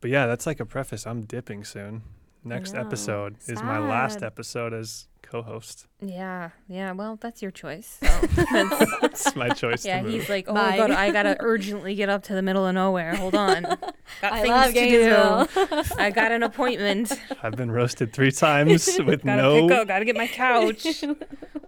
but 0.00 0.10
yeah 0.10 0.26
that's 0.26 0.46
like 0.46 0.60
a 0.60 0.64
preface 0.66 1.06
i'm 1.06 1.20
dipping 1.22 1.62
soon 1.62 2.02
next 2.42 2.72
know. 2.72 2.80
episode 2.80 3.36
is 3.46 3.62
my 3.62 3.78
last 3.78 4.22
episode 4.22 4.72
as 4.72 5.08
co-host 5.30 5.86
Yeah. 6.00 6.50
Yeah. 6.68 6.92
Well, 6.92 7.16
that's 7.20 7.40
your 7.42 7.50
choice. 7.52 7.98
So 8.02 8.26
that's, 8.52 9.04
it's 9.04 9.36
my 9.36 9.50
choice 9.50 9.84
yeah. 9.84 9.98
to 9.98 10.04
move 10.04 10.12
He's 10.12 10.28
like, 10.28 10.46
oh, 10.48 10.54
Bye. 10.54 10.72
I 10.72 10.76
gotta, 10.76 10.98
I 10.98 11.10
gotta 11.12 11.36
urgently 11.40 11.94
get 11.94 12.08
up 12.08 12.24
to 12.24 12.34
the 12.34 12.42
middle 12.42 12.66
of 12.66 12.74
nowhere. 12.74 13.14
Hold 13.14 13.34
on. 13.36 13.62
Got 14.22 14.32
I 14.32 14.40
things 14.40 14.50
love 14.50 14.74
to 14.74 15.84
do. 15.84 15.92
I 15.98 16.10
got 16.10 16.32
an 16.32 16.42
appointment. 16.42 17.12
I've 17.42 17.54
been 17.56 17.70
roasted 17.70 18.12
three 18.12 18.32
times 18.32 18.88
with 19.04 19.22
Gotta 19.22 19.42
no. 19.42 19.68
pick 19.68 19.78
up. 19.78 19.88
Gotta 19.88 20.04
get 20.04 20.16
my 20.16 20.26
couch. 20.26 21.04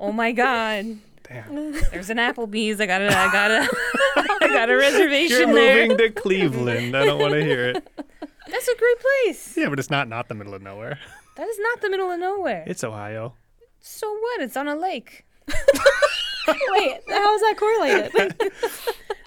oh 0.01 0.11
my 0.11 0.33
god. 0.33 0.99
Damn. 1.29 1.73
There's 1.91 2.11
an 2.11 2.19
Applebee's. 2.19 2.81
I 2.81 2.87
got 2.87 3.01
a, 3.03 3.07
I 3.07 3.33
got 3.33 3.51
a, 3.51 3.69
I 4.43 4.49
got 4.49 4.71
a 4.71 4.77
reservation 4.77 5.39
You're 5.49 5.55
there. 5.55 5.83
moving 5.89 5.99
to 5.99 6.11
Cleveland. 6.11 6.97
I 6.97 7.05
don't 7.05 7.21
want 7.21 7.35
to 7.35 7.43
hear 7.45 7.71
it. 7.71 7.89
That's 8.51 8.69
a 8.69 8.77
great 8.77 8.97
place. 9.01 9.57
Yeah, 9.57 9.69
but 9.69 9.79
it's 9.79 9.89
not 9.91 10.09
not 10.09 10.29
the 10.29 10.35
middle 10.35 10.53
of 10.55 10.63
nowhere. 10.63 10.99
That 11.37 11.49
is 11.49 11.59
not 11.59 11.81
the 11.81 11.89
middle 11.91 12.11
of 12.11 12.19
nowhere. 12.21 12.65
It's 12.67 12.85
Ohio. 12.85 13.35
so 13.81 14.13
what? 14.13 14.41
It's 14.43 14.57
on 14.57 14.69
a 14.69 14.75
lake. 14.77 15.25
Wait, 15.49 17.01
how 17.09 17.35
is 17.35 17.41
that 17.41 17.55
correlated? 17.57 18.35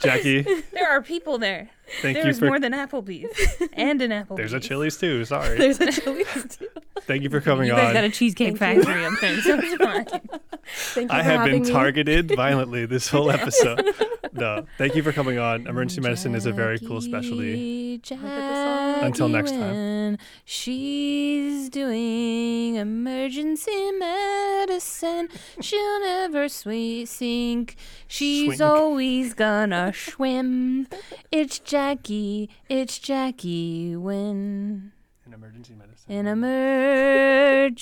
Jackie, 0.03 0.41
There 0.73 0.89
are 0.89 1.01
people 1.01 1.37
there. 1.37 1.69
Thank 2.01 2.17
you 2.17 2.23
There's 2.23 2.39
for. 2.39 2.45
more 2.47 2.59
than 2.59 2.73
Applebee's 2.73 3.37
and 3.73 4.01
an 4.01 4.11
Applebee's. 4.25 4.37
There's 4.37 4.53
a 4.53 4.59
Chili's 4.59 4.97
too. 4.97 5.25
Sorry. 5.25 5.57
There's 5.57 5.79
a 5.79 5.91
Chili's 5.91 6.57
too. 6.57 6.67
Thank 7.01 7.23
you 7.23 7.29
for 7.29 7.41
coming 7.41 7.67
You 7.67 7.73
guys 7.73 7.87
on. 7.89 7.93
got 7.93 8.03
a 8.03 8.09
cheesecake 8.09 8.57
Thank 8.57 8.83
factory 8.83 9.05
up 9.05 9.13
there, 9.21 9.41
so 9.41 9.59
it's 9.61 9.75
fine. 9.75 10.05
Thank 10.67 11.11
you 11.11 11.17
I 11.17 11.21
have 11.21 11.45
been 11.45 11.61
me. 11.61 11.69
targeted 11.69 12.31
violently 12.35 12.85
this 12.87 13.07
whole 13.09 13.29
episode. 13.29 13.93
no, 14.33 14.65
thank 14.79 14.95
you 14.95 15.03
for 15.03 15.11
coming 15.11 15.37
on. 15.37 15.67
Emergency 15.67 16.01
medicine 16.01 16.33
is 16.33 16.47
a 16.47 16.51
very 16.51 16.79
cool 16.79 17.01
specialty. 17.01 17.99
Jackie 17.99 18.25
Until 18.25 19.29
next 19.29 19.51
time. 19.51 20.17
She's 20.43 21.69
doing 21.69 22.75
emergency 22.75 23.91
medicine. 23.91 25.29
She'll 25.61 25.99
never 25.99 26.49
swe- 26.49 27.05
sink. 27.05 27.75
She's 28.07 28.61
always 28.61 29.33
gonna 29.33 29.91
swim. 29.93 30.87
It's 31.31 31.57
Jackie. 31.59 32.49
It's 32.69 32.99
Jackie 32.99 33.95
Win. 33.95 34.91
In 35.25 35.33
emergency 35.33 35.73
medicine. 35.73 36.11
In 36.11 36.27
emergency 36.27 37.75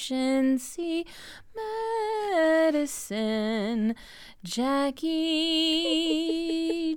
medicine, 2.32 3.96
Jackie, 4.44 5.10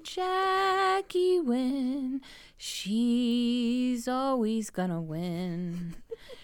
Jackie 0.04 1.40
win. 1.40 2.20
She's 2.56 4.06
always 4.06 4.70
gonna 4.70 5.00
win. 5.00 5.96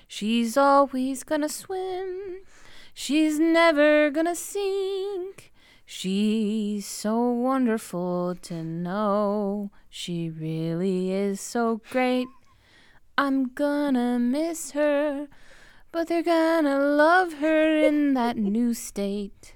She's 0.09 0.57
always 0.57 1.23
gonna 1.23 1.49
swim. 1.49 2.41
She's 2.93 3.39
never 3.39 4.11
gonna 4.11 4.35
sink. 4.35 5.52
She's 5.85 6.87
so 6.87 7.31
wonderful 7.31 8.35
to 8.43 8.63
know. 8.63 9.71
She 9.89 10.31
really 10.31 11.13
is 11.13 11.41
so 11.41 11.81
great. 11.91 12.29
I'm 13.19 13.53
gonna 13.53 14.19
miss 14.19 14.71
her, 14.73 15.29
but 15.91 16.09
they're 16.09 16.23
gonna 16.23 16.79
love 16.79 17.35
her 17.35 17.77
in 17.77 18.15
that 18.15 18.37
new 18.37 18.75
state. 18.75 19.55